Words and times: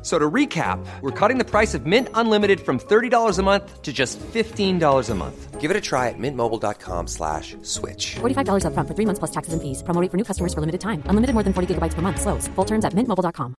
F- 0.00 0.06
So 0.06 0.18
to 0.18 0.30
recap, 0.30 0.78
we're 1.02 1.10
cutting 1.28 1.38
the 1.38 1.44
price 1.50 1.74
of 1.74 1.84
Mint 1.86 2.08
Unlimited 2.14 2.60
from 2.60 2.78
$30 2.78 3.38
a 3.38 3.42
month 3.42 3.82
to 3.82 3.92
just 3.92 4.18
$15 4.34 5.10
a 5.10 5.14
month. 5.14 5.60
Give 5.60 5.70
it 5.70 5.76
a 5.76 5.80
try 5.80 6.08
at 6.08 6.18
mintmobile.com 6.18 7.06
slash 7.06 7.54
switch. 7.62 8.16
$45 8.20 8.64
upfront 8.64 8.88
for 8.88 8.94
three 8.94 9.06
months 9.06 9.18
plus 9.18 9.30
taxes 9.30 9.52
and 9.52 9.60
fees. 9.62 9.82
Promo 9.82 10.00
rate 10.00 10.10
for 10.10 10.16
new 10.16 10.24
customers 10.24 10.54
for 10.54 10.60
limited 10.60 10.80
time. 10.80 11.02
Unlimited 11.10 11.34
more 11.34 11.44
than 11.44 11.52
40 11.52 11.66
gigabytes 11.74 11.94
per 11.94 12.00
month. 12.02 12.18
Slows. 12.20 12.48
Full 12.56 12.64
terms 12.66 12.84
at 12.84 12.94
mintmobile.com. 12.94 13.54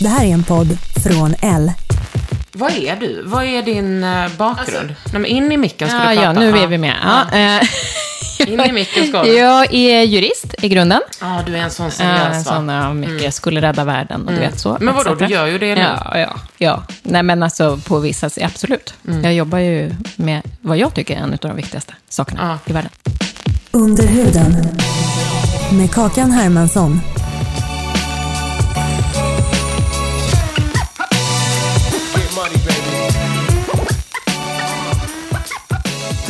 Det 0.00 0.08
här 0.08 0.24
är 0.24 0.32
en 0.34 0.44
podd 0.44 0.78
från 1.04 1.34
L. 1.42 1.72
Vad 2.52 2.72
är 2.72 2.96
du? 2.96 3.22
Vad 3.22 3.44
är 3.44 3.62
din 3.62 4.04
eh, 4.04 4.36
bakgrund? 4.38 4.88
Nej, 5.12 5.22
men 5.22 5.24
in 5.26 5.52
i 5.52 5.56
micken 5.56 5.88
ska 5.88 5.96
Ja, 5.98 6.08
du 6.08 6.14
ja, 6.14 6.32
nu 6.32 6.58
är 6.58 6.66
vi 6.66 6.78
med. 6.78 6.96
Ja, 7.04 7.38
eh, 7.38 7.62
In 8.46 8.60
i 8.60 8.72
micken 8.72 9.06
ska 9.06 9.22
du. 9.22 9.32
jag 9.38 9.74
är 9.74 10.02
jurist 10.02 10.54
i 10.62 10.68
grunden. 10.68 11.00
Ja, 11.20 11.42
du 11.46 11.56
är 11.56 11.60
en 11.60 11.70
sån 11.70 11.86
Ja, 11.86 11.90
seriös 11.90 12.36
en 12.36 12.44
va? 12.44 12.50
sån, 12.56 12.68
ja, 12.68 12.92
mycket 12.94 13.34
skulle 13.34 13.60
rädda 13.62 13.84
världen 13.84 14.26
och 14.28 14.32
du 14.32 14.38
vet 14.40 14.60
så. 14.60 14.76
Men 14.80 14.94
vadå, 14.94 15.14
du 15.14 15.26
gör 15.26 15.46
ju 15.46 15.58
det 15.58 15.74
nu. 15.74 15.80
Ja, 15.80 16.18
ja, 16.18 16.36
ja. 16.58 16.82
Nej, 17.02 17.22
men 17.22 17.42
alltså 17.42 17.76
på 17.76 17.98
vissa, 17.98 18.30
absolut. 18.42 18.94
Jag 19.22 19.34
jobbar 19.34 19.58
ju 19.58 19.94
med 20.16 20.42
vad 20.60 20.76
jag 20.78 20.94
tycker 20.94 21.14
är 21.16 21.18
en 21.18 21.32
av 21.32 21.38
de 21.38 21.56
viktigaste 21.56 21.94
sakerna 22.08 22.58
i 22.66 22.72
världen. 22.72 22.90
Under 23.70 24.06
huden. 24.06 24.56
Med 25.72 25.90
Kakan 25.94 26.30
Hermansson. 26.30 27.00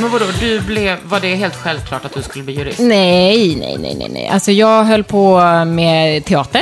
Men 0.01 0.11
vadå, 0.11 0.25
du 0.41 0.61
blev, 0.61 0.99
var 1.05 1.21
det 1.21 1.35
helt 1.35 1.57
självklart 1.57 2.05
att 2.05 2.15
du 2.15 2.23
skulle 2.23 2.45
bli 2.45 2.55
jurist? 2.55 2.79
Nej, 2.81 3.57
nej, 3.57 3.79
nej, 3.79 3.95
nej, 3.99 4.09
nej. 4.11 4.29
Alltså 4.29 4.53
jag 4.53 4.85
höll 4.85 5.05
på 5.05 5.41
med 5.65 6.25
teater 6.25 6.61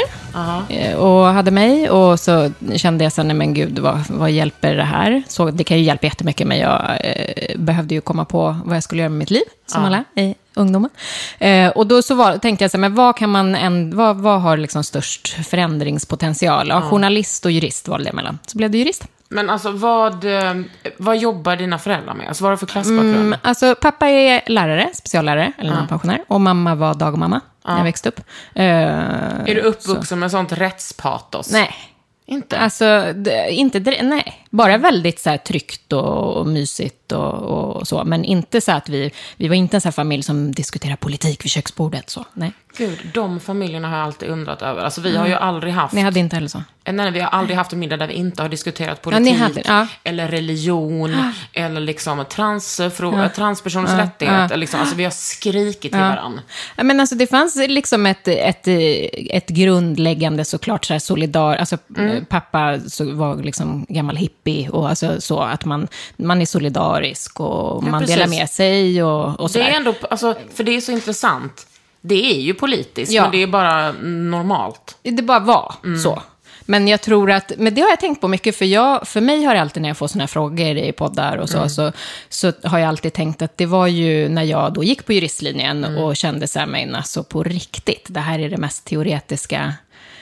eh, 0.68 0.94
och 0.94 1.26
hade 1.26 1.50
mig 1.50 1.90
och 1.90 2.20
så 2.20 2.50
kände 2.76 3.04
jag 3.04 3.12
sen, 3.12 3.28
nej 3.28 3.36
men 3.36 3.54
gud, 3.54 3.78
vad, 3.78 3.98
vad 4.08 4.30
hjälper 4.30 4.74
det 4.74 4.82
här? 4.82 5.22
Så 5.28 5.50
det 5.50 5.64
kan 5.64 5.78
ju 5.78 5.82
hjälpa 5.82 6.06
jättemycket, 6.06 6.46
men 6.46 6.58
jag 6.58 6.98
eh, 7.04 7.58
behövde 7.58 7.94
ju 7.94 8.00
komma 8.00 8.24
på 8.24 8.56
vad 8.64 8.76
jag 8.76 8.82
skulle 8.82 9.02
göra 9.02 9.10
med 9.10 9.18
mitt 9.18 9.30
liv, 9.30 9.44
som 9.66 9.84
alla 9.84 10.04
i 10.14 10.34
ungdomen. 10.54 10.90
Eh, 11.38 11.68
och 11.68 11.86
då 11.86 12.02
så 12.02 12.14
var, 12.14 12.38
tänkte 12.38 12.64
jag 12.64 12.70
så 12.70 12.76
här, 12.76 12.80
men 12.80 12.94
vad 12.94 13.16
kan 13.16 13.30
man, 13.30 13.54
en, 13.54 13.96
vad, 13.96 14.16
vad 14.16 14.40
har 14.40 14.56
liksom 14.56 14.84
störst 14.84 15.46
förändringspotential? 15.46 16.68
Ja, 16.68 16.82
Journalist 16.82 17.44
och 17.44 17.50
jurist 17.50 17.88
valde 17.88 18.08
jag 18.08 18.14
mellan. 18.14 18.38
Så 18.46 18.58
blev 18.58 18.70
det 18.70 18.78
jurist. 18.78 19.06
Men 19.28 19.50
alltså, 19.50 19.70
vad, 19.70 20.24
eh, 20.24 20.54
vad 20.96 21.16
jobbar 21.16 21.56
dina 21.56 21.78
föräldrar 21.78 22.14
med? 22.14 22.28
Alltså, 22.28 22.44
vad 22.44 22.50
har 22.50 22.56
du 22.56 22.58
för 22.58 22.66
klassbakgrund? 22.66 23.14
Mm, 23.14 23.38
alltså, 23.42 23.74
pappa 23.74 24.08
är 24.08 24.42
lärare, 24.46 24.90
speciallärare, 24.94 25.52
eller 25.58 25.74
någon 25.74 25.88
pensionär. 25.88 26.24
Och 26.28 26.40
mamma 26.40 26.74
var 26.74 26.94
dagmamma 26.94 27.40
när 27.66 27.76
jag 27.76 27.84
växte 27.84 28.08
upp. 28.08 28.20
Eh, 28.54 28.64
är 28.64 29.54
du 29.54 29.60
uppvuxen 29.60 30.18
med 30.18 30.30
sånt 30.30 30.52
rättspatos? 30.52 31.52
Nej. 31.52 31.74
Inte? 32.28 32.58
Alltså, 32.58 33.14
inte 33.48 33.80
nej. 34.02 34.45
Bara 34.56 34.78
väldigt 34.78 35.18
så 35.20 35.30
här, 35.30 35.36
tryggt 35.36 35.92
och, 35.92 36.36
och 36.36 36.46
mysigt 36.46 37.12
och, 37.12 37.32
och 37.76 37.88
så. 37.88 38.04
Men 38.04 38.24
inte 38.24 38.60
så 38.60 38.72
att 38.72 38.88
vi, 38.88 39.10
vi 39.36 39.48
var 39.48 39.54
inte 39.54 39.76
en 39.76 39.80
sån 39.80 39.92
familj 39.92 40.22
som 40.22 40.52
diskuterar 40.52 40.96
politik 40.96 41.44
vid 41.44 41.50
köksbordet. 41.50 42.10
Så. 42.10 42.24
Nej. 42.34 42.52
Gud, 42.78 42.98
de 43.14 43.40
familjerna 43.40 43.88
har 43.88 43.96
jag 43.96 44.06
alltid 44.06 44.28
undrat 44.28 44.62
över. 44.62 44.82
Alltså, 44.84 45.00
vi 45.00 45.16
har 45.16 45.26
ju 45.26 45.34
aldrig 45.34 45.72
haft... 45.72 45.94
Ni 45.94 46.00
hade 46.00 46.20
inte 46.20 46.36
heller 46.36 46.48
så? 46.48 46.62
Nej, 46.84 46.94
nej, 46.94 47.10
vi 47.10 47.20
har 47.20 47.28
aldrig 47.28 47.56
haft 47.56 47.72
en 47.72 47.78
middag 47.78 47.96
där 47.96 48.06
vi 48.06 48.14
inte 48.14 48.42
har 48.42 48.48
diskuterat 48.48 48.98
Ja, 49.02 49.10
politik, 49.10 49.24
ni 49.24 49.32
hade- 49.32 49.62
ja. 49.64 49.86
eller 50.04 50.28
religion, 50.28 51.32
eller 51.52 51.80
liksom 51.80 52.20
transfrå- 52.20 53.28
transpersoners 53.28 53.90
rättighet. 53.90 54.50
Eller 54.50 54.56
liksom, 54.56 54.80
alltså, 54.80 54.96
vi 54.96 55.04
har 55.04 55.10
skrikit 55.10 55.80
till 55.92 56.00
varandra. 56.00 56.42
Ja, 56.76 56.84
men 56.84 57.00
alltså, 57.00 57.14
det 57.14 57.26
fanns 57.26 57.56
liksom 57.56 58.06
ett, 58.06 58.28
ett, 58.28 58.68
ett 59.30 59.48
grundläggande 59.48 60.44
såklart 60.44 60.84
så 60.84 60.92
här 60.92 60.98
solidar... 61.00 61.56
Alltså, 61.56 61.78
Mm. 61.96 62.16
eh, 62.16 62.22
Pappa 62.24 62.78
så 62.88 63.14
var 63.14 63.36
liksom 63.42 63.86
gammal 63.88 64.16
hippie 64.46 64.68
och 64.68 64.88
alltså, 64.88 65.20
så 65.20 65.40
att 65.40 65.64
man, 65.64 65.88
man 66.16 66.42
är 66.42 66.46
solidarisk 66.46 67.40
och 67.40 67.82
man 67.82 68.00
precis. 68.00 68.16
delar 68.16 68.28
med 68.28 68.50
sig 68.50 69.02
och, 69.02 69.40
och 69.40 69.48
Det 69.48 69.52
sådär. 69.52 69.66
är 69.66 69.70
ändå, 69.76 69.94
alltså, 70.10 70.34
för 70.54 70.64
det 70.64 70.76
är 70.76 70.80
så 70.80 70.92
intressant. 70.92 71.66
Det 72.00 72.34
är 72.36 72.40
ju 72.40 72.54
politiskt, 72.54 73.12
Ja. 73.12 73.22
men 73.22 73.30
det 73.30 73.42
är 73.42 73.46
bara 73.46 73.92
normalt. 74.02 74.96
Det 75.02 75.22
bara 75.22 75.38
var 75.40 75.74
Mm. 75.84 75.98
så. 75.98 76.22
Men 76.68 76.88
jag 76.88 77.00
tror 77.00 77.30
att, 77.30 77.52
men 77.58 77.74
det 77.74 77.80
har 77.80 77.88
jag 77.88 78.00
tänkt 78.00 78.20
på 78.20 78.28
mycket, 78.28 78.56
för, 78.56 78.64
jag, 78.64 79.08
för 79.08 79.20
mig 79.20 79.44
har 79.44 79.54
det 79.54 79.60
alltid 79.60 79.82
när 79.82 79.88
jag 79.90 79.96
får 79.96 80.06
sådana 80.08 80.22
här 80.22 80.28
frågor 80.28 80.76
i 80.76 80.92
poddar 80.92 81.36
och 81.36 81.48
så, 81.48 81.56
Mm. 81.56 81.70
så, 81.70 81.92
så 82.28 82.52
har 82.64 82.78
jag 82.78 82.88
alltid 82.88 83.12
tänkt 83.12 83.42
att 83.42 83.56
det 83.56 83.66
var 83.66 83.86
ju 83.86 84.28
när 84.28 84.42
jag 84.42 84.72
då 84.74 84.84
gick 84.84 85.06
på 85.06 85.12
juristlinjen 85.12 85.84
Mm. 85.84 86.02
och 86.02 86.16
kände 86.16 86.48
så 86.48 86.58
här, 86.58 86.66
men 86.66 86.94
alltså 86.94 87.22
på 87.22 87.42
riktigt, 87.42 88.06
det 88.08 88.20
här 88.20 88.38
är 88.38 88.50
det 88.50 88.56
mest 88.56 88.84
teoretiska, 88.84 89.74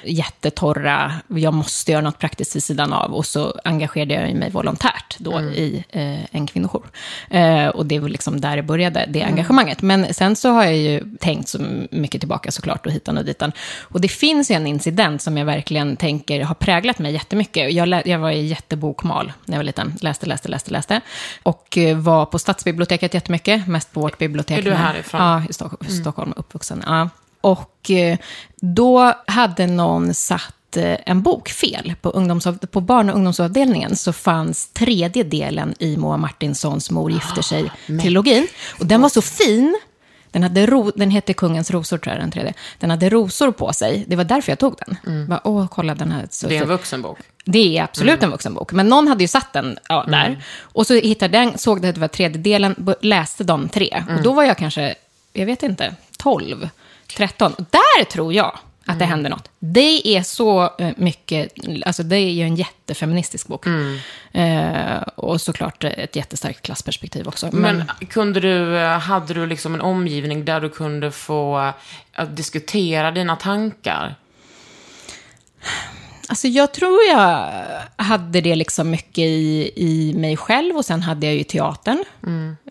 jättetorra, 0.07 1.13
jag 1.29 1.55
måste 1.55 1.93
göra 1.93 2.03
något 2.03 2.19
praktiskt 2.19 2.57
vid 2.57 2.63
sidan 2.63 2.93
av. 2.93 3.15
Och 3.15 3.27
så 3.27 3.61
engagerade 3.65 4.15
jag 4.15 4.35
mig 4.35 4.51
volontärt 4.51 5.17
då 5.19 5.39
Mm. 5.39 5.53
i 5.55 5.85
eh, 5.91 6.25
en 6.37 6.47
kvinnojour. 6.47 6.87
Eh, 7.31 7.67
och 7.69 7.87
det 7.87 7.99
var 7.99 8.09
liksom 8.09 8.41
där 8.41 8.57
det 8.57 8.63
började, 8.63 9.05
det 9.09 9.21
Mm. 9.21 9.33
engagemanget. 9.35 9.83
Men 9.83 10.15
sen 10.15 10.37
så 10.37 10.51
har 10.51 10.65
jag 10.65 10.77
ju 10.77 11.17
tänkt 11.21 11.49
så 11.49 11.59
mycket 11.91 12.21
tillbaka 12.21 12.51
såklart 12.51 12.87
och 12.87 12.93
hitan 12.93 13.19
och 13.19 13.25
ditan. 13.25 13.53
Och 13.83 14.01
det 14.01 14.09
finns 14.09 14.51
ju 14.51 14.55
en 14.55 14.67
incident 14.67 15.23
som 15.23 15.37
jag 15.37 15.45
verkligen 15.47 15.97
tänker 15.97 16.43
har 16.45 16.55
präglat 16.55 16.99
mig 16.99 17.13
jättemycket. 17.13 17.73
Jag, 17.73 18.07
jag 18.07 18.19
var 18.19 18.31
i 18.31 18.47
jättebokmal 18.47 19.33
när 19.45 19.55
jag 19.55 19.59
var 19.59 19.65
liten. 19.65 19.95
Läste, 20.01 20.27
läste, 20.27 20.49
läste, 20.49 20.71
läste. 20.71 21.01
Och 21.43 21.79
eh, 21.79 21.97
var 21.97 22.27
på 22.27 22.39
stadsbiblioteket 22.39 23.15
jättemycket, 23.15 23.67
mest 23.67 23.93
på 23.93 24.01
vårt 24.01 24.19
bibliotek. 24.19 24.59
Är 24.59 24.63
du 24.63 24.75
härifrån? 24.75 25.21
Ja, 25.21 25.43
i 25.51 25.53
Stock- 25.53 25.91
Stockholm, 26.01 26.33
uppvuxen. 26.37 26.83
Ja. 26.87 27.09
Och 27.45 27.91
eh, 27.91 28.19
då 28.61 29.15
hade 29.27 29.67
någon 29.67 30.15
satt 30.15 30.77
eh, 30.77 30.97
en 31.07 31.23
bok 31.23 31.49
fel. 31.49 31.95
På, 32.01 32.11
ungdomsav- 32.11 32.67
på 32.67 32.81
barn 32.81 33.11
och 33.11 33.17
ungdomsavdelningen 33.17 33.97
så 33.97 34.13
fanns 34.13 34.69
tredje 34.69 35.23
delen 35.23 35.75
i 35.79 35.97
Moa 35.97 36.17
Martinssons 36.17 36.91
Mor 36.91 37.11
gifter 37.11 37.43
sig-trilogin. 37.43 38.47
Och 38.79 38.87
den 38.87 39.03
var 39.03 39.09
så 39.09 39.23
fin. 39.23 39.79
Den, 40.31 40.43
hade 40.43 40.67
ro, 40.67 40.91
den 40.97 41.11
hette 41.11 41.35
Kungens 41.35 41.71
rosor, 41.71 41.99
tror 41.99 42.15
jag, 42.15 42.23
den 42.23 42.31
tredje. 42.31 42.55
Den 42.79 42.91
hade 42.91 43.09
rosor 43.09 43.53
på 43.53 43.73
sig. 43.73 44.05
Det 44.09 44.17
var 44.17 44.25
därför 44.25 44.53
jag 44.53 44.59
tog 44.59 44.77
den. 44.87 45.27
Bara, 45.29 45.41
Åh, 45.45 45.67
kolla 45.71 45.95
den 45.95 46.13
här. 46.13 46.27
Så, 46.31 46.47
Det 46.49 46.55
är 46.57 46.61
en 46.61 46.65
så- 46.67 46.73
vuxenbok. 46.73 47.19
det 47.45 47.79
är 47.79 47.83
absolut 47.85 48.23
en 48.23 48.31
vuxenbok. 48.31 48.73
Men 48.73 48.89
någon 48.89 49.09
hade 49.09 49.25
ju 49.25 49.29
satt 49.29 49.53
den 49.53 49.79
ja, 49.89 50.05
där. 50.09 50.45
Och 50.63 50.87
så 50.87 50.95
hittade 50.95 51.39
den, 51.39 51.59
såg 51.59 51.83
det 51.83 51.89
att 51.89 51.95
det 51.95 52.01
var 52.01 52.09
tredje 52.09 52.39
delen, 52.43 52.95
läste 53.01 53.45
de 53.45 53.69
tre. 53.69 54.05
Och 54.17 54.23
då 54.23 54.33
var 54.33 54.43
jag 54.43 54.59
kanske, 54.59 54.95
jag 55.33 55.47
vet 55.47 55.63
inte, 55.63 55.95
12, 56.19 56.69
13. 57.15 57.55
Och 57.55 57.65
där 57.71 58.05
tror 58.05 58.33
jag 58.33 58.59
att 58.87 58.99
det 58.99 59.05
hände 59.05 59.29
något. 59.29 59.51
Det 59.59 60.17
är 60.17 60.23
så 60.23 60.63
eh, 60.79 60.91
mycket, 60.97 61.53
alltså 61.87 62.03
det 62.03 62.17
är 62.17 62.31
ju 62.31 62.43
en 62.43 62.57
jättefeministisk 62.57 63.47
bok. 63.47 63.67
Eh, 64.33 64.97
och 65.15 65.41
såklart 65.41 65.85
ett 65.85 66.17
jättestarkt 66.17 66.63
klassperspektiv 66.63 67.29
också. 67.29 67.49
Men, 67.53 67.77
Men 67.77 68.07
kunde 68.09 68.41
du, 68.41 68.79
eh, 68.79 68.99
hade 68.99 69.35
du 69.35 69.47
liksom 69.47 69.75
en 69.75 69.81
omgivning 69.81 70.45
där 70.45 70.61
du 70.61 70.69
kunde 70.69 71.11
få 71.11 71.73
eh, 72.19 72.25
diskutera 72.25 73.11
dina 73.11 73.37
tankar? 73.37 74.15
Alltså 76.29 76.49
jag 76.49 76.73
tror 76.75 76.99
jag 77.11 77.51
hade 77.97 78.41
det 78.41 78.55
liksom 78.55 78.91
mycket 78.91 79.25
i, 79.25 79.73
i 79.77 80.15
mig 80.17 80.37
själv 80.37 80.77
och 80.77 80.85
sen 80.85 81.03
hade 81.03 81.27
jag 81.27 81.35
ju 81.35 81.45
teatern. 81.45 82.05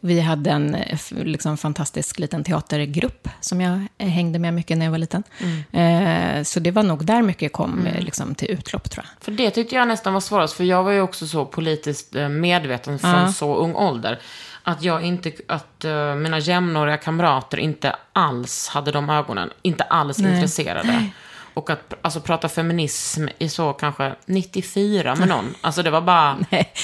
Vi 0.01 0.19
hade 0.19 0.50
en 0.50 0.75
eh, 0.75 1.00
liksom, 1.11 1.57
fantastisk 1.57 2.19
liten 2.19 2.44
teatergrupp 2.44 3.29
som 3.39 3.61
jag 3.61 3.88
eh, 3.97 4.07
hängde 4.07 4.39
med 4.39 4.53
mycket 4.53 4.77
när 4.77 4.85
jag 4.85 4.91
var 4.91 4.97
liten. 4.97 5.23
Eh, 5.71 6.44
så 6.44 6.59
det 6.59 6.71
var 6.71 6.83
nog 6.83 7.05
där 7.05 7.21
mycket 7.21 7.53
kom 7.53 7.88
eh, 7.88 8.01
liksom, 8.01 8.35
till 8.35 8.51
utlopp 8.51 8.89
tror 8.89 9.05
jag. 9.05 9.23
För 9.25 9.31
det 9.31 9.50
tyckte 9.50 9.75
jag 9.75 9.88
nästan 9.88 10.13
var 10.13 10.21
svårast, 10.21 10.53
för 10.53 10.63
jag 10.63 10.83
var 10.83 10.91
ju 10.91 11.01
också 11.01 11.27
så 11.27 11.45
politiskt 11.45 12.13
medveten 12.29 13.00
från 13.00 13.33
så 13.33 13.55
ung 13.55 13.75
ålder. 13.75 14.19
Att 14.63 14.83
jag 14.83 15.03
inte, 15.03 15.31
att 15.47 15.85
eh, 15.85 16.15
mina 16.15 16.39
jämnåriga 16.39 16.97
kamrater 16.97 17.57
inte 17.57 17.95
alls 18.13 18.67
hade 18.67 18.91
de 18.91 19.09
ögonen, 19.09 19.50
inte 19.61 19.83
alls 19.83 20.19
intresserade. 20.19 21.09
Och 21.53 21.69
att 21.69 21.94
alltså, 22.01 22.19
prata 22.19 22.50
feminism 22.50 23.27
i 23.38 23.50
så 23.50 23.73
kanske 23.73 24.15
94 24.25 25.15
med 25.15 25.27
någon. 25.27 25.55
Alltså 25.61 25.83
det 25.83 25.89
var 25.89 26.01
bara 26.01 26.38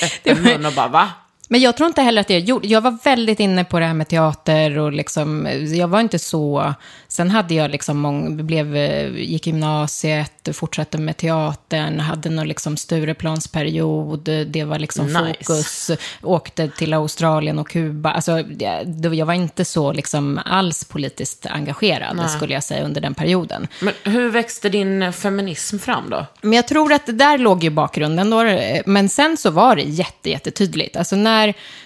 öppen 0.04 0.44
mun 0.44 0.66
och 0.66 0.74
bara 0.74 0.88
va? 0.88 1.10
Men 1.51 1.62
jag 1.62 1.78
tror 1.78 1.88
inte 1.88 2.01
heller 2.01 2.22
att 2.22 2.30
jag 2.30 2.40
gjorde... 2.40 2.68
Jag 2.68 2.81
var 2.81 2.98
väldigt 3.04 3.40
inne 3.40 3.63
på 3.63 3.80
det 3.80 3.86
här 3.86 3.94
med 3.94 4.07
teater 4.07 4.78
och 4.78 4.92
liksom... 4.92 5.48
Jag 5.75 5.88
var 5.88 6.00
inte 6.00 6.19
så... 6.19 6.74
Sen 7.07 7.30
hade 7.30 7.54
jag 7.54 7.72
liksom... 7.72 8.00
Mång, 8.00 8.46
blev, 8.48 8.78
gick 9.18 9.48
gymnasiet, 9.48 10.50
fortsatte 10.54 10.98
med 10.98 11.18
teatern, 11.18 12.00
hade 12.00 12.30
någon 12.30 12.48
liksom 12.48 12.78
Stureplansperiod. 12.78 14.30
Det 14.48 14.63
var 14.63 14.80
liksom 14.80 15.06
Nice. 15.06 15.36
fokus. 15.44 15.92
Åkte 16.22 16.68
till 16.69 16.94
Australien 16.94 17.60
och 17.60 17.69
Kuba. 17.69 18.12
Alltså, 18.12 18.44
jag, 18.60 19.16
jag 19.16 19.25
var 19.25 19.34
inte 19.34 19.66
så 19.66 19.94
liksom 19.94 20.40
alls 20.45 20.86
politiskt 20.86 21.45
engagerad, 21.45 22.31
skulle 22.31 22.54
jag 22.54 22.63
säga, 22.63 22.86
under 22.86 23.02
den 23.02 23.13
perioden. 23.13 23.68
Men 23.80 23.94
hur 24.04 24.30
växte 24.30 24.69
din 24.69 25.13
feminism 25.13 25.78
fram 25.78 26.10
då? 26.10 26.25
Men 26.42 26.54
jag 26.54 26.68
tror 26.68 26.94
att 26.94 27.06
det 27.06 27.12
där 27.12 27.38
låg 27.38 27.63
ju 27.63 27.69
bakgrunden. 27.69 28.30
Då. 28.30 28.44
Men 28.86 29.10
sen 29.10 29.38
så 29.38 29.50
var 29.50 29.75
det 29.75 29.81
jätte, 29.81 30.30
jättetydligt. 30.30 30.98
Alltså 30.98 31.16
när 31.16 31.38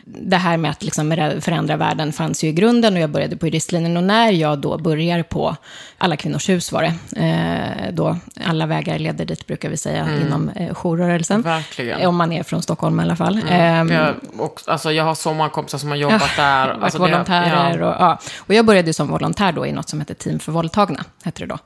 det 0.06 0.38
här 0.38 0.58
med 0.58 0.72
att 0.72 0.84
liksom 0.84 1.12
förändra 1.42 1.78
världen 1.78 2.14
fanns 2.14 2.44
ju 2.44 2.48
i 2.48 2.52
grunden 2.54 2.94
och 2.94 3.00
jag 3.00 3.10
började 3.10 3.38
på 3.38 3.46
juristlinjen. 3.48 3.98
Och 3.98 4.04
när 4.04 4.32
jag 4.32 4.60
då 4.60 4.78
börjar 4.78 5.24
på 5.24 5.56
Alla 5.98 6.18
kvinnors 6.18 6.50
hus 6.50 6.72
var 6.72 6.82
det. 6.82 7.20
Eh, 7.26 7.94
då 7.94 8.18
alla 8.46 8.66
vägar 8.66 9.00
leder 9.00 9.26
dit 9.26 9.48
brukar 9.48 9.70
vi 9.70 9.78
säga 9.78 10.08
inom 10.26 10.50
eh, 10.50 10.74
jourrörelsen. 10.74 11.42
Verkligen. 11.42 12.08
Om 12.08 12.16
man 12.16 12.32
är 12.32 12.44
från 12.44 12.62
Stockholm 12.62 13.00
i 13.00 13.04
alla 13.04 13.16
fall. 13.16 13.42
Ehm, 13.50 13.90
Jag, 13.92 14.16
och, 14.38 14.62
alltså, 14.68 14.92
jag 14.92 15.04
har 15.04 15.16
så 15.16 15.34
många 15.34 15.50
kompisar 15.50 15.78
som 15.78 15.90
har 15.90 15.96
jobbat 15.96 16.32
där. 16.38 16.68
varit 16.68 16.84
Alltså, 16.84 16.98
det- 17.00 17.12
volontärer. 17.12 17.80
ja. 17.80 17.88
Och, 17.90 17.96
ja. 18.02 18.20
och 18.40 18.54
jag 18.54 18.66
började 18.66 18.94
som 18.94 19.08
volontär 19.08 19.52
då 19.52 19.66
i 19.66 19.72
något 19.72 19.90
som 19.90 20.00
heter 20.00 20.14
Team 20.14 20.40
för 20.40 20.52
våldtagna, 20.52 21.04
hette 21.24 21.46
det 21.46 21.48
då. 21.48 21.58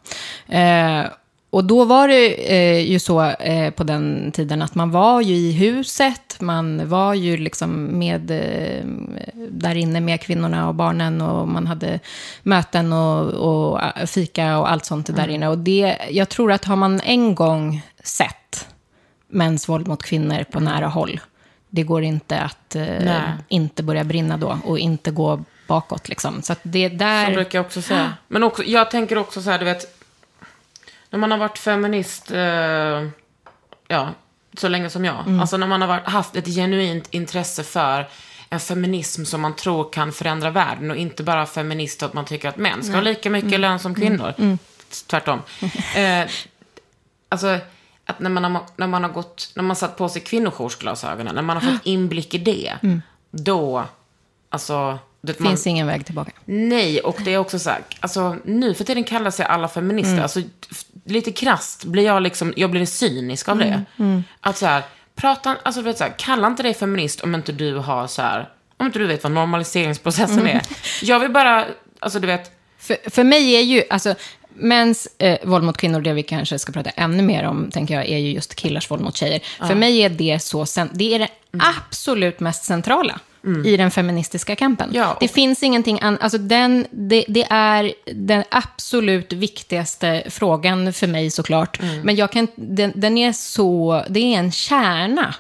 Eh, 0.56 1.06
och 1.58 1.64
då 1.64 1.86
var 1.86 2.08
det 2.08 2.54
eh, 2.54 2.92
ju 2.92 3.00
så 3.00 3.22
eh, 3.24 3.72
på 3.72 3.84
den 3.84 4.32
tiden 4.32 4.62
att 4.62 4.76
man 4.76 4.92
var 4.92 5.22
ju 5.22 5.36
i 5.36 5.52
huset, 5.52 6.38
man 6.40 6.90
var 6.90 7.14
ju 7.14 7.38
liksom 7.38 8.00
med, 8.00 8.32
eh, 8.32 8.86
där 9.50 9.76
inne 9.76 10.00
med 10.00 10.22
kvinnorna 10.22 10.68
och 10.68 10.76
barnen 10.76 11.22
och 11.22 11.48
man 11.48 11.68
hade 11.68 12.00
möten 12.44 12.94
och, 12.94 13.26
och 13.28 13.82
eh, 13.82 14.06
fika 14.06 14.58
och 14.58 14.72
allt 14.72 14.86
sånt 14.86 15.16
där 15.16 15.28
inne. 15.28 15.48
Och 15.48 15.58
det, 15.58 15.98
jag 16.10 16.30
tror 16.30 16.52
att 16.52 16.66
har 16.66 16.76
man 16.76 17.00
en 17.00 17.36
gång 17.36 17.82
sett 18.04 18.68
mäns 19.28 19.70
våld 19.70 19.88
mot 19.88 20.04
kvinnor 20.04 20.44
på 20.52 20.60
nära 20.60 20.88
håll, 20.88 21.20
det 21.70 21.84
går 21.84 22.04
inte 22.04 22.40
att 22.40 22.76
eh, 22.76 23.30
inte 23.48 23.84
börja 23.84 24.04
brinna 24.04 24.38
då 24.38 24.60
och 24.64 24.80
inte 24.80 25.12
gå 25.12 25.44
bakåt 25.68 26.10
liksom. 26.10 26.42
Så 26.42 26.54
att 26.54 26.60
det 26.64 26.90
Så 26.90 26.96
där... 26.96 27.34
brukar 27.34 27.60
jag 27.60 27.66
också 27.66 27.82
säga. 27.82 28.14
Men 28.28 28.44
också, 28.44 28.64
jag 28.64 28.92
tänker 28.92 29.18
också 29.18 29.42
så 29.42 29.50
här, 29.50 29.60
du 29.60 29.66
vet. 29.66 29.97
När 31.10 31.20
man 31.20 31.32
har 31.32 31.38
varit 31.38 31.58
feminist, 31.58 32.32
eh, 32.32 33.08
ja, 33.88 34.10
så 34.58 34.68
länge 34.68 34.90
som 34.90 35.06
jag. 35.06 35.20
Mm. 35.28 35.40
Alltså 35.40 35.58
när 35.58 35.68
man 35.68 35.82
har 35.82 35.88
varit, 35.88 36.08
haft 36.08 36.36
ett 36.36 36.48
genuint 36.48 37.08
intresse 37.14 37.64
för 37.64 38.08
en 38.50 38.60
feminism 38.60 39.24
som 39.24 39.42
man 39.42 39.56
tror 39.56 39.90
kan 39.92 40.12
förändra 40.12 40.50
världen. 40.50 40.92
Och 40.92 40.98
inte 40.98 41.24
bara 41.24 41.46
feminist 41.46 42.04
att 42.04 42.14
man 42.14 42.26
tycker 42.26 42.50
att 42.50 42.58
män 42.58 42.84
ska 42.84 42.94
ha 42.94 43.02
lika 43.02 43.30
mycket 43.30 43.48
Mm. 43.50 43.62
lön 43.62 43.80
som 43.80 43.96
kvinnor. 43.96 44.34
Tvärtom. 45.08 45.42
Eh, 45.96 46.28
alltså, 47.30 47.58
att 48.06 48.20
när 48.20 48.30
man, 48.30 48.44
har, 48.56 48.64
när 48.76 48.88
man 48.88 49.04
har 49.04 49.10
gått, 49.12 49.52
när 49.56 49.64
man 49.64 49.76
satt 49.76 49.98
på 49.98 50.10
sig 50.10 50.22
kvinnojoursglasögonen, 50.22 51.36
när 51.36 51.42
man 51.42 51.58
har 51.58 51.72
fått 51.72 51.86
inblick 51.86 52.34
i 52.34 52.38
det. 52.38 52.74
Då, 53.32 53.84
alltså. 54.50 55.00
Du 55.28 55.34
vet, 55.34 55.40
man- 55.40 55.52
finns 55.52 55.68
ingen 55.68 55.88
väg 55.88 56.06
tillbaka. 56.06 56.32
Nej, 56.46 57.00
och 57.00 57.18
det 57.26 57.34
är 57.34 57.38
också 57.38 57.60
så 57.60 57.70
här, 57.70 57.80
alltså 58.00 58.36
nu 58.46 58.74
för 58.74 58.84
tiden 58.84 59.04
kallar 59.04 59.32
sig 59.32 59.46
alla 59.46 59.68
feminister, 59.68 60.12
Mm. 60.14 60.24
alltså 60.24 60.42
lite 61.06 61.32
krasst 61.32 61.84
blir 61.86 62.04
jag 62.06 62.24
liksom, 62.24 62.54
jag 62.58 62.72
blir 62.72 62.86
cynisk 62.86 63.50
av 63.50 63.58
det. 63.58 63.84
Mm, 64.00 64.24
Att 64.42 64.58
så 64.58 64.66
här, 64.66 64.84
prata, 65.16 65.56
alltså 65.64 65.82
du 65.82 65.86
vet 65.86 65.98
så 65.98 66.04
här, 66.04 66.14
kalla 66.18 66.48
inte 66.48 66.64
dig 66.64 66.74
feminist 66.74 67.22
om 67.22 67.36
inte 67.36 67.52
du 67.52 67.76
har 67.76 68.08
så 68.08 68.22
här, 68.22 68.50
om 68.78 68.86
inte 68.86 69.00
du 69.00 69.08
vet 69.08 69.24
vad 69.24 69.32
normaliseringsprocessen 69.32 70.40
Mm. 70.40 70.58
är. 70.58 70.62
Jag 71.02 71.20
vill 71.20 71.32
bara, 71.32 71.66
alltså 72.00 72.20
du 72.20 72.28
vet, 72.28 72.52
För, 72.80 72.98
för 73.10 73.24
mig 73.24 73.56
är 73.56 73.62
ju, 73.62 73.84
alltså, 73.90 74.16
mäns 74.54 75.08
eh, 75.18 75.38
våld 75.44 75.64
mot 75.64 75.78
kvinnor, 75.78 76.02
det 76.02 76.14
vi 76.14 76.24
kanske 76.24 76.60
ska 76.60 76.72
prata 76.72 76.90
ännu 76.90 77.24
mer 77.24 77.44
om, 77.44 77.72
tänker 77.72 77.94
jag, 77.94 78.06
är 78.06 78.18
ju 78.18 78.32
just 78.32 78.56
killars 78.56 78.92
våld 78.92 79.02
mot 79.02 79.18
tjejer. 79.18 79.40
För 79.68 79.76
mig 79.76 80.00
är 80.02 80.10
det 80.10 80.40
så, 80.40 80.66
det 80.94 81.14
är 81.16 81.20
det 81.20 81.30
absolut 81.60 82.40
mest 82.40 82.64
centrala 82.64 83.20
i 83.66 83.78
den 83.78 83.92
feministiska 83.92 84.56
kampen. 84.56 84.90
Ja, 84.94 85.18
Det 85.20 85.28
finns 85.28 85.64
ingenting 85.64 86.00
annat, 86.02 86.22
alltså 86.22 86.38
den, 86.38 86.88
det, 86.92 87.26
det 87.28 87.46
är 87.50 87.94
den 88.06 88.44
absolut 88.52 89.34
viktigaste 89.34 90.24
frågan 90.30 90.94
för 90.94 91.08
mig 91.08 91.32
såklart. 91.32 91.80
Men 92.04 92.16
jag 92.16 92.32
kan, 92.32 92.48
den, 92.56 92.92
den 92.96 93.18
är 93.18 93.32
så, 93.32 94.04
det 94.10 94.20
är 94.20 94.40
en 94.40 94.52
kärna 94.52 95.36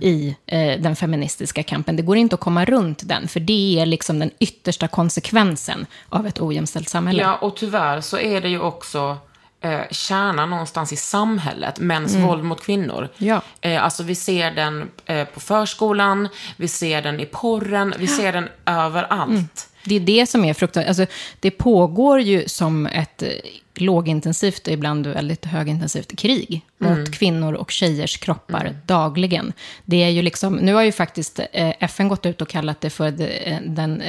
i 0.00 0.36
eh, 0.46 0.80
den 0.80 0.96
feministiska 0.96 1.62
kampen. 1.62 1.96
Det 1.96 2.02
går 2.02 2.16
inte 2.16 2.34
att 2.34 2.40
komma 2.40 2.64
runt 2.64 3.08
den, 3.08 3.28
för 3.28 3.40
det 3.40 3.78
är 3.80 3.86
liksom 3.86 4.18
den 4.18 4.30
yttersta 4.38 4.88
konsekvensen 4.88 5.86
av 6.08 6.26
ett 6.26 6.40
ojämställt 6.40 6.88
samhälle. 6.88 7.22
ja 7.22 7.36
och 7.36 7.56
tyvärr 7.56 8.00
så 8.00 8.18
är 8.18 8.40
det 8.40 8.48
ju 8.48 8.60
också 8.60 9.16
eh, 9.62 9.80
kärnan 9.90 10.50
någonstans 10.50 10.92
i 10.92 10.96
samhället, 10.96 11.78
mäns 11.78 12.14
våld 12.14 12.44
mot 12.44 12.62
kvinnor. 12.62 13.08
Ja. 13.18 13.40
Eh, 13.60 13.84
alltså 13.84 14.02
vi 14.02 14.14
ser 14.14 14.50
den 14.50 14.90
eh, 15.06 15.24
på 15.24 15.40
förskolan, 15.40 16.28
vi 16.56 16.68
ser 16.68 17.02
den 17.02 17.20
i 17.20 17.26
porren, 17.26 17.94
vi 17.98 18.06
ser 18.06 18.32
den 18.32 18.48
överallt. 18.66 19.68
Det 19.84 19.94
är 19.94 20.00
det 20.00 20.26
som 20.26 20.44
är 20.44 20.54
fruktansvärt. 20.54 20.88
Alltså, 20.88 21.06
det 21.40 21.50
pågår 21.50 22.20
ju 22.20 22.48
som 22.48 22.86
ett 22.86 23.22
eh, 23.22 23.28
lågintensivt 23.74 24.66
och 24.66 24.72
ibland 24.72 25.06
väldigt 25.06 25.44
högintensivt 25.44 26.18
krig 26.18 26.62
mot 26.78 27.12
kvinnor 27.12 27.52
och 27.52 27.70
tjejers 27.70 28.16
kroppar 28.16 28.76
dagligen. 28.86 29.52
Det 29.84 30.02
är 30.02 30.08
ju 30.08 30.22
liksom, 30.22 30.54
nu 30.54 30.74
har 30.74 30.82
ju 30.82 30.92
faktiskt 30.92 31.40
eh, 31.52 31.72
FN 31.78 32.08
gått 32.08 32.26
ut 32.26 32.42
och 32.42 32.48
kallat 32.48 32.80
det 32.80 32.90
för 32.90 33.06
eh, 33.06 33.56
den 33.66 34.02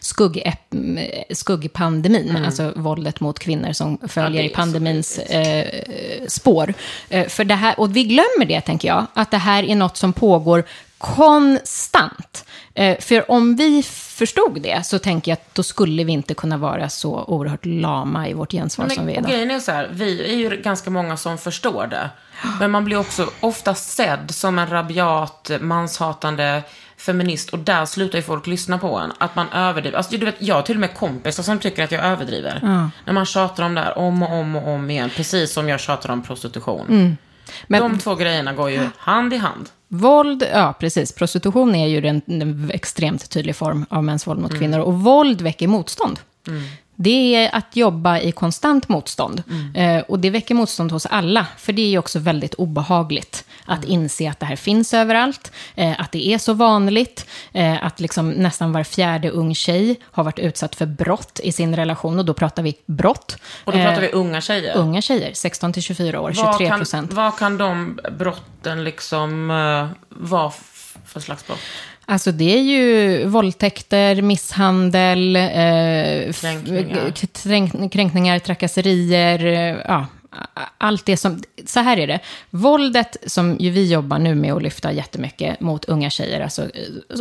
skugg, 0.00 0.52
skuggpandemin, 1.30 2.36
alltså 2.36 2.72
våldet 2.76 3.20
mot 3.20 3.38
kvinnor 3.38 3.72
som 3.72 3.98
följer 4.08 4.42
det 4.42 4.48
i 4.48 4.54
pandemins 4.54 5.20
spår. 6.28 6.74
För 7.28 7.44
det 7.44 7.54
här, 7.54 7.80
och 7.80 7.96
vi 7.96 8.04
glömmer 8.04 8.44
det, 8.46 8.60
tänker 8.60 8.88
jag, 8.88 9.06
att 9.14 9.30
det 9.30 9.38
här 9.38 9.64
är 9.64 9.74
något 9.74 9.96
som 9.96 10.12
pågår 10.12 10.64
konstant. 11.04 12.44
Eh, 12.74 12.98
för 13.00 13.30
om 13.30 13.56
vi 13.56 13.82
förstod 13.92 14.60
det 14.62 14.86
så 14.86 14.98
tänker 14.98 15.30
jag 15.30 15.36
att 15.36 15.54
då 15.54 15.62
skulle 15.62 16.04
vi 16.04 16.12
inte 16.12 16.34
kunna 16.34 16.56
vara 16.56 16.88
så 16.88 17.24
oerhört 17.24 17.66
lama 17.66 18.28
i 18.28 18.32
vårt 18.34 18.52
gensvar 18.52 18.88
som 18.88 19.06
vi 19.06 19.12
är 19.14 19.18
idag. 19.18 19.30
grejen 19.30 19.50
är 19.50 19.60
så 19.60 19.72
här, 19.72 19.88
vi 19.92 20.24
är 20.32 20.36
ju 20.36 20.56
ganska 20.62 20.90
många 20.90 21.16
som 21.16 21.38
förstår 21.38 21.86
det. 21.86 22.10
Men 22.60 22.70
man 22.70 22.84
blir 22.84 22.96
också 22.98 23.30
ofta 23.40 23.74
sedd 23.74 24.30
som 24.34 24.58
en 24.58 24.66
rabiat, 24.70 25.50
manshatande 25.60 26.62
feminist. 26.96 27.50
Och 27.50 27.58
där 27.58 27.84
slutar 27.86 28.18
ju 28.18 28.22
folk 28.22 28.46
lyssna 28.46 28.78
på 28.78 28.96
en. 28.98 29.12
Att 29.18 29.36
man 29.36 29.48
överdriver. 29.52 29.96
Alltså, 29.96 30.16
du 30.16 30.24
vet, 30.26 30.34
jag 30.38 30.54
har 30.54 30.62
till 30.62 30.76
och 30.76 30.80
med 30.80 30.94
kompisar 30.94 31.42
som 31.42 31.58
tycker 31.58 31.84
att 31.84 31.92
jag 31.92 32.04
överdriver. 32.04 32.58
När 33.04 33.12
man 33.12 33.26
tjatar 33.26 33.62
om 33.64 33.74
det 33.74 33.80
här 33.80 33.98
om 33.98 34.22
och 34.22 34.32
om 34.32 34.56
och 34.56 34.68
om 34.68 34.90
igen. 34.90 35.10
Precis 35.16 35.52
som 35.52 35.68
jag 35.68 35.80
tjatar 35.80 36.10
om 36.10 36.22
prostitution. 36.22 36.86
Mm. 36.88 37.16
Men- 37.66 37.82
De 37.82 37.98
två 37.98 38.14
grejerna 38.14 38.52
går 38.52 38.70
ju 38.70 38.80
hand 38.98 39.32
i 39.32 39.36
hand. 39.36 39.68
Våld, 39.98 40.42
ja 40.52 40.74
precis, 40.80 41.12
prostitution 41.12 41.74
är 41.74 41.86
ju 41.86 42.06
en, 42.06 42.22
en 42.26 42.70
extremt 42.70 43.30
tydlig 43.30 43.56
form 43.56 43.86
av 43.88 44.04
mäns 44.04 44.26
våld 44.26 44.40
mot 44.40 44.58
kvinnor. 44.58 44.78
Och 44.78 44.94
våld 44.94 45.40
väcker 45.40 45.68
motstånd. 45.68 46.18
Det 46.96 47.34
är 47.34 47.54
att 47.54 47.76
jobba 47.76 48.18
i 48.18 48.32
konstant 48.32 48.88
motstånd. 48.88 49.42
Eh, 49.74 49.98
och 49.98 50.18
det 50.18 50.30
väcker 50.30 50.54
motstånd 50.54 50.92
hos 50.92 51.06
alla, 51.06 51.46
för 51.58 51.72
det 51.72 51.82
är 51.82 51.88
ju 51.88 51.98
också 51.98 52.18
väldigt 52.18 52.54
obehagligt 52.54 53.44
att 53.66 53.84
inse 53.84 54.30
att 54.30 54.40
det 54.40 54.46
här 54.46 54.56
finns 54.56 54.94
överallt, 54.94 55.52
eh, 55.74 56.00
att 56.00 56.12
det 56.12 56.28
är 56.28 56.38
så 56.38 56.52
vanligt, 56.52 57.26
eh, 57.52 57.84
att 57.84 58.00
liksom 58.00 58.30
nästan 58.30 58.72
var 58.72 58.82
fjärde 58.84 59.30
ung 59.30 59.54
tjej 59.54 59.96
har 60.02 60.24
varit 60.24 60.38
utsatt 60.38 60.74
för 60.74 60.86
brott 60.86 61.40
i 61.42 61.52
sin 61.52 61.76
relation, 61.76 62.18
och 62.18 62.24
då 62.24 62.34
pratar 62.34 62.62
vi 62.62 62.76
brott. 62.86 63.38
Och 63.64 63.72
då 63.72 63.78
Eh, 63.78 63.84
pratar 63.84 64.00
vi 64.00 64.12
unga 64.12 64.40
tjejer. 64.40 64.76
Unga 64.76 65.02
tjejer, 65.02 65.30
16 65.34 65.72
till 65.72 65.82
24 65.82 66.20
år, 66.20 66.32
23 66.32 66.44
vad, 66.44 66.68
kan, 66.68 66.78
procent. 66.78 67.12
vad 67.12 67.38
kan 67.38 67.58
de 67.58 68.00
brotten 68.18 68.84
liksom 68.84 69.50
uh, 69.50 69.88
vara 70.08 70.52
för 71.06 71.20
slags 71.20 71.46
brott? 71.46 71.58
Alltså 72.06 72.32
det 72.32 72.54
är 72.58 72.62
ju 72.62 73.24
våldtäkter, 73.26 74.22
misshandel, 74.22 75.36
eh, 75.36 75.42
Kränkningar. 76.32 77.10
kränk- 77.10 77.88
kränkningar, 77.92 78.38
trakasserier, 78.38 79.44
eh, 79.46 79.76
ja, 79.88 80.06
allt 80.78 81.06
det 81.06 81.16
som... 81.16 81.42
Så 81.66 81.80
här 81.80 81.96
är 81.96 82.06
det. 82.06 82.20
Våldet 82.50 83.16
som 83.26 83.56
ju 83.60 83.70
vi 83.70 83.92
jobbar 83.92 84.18
nu 84.18 84.34
med 84.34 84.52
att 84.52 84.62
lyfta 84.62 84.92
jättemycket 84.92 85.60
mot 85.60 85.84
unga 85.84 86.10
tjejer, 86.10 86.40
alltså 86.40 86.62
eh, 86.62 86.68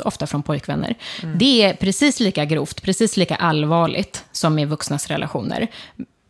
ofta 0.04 0.28
från 0.28 0.44
pojkvänner, 0.44 0.96
det 1.36 1.64
är 1.64 1.74
precis 1.74 2.20
lika 2.20 2.46
grovt, 2.46 2.82
precis 2.84 3.18
lika 3.18 3.36
allvarligt 3.36 4.24
som 4.32 4.60
i 4.60 4.66
vuxnas 4.66 5.08
relationer. 5.08 5.68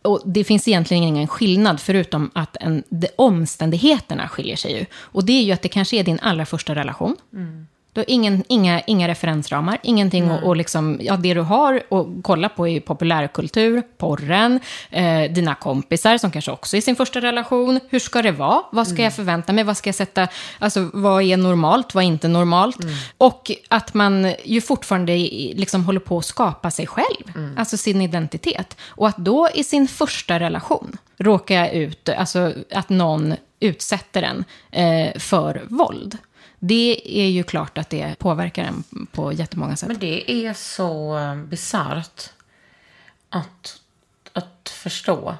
Och 0.02 0.22
det 0.24 0.44
finns 0.44 0.68
egentligen 0.68 1.02
ingen 1.02 1.26
skillnad, 1.28 1.80
förutom 1.80 2.30
att 2.34 2.56
en, 2.60 2.82
de, 2.88 3.08
omständigheterna 3.16 4.28
skiljer 4.28 4.56
sig 4.56 4.72
ju. 4.78 4.86
Och 4.96 5.24
det 5.26 5.32
är 5.32 5.42
ju 5.42 5.52
att 5.52 5.62
det 5.62 5.68
kanske 5.68 5.96
är 5.96 6.04
din 6.04 6.18
allra 6.22 6.46
första 6.46 6.74
relation. 6.74 7.16
Du 7.94 8.00
har 8.00 8.04
ingen, 8.08 8.44
inga, 8.48 8.80
inga 8.80 9.08
referensramar, 9.08 9.78
ingenting 9.82 10.30
att 10.30 10.42
och 10.42 10.56
liksom, 10.56 10.98
ja 11.02 11.16
det 11.16 11.34
du 11.34 11.40
har 11.40 11.74
att 11.90 12.06
kolla 12.22 12.48
på 12.48 12.68
är 12.68 12.80
populärkultur, 12.80 13.82
porren, 13.98 14.60
eh, 14.90 15.32
dina 15.32 15.54
kompisar 15.54 16.18
som 16.18 16.30
kanske 16.30 16.50
också 16.50 16.76
är 16.76 16.80
sin 16.80 16.96
första 16.96 17.20
relation. 17.20 17.80
Hur 17.88 17.98
ska 17.98 18.22
det 18.22 18.32
vara? 18.32 18.62
Vad 18.72 18.88
ska 18.88 19.02
jag 19.02 19.14
förvänta 19.16 19.52
mig? 19.52 19.64
Vad 19.64 19.76
ska 19.76 19.88
jag 19.88 19.94
sätta, 19.94 20.28
alltså 20.58 20.90
vad 20.92 21.22
är 21.22 21.36
normalt, 21.36 21.94
vad 21.94 22.04
är 22.04 22.08
inte 22.08 22.28
normalt? 22.28 22.76
Och 23.18 23.50
att 23.68 23.94
man 23.94 24.32
ju 24.44 24.60
fortfarande 24.60 25.12
i- 25.12 25.54
liksom 25.56 25.84
håller 25.84 26.00
på 26.00 26.18
att 26.18 26.24
skapa 26.24 26.70
sig 26.70 26.86
själv, 26.86 27.32
alltså 27.56 27.76
sin 27.76 28.00
identitet. 28.02 28.76
Och 28.86 29.08
att 29.08 29.16
då 29.16 29.48
i 29.54 29.64
sin 29.64 29.88
första 29.88 30.40
relation 30.40 30.96
råka 31.18 31.70
ut, 31.70 32.08
alltså 32.08 32.52
att 32.74 32.88
någon 32.88 33.34
utsätter 33.60 34.22
en 34.22 34.44
eh, 34.70 35.18
för 35.20 35.62
våld. 35.68 36.18
Det 36.66 37.20
är 37.22 37.28
ju 37.28 37.42
klart 37.42 37.78
att 37.78 37.90
det 37.90 38.18
påverkar 38.18 38.64
en 38.64 39.06
på 39.12 39.32
jättemånga 39.32 39.76
sätt. 39.76 39.88
Men 39.88 39.98
det 39.98 40.32
är 40.32 40.54
så 40.54 41.18
bisarrt 41.48 42.30
att, 43.30 43.80
att 44.32 44.68
förstå. 44.74 45.36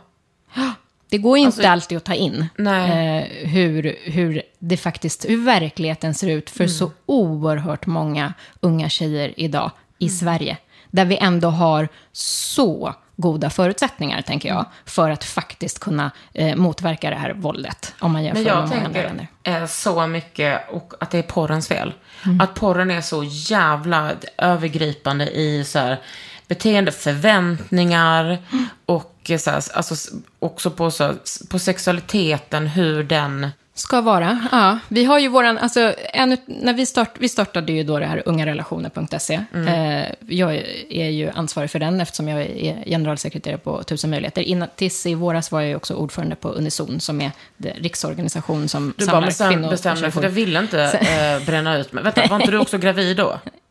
Det 1.09 1.19
går 1.19 1.38
ju 1.38 1.45
inte 1.45 1.57
Alltså, 1.57 1.69
alltid 1.69 1.99
att 1.99 2.04
ta 2.04 2.14
in 2.14 2.47
eh, 2.59 3.25
hur, 3.49 3.97
hur 4.04 4.43
det 4.59 4.76
faktiskt, 4.76 5.25
hur 5.28 5.45
verkligheten 5.45 6.14
ser 6.14 6.28
ut 6.28 6.50
för 6.50 6.66
så 6.66 6.90
oerhört 7.07 7.87
många 7.87 8.35
unga 8.61 8.88
tjejer 8.88 9.35
idag 9.37 9.71
i 9.99 10.09
Sverige. 10.09 10.59
Där 10.90 11.04
vi 11.04 11.16
ändå 11.16 11.49
har 11.49 11.88
så 12.12 12.95
goda 13.16 13.50
förutsättningar, 13.50 14.23
tänker 14.23 14.49
jag, 14.49 14.66
för 14.85 15.11
att 15.11 15.25
faktiskt 15.25 15.78
kunna 15.80 16.11
eh, 16.33 16.56
motverka 16.56 17.11
det 17.11 17.16
här 17.16 17.33
våldet. 17.33 17.94
Om 18.00 18.12
man 18.12 18.25
jämför 18.25 18.42
Men 18.42 18.49
jag 18.49 18.61
med 18.61 18.68
många 18.68 18.80
andra 18.87 19.02
tänker 19.02 19.09
länder. 19.09 19.62
eh, 19.62 19.66
så 19.66 20.06
mycket 20.06 20.71
och 20.71 20.94
att 21.00 21.11
det 21.11 21.18
är 21.18 21.23
porrens 21.23 21.68
fel. 21.68 21.94
Mm. 22.25 22.40
Att 22.40 22.54
porren 22.54 22.90
är 22.90 23.00
så 23.00 23.25
jävla 23.25 24.12
övergripande 24.38 25.30
i 25.30 25.64
så 25.64 25.78
här, 25.78 26.00
beteendeförväntningar 26.49 28.38
och 28.87 29.16
eh, 29.28 29.38
så 29.38 29.50
här, 29.50 29.62
alltså, 29.75 29.94
också 30.38 30.71
på, 30.71 30.90
så, 30.90 31.04
här, 31.04 31.16
på 31.50 31.59
sexualiteten, 31.59 32.66
hur 32.66 33.04
den... 33.04 33.50
Ska 33.76 34.00
vara, 34.00 34.38
ja. 34.52 34.78
Vi 34.88 35.04
har 35.04 35.19
ju 35.19 35.28
våran, 35.28 35.59
alltså, 35.59 35.95
en, 36.12 36.37
när 36.47 36.73
vi, 36.75 36.87
start, 36.87 37.11
vi 37.19 37.28
startade 37.28 37.73
ju 37.73 37.83
då 37.85 37.99
det 37.99 38.07
här 38.07 38.23
ungarelationer.se. 38.26 39.40
Eh, 39.54 40.04
jag 40.28 40.54
är 40.88 41.09
ju 41.11 41.31
ansvarig 41.31 41.71
för 41.71 41.78
den 41.78 42.00
eftersom 42.00 42.28
jag 42.28 42.40
är 42.43 42.85
generalsekreterare 42.87 43.59
på 43.59 43.83
Tusen 43.83 44.11
möjligheter. 44.11 44.43
Innan, 44.43 44.69
tills 44.76 45.07
i 45.07 45.14
våras 45.14 45.52
var 45.52 45.61
jag 45.61 45.76
också 45.76 45.95
ordförande 45.95 46.37
på 46.37 46.49
Unison 46.49 47.00
som 47.00 47.21
är 47.21 47.31
riksorganisation 47.59 48.69
som 48.69 48.95
Du 48.97 49.07
bara 49.07 49.12
samlar 49.12 49.26
bestäm, 49.26 49.52
kvinnor. 49.52 49.71
bestämde 49.71 50.00
dig 50.00 50.11
för 50.11 50.23
jag 50.23 50.31
ville 50.31 50.59
inte 50.59 50.83
eh, 51.40 51.47
bränna 51.47 51.76
ut 51.78 51.93
mig. 51.93 52.04
Vänta, 52.04 52.26
var 52.26 52.37
inte 52.37 52.50
du 52.50 52.59
också 52.59 52.78
gravid 52.78 53.16
då? 53.16 53.38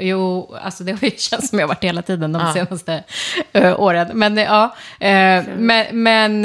Jo, 0.00 0.54
alltså 0.62 0.84
det 0.84 0.92
har 0.92 0.98
ju 1.02 1.10
känts 1.16 1.48
som 1.48 1.58
jag 1.58 1.66
har 1.66 1.74
varit 1.74 1.84
hela 1.84 2.02
tiden 2.02 2.32
de 2.32 2.52
senaste 2.52 3.04
eh, 3.52 3.80
åren. 3.80 4.10
Men 4.14 4.38
eh, 4.38 4.44
ja, 4.44 4.76
eh, 5.00 5.44
men, 5.58 6.02
men 6.02 6.44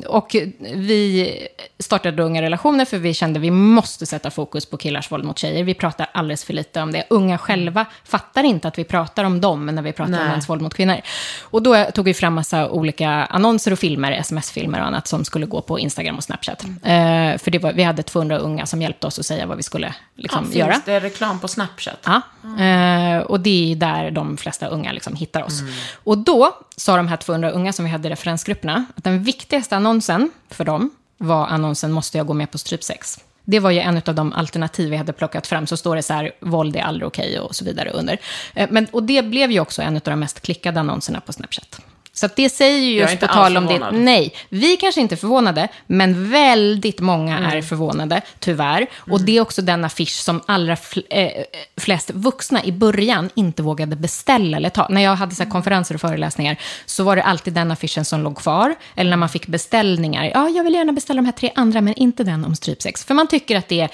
eh, 0.00 0.08
och 0.08 0.36
vi 0.60 1.32
startade 1.78 2.22
Unga 2.22 2.42
Relationer 2.42 2.84
för 2.84 2.98
vi 2.98 3.14
kände 3.14 3.38
att 3.38 3.42
vi 3.44 3.50
måste 3.50 4.06
sätta 4.06 4.30
fokus 4.30 4.66
på 4.66 4.76
killars 4.76 5.12
våld 5.12 5.24
mot 5.24 5.38
tjejer. 5.38 5.64
Vi 5.64 5.74
pratar 5.74 6.10
alldeles 6.12 6.44
för 6.44 6.52
lite 6.52 6.80
om 6.82 6.92
det. 6.92 7.04
Unga 7.10 7.38
själva 7.38 7.86
fattar 8.04 8.44
inte 8.44 8.68
att 8.68 8.78
vi 8.78 8.84
pratar 8.84 9.24
om 9.24 9.40
dem 9.40 9.66
när 9.66 9.82
vi 9.82 9.92
pratar 9.92 10.12
om 10.12 10.18
Nej. 10.18 10.28
mäns 10.28 10.48
våld 10.48 10.62
mot 10.62 10.74
kvinnor. 10.74 10.96
Och 11.42 11.62
då 11.62 11.84
tog 11.84 12.04
vi 12.04 12.14
fram 12.14 12.34
massa 12.34 12.70
olika 12.70 13.10
annonser 13.10 13.72
och 13.72 13.78
filmer, 13.78 14.12
sms-filmer 14.12 14.80
och 14.80 14.86
annat 14.86 15.06
som 15.06 15.24
skulle 15.24 15.46
gå 15.46 15.60
på 15.60 15.78
Instagram 15.78 16.16
och 16.16 16.24
Snapchat. 16.24 16.64
Eh, 16.64 17.38
för 17.38 17.58
var, 17.58 17.72
vi 17.72 17.82
hade 17.82 18.02
200 18.02 18.38
unga 18.38 18.66
som 18.66 18.82
hjälpte 18.82 19.06
oss 19.06 19.18
att 19.18 19.26
säga 19.26 19.46
vad 19.46 19.56
vi 19.56 19.62
skulle 19.62 19.94
liksom, 20.16 20.50
Ja, 20.52 20.58
göra. 20.58 20.72
finns 20.72 20.84
det 20.84 21.00
reklam 21.00 21.40
på 21.40 21.48
Snapchat? 21.48 22.00
Ja, 22.04 22.20
eh, 22.44 23.18
och 23.18 23.40
det 23.40 23.72
är 23.72 23.76
där 23.76 24.10
de 24.10 24.36
flesta 24.36 24.66
unga 24.66 24.92
liksom 24.92 25.14
hittar 25.16 25.42
oss. 25.42 25.60
Och 26.04 26.18
då 26.18 26.56
sa 26.76 26.96
de 26.96 27.08
här 27.08 27.16
200 27.16 27.50
unga 27.50 27.72
som 27.72 27.84
vi 27.84 27.90
hade 27.90 28.08
i 28.08 28.10
referensgrupperna 28.10 28.84
att 28.96 29.04
den 29.04 29.22
viktigaste 29.22 29.76
annonsen 29.76 30.30
för 30.50 30.64
dem 30.64 30.90
var 31.18 31.46
annonsen 31.46 31.92
“Måste 31.92 32.18
jag 32.18 32.26
gå 32.26 32.34
med 32.34 32.50
på 32.50 32.58
strypsex?” 32.58 33.18
Det 33.44 33.60
var 33.60 33.70
ju 33.70 33.78
en 33.78 34.02
av 34.06 34.14
de 34.14 34.32
alternativ 34.32 34.90
vi 34.90 34.96
hade 34.96 35.12
plockat 35.12 35.46
fram. 35.46 35.66
Så 35.66 35.76
står 35.76 35.96
det 35.96 36.02
så 36.02 36.12
här, 36.14 36.32
våld 36.40 36.76
är 36.76 36.80
aldrig 36.80 37.06
okej 37.06 37.38
och 37.40 37.54
så 37.54 37.64
vidare 37.64 37.90
under. 37.90 38.18
Eh, 38.54 38.68
Men, 38.70 38.86
och 38.92 39.02
det 39.02 39.22
blev 39.22 39.50
ju 39.50 39.60
också 39.60 39.82
en 39.82 39.96
av 39.96 40.02
de 40.04 40.20
mest 40.20 40.40
klickade 40.40 40.80
annonserna 40.80 41.20
på 41.20 41.32
Snapchat. 41.32 41.80
Så 42.12 42.28
det 42.36 42.48
säger 42.50 42.78
ju 42.78 42.92
just 43.00 43.20
på 43.20 43.26
tal 43.26 43.56
om 43.56 43.66
det. 43.66 43.72
förvånad. 43.72 43.94
Nej, 43.94 44.34
vi 44.48 44.76
kanske 44.76 45.00
inte 45.00 45.14
är 45.14 45.16
förvånade, 45.16 45.68
men 45.86 46.30
väldigt 46.30 47.00
många 47.00 47.38
Mm. 47.38 47.50
är 47.58 47.62
förvånade, 47.62 48.20
tyvärr. 48.38 48.86
Och 48.96 49.20
det 49.20 49.36
är 49.36 49.40
också 49.40 49.62
den 49.62 49.84
affisch 49.84 50.10
som 50.22 50.40
allra 50.46 50.74
fl- 50.74 51.02
eh, 51.10 51.28
flest 51.76 52.10
vuxna 52.10 52.64
i 52.64 52.72
början 52.72 53.30
inte 53.34 53.62
vågade 53.62 53.96
beställa 53.96 54.56
eller 54.56 54.68
ta. 54.70 54.86
När 54.88 55.00
jag 55.00 55.16
hade 55.16 55.34
så 55.34 55.42
här 55.42 55.50
konferenser 55.50 55.94
och 55.94 56.00
föreläsningar 56.00 56.56
så 56.86 57.04
var 57.04 57.16
det 57.16 57.22
alltid 57.22 57.52
den 57.52 57.70
affischen 57.70 58.04
som 58.04 58.20
låg 58.22 58.36
kvar. 58.38 58.74
Eller 58.96 59.10
när 59.10 59.16
man 59.16 59.28
fick 59.28 59.46
beställningar. 59.46 60.30
Ja, 60.34 60.48
jag 60.48 60.64
vill 60.64 60.74
gärna 60.74 60.92
beställa 60.92 61.16
de 61.22 61.24
här 61.26 61.32
tre 61.32 61.50
andra, 61.54 61.80
men 61.80 61.94
inte 61.94 62.24
den 62.24 62.44
om 62.44 62.54
strypsex. 62.56 63.04
För 63.04 63.14
man 63.14 63.26
tycker 63.26 63.56
att 63.56 63.68
det 63.68 63.80
är, 63.80 63.90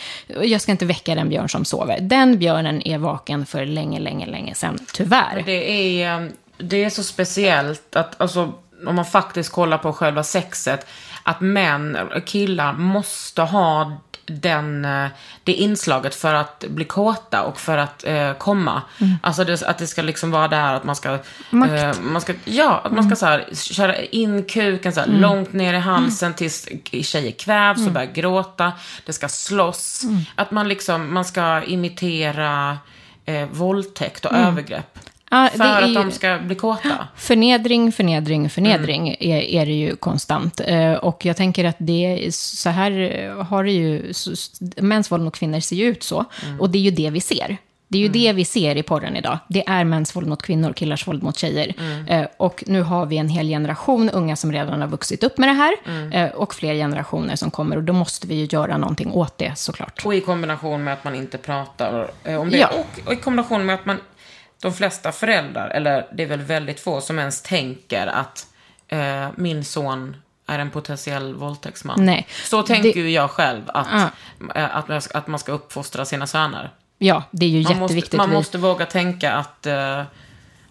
jag 0.46 0.60
ska 0.60 0.72
inte 0.72 0.84
väcka 0.86 1.14
den 1.14 1.28
björn 1.28 1.48
som 1.48 1.64
sover. 1.64 1.98
Den 2.00 2.38
björnen 2.38 2.86
är 2.88 2.98
vaken 2.98 3.46
för 3.46 3.66
länge, 3.66 4.00
länge, 4.00 4.26
länge 4.26 4.54
sedan, 4.54 4.78
tyvärr. 4.94 5.42
Det 5.46 6.02
är, 6.02 6.20
eh, 6.22 6.28
det 6.58 6.84
är 6.84 6.90
så 6.90 7.02
speciellt 7.02 7.96
att, 7.96 8.20
alltså, 8.20 8.52
om 8.86 8.94
man 8.94 9.04
faktiskt 9.04 9.52
kollar 9.52 9.78
på 9.78 9.92
själva 9.92 10.22
sexet, 10.22 10.86
att 11.22 11.40
män, 11.40 11.98
killar, 12.26 12.72
måste 12.72 13.42
ha 13.42 14.00
den, 14.26 14.84
eh, 14.84 15.08
det 15.44 15.52
inslaget 15.52 16.14
för 16.14 16.34
att 16.34 16.64
bli 16.68 16.84
kåta 16.84 17.42
och 17.42 17.60
för 17.60 17.78
att 17.78 18.04
eh, 18.04 18.32
komma. 18.32 18.82
Alltså 19.22 19.44
det, 19.44 19.62
att 19.62 19.78
det 19.78 19.86
ska 19.86 20.02
liksom 20.02 20.30
vara 20.30 20.48
där 20.48 20.74
att 20.74 20.84
man 20.84 20.96
ska... 20.96 21.12
Eh, 21.52 22.00
man 22.00 22.20
ska 22.20 22.32
ja, 22.44 22.80
att 22.84 22.92
man 22.92 23.04
ska 23.04 23.16
så 23.16 23.26
här, 23.26 23.54
köra 23.54 23.96
in 23.96 24.44
kuken 24.44 24.92
så 24.92 25.00
här, 25.00 25.06
långt 25.06 25.52
ner 25.52 25.74
i 25.74 25.78
halsen 25.78 26.34
tills 26.34 26.68
tjejer 27.02 27.32
kvävs 27.32 27.86
och 27.86 27.92
börjar 27.92 28.12
gråta. 28.12 28.72
Det 29.06 29.12
ska 29.12 29.28
slåss. 29.28 30.02
Att 30.34 30.50
man 30.50 30.68
liksom, 30.68 31.14
man 31.14 31.24
ska 31.24 31.62
imitera 31.62 32.78
eh, 33.24 33.48
våldtäkt 33.48 34.24
och 34.24 34.32
övergrepp. 34.32 34.98
Ja, 35.30 35.48
För 35.56 35.64
att 35.64 35.94
de 35.94 36.10
ska 36.10 36.38
bli 36.38 36.54
kåta. 36.54 37.08
Förnedring, 37.16 37.92
förnedring, 37.92 38.50
förnedring 38.50 39.08
Mm. 39.08 39.16
är, 39.20 39.40
är 39.40 39.66
det 39.66 39.72
ju 39.72 39.96
konstant. 39.96 40.60
Eh, 40.66 40.92
och 40.92 41.24
jag 41.24 41.36
tänker 41.36 41.64
att 41.64 41.76
det, 41.78 42.34
så 42.34 42.70
här 42.70 42.90
eh, 43.28 43.44
har 43.44 43.64
det 43.64 43.72
ju, 43.72 44.12
mäns 44.76 45.10
våld 45.12 45.22
mot 45.24 45.38
kvinnor 45.38 45.60
ser 45.60 45.76
ju 45.76 45.84
ut 45.84 46.02
så. 46.02 46.24
Mm. 46.46 46.60
Och 46.60 46.70
det 46.70 46.78
är 46.78 46.82
ju 46.82 46.90
det 46.90 47.10
vi 47.10 47.20
ser. 47.20 47.56
Det 47.88 47.98
är 47.98 48.02
ju 48.02 48.08
det 48.08 48.32
vi 48.32 48.44
ser 48.44 48.76
i 48.76 48.82
porren 48.82 49.16
idag. 49.16 49.38
Det 49.48 49.64
är 49.68 49.84
mäns 49.84 50.16
våld 50.16 50.26
mot 50.26 50.42
kvinnor, 50.42 50.72
killars 50.72 51.06
våld 51.08 51.22
mot 51.22 51.38
tjejer. 51.38 51.74
Mm. 51.78 52.06
Eh, 52.08 52.26
och 52.36 52.64
nu 52.66 52.82
har 52.82 53.06
vi 53.06 53.16
en 53.16 53.28
hel 53.28 53.48
generation 53.48 54.10
unga 54.10 54.36
som 54.36 54.52
redan 54.52 54.80
har 54.80 54.88
vuxit 54.88 55.24
upp 55.24 55.38
med 55.38 55.48
det 55.48 55.52
här. 55.52 55.74
Mm. 55.86 56.12
Eh, 56.12 56.30
och 56.30 56.54
fler 56.54 56.74
generationer 56.74 57.36
som 57.36 57.50
kommer. 57.50 57.76
Och 57.76 57.82
då 57.82 57.92
måste 57.92 58.26
vi 58.26 58.34
ju 58.34 58.48
göra 58.50 58.78
någonting 58.78 59.12
åt 59.12 59.38
det 59.38 59.52
såklart. 59.58 60.02
Och 60.04 60.14
i 60.14 60.20
kombination 60.20 60.84
med 60.84 60.92
att 60.94 61.04
man 61.04 61.14
inte 61.14 61.38
pratar 61.38 62.10
eh, 62.24 62.40
om 62.40 62.50
det. 62.50 62.56
Ja. 62.58 62.68
Och, 62.68 63.06
och 63.06 63.12
i 63.12 63.16
kombination 63.16 63.66
med 63.66 63.74
att 63.74 63.86
man, 63.86 63.96
de 64.62 64.72
flesta 64.72 65.12
föräldrar, 65.12 65.68
eller 65.70 66.06
det 66.12 66.22
är 66.22 66.26
väl 66.26 66.42
väldigt 66.42 66.80
få 66.80 67.00
som 67.00 67.18
ens 67.18 67.42
tänker 67.42 68.06
att 68.06 68.46
eh, 68.88 69.28
min 69.36 69.64
son 69.64 70.16
är 70.46 70.58
en 70.58 70.70
potentiell 70.70 71.34
våldtäktsman. 71.34 72.04
Nej. 72.06 72.26
Så 72.44 72.62
tänker 72.62 72.92
Det- 72.94 73.00
ju 73.00 73.10
jag 73.10 73.30
själv 73.30 73.62
att, 73.66 73.86
Ja. 73.92 74.08
eh, 74.54 74.76
att, 74.76 74.88
man 74.88 75.00
ska- 75.02 75.18
att 75.18 75.26
man 75.26 75.38
ska 75.38 75.52
uppfostra 75.52 76.04
sina 76.04 76.26
söner. 76.26 76.70
Ja, 76.98 77.22
det 77.30 77.46
är 77.46 77.50
ju 77.50 77.62
Man 77.62 77.72
jätteviktigt. 77.72 78.02
måste, 78.12 78.16
man 78.16 78.30
Vi- 78.30 78.36
måste 78.36 78.58
våga 78.58 78.86
tänka 78.86 79.32
att, 79.32 79.66
eh, 79.66 80.02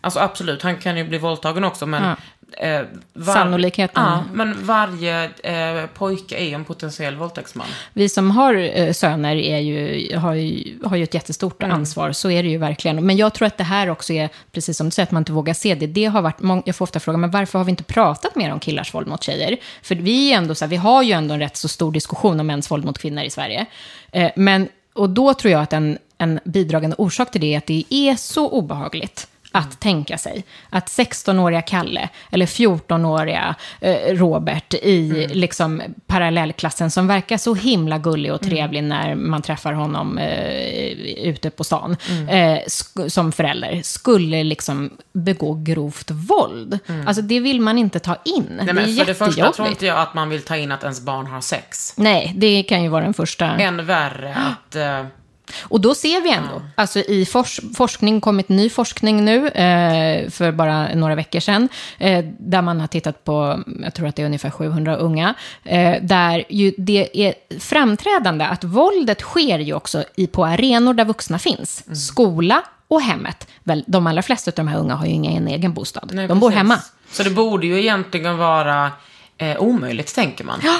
alltså 0.02 0.20
absolut, 0.20 0.62
han 0.64 0.78
kan 0.78 0.98
ju 0.98 1.04
bli 1.08 1.18
våldtagen 1.18 1.64
också, 1.64 1.86
men... 1.86 2.16
Eh, 2.58 2.82
var, 3.14 3.34
Sannolikheten. 3.34 4.04
Ja, 4.04 4.24
men 4.34 4.66
varje 4.66 5.24
eh, 5.26 5.86
pojke 5.94 6.36
är 6.38 6.46
ju 6.46 6.52
en 6.54 6.66
potentiell 6.66 7.16
våldtäktsman. 7.16 7.68
Vi 7.94 8.10
som 8.10 8.32
har 8.32 8.56
eh, 8.56 8.92
söner 8.94 9.36
är 9.36 9.58
ju, 9.60 10.16
har, 10.18 10.34
ju, 10.34 10.80
har 10.84 10.98
ju 10.98 11.04
ett 11.04 11.14
jättestort 11.14 11.64
Mm. 11.64 11.76
ansvar, 11.78 12.12
så 12.12 12.30
är 12.32 12.44
det 12.44 12.50
ju 12.50 12.58
verkligen. 12.58 13.06
Men 13.06 13.18
jag 13.18 13.34
tror 13.34 13.46
att 13.48 13.58
det 13.58 13.64
här 13.64 13.90
också 13.90 14.14
är, 14.14 14.30
precis 14.52 14.78
som 14.78 14.88
du 14.88 14.92
säger, 14.92 15.08
att 15.08 15.12
man 15.12 15.22
inte 15.22 15.32
vågar 15.32 15.54
se 15.54 15.76
det. 15.76 15.88
det 15.88 16.06
har 16.06 16.22
varit, 16.22 16.40
mång- 16.40 16.64
jag 16.66 16.76
får 16.76 16.84
ofta 16.84 17.00
frågan, 17.00 17.22
men 17.22 17.32
varför 17.32 17.60
har 17.60 17.66
vi 17.66 17.70
inte 17.70 17.84
pratat 17.84 18.36
mer 18.36 18.54
om 18.54 18.60
killars 18.60 18.94
våld 18.94 19.08
mot 19.08 19.24
tjejer? 19.24 19.58
För 19.82 19.96
vi, 19.96 20.32
är 20.34 20.38
ändå 20.38 20.56
så 20.56 20.66
här, 20.66 20.70
vi 20.70 20.76
har 20.76 21.04
ju 21.04 21.12
ändå 21.12 21.34
en 21.34 21.40
rätt 21.40 21.58
så 21.58 21.68
stor 21.68 21.92
diskussion 21.92 22.40
om 22.40 22.48
mäns 22.48 22.72
våld 22.72 22.86
mot 22.86 22.98
kvinnor 23.00 23.24
i 23.24 23.30
Sverige. 23.30 23.66
Eh, 24.12 24.32
men, 24.36 24.68
och 24.94 25.10
då 25.10 25.34
tror 25.34 25.52
jag 25.52 25.62
att 25.62 25.74
en, 25.74 25.98
en 26.18 26.40
bidragande 26.44 26.96
orsak 27.00 27.32
till 27.32 27.42
det 27.42 27.54
är 27.54 27.58
att 27.58 27.66
det 27.68 27.84
är 27.90 28.16
så 28.16 28.50
obehagligt 28.50 29.28
att 29.56 29.80
tänka 29.80 30.18
sig. 30.18 30.44
Att 30.70 30.88
16-åriga 30.88 31.62
Kalle 31.62 32.10
eller 32.32 32.46
14-åriga 32.46 33.56
eh, 33.82 33.96
Robert 34.14 34.74
i 34.74 35.28
liksom 35.34 35.82
parallellklassen 36.08 36.92
som 36.92 37.08
verkar 37.08 37.38
så 37.38 37.56
himla 37.56 37.98
gullig 37.98 38.34
och 38.34 38.42
trevlig 38.42 38.84
när 38.84 39.16
man 39.16 39.42
träffar 39.42 39.74
honom 39.74 40.18
eh, 40.18 40.92
ute 41.28 41.50
på 41.50 41.64
stan 41.64 41.98
eh, 42.30 42.36
sk- 42.68 43.10
som 43.10 43.32
förälder 43.32 43.82
skulle 43.84 44.44
liksom 44.44 44.90
begå 45.14 45.54
grovt 45.64 46.12
våld. 46.12 46.80
Alltså 47.06 47.22
det 47.22 47.40
vill 47.40 47.62
man 47.62 47.78
inte 47.78 48.00
ta 48.00 48.16
in. 48.26 48.46
Nej, 48.58 48.66
det 48.66 48.74
men 48.74 48.84
är 48.84 48.96
för 48.96 49.06
det 49.06 49.14
första 49.14 49.52
tror 49.52 49.68
inte 49.68 49.86
jag 49.86 49.98
att 50.00 50.14
man 50.14 50.30
vill 50.30 50.42
ta 50.42 50.58
in 50.58 50.72
att 50.72 50.84
ens 50.84 51.02
barn 51.02 51.28
har 51.28 51.42
sex. 51.42 51.94
Nej, 51.98 52.34
det 52.36 52.64
kan 52.64 52.84
ju 52.84 52.90
vara 52.90 53.04
den 53.04 53.14
första... 53.14 53.46
Än 53.46 53.86
värre 53.86 54.36
att, 54.36 54.76
eh, 54.76 55.06
Och 55.62 55.82
då 55.82 55.96
ser 55.96 56.22
vi 56.22 56.32
ändå, 56.32 56.62
alltså 56.76 57.00
i 57.00 57.26
fors 57.26 57.60
forskning, 57.76 58.22
kommit 58.22 58.50
ny 58.50 58.70
forskning 58.70 59.26
nu, 59.26 59.48
eh, 59.48 60.30
för 60.30 60.52
bara 60.52 60.96
några 60.96 61.16
veckor 61.16 61.40
sedan, 61.40 61.70
eh, 61.98 62.26
där 62.40 62.62
man 62.62 62.80
har 62.80 62.88
tittat 62.88 63.24
på, 63.24 63.64
jag 63.84 63.94
tror 63.94 64.08
att 64.08 64.16
det 64.16 64.22
är 64.22 64.26
ungefär 64.26 64.50
700 64.50 64.96
unga, 64.96 65.34
eh, 65.64 65.96
där 66.02 66.44
ju 66.50 66.74
det 66.78 67.26
är 67.28 67.34
framträdande 67.60 68.46
att 68.46 68.64
våldet 68.64 69.22
sker 69.22 69.60
ju 69.60 69.74
också 69.74 70.04
i, 70.16 70.28
på 70.28 70.46
arenor 70.46 70.94
där 70.94 71.06
vuxna 71.06 71.40
finns. 71.40 71.84
Mm. 71.86 71.96
Skola 71.96 72.64
och 72.88 73.02
hemmet. 73.02 73.48
Väl, 73.64 73.84
de 73.88 74.08
allra 74.08 74.22
flesta 74.22 74.52
av 74.52 74.56
de 74.56 74.68
här 74.68 74.80
unga 74.80 74.96
har 74.96 75.06
ju 75.06 75.12
ingen 75.12 75.48
egen 75.48 75.74
bostad. 75.74 76.12
Nej, 76.14 76.28
de 76.28 76.40
bor 76.40 76.50
precis. 76.50 76.58
hemma. 76.58 76.80
Så 77.12 77.24
det 77.24 77.30
borde 77.30 77.68
ju 77.68 77.80
egentligen 77.80 78.38
vara 78.38 78.92
eh, 79.38 79.58
omöjligt, 79.58 80.16
tänker 80.16 80.44
man. 80.44 80.60
Ja, 80.64 80.76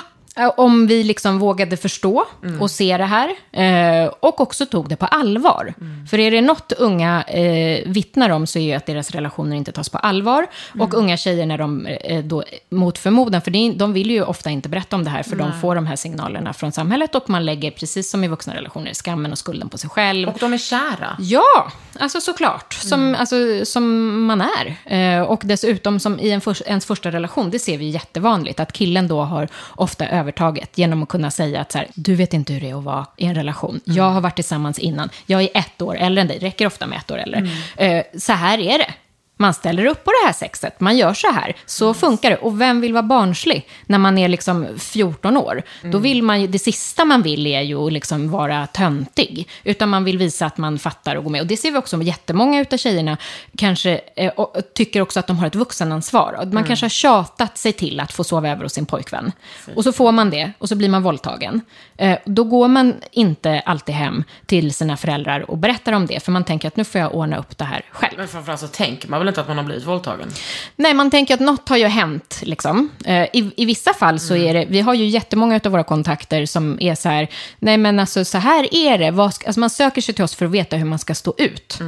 Om 0.58 0.88
vi 0.88 1.04
liksom 1.04 1.40
vågade 1.40 1.78
förstå 1.78 2.26
Mm. 2.44 2.62
och 2.62 2.72
se 2.72 2.98
det 2.98 3.06
här. 3.06 3.30
Eh, 3.52 4.08
och 4.20 4.42
också 4.42 4.66
tog 4.66 4.90
det 4.90 4.96
på 4.96 5.06
allvar. 5.06 5.74
Mm. 5.82 6.08
För 6.08 6.20
är 6.20 6.32
det 6.32 6.42
något 6.42 6.72
unga 6.72 7.24
eh, 7.24 7.84
vittnar 7.90 8.30
om 8.30 8.48
så 8.48 8.60
är 8.60 8.68
det 8.72 8.74
att 8.78 8.86
deras 8.86 9.12
relationer 9.12 9.56
inte 9.56 9.72
tas 9.72 9.90
på 9.90 9.98
allvar. 9.98 10.48
Och 10.80 10.94
Mm. 10.94 10.96
unga 10.96 11.18
tjejer 11.18 11.46
när 11.46 11.58
de 11.58 11.86
eh, 11.86 12.24
då, 12.24 12.44
mot 12.70 12.98
förmodan, 12.98 13.42
för 13.42 13.52
det, 13.52 13.72
de 13.76 13.94
vill 13.94 14.12
ju 14.12 14.24
ofta 14.24 14.50
inte 14.50 14.70
berätta 14.70 14.96
om 14.96 15.04
det 15.04 15.10
här, 15.10 15.24
för 15.24 15.36
de 15.36 15.60
får 15.62 15.76
de 15.76 15.86
här 15.88 15.96
signalerna 15.96 16.54
från 16.54 16.72
samhället. 16.72 17.16
Och 17.16 17.30
man 17.30 17.46
lägger, 17.46 17.72
precis 17.72 18.12
som 18.12 18.24
i 18.24 18.28
vuxna 18.28 18.56
relationer, 18.56 18.94
skammen 18.94 19.32
och 19.32 19.38
skulden 19.38 19.70
på 19.70 19.78
sig 19.78 19.90
själv. 19.90 20.30
Och 20.30 20.38
de 20.40 20.54
är 20.54 20.58
kära. 20.58 21.16
Ja, 21.20 21.72
alltså 22.00 22.22
såklart. 22.22 22.74
Som, 22.74 23.02
Mm. 23.02 23.16
alltså, 23.20 23.36
som 23.66 24.26
man 24.26 24.42
är. 24.42 24.76
Eh, 24.86 25.22
och 25.22 25.42
dessutom, 25.44 26.00
som 26.00 26.20
i 26.20 26.32
en 26.32 26.42
förs- 26.42 26.62
ens 26.66 26.86
första 26.86 27.12
relation, 27.12 27.50
det 27.50 27.60
ser 27.60 27.78
vi 27.78 27.90
jättevanligt, 27.90 28.60
att 28.60 28.72
killen 28.74 29.08
då 29.08 29.22
har 29.22 29.48
ofta 29.76 30.06
övertaget 30.26 30.78
genom 30.78 31.04
att 31.04 31.10
kunna 31.10 31.32
säga 31.32 31.62
att 31.62 31.72
så 31.72 31.78
här, 31.78 31.88
du 31.94 32.16
vet 32.16 32.34
inte 32.34 32.54
hur 32.54 32.62
det 32.62 32.70
är 32.70 32.78
att 32.78 32.84
vara 32.84 33.06
i 33.18 33.26
en 33.26 33.36
relation. 33.36 33.80
Mm. 33.86 33.98
Jag 33.98 34.10
har 34.10 34.22
varit 34.22 34.36
tillsammans 34.36 34.80
innan. 34.80 35.10
Jag 35.26 35.42
är 35.42 35.50
ett 35.54 35.82
år 35.82 35.98
äldre 35.98 36.22
än 36.22 36.28
dig, 36.28 36.40
räcker 36.40 36.68
ofta 36.68 36.88
med 36.88 36.98
ett 36.98 37.12
år 37.12 37.18
äldre. 37.18 37.40
Mm. 37.78 37.98
Eh, 37.98 38.20
så 38.20 38.34
här 38.34 38.60
är 38.60 38.78
det. 38.78 38.94
Man 39.38 39.54
ställer 39.54 39.86
upp 39.86 40.04
på 40.04 40.12
det 40.12 40.26
här 40.26 40.34
sexet, 40.34 40.80
man 40.80 40.98
gör 40.98 41.14
så 41.14 41.32
här. 41.32 41.56
Så 41.66 41.94
funkar 41.94 42.30
det. 42.30 42.38
Och 42.38 42.62
vem 42.62 42.82
vill 42.82 42.94
vara 42.94 43.04
barnslig 43.04 43.68
när 43.86 43.98
man 43.98 44.18
är 44.18 44.28
liksom 44.28 44.68
14 44.80 45.38
år? 45.38 45.64
Då 45.84 45.98
vill 45.98 46.24
man 46.24 46.42
ju, 46.42 46.48
det 46.48 46.60
sista 46.60 47.06
man 47.06 47.22
vill 47.22 47.48
är 47.48 47.62
ju 47.62 47.88
att 47.88 47.94
liksom 47.94 48.30
vara 48.30 48.68
töntig. 48.68 49.50
Utan 49.64 49.90
man 49.90 50.04
vill 50.04 50.18
visa 50.18 50.46
att 50.46 50.58
man 50.58 50.80
fattar 50.80 51.16
och 51.16 51.24
går 51.24 51.32
med. 51.32 51.42
Och 51.42 51.48
det 51.48 51.58
ser 51.58 51.72
vi 51.72 51.78
också 51.78 52.02
jättemånga 52.02 52.62
utav 52.62 52.78
tjejerna 52.78 53.18
kanske 53.58 54.02
eh, 54.16 54.32
och, 54.32 54.56
tycker 54.74 55.02
också 55.02 55.20
att 55.20 55.28
de 55.28 55.38
har 55.38 55.48
ett 55.48 55.56
vuxenansvar. 55.56 56.50
Man 56.52 56.64
kanske 56.64 56.86
har 56.86 56.90
tjatat 56.90 57.58
sig 57.58 57.74
till 57.74 58.00
att 58.00 58.14
få 58.14 58.24
sova 58.24 58.50
över 58.50 58.64
hos 58.64 58.74
sin 58.74 58.86
pojkvän. 58.86 59.32
Och 59.76 59.84
så 59.84 59.92
får 59.92 60.12
man 60.12 60.30
det 60.30 60.52
och 60.58 60.70
så 60.70 60.76
blir 60.76 60.90
man 60.90 61.04
våldtagen. 61.04 61.62
Eh, 61.98 62.18
då 62.26 62.44
går 62.44 62.68
man 62.68 62.94
inte 63.12 63.60
alltid 63.60 63.96
hem 63.96 64.24
till 64.46 64.74
sina 64.74 64.98
föräldrar 64.98 65.52
och 65.52 65.58
berättar 65.58 65.94
om 65.94 66.06
det. 66.06 66.20
För 66.20 66.32
man 66.32 66.44
tänker 66.44 66.68
att 66.68 66.78
nu 66.78 66.84
får 66.84 67.02
jag 67.02 67.16
ordna 67.16 67.38
upp 67.38 67.58
det 67.58 67.66
här 67.66 67.86
själv. 67.92 68.14
Men 68.18 68.28
framförallt 68.28 68.62
så 68.62 68.68
tänker 68.68 69.10
man 69.10 69.25
väl 69.26 69.32
inte 69.32 69.42
att 69.42 69.48
man 69.48 69.58
har 69.58 69.64
blivit 69.64 69.86
våldtagen? 69.86 70.30
Nej, 70.76 70.94
man 70.94 71.12
tänker 71.12 71.34
att 71.34 71.40
något 71.40 71.70
har 71.70 71.78
ju 71.78 71.86
hänt. 71.86 72.40
Liksom. 72.44 72.90
Eh, 73.06 73.24
i, 73.24 73.52
I 73.58 73.66
vissa 73.66 73.94
fall 73.94 74.20
så 74.20 74.36
är 74.36 74.54
det, 74.54 74.66
vi 74.70 74.82
har 74.82 74.94
ju 74.94 75.06
jättemånga 75.06 75.60
av 75.66 75.72
våra 75.72 75.84
kontakter 75.84 76.46
som 76.46 76.78
är 76.82 76.96
så 76.96 77.10
här, 77.10 77.28
nej 77.60 77.78
men 77.78 78.00
alltså 78.00 78.26
så 78.26 78.38
här 78.38 78.76
är 78.76 78.98
det. 78.98 79.12
Vad 79.12 79.34
ska, 79.34 79.48
alltså 79.48 79.60
man 79.60 79.70
söker 79.70 80.02
sig 80.02 80.16
till 80.16 80.24
oss 80.24 80.36
för 80.36 80.46
att 80.46 80.52
veta 80.52 80.76
hur 80.76 80.86
man 80.86 81.00
ska 81.00 81.16
stå 81.16 81.34
ut. 81.38 81.80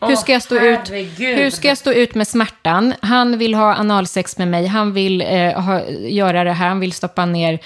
Hur 0.00 0.16
ska, 0.16 0.32
jag 0.32 0.42
stå 0.42 0.56
ut, 0.56 0.90
hur 1.18 1.50
ska 1.50 1.68
jag 1.68 1.78
stå 1.78 1.92
ut 1.92 2.14
med 2.14 2.28
smärtan? 2.28 2.94
Han 3.00 3.38
vill 3.38 3.54
ha 3.54 3.74
analsex 3.74 4.38
med 4.38 4.48
mig, 4.48 4.66
han 4.66 4.92
vill 4.92 5.20
eh, 5.20 5.60
ha, 5.60 5.88
göra 5.90 6.44
det 6.44 6.52
här, 6.52 6.68
han 6.68 6.80
vill 6.80 6.92
stoppa 6.92 7.26
ner 7.26 7.58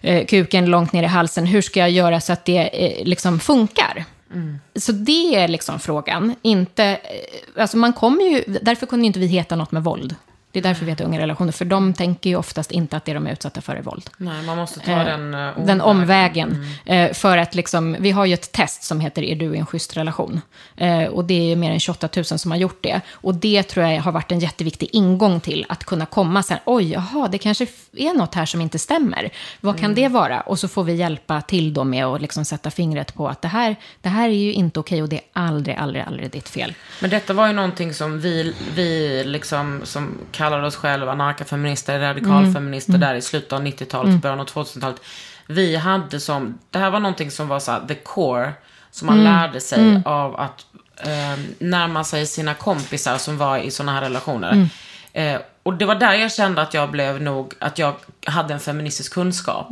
eh, 0.00 0.26
kuken 0.26 0.66
långt 0.66 0.92
ner 0.92 1.02
i 1.02 1.06
halsen. 1.06 1.46
Hur 1.46 1.62
ska 1.62 1.80
jag 1.80 1.90
göra 1.90 2.20
så 2.20 2.32
att 2.32 2.44
det 2.44 2.58
eh, 2.58 3.04
liksom 3.06 3.40
funkar? 3.40 4.04
Mm. 4.34 4.58
Så 4.74 4.92
det 4.92 5.34
är 5.34 5.48
liksom 5.48 5.80
frågan. 5.80 6.34
Inte, 6.42 6.84
eh, 6.84 7.62
alltså 7.62 7.76
man 7.76 7.92
kommer 7.92 8.22
ju, 8.22 8.58
därför 8.62 8.86
kunde 8.86 9.04
ju 9.04 9.06
inte 9.06 9.18
vi 9.18 9.26
heta 9.26 9.56
något 9.56 9.72
med 9.72 9.84
våld. 9.84 10.14
Det 10.54 10.60
är 10.60 10.62
därför 10.62 10.84
vi 10.84 10.90
heter 10.90 11.04
unga 11.04 11.20
relationer, 11.20 11.52
för 11.52 11.64
de 11.64 11.94
tänker 11.94 12.30
ju 12.30 12.36
oftast 12.36 12.72
inte 12.72 12.96
att 12.96 13.04
det 13.04 13.14
de 13.14 13.26
är 13.26 13.32
utsatta 13.32 13.60
för 13.60 13.76
är 13.76 13.82
våld. 13.82 14.10
Nej, 14.16 14.42
man 14.42 14.56
måste 14.56 14.80
ta 14.80 14.92
Eh, 14.92 15.04
den 15.04 15.34
eh, 15.34 15.50
den 15.56 15.80
omvägen. 15.80 16.66
Eh, 16.84 17.12
för 17.12 17.38
att 17.38 17.54
liksom, 17.54 17.96
vi 17.98 18.10
har 18.10 18.24
ju 18.24 18.34
ett 18.34 18.52
test 18.52 18.82
som 18.82 19.00
heter 19.00 19.22
Är 19.22 19.36
du 19.36 19.54
i 19.54 19.58
en 19.58 19.66
schysst 19.66 19.96
relation? 19.96 20.40
Eh, 20.76 21.04
och 21.04 21.24
det 21.24 21.34
är 21.34 21.48
ju 21.48 21.56
mer 21.56 21.70
än 21.70 21.80
28 21.80 22.08
000 22.16 22.24
som 22.24 22.50
har 22.50 22.58
gjort 22.58 22.82
det. 22.82 23.00
Och 23.10 23.34
det 23.34 23.62
tror 23.62 23.86
jag 23.86 24.02
har 24.02 24.12
varit 24.12 24.32
en 24.32 24.38
jätteviktig 24.38 24.88
ingång 24.92 25.40
till 25.40 25.66
att 25.68 25.84
kunna 25.84 26.06
komma 26.06 26.42
sen. 26.42 26.58
Oj, 26.64 26.92
jaha, 26.92 27.28
det 27.28 27.38
kanske 27.38 27.66
är 27.96 28.14
något 28.14 28.34
här 28.34 28.46
som 28.46 28.60
inte 28.60 28.78
stämmer. 28.78 29.30
Vad 29.60 29.78
kan 29.80 29.94
det 29.94 30.08
vara? 30.08 30.40
Och 30.40 30.58
så 30.58 30.68
får 30.68 30.84
vi 30.84 30.94
hjälpa 30.94 31.40
till 31.40 31.74
då 31.74 31.84
med 31.84 32.04
att 32.04 32.20
liksom 32.20 32.44
sätta 32.44 32.70
fingret 32.70 33.14
på 33.14 33.28
att 33.28 33.42
det 33.42 33.48
här, 33.48 33.76
det 34.00 34.08
här 34.08 34.28
är 34.28 34.32
ju 34.32 34.52
inte 34.52 34.80
okej 34.80 35.02
och 35.02 35.08
det 35.08 35.16
är 35.16 35.22
aldrig, 35.32 35.76
aldrig, 35.76 36.02
aldrig 36.02 36.30
ditt 36.30 36.48
fel. 36.48 36.74
Men 37.00 37.10
detta 37.10 37.32
var 37.32 37.46
ju 37.46 37.52
någonting 37.52 37.94
som 37.94 38.20
vi, 38.20 38.54
vi 38.74 39.22
liksom, 39.24 39.80
som 39.84 40.18
kallade 40.44 40.66
oss 40.66 40.76
själva 40.76 41.12
anarkafeminister, 41.12 42.00
radikalfeminister 42.00 42.98
där 42.98 43.14
i 43.14 43.22
slutet 43.22 43.52
av 43.52 43.62
90-talet, 43.62 44.22
början 44.22 44.40
av 44.40 44.46
2000-talet. 44.46 45.00
Vi 45.46 45.76
hade 45.76 46.20
som, 46.20 46.58
det 46.70 46.78
här 46.78 46.90
var 46.90 47.00
någonting 47.00 47.30
som 47.30 47.48
var 47.48 47.60
så 47.60 47.72
här, 47.72 47.80
the 47.88 47.94
core, 47.94 48.52
som 48.90 49.06
man 49.06 49.24
lärde 49.24 49.60
sig 49.60 50.02
av 50.04 50.40
att 50.40 50.66
eh, 50.96 51.38
närma 51.58 52.04
sig 52.04 52.26
sina 52.26 52.54
kompisar 52.54 53.18
som 53.18 53.38
var 53.38 53.58
i 53.58 53.70
sådana 53.70 53.92
här 53.92 54.00
relationer. 54.02 54.68
Eh, 55.12 55.40
och 55.62 55.74
det 55.74 55.84
var 55.84 55.94
där 55.94 56.12
jag 56.14 56.32
kände 56.32 56.62
att 56.62 56.74
jag 56.74 56.90
blev 56.90 57.22
nog, 57.22 57.54
att 57.58 57.78
jag 57.78 57.94
hade 58.26 58.54
en 58.54 58.60
feministisk 58.60 59.12
kunskap. 59.14 59.68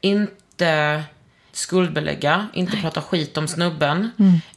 Inte 0.00 1.02
skuldbelägga, 1.60 2.46
inte 2.52 2.76
prata 2.76 3.00
skit 3.02 3.36
om 3.36 3.48
snubben. 3.48 4.10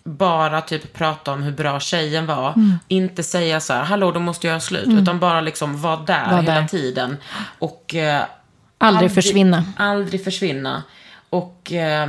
Bara 0.04 0.62
typ 0.62 0.94
prata 0.94 1.32
om 1.34 1.44
hur 1.44 1.52
bra 1.52 1.80
tjejen 1.80 2.26
var. 2.26 2.54
Inte 2.88 3.24
säga 3.24 3.60
så 3.60 3.74
här, 3.74 3.84
hallå 3.84 4.12
då 4.12 4.20
måste 4.20 4.48
jag 4.48 4.52
göra 4.52 4.60
slut. 4.60 4.88
Utan 4.88 5.20
bara 5.20 5.42
liksom 5.42 5.82
vara 5.82 5.98
där 5.98 6.32
Var 6.32 6.42
hela 6.42 6.54
där. 6.60 6.68
tiden. 6.68 7.18
Och 7.60 7.96
eh, 7.96 8.24
Aldrig 8.78 9.14
försvinna. 9.14 9.64
Aldrig 9.78 10.24
försvinna. 10.24 10.84
Och 11.30 11.72
eh, 11.72 12.08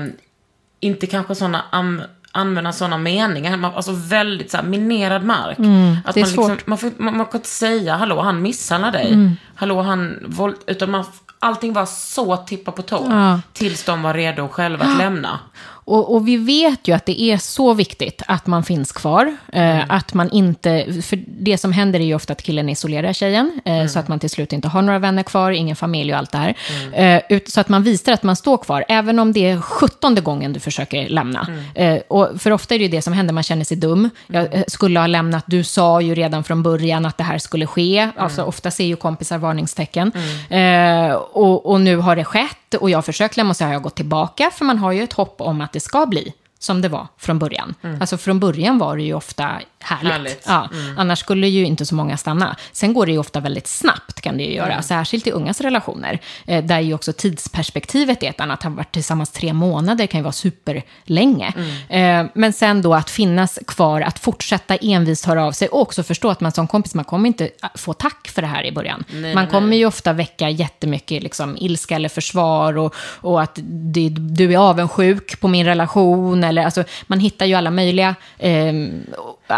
inte 0.81 1.07
kanske 1.07 1.35
såna 1.35 1.63
am, 1.71 2.03
använda 2.33 2.73
sådana 2.73 2.99
meningar. 2.99 3.57
Man- 3.57 3.75
Alltså 3.75 3.93
väldigt 3.93 4.51
så 4.51 4.57
här, 4.57 4.65
minerad 4.65 5.25
mark. 5.25 5.53
att 5.53 5.59
Mm, 5.59 5.87
är 5.93 6.03
man, 6.05 6.15
liksom, 6.15 6.59
man, 6.67 6.79
får, 6.79 6.93
man, 6.97 7.17
man 7.17 7.27
kan 7.27 7.39
inte 7.39 7.49
säga, 7.49 7.97
hallå 7.97 8.21
han 8.21 8.43
misshandlar 8.43 8.93
dig. 8.93 9.13
Mm. 9.13 9.37
Hallå 9.55 9.83
han 9.83 10.19
våld... 10.27 10.57
Utan 10.67 10.91
man, 10.91 11.05
allting 11.45 11.73
var 11.73 11.87
så 11.87 12.37
tippa 12.37 12.73
på 12.73 12.83
tå. 12.83 13.07
Ja. 13.11 13.41
Tills 13.53 13.85
de 13.85 14.03
var 14.03 14.15
redo 14.15 14.49
själva 14.49 14.85
att 14.85 14.99
lämna. 14.99 15.39
Och, 15.87 16.15
och 16.15 16.29
vi 16.29 16.37
vet 16.37 16.89
ju 16.89 16.93
att 16.95 17.07
det 17.07 17.21
är 17.21 17.37
så 17.39 17.75
viktigt 17.75 18.23
att 18.29 18.47
man 18.47 18.65
finns 18.65 18.93
kvar. 18.93 19.37
Eh, 19.53 19.81
Att 19.89 20.15
man 20.15 20.31
inte, 20.31 20.87
för 21.03 21.19
det 21.27 21.59
som 21.59 21.73
händer 21.73 22.01
är 22.01 22.05
ju 22.05 22.15
ofta 22.15 22.33
att 22.33 22.43
killen 22.43 22.69
isolerar 22.69 23.13
tjejen. 23.13 23.61
Eh, 23.65 23.87
Så 23.87 23.99
att 23.99 24.09
man 24.09 24.19
till 24.19 24.31
slut 24.31 24.53
inte 24.53 24.69
har 24.69 24.83
några 24.83 24.99
vänner 24.99 25.23
kvar, 25.23 25.51
ingen 25.51 25.77
familj 25.77 26.13
och 26.13 26.19
allt 26.19 26.33
det 26.33 26.39
här. 26.39 26.55
Eh, 26.93 27.23
ut, 27.29 27.49
så 27.51 27.61
att 27.61 27.69
man 27.69 27.83
visar 27.83 28.13
att 28.13 28.23
man 28.23 28.37
står 28.37 28.57
kvar, 28.59 28.85
även 28.89 29.19
om 29.19 29.33
det 29.33 29.51
är 29.51 29.61
sjuttonde 29.61 30.21
gången 30.21 30.53
du 30.53 30.61
försöker 30.61 31.09
lämna. 31.09 31.49
Eh, 31.75 31.99
och 32.09 32.29
för 32.39 32.51
ofta 32.51 32.75
är 32.75 32.79
det 32.79 32.85
ju 32.85 32.91
det 32.91 33.03
som 33.03 33.13
händer, 33.13 33.35
man 33.35 33.43
känner 33.43 33.65
sig 33.65 33.77
dum. 33.77 34.11
Jag 34.27 34.55
eh, 34.55 34.63
skulle 34.69 35.01
ha 35.01 35.07
lämnat, 35.07 35.45
du 35.47 35.65
sa 35.65 36.01
ju 36.01 36.15
redan 36.15 36.45
från 36.45 36.63
början 36.63 37.07
att 37.07 37.19
det 37.19 37.25
här 37.25 37.39
skulle 37.39 37.67
ske. 37.67 38.09
Alltså, 38.17 38.43
ofta 38.43 38.71
ser 38.71 38.85
ju 38.85 38.97
kompisar 38.97 39.39
varningstecken. 39.39 40.13
Eh, 40.51 41.13
och, 41.15 41.67
och 41.67 41.81
nu 41.81 41.97
har 41.97 42.17
det 42.17 42.25
skett 42.25 42.57
och 42.77 42.91
jag 42.91 42.99
har 42.99 43.03
försökt 43.03 43.37
lämna 43.37 43.51
och 43.51 43.57
så 43.57 43.65
har 43.65 43.73
jag 43.73 43.83
gått 43.83 43.97
tillbaka, 43.97 44.51
för 44.51 44.65
man 44.65 44.79
har 44.79 44.93
ju 44.93 45.03
ett 45.03 45.13
hopp 45.13 45.41
om 45.41 45.61
att 45.61 45.73
det 45.73 45.81
ska 45.81 46.07
bli 46.07 46.35
som 46.65 46.83
det 46.83 46.89
var 46.89 47.07
från 47.19 47.39
början. 47.39 47.75
Alltså 48.01 48.17
från 48.17 48.41
början 48.41 48.79
var 48.79 48.97
det 48.97 49.03
ju 49.03 49.15
ofta 49.15 49.61
härligt. 49.81 50.13
Härligt. 50.13 50.45
Ja, 50.47 50.69
Annars 50.97 51.19
skulle 51.19 51.49
ju 51.49 51.65
inte 51.65 51.87
så 51.87 51.95
många 51.95 52.17
stanna. 52.17 52.57
Sen 52.73 52.95
går 52.95 53.07
det 53.07 53.13
ju 53.13 53.19
ofta 53.19 53.41
väldigt 53.41 53.67
snabbt, 53.67 54.21
kan 54.21 54.37
det 54.37 54.45
ju 54.45 54.55
göra. 54.55 54.83
Särskilt 54.83 55.27
i 55.27 55.31
ungas 55.31 55.61
relationer. 55.61 56.19
Eh, 56.47 56.65
där 56.65 56.81
ju 56.81 56.95
också 56.95 57.13
tidsperspektivet 57.13 58.23
är 58.23 58.29
ett 58.31 58.41
annat. 58.41 58.63
Har 58.63 58.71
varit 58.71 58.93
tillsammans 58.93 59.31
tre 59.31 59.53
månader 59.53 60.07
kan 60.07 60.19
ju 60.19 60.23
vara 60.23 60.33
superlänge. 60.33 61.53
Eh, 61.89 62.27
men 62.35 62.53
sen 62.53 62.83
då 62.83 62.95
att 62.95 63.11
finnas 63.11 63.59
kvar, 63.67 64.01
att 64.01 64.19
fortsätta 64.19 64.77
envist 64.77 65.25
höra 65.25 65.45
av 65.45 65.53
sig 65.53 65.69
och 65.69 65.81
också 65.81 66.03
förstå 66.03 66.31
att 66.31 66.41
man 66.41 66.53
som 66.53 66.67
kompis, 66.69 66.95
man 66.95 67.05
kommer 67.05 67.27
inte 67.27 67.45
äh, 67.45 67.69
få 67.75 67.93
tack 67.93 68.29
för 68.29 68.43
det 68.43 68.49
här 68.49 68.65
i 68.65 68.73
början. 68.73 69.05
man 69.35 69.47
kommer 69.47 69.77
ju 69.77 69.87
ofta 69.87 70.13
väcka 70.13 70.51
jättemycket 70.51 71.23
liksom, 71.23 71.57
ilska 71.61 71.97
eller 71.97 72.09
försvar 72.09 72.79
och, 72.79 72.95
och 73.21 73.43
att 73.43 73.59
det, 73.63 74.09
du 74.09 74.53
är 74.53 74.59
avundsjuk 74.59 75.41
på 75.41 75.49
min 75.49 75.67
relation. 75.67 76.45
Eller, 76.55 76.65
alltså, 76.65 76.85
man 77.07 77.21
hittar 77.21 77.47
ju 77.47 77.55
alla 77.55 77.71
möjliga 77.71 78.15
eh, 78.39 78.73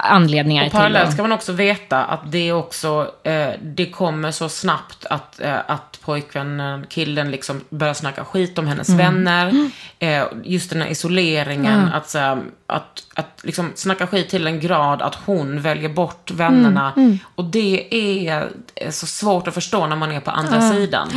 anledningar 0.01 0.67
Och 0.67 0.73
parallellt 0.73 1.13
ska 1.13 1.23
man 1.23 1.33
också 1.33 1.53
veta 1.53 2.05
att 2.05 2.33
det 2.33 2.53
också, 2.53 3.11
eh, 3.25 3.49
det 3.63 3.87
kommer 3.91 4.31
så 4.31 4.49
snabbt 4.49 5.07
att, 5.11 5.41
eh, 5.41 5.59
att 5.67 5.99
pojkvännen, 6.05 6.87
killen 6.89 7.31
liksom 7.31 7.61
börjar 7.71 7.95
snacka 7.95 8.25
skit 8.25 8.59
om 8.59 8.67
hennes 8.67 8.89
vänner. 8.89 9.71
Eh, 9.99 10.25
just 10.45 10.71
den 10.71 10.83
här 10.83 10.89
isoleringen, 10.89 11.89
att, 11.89 12.09
så 12.09 12.19
att, 12.67 13.07
att 13.15 13.41
liksom 13.43 13.73
snacka 13.75 14.07
skit 14.07 14.29
till 14.29 14.47
en 14.47 14.61
grad 14.61 15.03
att 15.03 15.15
hon 15.15 15.61
väljer 15.61 15.89
bort 15.89 16.31
vännerna. 16.31 16.93
Och 17.35 17.45
det 17.45 17.95
är 17.95 18.49
eh, 18.75 18.91
så 18.91 19.07
svårt 19.07 19.49
att 19.49 19.55
förstå 19.55 19.87
när 19.87 19.97
man 19.97 20.13
är 20.13 20.21
på 20.21 20.31
andra 20.31 20.71
sidan. 20.73 21.09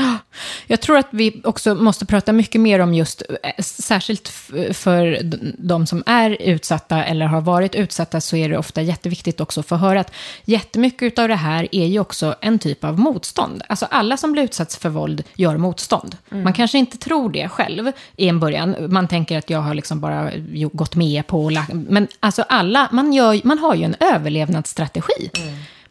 Jag 0.67 0.81
tror 0.81 0.97
att 0.97 1.07
vi 1.11 1.41
också 1.43 1.75
måste 1.75 2.05
prata 2.05 2.33
mycket 2.33 2.61
mer 2.61 2.79
om 2.79 2.93
just, 2.93 3.23
eh, 3.43 3.63
särskilt 3.63 4.27
för 4.73 5.19
de 5.57 5.87
som 5.87 6.03
är 6.05 6.41
utsatta 6.41 7.03
eller 7.03 7.25
har 7.25 7.41
varit 7.41 7.75
utsatta 7.75 8.21
så 8.21 8.35
är 8.35 8.49
det 8.49 8.57
ofta 8.57 8.68
jätteviktigt 8.77 9.41
också 9.41 9.59
att 9.59 9.65
få 9.65 9.75
höra 9.75 9.99
att 9.99 10.11
jättemycket 10.45 11.19
av 11.19 11.27
det 11.27 11.35
här 11.35 11.67
är 11.71 11.85
ju 11.87 11.99
också 11.99 12.35
en 12.41 12.59
typ 12.59 12.83
av 12.83 12.99
motstånd. 12.99 13.61
Alltså 13.69 13.87
alla 13.91 14.17
som 14.17 14.31
blir 14.31 14.43
utsatta 14.43 14.77
för 14.79 14.89
våld 14.89 15.23
gör 15.35 15.57
motstånd. 15.57 16.17
Man 16.29 16.53
kanske 16.53 16.77
inte 16.77 16.97
tror 16.97 17.29
det 17.29 17.49
själv 17.49 17.91
i 18.15 18.27
en 18.27 18.39
början. 18.39 18.75
Man 18.87 19.07
tänker 19.07 19.37
att 19.37 19.49
jag 19.49 19.59
har 19.59 19.73
liksom 19.73 19.99
bara 19.99 20.31
gått 20.71 20.95
med 20.95 21.27
på... 21.27 21.51
Men 21.73 22.07
alltså 22.19 22.41
alla, 22.49 22.89
man, 22.91 23.13
gör, 23.13 23.41
man 23.43 23.59
har 23.59 23.75
ju 23.75 23.83
en 23.83 23.95
överlevnadsstrategi. 23.99 25.29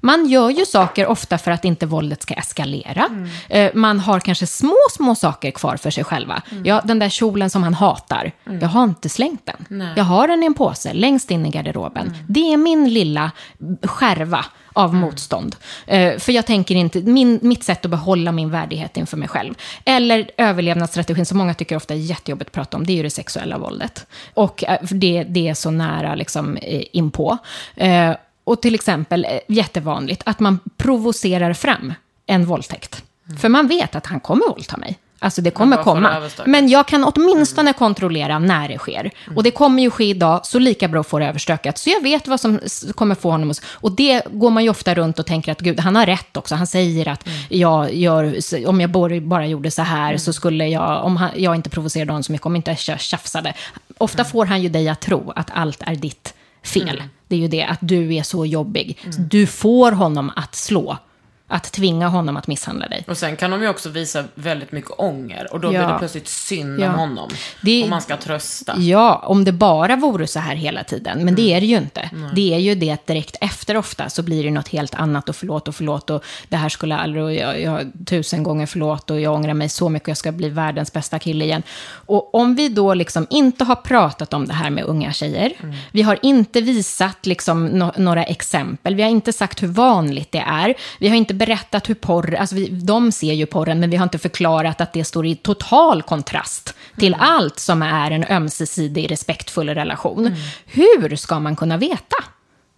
Man 0.00 0.28
gör 0.28 0.50
ju 0.50 0.66
saker 0.66 1.06
ofta 1.06 1.38
för 1.38 1.50
att 1.50 1.64
inte 1.64 1.86
våldet 1.86 2.22
ska 2.22 2.34
eskalera. 2.34 3.04
Eh, 3.48 3.70
Man 3.74 4.00
har 4.00 4.20
kanske 4.20 4.46
små, 4.46 4.76
små 4.90 5.14
saker 5.14 5.50
kvar 5.50 5.76
för 5.76 5.90
sig 5.90 6.04
själva. 6.04 6.42
Ja, 6.64 6.80
den 6.84 6.98
där 6.98 7.08
kjolen 7.08 7.50
som 7.50 7.62
han 7.62 7.74
hatar, 7.74 8.32
jag 8.60 8.68
har 8.68 8.84
inte 8.84 9.08
slängt 9.08 9.46
den. 9.46 9.88
Jag 9.96 10.04
har 10.04 10.28
den 10.28 10.42
i 10.42 10.46
en 10.46 10.54
påse 10.54 10.92
längst 10.92 11.30
in 11.30 11.46
i 11.46 11.50
garderoben. 11.50 12.16
Det 12.28 12.52
är 12.52 12.56
min 12.56 12.88
lilla 12.94 13.30
skärva 13.82 14.44
av 14.72 14.94
motstånd. 14.94 15.56
Eh, 15.86 16.18
för 16.18 16.32
jag 16.32 16.46
tänker 16.46 16.74
inte, 16.74 17.00
min, 17.00 17.38
mitt 17.42 17.64
sätt 17.64 17.84
att 17.84 17.90
behålla 17.90 18.32
min 18.32 18.50
värdighet 18.50 18.96
inför 18.96 19.16
mig 19.16 19.28
själv. 19.28 19.54
Eller 19.84 20.30
överlevnadsstrategin 20.36 21.26
som 21.26 21.38
många 21.38 21.54
tycker 21.54 21.76
ofta 21.76 21.94
är 21.94 21.98
jättejobbigt 21.98 22.48
att 22.48 22.54
prata 22.54 22.76
om, 22.76 22.86
det 22.86 22.92
är 22.92 22.96
ju 22.96 23.02
det 23.02 23.10
sexuella 23.10 23.58
våldet. 23.58 24.06
Och 24.34 24.64
eh, 24.64 24.78
det, 24.90 25.24
det 25.24 25.48
är 25.48 25.54
så 25.54 25.70
nära 25.70 26.14
liksom, 26.14 26.58
inpå. 26.92 27.38
Och 28.48 28.62
till 28.62 28.74
exempel, 28.74 29.24
eh, 29.24 29.30
jättevanligt, 29.48 30.22
att 30.26 30.40
man 30.40 30.58
provocerar 30.76 31.52
fram 31.52 31.94
en 32.26 32.44
våldtäkt. 32.44 33.02
För 33.40 33.48
man 33.48 33.68
vet 33.68 33.96
att 33.96 34.06
han 34.06 34.20
kommer 34.20 34.46
våldta 34.48 34.76
mig. 34.76 34.98
Alltså 35.20 35.42
det 35.42 35.50
kommer 35.50 35.76
komma. 35.84 36.08
Men 36.46 36.68
jag 36.68 36.86
kan 36.88 37.04
åtminstone 37.04 37.72
kontrollera 37.72 38.38
när 38.38 38.68
det 38.68 38.78
sker. 38.78 39.10
Och 39.36 39.42
det 39.42 39.50
kommer 39.50 39.82
ju 39.82 39.90
ske 39.90 40.04
idag, 40.04 40.46
så 40.46 40.58
lika 40.58 40.88
bra 40.88 41.00
att 41.00 41.06
få 41.06 41.18
det 41.18 41.26
överstökat. 41.26 41.78
Så 41.78 41.90
jag 41.90 42.02
vet 42.02 42.28
vad 42.28 42.40
som 42.40 42.60
kommer 42.94 43.14
få 43.14 43.30
honom 43.30 43.50
att... 43.50 43.60
Och 43.70 43.92
det 43.92 44.22
går 44.30 44.50
man 44.50 44.64
ju 44.64 44.70
ofta 44.70 44.94
runt 44.94 45.18
och 45.18 45.26
tänker 45.26 45.52
att 45.52 45.60
gud, 45.60 45.80
han 45.80 45.96
har 45.96 46.06
rätt 46.06 46.36
också. 46.36 46.54
Han 46.54 46.66
säger 46.66 47.08
att 47.08 47.28
jag 47.48 47.94
gör, 47.94 48.34
om 48.66 48.80
jag 48.80 48.90
bara- 49.22 49.46
gjorde 49.46 49.70
så 49.70 49.82
här 49.82 50.16
så 50.16 50.32
skulle 50.32 50.66
jag, 50.66 51.04
om 51.04 51.16
han, 51.16 51.30
jag 51.36 51.54
inte 51.54 51.70
provocerade 51.70 52.12
honom 52.12 52.22
så 52.22 52.32
mycket, 52.32 52.46
om 52.46 52.56
inte 52.56 52.70
jag 52.70 52.76
tja- 52.78 52.98
tjafsade. 52.98 53.54
Ofta 53.98 54.24
får 54.24 54.46
han 54.46 54.62
ju 54.62 54.68
dig 54.68 54.88
att 54.88 55.00
tro 55.00 55.32
att 55.36 55.50
allt 55.54 55.82
är 55.86 55.94
ditt 55.94 56.34
fel. 56.68 57.02
Det 57.28 57.36
är 57.36 57.40
ju 57.40 57.48
det, 57.48 57.64
att 57.64 57.78
du 57.80 58.14
är 58.14 58.22
så 58.22 58.46
jobbig. 58.46 58.98
Så 59.10 59.20
Du 59.20 59.46
får 59.46 59.92
honom 59.92 60.30
att 60.36 60.54
slå. 60.54 60.98
Att 61.50 61.72
tvinga 61.72 62.08
honom 62.08 62.36
att 62.36 62.46
misshandla 62.46 62.88
dig. 62.88 63.04
Och 63.08 63.16
sen 63.18 63.36
kan 63.36 63.50
de 63.50 63.62
ju 63.62 63.68
också 63.68 63.88
visa 63.88 64.24
väldigt 64.34 64.72
mycket 64.72 64.90
ånger. 64.98 65.52
Och 65.52 65.60
då 65.60 65.68
Ja. 65.68 65.78
blir 65.78 65.92
det 65.92 65.98
plötsligt 65.98 66.28
synd 66.28 66.80
Ja. 66.80 66.88
om 66.92 66.94
honom. 66.98 67.28
Det- 67.60 67.82
Och 67.82 67.88
man 67.88 68.02
ska 68.02 68.16
trösta. 68.16 68.74
Ja, 68.78 69.22
om 69.26 69.44
det 69.44 69.52
bara 69.52 69.96
vore 69.96 70.26
så 70.26 70.38
här 70.38 70.54
hela 70.54 70.84
tiden. 70.84 71.24
Men 71.24 71.34
det 71.34 71.54
är 71.54 71.60
det 71.60 71.66
ju 71.66 71.76
inte. 71.76 72.10
Det 72.34 72.54
är 72.54 72.58
ju 72.58 72.74
det 72.74 72.90
att 72.90 73.06
direkt 73.06 73.36
efter 73.40 73.76
ofta 73.76 74.08
så 74.10 74.22
blir 74.22 74.44
det 74.44 74.50
något 74.50 74.68
helt 74.68 74.94
annat 74.94 75.28
och 75.28 75.36
förlåt 75.36 75.68
och 75.68 75.74
förlåt 75.74 76.10
och 76.10 76.24
det 76.48 76.56
här 76.56 76.68
skulle 76.68 76.96
aldrig 76.96 77.24
och 77.24 77.34
jag, 77.34 77.60
jag 77.60 77.92
tusen 78.06 78.42
gånger 78.42 78.66
förlåt 78.66 79.10
och 79.10 79.20
jag 79.20 79.34
ångrar 79.34 79.54
mig 79.54 79.68
så 79.68 79.88
mycket 79.88 80.06
och 80.06 80.10
jag 80.10 80.16
ska 80.16 80.32
bli 80.32 80.48
världens 80.48 80.92
bästa 80.92 81.18
kille 81.18 81.44
igen. 81.44 81.62
Och 81.90 82.34
om 82.34 82.54
vi 82.54 82.68
då 82.68 82.94
liksom 82.94 83.26
inte 83.30 83.64
har 83.64 83.76
pratat 83.76 84.34
om 84.34 84.46
det 84.46 84.54
här 84.54 84.70
med 84.70 84.84
unga 84.84 85.12
tjejer, 85.12 85.52
vi 85.92 86.02
har 86.02 86.18
inte 86.22 86.60
visat 86.60 87.26
liksom 87.26 87.68
no- 87.70 87.98
några 88.00 88.24
exempel, 88.24 88.94
vi 88.94 89.02
har 89.02 89.10
inte 89.10 89.32
sagt 89.32 89.62
hur 89.62 89.68
vanligt 89.68 90.32
det 90.32 90.44
är, 90.46 90.74
vi 91.00 91.08
har 91.08 91.16
inte 91.16 91.34
berättat 91.38 91.88
hur 91.88 91.94
porr, 91.94 92.34
alltså 92.34 92.56
vi, 92.56 92.68
de 92.68 93.12
ser 93.12 93.32
ju 93.32 93.46
porren 93.46 93.80
men 93.80 93.90
vi 93.90 93.96
har 93.96 94.04
inte 94.04 94.18
förklarat 94.18 94.80
att 94.80 94.92
det 94.92 95.04
står 95.04 95.26
i 95.26 95.34
total 95.34 96.02
kontrast 96.02 96.74
till 96.96 97.16
allt 97.18 97.58
som 97.58 97.82
är 97.82 98.10
en 98.10 98.24
ömsesidig 98.24 99.10
respektfull 99.10 99.68
relation. 99.68 100.36
Hur 100.66 101.16
ska 101.16 101.40
man 101.40 101.56
kunna 101.56 101.76
veta 101.76 102.16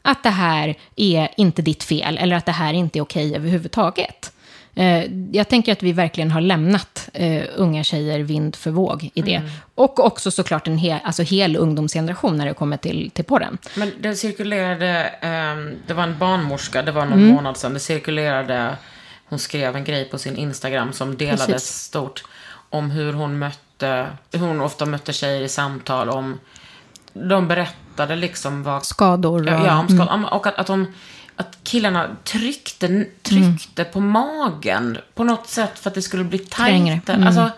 att 0.03 0.23
det 0.23 0.31
här 0.31 0.75
är 0.97 1.29
inte 1.37 1.63
ditt 1.63 1.85
fel 1.85 2.19
eller 2.19 2.37
att 2.37 2.47
det 2.47 2.53
här 2.53 2.73
inte 2.73 2.99
är 2.99 3.03
okej 3.03 3.37
överhuvudtaget? 3.37 4.33
Eh, 4.75 5.05
jag 5.33 5.49
tänker 5.49 5.73
att 5.73 5.83
vi 5.83 5.93
verkligen 5.93 6.31
har 6.31 6.41
lämnat 6.41 7.09
eh, 7.15 7.45
unga 7.57 7.85
tjejer 7.85 8.21
vind 8.21 8.57
för 8.57 8.71
våg 8.71 9.11
i 9.15 9.23
det. 9.23 9.43
Och 9.75 10.05
också 10.07 10.31
såklart 10.31 10.69
en 10.69 10.79
hel, 10.79 10.99
alltså 11.05 11.23
hel 11.23 11.57
ungdomsgeneration 11.57 12.37
när 12.37 12.47
det 12.47 12.55
kommer 12.55 12.77
till, 12.77 13.11
till 13.11 13.25
porren. 13.25 13.59
Men 13.77 13.93
det 14.01 14.15
cirkulerade, 14.15 14.89
ehm, 15.21 15.75
det 15.87 15.95
var 15.95 16.03
en 16.03 16.19
barnmorska, 16.19 16.83
det 16.83 16.93
var 16.93 17.05
någon 17.05 17.19
Mm. 17.23 17.35
månad 17.35 17.57
sedan, 17.57 17.75
det 17.75 17.81
cirkulerade, 17.81 18.77
hon 19.29 19.39
skrev 19.39 19.77
en 19.77 19.85
grej 19.85 20.05
på 20.05 20.19
sin 20.19 20.37
Instagram 20.37 20.93
som 20.93 21.17
delades 21.17 21.47
Precis. 21.47 21.69
stort 21.83 22.25
om 22.71 22.91
hur 22.91 23.13
hon 23.13 23.39
mötte, 23.39 24.07
hur 24.33 24.41
hon 24.41 24.61
ofta 24.61 24.87
mötte 24.87 25.13
tjejer 25.13 25.41
i 25.43 25.49
samtal 25.49 26.09
om, 26.09 26.39
de 27.13 27.49
berättade 27.49 28.17
liksom 28.17 28.63
vad 28.63 28.85
Skador 28.87 29.41
och... 29.43 29.67
Ja, 29.67 29.79
om 29.81 29.89
skad, 29.89 30.09
om- 30.09 30.25
och 30.25 30.47
att, 30.47 30.55
att, 30.59 30.67
de, 30.67 30.95
att 31.41 31.59
killarna 31.63 32.17
tryckte, 32.25 33.07
tryckte 33.23 33.85
på 33.85 34.01
magen 34.01 34.99
på 35.15 35.25
något 35.25 35.49
sätt 35.49 35.79
för 35.79 35.91
att 35.91 35.95
det 35.95 36.03
skulle 36.03 36.25
bli 36.25 36.39
Trängre. 36.39 36.95
tajtare. 36.95 37.17
Mm. 37.17 37.27
Alltså, 37.27 37.51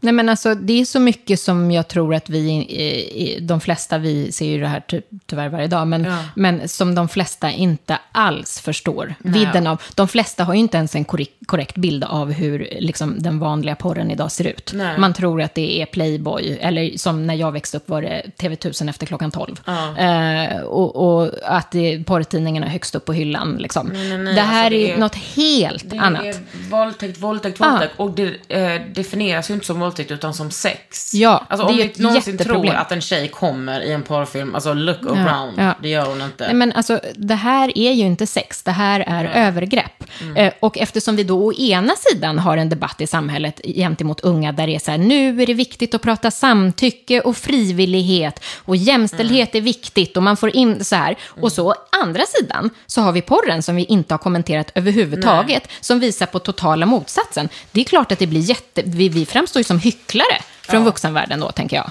Nej, 0.00 0.12
men 0.12 0.28
alltså, 0.28 0.54
det 0.54 0.80
är 0.80 0.84
så 0.84 1.00
mycket 1.00 1.40
som 1.40 1.70
jag 1.70 1.88
tror 1.88 2.14
att 2.14 2.30
vi, 2.30 2.38
i- 2.50 3.38
de 3.40 3.60
flesta, 3.60 3.98
vi 3.98 4.32
ser 4.32 4.46
ju 4.46 4.60
det 4.60 4.66
här 4.68 4.80
ty, 4.80 5.00
tyvärr 5.26 5.48
varje 5.48 5.66
dag, 5.66 5.86
men, 5.86 6.04
Ja. 6.04 6.16
men 6.36 6.68
som 6.68 6.94
de 6.94 7.08
flesta 7.08 7.50
inte 7.50 7.98
alls 8.12 8.60
förstår 8.60 9.14
vidden 9.18 9.66
av. 9.66 9.82
De 9.94 10.08
flesta 10.08 10.44
har 10.44 10.54
ju 10.54 10.60
inte 10.60 10.76
ens 10.76 10.94
en 10.94 11.04
korrekt, 11.04 11.74
bild 11.76 12.04
av 12.04 12.32
hur 12.32 12.68
liksom, 12.80 13.14
den 13.18 13.38
vanliga 13.38 13.74
porren 13.74 14.10
idag 14.10 14.32
ser 14.32 14.46
ut. 14.46 14.70
Nej. 14.74 14.98
Man 14.98 15.14
tror 15.14 15.42
att 15.42 15.54
det 15.54 15.82
är 15.82 15.86
Playboy, 15.86 16.58
eller 16.60 16.98
som 16.98 17.26
när 17.26 17.34
jag 17.34 17.52
växte 17.52 17.76
upp 17.76 17.88
var 17.88 18.02
det 18.02 18.22
TV1000 18.38 18.88
efter 18.90 19.06
klockan 19.06 19.30
12. 19.30 19.60
Eh, 19.98 20.60
och, 20.60 20.96
och 21.20 21.30
att 21.44 21.70
det, 21.70 22.04
porrtidningarna 22.06 22.66
är 22.66 22.70
högst 22.70 22.94
upp 22.94 23.04
på 23.04 23.12
hyllan. 23.12 23.56
Liksom. 23.58 23.86
nej, 23.92 24.18
nej, 24.18 24.34
det 24.34 24.40
här 24.40 24.64
alltså, 24.64 24.70
det 24.78 24.90
är, 24.90 24.94
är- 24.94 24.98
något 25.00 25.14
helt 25.14 25.90
det 25.90 25.98
annat. 25.98 26.24
är 26.24 26.34
våldtäkt, 26.70 27.18
våldtäkt, 27.18 27.60
våldtäkt. 27.60 27.92
Och 27.96 28.10
det 28.10 28.34
eh, 28.48 28.82
definieras 28.94 29.50
ju 29.50 29.54
inte 29.54 29.66
som 29.66 29.80
våldtäkt 29.88 30.10
utan 30.10 30.34
som 30.34 30.50
sex. 30.50 31.14
Ja, 31.14 31.46
alltså, 31.48 31.66
det 31.66 31.72
om 31.72 31.78
är 31.78 31.82
vi 31.82 31.90
ett 31.90 31.98
någonsin 31.98 32.38
tror 32.38 32.70
att 32.74 32.92
en 32.92 33.00
tjej 33.00 33.28
kommer 33.28 33.80
i 33.80 33.92
en 33.92 34.02
porrfilm, 34.02 34.54
alltså 34.54 34.74
look 34.74 34.96
Ja, 35.02 35.10
around, 35.10 35.58
ja. 35.58 35.74
det 35.82 35.88
gör 35.88 36.06
hon 36.06 36.22
inte. 36.22 36.44
Nej, 36.44 36.54
men 36.54 36.72
alltså, 36.72 37.00
det 37.14 37.34
här 37.34 37.78
är 37.78 37.92
ju 37.92 38.04
inte 38.04 38.26
sex, 38.26 38.62
det 38.62 38.70
här 38.70 39.00
är 39.00 39.24
övergrepp. 39.24 40.04
Mm. 40.20 40.36
Eh, 40.36 40.52
och 40.60 40.78
eftersom 40.78 41.16
vi 41.16 41.24
då 41.24 41.44
å 41.46 41.52
ena 41.52 41.92
sidan 41.96 42.38
har 42.38 42.56
en 42.56 42.68
debatt 42.68 43.00
i 43.00 43.06
samhället 43.06 43.60
gentemot 43.64 44.20
unga 44.20 44.52
där 44.52 44.66
det 44.66 44.74
är 44.74 44.78
så 44.78 44.90
här, 44.90 44.98
nu 44.98 45.42
är 45.42 45.46
det 45.46 45.54
viktigt 45.54 45.94
att 45.94 46.02
prata 46.02 46.30
samtycke 46.30 47.20
och 47.20 47.36
frivillighet 47.36 48.40
och 48.64 48.76
jämställdhet 48.76 49.48
Mm. 49.54 49.62
är 49.62 49.64
viktigt 49.64 50.16
och 50.16 50.22
man 50.22 50.36
får 50.36 50.56
in 50.56 50.84
så 50.84 50.96
här. 50.96 51.16
Och 51.40 51.52
så 51.52 51.70
å 51.70 51.74
andra 52.02 52.22
sidan 52.26 52.70
så 52.86 53.00
har 53.00 53.12
vi 53.12 53.22
porren 53.22 53.62
som 53.62 53.76
vi 53.76 53.84
inte 53.84 54.14
har 54.14 54.18
kommenterat 54.18 54.72
överhuvudtaget, 54.74 55.68
som 55.80 56.00
visar 56.00 56.26
på 56.26 56.38
totala 56.38 56.86
motsatsen. 56.86 57.48
Det 57.72 57.80
är 57.80 57.84
klart 57.84 58.12
att 58.12 58.18
det 58.18 58.26
blir 58.26 58.40
jätte... 58.40 58.82
Vi, 58.84 59.08
vi 59.08 59.26
framstår 59.26 59.60
ju 59.60 59.64
som 59.64 59.77
hycklare 59.78 60.42
från 60.62 60.84
vuxenvärlden 60.84 61.40
då, 61.40 61.52
tänker 61.52 61.76
jag. 61.76 61.90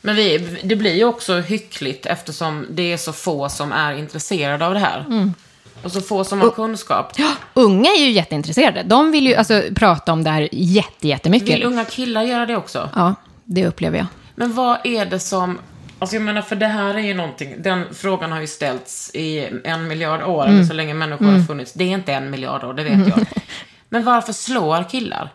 Men 0.00 0.16
vi, 0.16 0.38
det 0.64 0.76
blir 0.76 0.94
ju 0.94 1.04
också 1.04 1.40
hyckligt 1.40 2.06
eftersom 2.06 2.66
det 2.70 2.92
är 2.92 2.96
så 2.96 3.12
få 3.12 3.48
som 3.48 3.72
är 3.72 3.92
intresserade 3.94 4.66
av 4.66 4.74
det 4.74 4.80
här. 4.80 5.00
Mm. 5.00 5.34
Och 5.82 5.92
så 5.92 6.00
få 6.00 6.24
som 6.24 6.40
har 6.40 6.50
kunskap. 6.50 7.12
Unga 7.54 7.90
är 7.90 8.00
ju 8.00 8.10
jätteintresserade. 8.10 8.82
De 8.82 9.12
vill 9.12 9.26
ju 9.26 9.34
alltså, 9.34 9.62
prata 9.74 10.12
om 10.12 10.24
det 10.24 10.30
här 10.30 10.48
jätte, 10.52 11.08
jättemycket. 11.08 11.48
Vill 11.48 11.62
unga 11.64 11.84
killar 11.84 12.22
göra 12.22 12.46
det 12.46 12.56
också? 12.56 12.90
Ja, 12.94 13.14
det 13.44 13.66
upplever 13.66 13.98
jag. 13.98 14.06
Men 14.34 14.52
vad 14.54 14.78
är 14.84 15.06
det 15.06 15.20
som... 15.20 15.58
Alltså 15.98 16.16
jag 16.16 16.22
menar, 16.22 16.42
för 16.42 16.56
det 16.56 16.66
här 16.66 16.94
är 16.94 16.98
ju 16.98 17.14
någonting... 17.14 17.54
Den 17.62 17.84
frågan 17.94 18.32
har 18.32 18.40
ju 18.40 18.46
ställts 18.46 19.10
i 19.14 19.48
en 19.64 19.88
miljard 19.88 20.22
år, 20.22 20.46
Mm. 20.46 20.66
så 20.66 20.74
länge 20.74 20.94
människor 20.94 21.26
har 21.26 21.40
funnits. 21.46 21.72
Det 21.72 21.84
är 21.84 21.88
inte 21.88 22.12
en 22.12 22.30
miljard 22.30 22.64
år, 22.64 22.74
det 22.74 22.82
vet 22.84 23.08
jag. 23.08 23.26
Men 23.88 24.04
varför 24.04 24.32
slår 24.32 24.90
killar? 24.90 25.32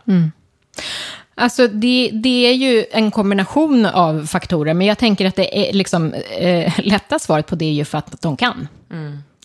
Alltså 1.40 1.68
det, 1.68 2.10
det 2.14 2.46
är 2.48 2.54
ju 2.54 2.86
en 2.92 3.12
kombination 3.12 3.86
av 3.86 4.26
faktorer, 4.26 4.74
men 4.74 4.88
jag 4.88 4.98
tänker 4.98 5.26
att 5.26 5.36
det 5.36 5.70
är 5.70 5.74
liksom, 5.74 6.14
eh, 6.14 6.74
lätta 6.80 7.20
svaret 7.20 7.48
på 7.48 7.56
det 7.56 7.66
är 7.66 7.72
ju 7.74 7.86
för 7.86 7.98
att 7.98 8.22
de 8.22 8.38
kan. 8.38 8.68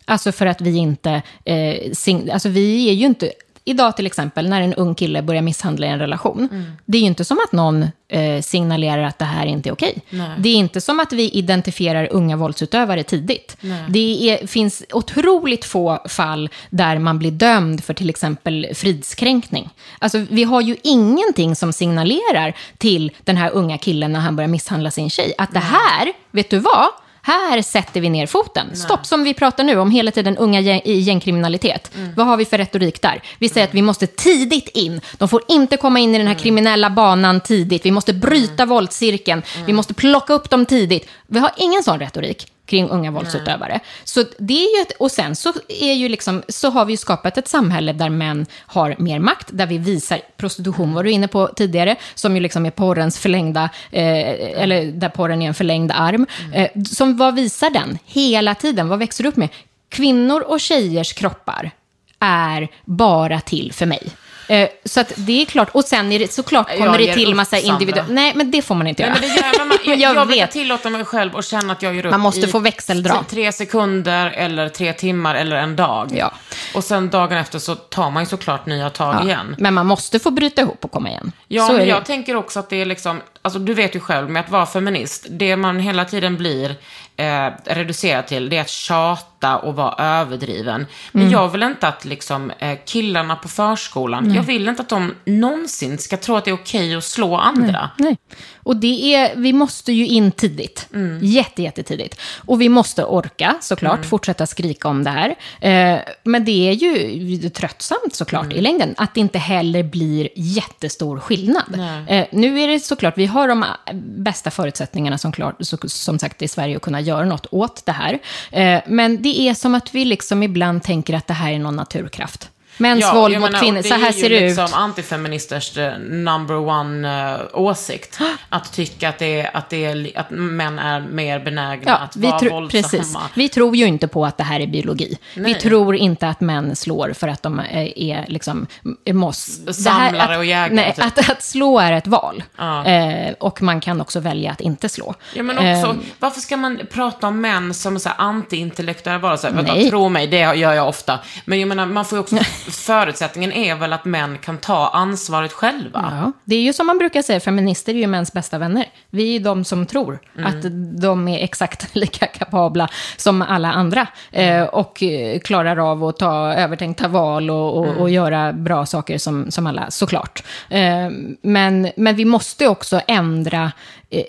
Alltså 0.04 0.33
för 0.33 0.46
att 0.46 0.61
vi 0.61 0.76
inte, 0.76 1.22
eh, 1.44 1.92
sing, 1.92 2.30
alltså 2.30 2.48
vi 2.48 2.88
är 2.88 2.92
ju 2.92 3.07
inte, 3.07 3.33
idag 3.64 3.96
till 3.96 4.07
exempel 4.07 4.48
när 4.48 4.61
en 4.61 4.74
ung 4.74 4.94
kille 4.94 5.22
börjar 5.22 5.42
misshandla 5.42 5.87
i 5.87 5.88
en 5.88 5.98
relation, 5.98 6.48
det 6.85 6.98
är 6.98 7.00
ju 7.00 7.07
inte 7.07 7.24
som 7.24 7.38
att 7.44 7.53
någon 7.53 7.87
eh, 8.09 8.42
signalerar 8.42 9.03
att 9.03 9.18
det 9.18 9.24
här 9.24 9.46
inte 9.46 9.68
är 9.68 9.72
okej. 9.72 10.03
Det 10.38 10.48
är 10.48 10.55
inte 10.55 10.81
som 10.81 11.00
att 11.00 11.12
vi 11.12 11.31
identifierar 11.31 12.09
unga 12.11 12.37
våldsutövare 12.37 13.03
tidigt. 13.03 13.57
Det 13.88 14.31
är, 14.31 14.46
finns 14.46 14.85
otroligt 14.92 15.64
få 15.64 15.98
fall 16.09 16.48
där 16.70 16.98
man 16.98 17.18
blir 17.18 17.31
dömd 17.31 17.85
för 17.85 17.94
till 17.94 18.11
exempel 18.11 18.68
fridskränkning. 18.74 19.70
Alltså 19.98 20.18
vi 20.31 20.44
har 20.44 20.61
ju 20.61 20.77
ingenting 20.83 21.57
som 21.57 21.72
signalerar 21.72 22.57
till 22.79 23.11
den 23.24 23.37
här 23.37 23.50
unga 23.50 23.79
killen 23.79 24.12
när 24.12 24.20
han 24.20 24.37
börjar 24.37 24.48
misshandla 24.48 24.90
sin 24.90 25.11
tjej, 25.11 25.35
att 25.38 25.53
det 25.53 25.61
här, 25.61 26.12
vet 26.31 26.50
du 26.50 26.59
vad? 26.59 26.87
Här 27.26 27.62
sätter 27.62 28.00
vi 28.00 28.08
ner 28.08 28.26
foten. 28.26 28.76
Stopp, 28.76 29.06
som 29.06 29.24
vi 29.24 29.34
pratar 29.34 29.64
nu 29.64 29.78
om 29.78 29.90
hela 29.90 30.10
tiden, 30.10 30.37
unga 30.37 30.60
gäng, 30.60 30.80
i 30.84 30.98
gängkriminalitet. 30.98 31.90
Vad 32.16 32.26
har 32.26 32.37
vi 32.37 32.44
för 32.44 32.58
retorik 32.58 33.02
där? 33.02 33.22
Vi 33.38 33.48
säger 33.48 33.66
att 33.66 33.74
vi 33.74 33.82
måste 33.82 34.06
tidigt 34.06 34.68
in. 34.68 35.00
De 35.18 35.28
får 35.28 35.42
inte 35.48 35.76
komma 35.76 35.98
in 35.98 36.14
i 36.14 36.18
den 36.18 36.26
här 36.26 36.34
kriminella 36.34 36.90
banan 36.90 37.40
tidigt. 37.40 37.87
Vi 37.87 37.90
måste 37.90 38.12
bryta 38.12 38.66
våldscirkeln. 38.66 39.42
Vi 39.66 39.72
måste 39.72 39.94
plocka 39.94 40.32
upp 40.32 40.50
dem 40.50 40.66
tidigt. 40.66 41.08
Vi 41.26 41.38
har 41.38 41.50
ingen 41.56 41.82
sån 41.82 41.98
retorik 41.98 42.46
kring 42.66 42.88
unga 42.88 43.11
våldsutövare. 43.11 43.81
Så 44.05 44.24
det 44.38 44.55
är 44.55 44.79
ju 44.79 44.83
ett, 44.83 44.92
och 44.98 45.11
sen 45.11 45.37
så, 45.37 45.53
är 45.68 45.92
ju 45.92 46.09
liksom, 46.09 46.42
så 46.48 46.70
har 46.70 46.85
vi 46.85 46.92
ju 46.92 46.96
skapat 46.96 47.38
ett 47.38 47.48
samhälle 47.48 47.92
där 47.92 48.09
män 48.09 48.46
har 48.66 48.96
mer 48.98 49.18
makt, 49.18 49.48
där 49.50 49.66
vi 49.66 49.79
visar 49.79 50.20
prostitution, 50.37 50.94
var 50.94 51.05
du 51.05 51.11
inne 51.11 51.29
på 51.29 51.46
tidigare, 51.46 51.96
som 52.14 52.35
ju 52.35 52.40
liksom 52.40 52.66
är 52.66 52.70
porrens 52.70 53.18
förlängda, 53.18 53.70
eh, 53.90 54.62
eller 54.62 54.92
där 54.92 55.09
porren 55.09 55.42
är 55.42 55.48
en 55.48 55.55
förlängd 55.55 55.92
arm. 55.94 56.27
Eh, 56.53 56.70
som, 56.85 57.16
vad 57.16 57.35
visar 57.35 57.70
den? 57.70 57.98
Hela 58.05 58.55
tiden, 58.55 58.88
vad 58.88 58.98
växer 58.98 59.22
du 59.22 59.29
upp 59.29 59.37
med? 59.37 59.48
Kvinnor 59.88 60.40
och 60.40 60.61
tjejers 60.61 61.12
kroppar 61.12 61.70
är 62.18 62.68
bara 62.85 63.40
till 63.40 63.72
för 63.72 63.87
mig. 63.87 64.03
Eh, 64.48 64.68
så 64.85 65.00
att 65.00 65.12
det 65.16 65.42
är 65.42 65.46
klart, 65.46 65.68
och 65.72 65.85
sen 65.85 66.12
är 66.12 66.18
det 66.18 66.33
såklart 66.33 66.78
kommer 66.78 66.98
det 66.98 67.14
till 67.14 67.35
massa 67.35 67.57
Sandra. 67.57 67.72
individuella... 67.72 68.09
Nej, 68.12 68.33
men 68.37 68.50
det 68.50 68.62
får 68.62 68.74
man 68.74 68.87
inte 68.87 69.02
Nej, 69.02 69.11
göra. 69.11 69.20
men 69.20 69.28
det 69.52 69.59
gör 69.59 69.64
man. 69.64 69.78
Jag, 69.85 69.96
Jag 69.98 70.16
jag, 70.16 70.26
brukar 70.26 70.46
tillåta 70.46 70.90
mig 70.90 71.04
själv 71.04 71.37
att 71.37 71.44
känna 71.44 71.72
att 71.72 71.83
jag 71.83 71.94
gör 71.94 72.07
upp 72.07 72.11
Man 72.11 72.20
måste 72.20 72.40
i 72.40 72.46
få 72.46 72.59
växeldra. 72.59 73.24
tre 73.28 73.52
sekunder 73.52 74.30
eller 74.30 74.68
tre 74.68 74.92
timmar 74.92 75.35
eller 75.35 75.57
en 75.57 75.76
dag. 75.76 76.11
Ja. 76.14 76.33
Och 76.74 76.85
sen 76.85 77.11
dagen 77.11 77.38
efter 77.38 77.59
så 77.59 77.74
tar 77.74 78.11
man 78.11 78.22
ju 78.22 78.26
såklart 78.26 78.66
nya 78.66 78.90
tag 78.90 79.14
Ja. 79.20 79.24
igen. 79.24 79.57
Men 79.59 79.74
man 79.74 79.87
måste 79.87 80.18
få 80.18 80.30
bryta 80.30 80.61
ihop 80.62 80.85
och 80.85 80.90
komma 80.92 81.09
igen. 81.09 81.33
Ja, 81.48 81.66
Så 81.66 81.72
men 81.72 81.80
det. 81.83 81.87
jag 81.88 82.04
tänker 82.04 82.37
också 82.37 82.59
att 82.61 82.70
det 82.70 82.76
är 82.80 82.87
liksom, 82.87 83.20
alltså 83.44 83.59
du 83.59 83.74
vet 83.74 83.96
ju 83.96 84.00
själv 84.00 84.30
med 84.30 84.40
att 84.40 84.50
vara 84.50 84.66
feminist, 84.66 85.26
det 85.30 85.57
man 85.57 85.80
hela 85.80 86.04
tiden 86.04 86.37
blir 86.37 86.74
eh, 87.16 87.50
reducerad 87.64 88.26
till, 88.26 88.48
det 88.48 88.57
är 88.57 88.61
att 88.61 88.68
tjata 88.70 89.57
och 89.57 89.76
vara 89.76 89.94
överdriven. 90.20 90.87
Men 91.12 91.22
Mm. 91.22 91.33
jag 91.33 91.48
vill 91.48 91.62
inte 91.62 91.88
att 91.88 92.04
liksom 92.04 92.50
eh, 92.59 92.78
killarna 92.87 93.37
på 93.37 93.48
förskolan, 93.48 94.35
jag 94.35 94.42
vill 94.42 94.68
inte 94.68 94.83
att 94.83 94.88
de 94.88 95.14
någonsin 95.24 95.98
ska 95.98 96.16
tro 96.16 96.37
att 96.37 96.44
det 96.44 96.50
är 96.50 96.54
okej 96.54 96.94
att 96.96 97.04
slå 97.04 97.37
andra. 97.37 97.90
Nej. 97.98 98.16
Och 98.62 98.76
det 98.76 99.14
är, 99.14 99.37
vi 99.37 99.52
måste 99.52 99.92
ju 99.92 100.07
in 100.07 100.33
tidigt. 100.33 100.87
Mm. 100.94 101.18
Jätte, 101.22 101.62
jättetidigt. 101.62 102.20
Och 102.46 102.61
vi 102.61 102.68
måste 102.68 103.04
orka, 103.04 103.54
såklart, 103.61 103.94
Mm. 103.98 104.09
fortsätta 104.09 104.46
skrika 104.46 104.88
om 104.88 105.04
det 105.04 105.11
här. 105.11 105.35
Eh, 105.61 106.00
men 106.24 106.44
det 106.44 106.68
är 106.68 106.72
ju 106.72 107.48
tröttsamt 107.50 108.14
såklart 108.14 108.44
Mm. 108.44 108.57
i 108.57 108.61
längden, 108.61 108.94
att 108.96 109.14
det 109.14 109.20
inte 109.20 109.38
heller 109.38 109.83
blir 109.83 110.28
jättestor 110.37 111.20
skillnad. 111.20 111.80
Eh, 112.09 112.26
nu 112.33 112.61
är 112.61 112.68
det 112.68 112.80
såklart, 112.80 113.18
vi 113.18 113.26
har 113.35 113.49
de 113.49 113.62
eh, 113.62 113.68
bästa 114.16 114.51
förutsättningarna 114.51 115.18
som, 115.18 115.33
klart, 115.33 115.57
som 115.87 116.18
sagt 116.18 116.42
i 116.42 116.49
Sverige 116.49 116.77
att 116.77 116.83
kunna 116.83 117.01
göra 117.01 117.25
något 117.25 117.47
åt 117.51 117.87
det 117.87 117.92
här. 117.92 118.18
Eh, 118.53 118.83
men 118.87 119.23
det 119.23 119.40
är 119.40 119.55
som 119.55 119.75
att 119.75 119.94
vi 119.94 120.05
liksom 120.05 120.42
ibland 120.42 120.83
tänker 120.83 121.14
att 121.14 121.27
det 121.27 121.35
här 121.35 121.53
är 121.53 121.59
någon 121.59 121.77
naturkraft. 121.77 122.51
Mäns 122.76 123.14
våld 123.14 123.34
jag 123.34 123.40
mot 123.40 123.60
kvinnor, 123.60 123.82
så 123.82 123.94
här 123.94 124.12
ser 124.12 124.22
det 124.22 124.28
Det 124.28 124.37
är 124.37 124.40
ju 124.40 124.46
ut. 124.50 124.56
liksom 124.58 124.80
antifeministers 124.80 125.76
eh, 125.76 125.98
number 125.98 126.56
one 126.56 127.32
eh, 127.34 127.40
åsikt. 127.60 128.18
Att 128.48 128.72
tycka 128.72 129.08
att, 129.08 129.18
det 129.18 129.40
är, 129.40 129.56
att, 129.56 129.70
det 129.70 129.84
är, 129.84 130.10
att 130.18 130.30
män 130.30 130.78
är 130.78 131.00
mer 131.00 131.38
benägna 131.38 131.82
Ja, 131.87 131.96
att 131.96 132.16
vi, 132.16 132.26
vara 132.26 132.38
våldsamma. 132.50 132.68
precis. 132.68 133.16
vi 133.34 133.48
tror 133.48 133.76
ju 133.76 133.87
inte 133.87 134.08
på 134.08 134.26
att 134.26 134.37
det 134.38 134.44
här 134.44 134.60
är 134.60 134.66
biologi. 134.66 135.18
Vi 135.34 135.40
Nej. 135.40 135.54
tror 135.54 135.96
inte 135.96 136.28
att 136.28 136.40
män 136.40 136.76
slår 136.76 137.12
för 137.12 137.28
att 137.28 137.42
de 137.42 137.58
är, 137.58 137.98
är 137.98 138.24
liksom 138.28 138.66
måste. 139.12 139.74
Samlare 139.74 140.37
och 140.37 140.44
jägare, 140.44 140.74
Nej, 140.74 140.94
typ. 140.94 141.04
att, 141.04 141.30
att 141.30 141.42
slå 141.42 141.78
är 141.78 141.92
ett 141.92 142.06
val. 142.06 142.42
Ja. 142.58 142.84
Eh, 142.87 143.32
och 143.40 143.62
man 143.62 143.80
kan 143.80 144.00
också 144.00 144.20
välja 144.20 144.50
att 144.50 144.60
inte 144.60 144.88
slå. 144.88 145.14
Ja, 145.34 145.42
men 145.42 145.56
också, 145.58 145.64
Eh, 145.90 145.94
varför 146.18 146.40
ska 146.40 146.56
man 146.56 146.80
prata 146.92 147.26
om 147.26 147.40
män 147.40 147.74
som 147.74 147.98
här 148.04 148.14
anti-intellektuella 148.18 149.18
varelser? 149.18 149.88
Tro 149.90 150.08
mig, 150.08 150.26
det 150.26 150.37
gör 150.38 150.72
jag 150.72 150.88
ofta. 150.88 151.18
Men 151.44 151.60
jag 151.60 151.68
menar, 151.68 151.87
man 151.87 152.04
får 152.04 152.16
ju 152.18 152.20
också, 152.20 152.37
förutsättningen 152.70 153.53
är 153.53 153.74
väl 153.74 153.92
att 153.92 154.05
män 154.05 154.38
kan 154.38 154.59
ta 154.59 154.88
ansvaret 154.88 155.53
själva. 155.53 156.12
Ja, 156.22 156.33
det 156.44 156.57
är 156.57 156.61
ju 156.61 156.72
som 156.72 156.87
man 156.87 156.98
brukar 156.98 157.22
säga, 157.22 157.40
feminister 157.40 157.94
är 157.94 157.98
ju 157.98 158.07
mäns 158.07 158.33
bästa 158.33 158.59
vänner. 158.59 158.87
Vi 159.11 159.22
är 159.29 159.33
ju 159.33 159.38
de 159.38 159.64
som 159.64 159.87
tror 159.87 160.18
Mm. 160.38 160.46
att 160.46 160.64
de 161.00 161.29
är 161.29 161.44
exakt 161.44 161.88
lika 161.94 162.27
kapabla 162.27 162.88
som 163.16 163.42
alla 163.42 163.72
andra. 163.72 164.07
Eh, 164.33 164.62
och 164.62 165.03
eh, 165.03 165.38
klarar 165.40 165.90
av 165.90 166.05
att 166.05 166.18
ta 166.18 166.55
övertänkta 166.55 167.09
val 167.09 167.50
och, 167.50 167.79
och, 167.79 167.85
Mm. 167.87 167.96
och 167.98 168.11
göra 168.11 168.53
bra 168.53 168.87
saker 168.87 169.18
som, 169.18 169.50
som 169.50 169.66
alla, 169.66 169.90
såklart. 169.90 170.42
Eh, 170.70 171.09
men, 171.42 171.90
men 171.96 172.16
vi 172.16 172.24
måste 172.24 172.68
också 172.68 173.00
ändra 173.07 173.72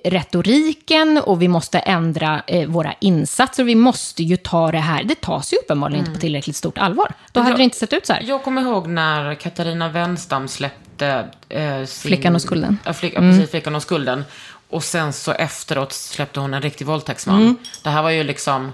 retoriken 0.03 1.17
och 1.17 1.41
vi 1.41 1.47
måste 1.47 1.79
ändra 1.79 2.41
eh, 2.47 2.67
våra 2.69 2.93
insatser. 2.99 3.63
Vi 3.63 3.75
måste 3.75 4.23
ju 4.23 4.37
ta 4.37 4.71
det 4.71 4.77
här, 4.79 5.03
det 5.03 5.21
tas 5.21 5.53
ju 5.53 5.57
uppenbarligen 5.57 5.99
inte 6.05 6.11
på 6.15 6.19
tillräckligt 6.19 6.55
stort 6.55 6.77
allvar. 6.77 7.13
Då 7.31 7.39
hade 7.39 7.51
jag- 7.51 7.59
det 7.59 7.63
inte 7.63 7.77
sett 7.77 7.93
ut 7.93 8.05
så 8.05 8.13
här. 8.13 8.23
Jag 8.27 8.43
kommer 8.43 8.61
ihåg 8.61 8.87
när 8.87 9.35
Katarina 9.35 9.89
Wenstam 9.89 10.47
släppte 10.47 11.27
eh, 11.49 11.77
sin... 11.85 11.87
Flickan 12.09 12.35
och 12.35 12.41
skulden. 12.41 12.77
Ja, 12.85 12.93
flick, 12.93 13.13
ja, 13.15 13.19
precis, 13.19 13.49
Flickan 13.51 13.75
och 13.75 13.81
skulden. 13.81 14.23
Och 14.69 14.83
sen 14.83 15.13
så 15.13 15.31
efteråt 15.31 15.93
släppte 15.93 16.39
hon 16.39 16.53
en 16.53 16.61
riktig 16.61 16.87
våldtäktsman. 16.87 17.57
Det 17.83 17.89
här 17.89 18.03
var 18.03 18.09
ju 18.09 18.23
liksom... 18.23 18.71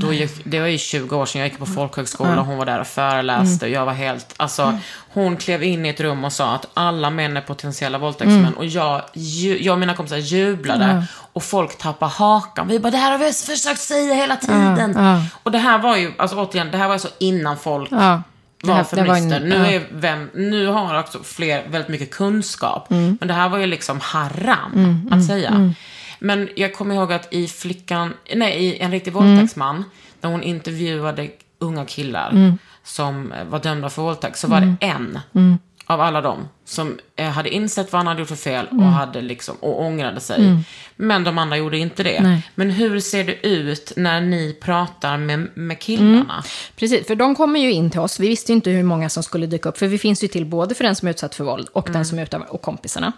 då 0.00 0.12
gick, 0.12 0.30
det 0.44 0.60
var 0.60 0.66
ju 0.66 0.78
20 0.78 1.16
år 1.16 1.26
sedan 1.26 1.40
jag 1.40 1.48
gick 1.48 1.58
på 1.58 1.66
folkhögskola 1.66 2.40
och 2.40 2.46
hon 2.46 2.58
var 2.58 2.66
där 2.66 2.80
och 2.80 2.86
föreläste. 2.86 3.64
Och 3.66 3.70
jag 3.72 3.86
var 3.86 3.92
helt... 3.92 4.34
Alltså, 4.36 4.78
hon 5.08 5.36
klev 5.36 5.62
in 5.62 5.86
i 5.86 5.88
ett 5.88 6.00
rum 6.00 6.24
och 6.24 6.32
sa 6.32 6.54
att 6.54 6.66
alla 6.74 7.10
män 7.10 7.36
är 7.36 7.40
potentiella 7.40 7.98
våldtäktsmän. 7.98 8.54
Och 8.54 8.66
jag, 8.66 9.02
ju, 9.14 9.62
jag 9.62 9.72
och 9.72 9.78
mina 9.78 9.94
kompisar 9.94 10.16
jublade. 10.16 11.04
Och 11.32 11.42
folk 11.42 11.78
tappade 11.78 12.12
hakan. 12.12 12.68
Vi 12.68 12.78
bara, 12.78 12.90
det 12.90 12.96
här 12.96 13.10
har 13.10 13.18
vi 13.18 13.32
försökt 13.32 13.80
säga 13.80 14.14
hela 14.14 14.36
tiden. 14.36 14.94
Och 15.42 15.50
det 15.52 15.58
här 15.58 15.78
var 15.78 15.96
ju, 15.96 16.12
alltså 16.18 16.36
återigen, 16.36 16.70
det 16.70 16.78
här 16.78 16.86
var 16.86 16.92
alltså 16.92 17.08
innan 17.18 17.56
folk 17.56 17.90
var 18.62 18.74
här- 18.74 18.84
det 18.96 19.02
var 19.02 19.16
en- 19.16 19.30
feminister. 19.30 19.40
nu, 19.62 19.74
är 19.74 19.82
vem, 19.90 20.30
nu 20.34 20.66
har 20.66 20.98
också 21.00 21.18
fler 21.24 21.68
väldigt 21.68 21.88
mycket 21.88 22.10
kunskap. 22.10 22.90
Mm. 22.90 23.16
Men 23.20 23.28
det 23.28 23.34
här 23.34 23.48
var 23.48 23.58
ju 23.58 23.66
liksom 23.66 24.00
haram 24.02 25.08
att 25.12 25.26
säga. 25.26 25.72
Men 26.18 26.48
jag 26.56 26.74
kommer 26.74 26.94
ihåg 26.94 27.12
att 27.12 27.32
i 27.32 27.48
Flickan, 27.48 28.14
nej, 28.36 28.64
i 28.64 28.78
En 28.78 28.90
riktig 28.90 29.10
Mm. 29.16 29.24
våldtäktsman, 29.28 29.84
där 30.20 30.28
hon 30.28 30.42
intervjuade 30.42 31.28
unga 31.58 31.84
killar 31.84 32.30
Mm. 32.30 32.58
som 32.82 33.32
var 33.50 33.58
dömda 33.58 33.90
för 33.90 34.02
våldtäkt, 34.02 34.38
så 34.38 34.48
var 34.48 34.60
det 34.60 34.76
en 34.80 35.18
Mm. 35.34 35.58
av 35.86 36.00
alla 36.00 36.20
dem 36.20 36.48
som 36.68 36.98
eh, 37.16 37.26
hade 37.28 37.50
insett 37.50 37.92
vad 37.92 37.98
han 38.00 38.06
hade 38.06 38.20
gjort 38.20 38.28
för 38.28 38.36
fel 38.36 38.66
Mm. 38.70 38.84
och, 38.86 38.92
hade 38.92 39.20
liksom, 39.20 39.56
och 39.60 39.82
ångrade 39.82 40.20
sig. 40.20 40.56
Men 40.96 41.24
de 41.24 41.38
andra 41.38 41.56
gjorde 41.56 41.78
inte 41.78 42.02
det. 42.02 42.20
Nej. 42.20 42.42
Men 42.54 42.70
hur 42.70 43.00
ser 43.00 43.24
det 43.24 43.46
ut 43.46 43.92
när 43.96 44.20
ni 44.20 44.56
pratar 44.60 45.16
med, 45.18 45.48
med 45.54 45.78
killarna? 45.78 46.44
Precis, 46.76 47.06
för 47.06 47.14
de 47.14 47.34
kommer 47.34 47.60
ju 47.60 47.72
in 47.72 47.90
till 47.90 48.00
oss. 48.00 48.20
Vi 48.20 48.28
visste 48.28 48.52
ju 48.52 48.56
inte 48.56 48.70
hur 48.70 48.82
många 48.82 49.08
som 49.08 49.22
skulle 49.22 49.46
dyka 49.46 49.68
upp. 49.68 49.78
För 49.78 49.86
vi 49.86 49.98
finns 49.98 50.24
ju 50.24 50.28
till 50.28 50.46
både 50.46 50.74
för 50.74 50.84
den 50.84 50.96
som 50.96 51.08
är 51.08 51.10
utsatt 51.10 51.34
för 51.34 51.44
våld 51.44 51.68
och 51.72 51.88
den 51.92 52.04
som 52.04 52.18
är 52.18 52.22
utövar 52.22 52.52
och 52.54 52.62
kompisarna. 52.62 53.12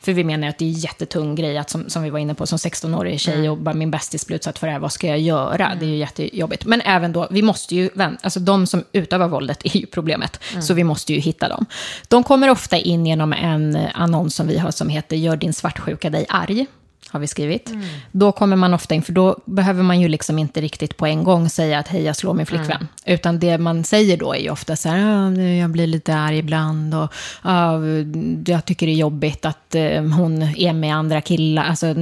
För 0.00 0.12
vi 0.12 0.24
menar 0.24 0.48
att 0.48 0.58
det 0.58 0.64
är 0.64 0.68
en 0.68 0.72
jättetung 0.72 1.34
grej 1.34 1.58
att, 1.58 1.70
som, 1.70 1.90
som 1.90 2.02
vi 2.02 2.10
var 2.10 2.18
inne 2.18 2.34
på, 2.34 2.46
som 2.46 2.58
16-årig 2.58 3.20
tjej 3.20 3.50
och 3.50 3.58
bara 3.58 3.74
min 3.74 3.90
bästis 3.90 4.26
blir 4.26 4.36
utsatt 4.36 4.58
för 4.58 4.66
det 4.66 4.72
här, 4.72 4.80
vad 4.80 4.92
ska 4.92 5.06
jag 5.06 5.18
göra? 5.18 5.72
Det 5.80 5.84
är 5.86 5.88
ju 5.88 5.96
jättejobbigt. 5.96 6.64
Men 6.64 6.80
även 6.80 7.12
då, 7.12 7.26
vi 7.30 7.42
måste 7.42 7.74
ju, 7.74 7.90
alltså 8.22 8.40
de 8.40 8.66
som 8.66 8.84
utövar 8.92 9.28
våldet 9.28 9.64
är 9.64 9.76
ju 9.76 9.86
problemet. 9.86 10.40
Så 10.62 10.74
vi 10.74 10.84
måste 10.84 11.12
ju 11.14 11.18
hitta 11.20 11.48
dem. 11.48 11.66
De 12.08 12.22
kommer 12.24 12.50
ofta 12.50 12.75
in 12.80 13.06
genom 13.06 13.32
en 13.32 13.78
annons 13.94 14.34
som 14.34 14.46
vi 14.46 14.58
har 14.58 14.70
som 14.70 14.88
heter 14.88 15.16
Gör 15.16 15.36
din 15.36 15.52
svartsjuka 15.52 16.10
dig 16.10 16.26
arg 16.28 16.66
har 17.10 17.20
vi 17.20 17.26
skrivit. 17.26 17.72
Då 18.12 18.32
kommer 18.32 18.56
man 18.56 18.74
ofta 18.74 18.94
in, 18.94 19.02
för 19.02 19.12
då 19.12 19.36
behöver 19.44 19.82
man 19.82 20.00
ju 20.00 20.08
liksom 20.08 20.38
inte 20.38 20.60
riktigt 20.60 20.96
på 20.96 21.06
en 21.06 21.24
gång 21.24 21.48
säga 21.48 21.78
att 21.78 21.88
hej, 21.88 22.02
jag 22.02 22.16
slår 22.16 22.34
min 22.34 22.46
flickvän. 22.46 22.88
Utan 23.04 23.38
det 23.38 23.58
man 23.58 23.84
säger 23.84 24.16
då 24.16 24.32
är 24.32 24.38
ju 24.38 24.50
ofta 24.50 24.76
så 24.76 24.88
här, 24.88 24.98
"Ja, 24.98 25.42
jag 25.42 25.70
blir 25.70 25.86
lite 25.86 26.16
arg 26.16 26.38
ibland 26.38 26.94
och 26.94 27.12
ja, 27.44 27.80
jag 28.46 28.64
tycker 28.64 28.86
det 28.86 28.92
är 28.92 28.96
jobbigt 28.96 29.44
att 29.44 29.74
eh, 29.74 30.02
hon 30.02 30.42
är 30.42 30.72
med 30.72 30.96
andra 30.96 31.20
killar. 31.20 31.64
Alltså, 31.64 31.94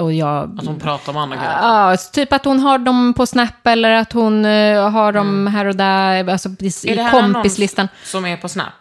och 0.00 0.12
jag... 0.12 0.58
Att 0.58 0.66
hon 0.66 0.78
pratar 0.80 1.12
om 1.12 1.18
andra 1.18 1.36
killar? 1.36 1.90
Ja, 1.90 1.96
typ 2.12 2.32
att 2.32 2.44
hon 2.44 2.60
har 2.60 2.78
dem 2.78 3.14
på 3.16 3.26
Snap 3.26 3.66
eller 3.66 3.90
att 3.90 4.12
hon 4.12 4.44
eh, 4.44 4.90
har 4.90 5.12
dem 5.12 5.46
här 5.46 5.64
och 5.64 5.76
där, 5.76 6.28
alltså 6.30 6.48
i 6.48 6.66
Är 6.90 6.96
det 6.96 7.02
här 7.02 7.10
kompislistan. 7.10 7.88
som 8.04 8.24
är 8.26 8.36
på 8.36 8.48
Snap? 8.48 8.72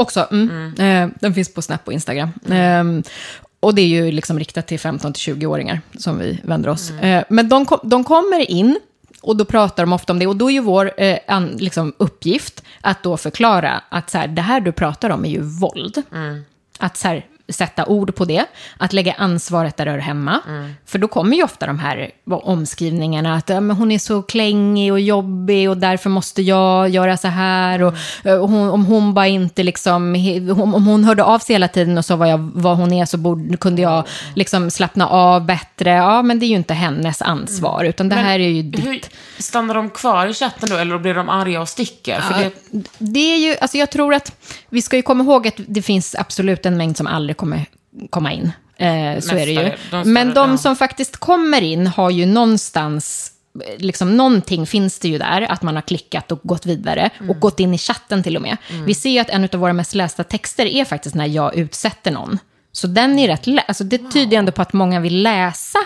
Också. 0.00 0.26
Mm. 0.30 0.74
Eh, 0.78 1.16
den 1.20 1.34
finns 1.34 1.54
på 1.54 1.62
Snap 1.62 1.80
och 1.84 1.92
Instagram. 1.92 2.30
Eh, 2.48 2.84
och 3.60 3.74
det 3.74 3.82
är 3.82 3.86
ju 3.86 4.12
liksom 4.12 4.38
riktat 4.38 4.66
till 4.66 4.78
15-20-åringar 4.78 5.80
som 5.98 6.18
vi 6.18 6.40
vänder 6.44 6.68
oss. 6.68 6.90
Eh, 6.90 7.24
men 7.28 7.48
de, 7.48 7.66
kom, 7.66 7.78
de 7.82 8.04
kommer 8.04 8.50
in 8.50 8.80
och 9.22 9.36
då 9.36 9.44
pratar 9.44 9.82
de 9.82 9.92
ofta 9.92 10.12
om 10.12 10.18
det. 10.18 10.26
Och 10.26 10.36
då 10.36 10.50
är 10.50 10.54
ju 10.54 10.60
vår 10.60 10.92
eh, 10.96 11.18
an, 11.28 11.56
liksom, 11.58 11.92
uppgift 11.96 12.62
att 12.80 13.02
då 13.02 13.16
förklara 13.16 13.82
att 13.88 14.10
så 14.10 14.18
här, 14.18 14.28
det 14.28 14.42
här 14.42 14.60
du 14.60 14.72
pratar 14.72 15.10
om 15.10 15.24
är 15.24 15.30
ju 15.30 15.40
våld. 15.40 16.02
Att 16.78 16.96
så 16.96 17.08
här, 17.08 17.26
sätta 17.50 17.86
ord 17.86 18.14
på 18.14 18.24
det, 18.24 18.44
att 18.78 18.92
lägga 18.92 19.12
ansvaret 19.12 19.76
där 19.76 19.84
det 19.84 19.90
hör 19.90 19.98
hemma. 19.98 20.40
För 20.86 20.98
då 20.98 21.08
kommer 21.08 21.36
ju 21.36 21.42
ofta 21.42 21.66
de 21.66 21.78
här 21.78 22.10
omskrivningarna 22.26 23.34
att 23.34 23.48
ja, 23.48 23.60
men 23.60 23.76
hon 23.76 23.92
är 23.92 23.98
så 23.98 24.22
klängig 24.22 24.92
och 24.92 25.00
jobbig 25.00 25.70
och 25.70 25.76
därför 25.76 26.10
måste 26.10 26.42
jag 26.42 26.88
göra 26.88 27.16
så 27.16 27.28
här. 27.28 27.82
Och, 27.82 27.94
och 28.24 28.48
hon, 28.48 28.70
om 28.70 28.84
hon 28.86 29.14
bara 29.14 29.26
inte 29.26 29.62
liksom, 29.62 30.14
om 30.74 30.86
hon 30.86 31.04
hörde 31.04 31.24
av 31.24 31.38
sig 31.38 31.54
hela 31.54 31.68
tiden 31.68 31.98
och 31.98 32.04
sa 32.04 32.16
vad, 32.16 32.28
jag, 32.28 32.50
vad 32.54 32.76
hon 32.76 32.92
är 32.92 33.04
så 33.04 33.16
borde, 33.16 33.56
kunde 33.56 33.82
jag 33.82 34.04
liksom 34.34 34.70
slappna 34.70 35.08
av 35.08 35.46
bättre. 35.46 35.90
Ja, 35.90 36.22
men 36.22 36.38
det 36.38 36.46
är 36.46 36.48
ju 36.48 36.56
inte 36.56 36.74
hennes 36.74 37.22
ansvar, 37.22 37.84
utan 37.84 38.08
det 38.08 38.14
här 38.14 38.38
är 38.38 38.48
ju 38.48 38.62
ditt. 38.62 38.86
Hur, 38.86 39.00
stannar 39.38 39.74
de 39.74 39.90
kvar 39.90 40.26
i 40.26 40.34
chatten 40.34 40.68
då, 40.68 40.76
eller 40.76 40.98
blir 40.98 41.14
de 41.14 41.28
arga 41.28 41.60
och 41.60 41.68
sticker? 41.68 42.20
För 42.20 42.34
det, 42.34 42.52
Det 42.98 43.34
är 43.34 43.38
ju, 43.38 43.56
alltså 43.60 43.78
jag 43.78 43.90
tror 43.90 44.14
att 44.14 44.32
vi 44.68 44.82
ska 44.82 44.96
ju 44.96 45.02
komma 45.02 45.24
ihåg 45.24 45.48
att 45.48 45.54
det 45.56 45.82
finns 45.82 46.14
absolut 46.18 46.66
en 46.66 46.76
mängd 46.76 46.96
som 46.96 47.06
aldrig 47.06 47.36
kommer 47.40 47.66
komma 48.10 48.32
in. 48.32 48.52
Eh, 48.76 49.20
så 49.20 49.36
är 49.36 49.46
det 49.46 49.52
ju. 49.52 49.72
De 49.90 50.12
Men 50.12 50.34
de 50.34 50.58
som 50.58 50.76
faktiskt 50.76 51.16
kommer 51.16 51.62
in 51.62 51.86
har 51.86 52.10
ju 52.10 52.26
någonstans, 52.26 53.30
eh, 53.66 53.78
liksom 53.84 54.16
någonting 54.16 54.66
finns 54.66 54.98
det 54.98 55.08
ju 55.08 55.18
där, 55.18 55.42
att 55.42 55.62
man 55.62 55.74
har 55.74 55.82
klickat 55.82 56.32
och 56.32 56.40
gått 56.42 56.66
vidare 56.66 57.10
och 57.18 57.24
Mm. 57.24 57.40
gått 57.40 57.60
in 57.60 57.74
i 57.74 57.78
chatten 57.78 58.22
till 58.22 58.36
och 58.36 58.42
med. 58.42 58.56
Vi 58.86 58.94
ser 58.94 59.10
ju 59.10 59.18
att 59.18 59.30
en 59.30 59.44
av 59.52 59.60
våra 59.60 59.72
mest 59.72 59.94
lästa 59.94 60.24
texter 60.24 60.66
är 60.66 60.84
faktiskt 60.84 61.14
när 61.14 61.26
jag 61.26 61.54
utsätter 61.56 62.10
någon. 62.10 62.38
Så 62.72 62.86
den 62.86 63.18
är 63.18 63.28
rätt, 63.28 63.48
alltså 63.68 63.84
det 63.84 63.98
tyder 63.98 64.30
ju 64.32 64.36
ändå 64.36 64.52
på 64.52 64.62
att 64.62 64.72
många 64.72 65.00
vill 65.00 65.22
läsa 65.22 65.78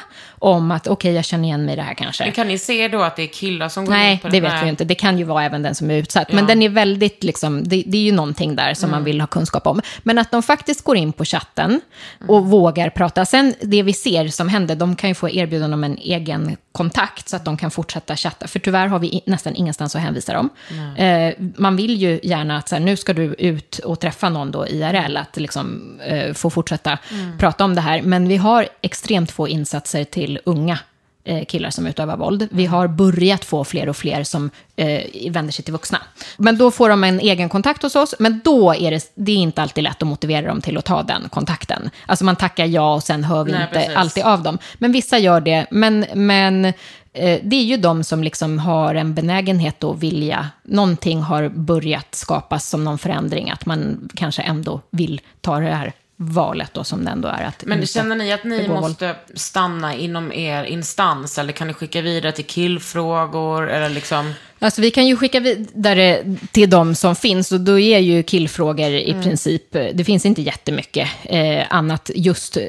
om 0.45 0.71
att 0.71 0.87
okej, 0.87 1.13
jag 1.13 1.25
känner 1.25 1.45
igen 1.45 1.65
mig 1.65 1.73
i 1.73 1.77
det 1.77 1.83
här 1.83 1.95
kanske. 1.95 2.25
men 2.25 2.33
kan 2.33 2.49
ni 2.49 2.59
se 2.59 2.89
då 2.89 3.03
att 3.03 3.17
det 3.17 3.23
är 3.23 3.27
killar 3.27 3.69
som 3.69 3.85
går 3.85 3.93
Nej, 3.93 4.21
det 4.31 4.41
vet 4.41 4.53
vi 4.61 4.65
ju 4.65 4.69
inte. 4.71 4.85
Det 4.85 4.95
kan 4.95 5.19
ju 5.19 5.25
vara 5.25 5.45
även 5.45 5.63
den 5.63 5.75
som 5.75 5.91
är 5.91 5.95
utsatt. 5.95 6.33
Men 6.33 6.47
den 6.47 6.63
är 6.63 6.69
väldigt, 6.69 7.25
liksom, 7.25 7.69
det, 7.69 7.83
det 7.87 7.97
är 7.97 8.03
ju 8.03 8.13
någonting 8.13 8.57
där 8.57 8.75
som 8.75 8.91
man 8.91 9.05
vill 9.05 9.21
ha 9.21 9.27
kunskap 9.27 9.67
om. 9.67 9.81
Men 10.03 10.19
att 10.19 10.31
de 10.31 10.43
faktiskt 10.43 10.85
går 10.85 10.97
in 10.97 11.13
på 11.13 11.25
chatten 11.25 11.81
och 12.29 12.47
vågar 12.47 12.91
prata. 12.91 13.27
Sen 13.27 13.55
det 13.61 13.83
vi 13.83 13.93
ser 13.93 14.29
som 14.29 14.49
händer, 14.49 14.77
de 14.77 14.97
kan 14.97 15.11
ju 15.11 15.15
få 15.15 15.29
erbjudande 15.29 15.75
om 15.75 15.85
en 15.85 15.99
egen 15.99 16.57
kontakt 16.73 17.29
så 17.29 17.37
att 17.37 17.45
de 17.45 17.57
kan 17.57 17.71
fortsätta 17.71 18.17
chatta. 18.17 18.47
För 18.47 18.59
tyvärr 18.59 18.87
har 18.87 18.99
vi 18.99 19.23
nästan 19.27 19.55
ingenstans 19.57 19.97
att 19.97 20.03
hänvisa 20.03 20.33
dem. 20.33 20.51
Eh, 20.97 21.35
man 21.39 21.77
vill 21.77 21.97
ju 21.97 22.21
gärna 22.23 22.57
att 22.57 22.69
så 22.69 22.75
här, 22.75 22.83
nu 22.83 22.97
ska 22.97 23.13
du 23.13 23.23
ut 23.25 23.79
och 23.79 24.01
träffa 24.01 24.29
någon 24.29 24.51
då 24.51 24.67
IRL, 24.69 25.17
att 25.17 25.37
liksom, 25.37 25.99
eh, 26.07 26.33
få 26.33 26.51
fortsätta 26.51 26.99
prata 27.39 27.65
om 27.65 27.75
det 27.75 27.81
här. 27.81 28.03
Men 28.03 28.29
vi 28.29 28.37
har 28.37 28.69
extremt 28.83 29.31
få 29.31 29.49
insatser 29.49 30.05
till 30.05 30.34
unga 30.45 30.79
eh, 31.25 31.45
killar 31.45 31.71
som 31.71 31.87
utövar 31.87 32.17
våld. 32.17 32.49
Vi 32.51 32.67
har 32.67 32.89
börjat 32.89 33.45
få 33.45 33.65
fler 33.65 33.89
och 33.89 33.97
fler 33.97 34.25
som 34.25 34.51
eh, 34.77 35.31
vänder 35.31 35.53
sig 35.53 35.65
till 35.65 35.73
vuxna. 35.73 35.99
Men 36.37 36.59
då 36.59 36.71
får 36.71 36.89
de 36.89 37.05
en 37.05 37.21
egen 37.21 37.49
kontakt 37.49 37.83
hos 37.83 37.97
oss, 37.97 38.15
men 38.19 38.41
då 38.45 38.75
är 38.75 38.91
det, 38.91 39.13
det 39.15 39.33
är 39.33 39.37
inte 39.37 39.63
alltid 39.63 39.85
lätt 39.85 40.03
att 40.03 40.09
motivera 40.09 40.47
dem 40.47 40.61
till 40.61 40.79
att 40.79 40.85
ta 40.85 41.03
den 41.03 41.29
kontakten. 41.29 41.91
Alltså 42.07 42.25
man 42.25 42.37
tackar 42.37 42.67
ja 42.67 42.95
och 42.95 43.03
sen 43.03 43.25
hör 43.25 43.45
vi 43.45 43.53
Nej, 43.53 43.63
inte 43.63 43.75
precis. 43.75 43.97
alltid 43.97 44.25
av 44.25 44.43
dem. 44.43 44.59
Men 44.75 44.93
vissa 44.93 45.19
gör 45.19 45.41
det, 45.41 45.67
men, 45.71 46.07
men 46.15 46.65
eh, 47.13 47.41
det 47.43 47.57
är 47.57 47.65
ju 47.65 47.77
de 47.77 48.05
som 48.05 48.23
liksom 48.23 48.59
har 48.59 48.95
en 48.95 49.15
benägenhet 49.15 49.85
att 49.85 49.99
vilja, 49.99 50.49
någonting 50.63 51.21
har 51.21 51.49
börjat 51.49 52.15
skapas 52.15 52.69
som 52.69 52.85
någon 52.85 52.99
förändring, 52.99 53.51
att 53.51 53.67
man 53.67 54.09
kanske 54.15 54.43
ändå 54.43 54.81
vill 54.91 55.21
ta 55.41 55.59
det 55.59 55.75
här 55.75 55.93
valet 56.17 56.75
då 56.75 56.85
som 56.85 57.05
det 57.05 57.11
ändå 57.11 57.29
är 57.29 57.45
att 57.45 57.65
Men 57.67 57.87
känner 57.87 58.17
ni 58.17 58.33
att 58.33 58.45
ni 58.45 58.69
måste 58.69 59.17
stanna 59.35 59.95
inom 59.95 60.33
er 60.33 60.65
instans? 60.65 61.39
Eller 61.39 61.53
kan 61.53 61.67
ni 61.69 61.75
skicka 61.75 62.01
vidare 62.01 62.33
till 62.33 62.47
killfrågor? 62.47 63.71
Eller 63.71 63.89
liksom... 63.89 64.33
Alltså 64.65 64.81
vi 64.81 64.91
kan 64.91 65.07
ju 65.07 65.17
skicka 65.17 65.41
vidare 65.41 66.37
till 66.53 66.71
de 66.71 66.95
som 66.95 67.17
finns 67.17 67.53
och 67.53 67.61
då 67.61 67.79
är 67.79 67.99
ju 67.99 68.23
killfrågor 68.23 68.91
i 68.91 69.17
princip, 69.23 69.73
det 69.73 70.05
finns 70.05 70.27
inte 70.27 70.43
jättemycket 70.43 71.09
eh, 71.25 71.65
annat 71.71 72.11
just 72.15 72.57
eh, 72.57 72.63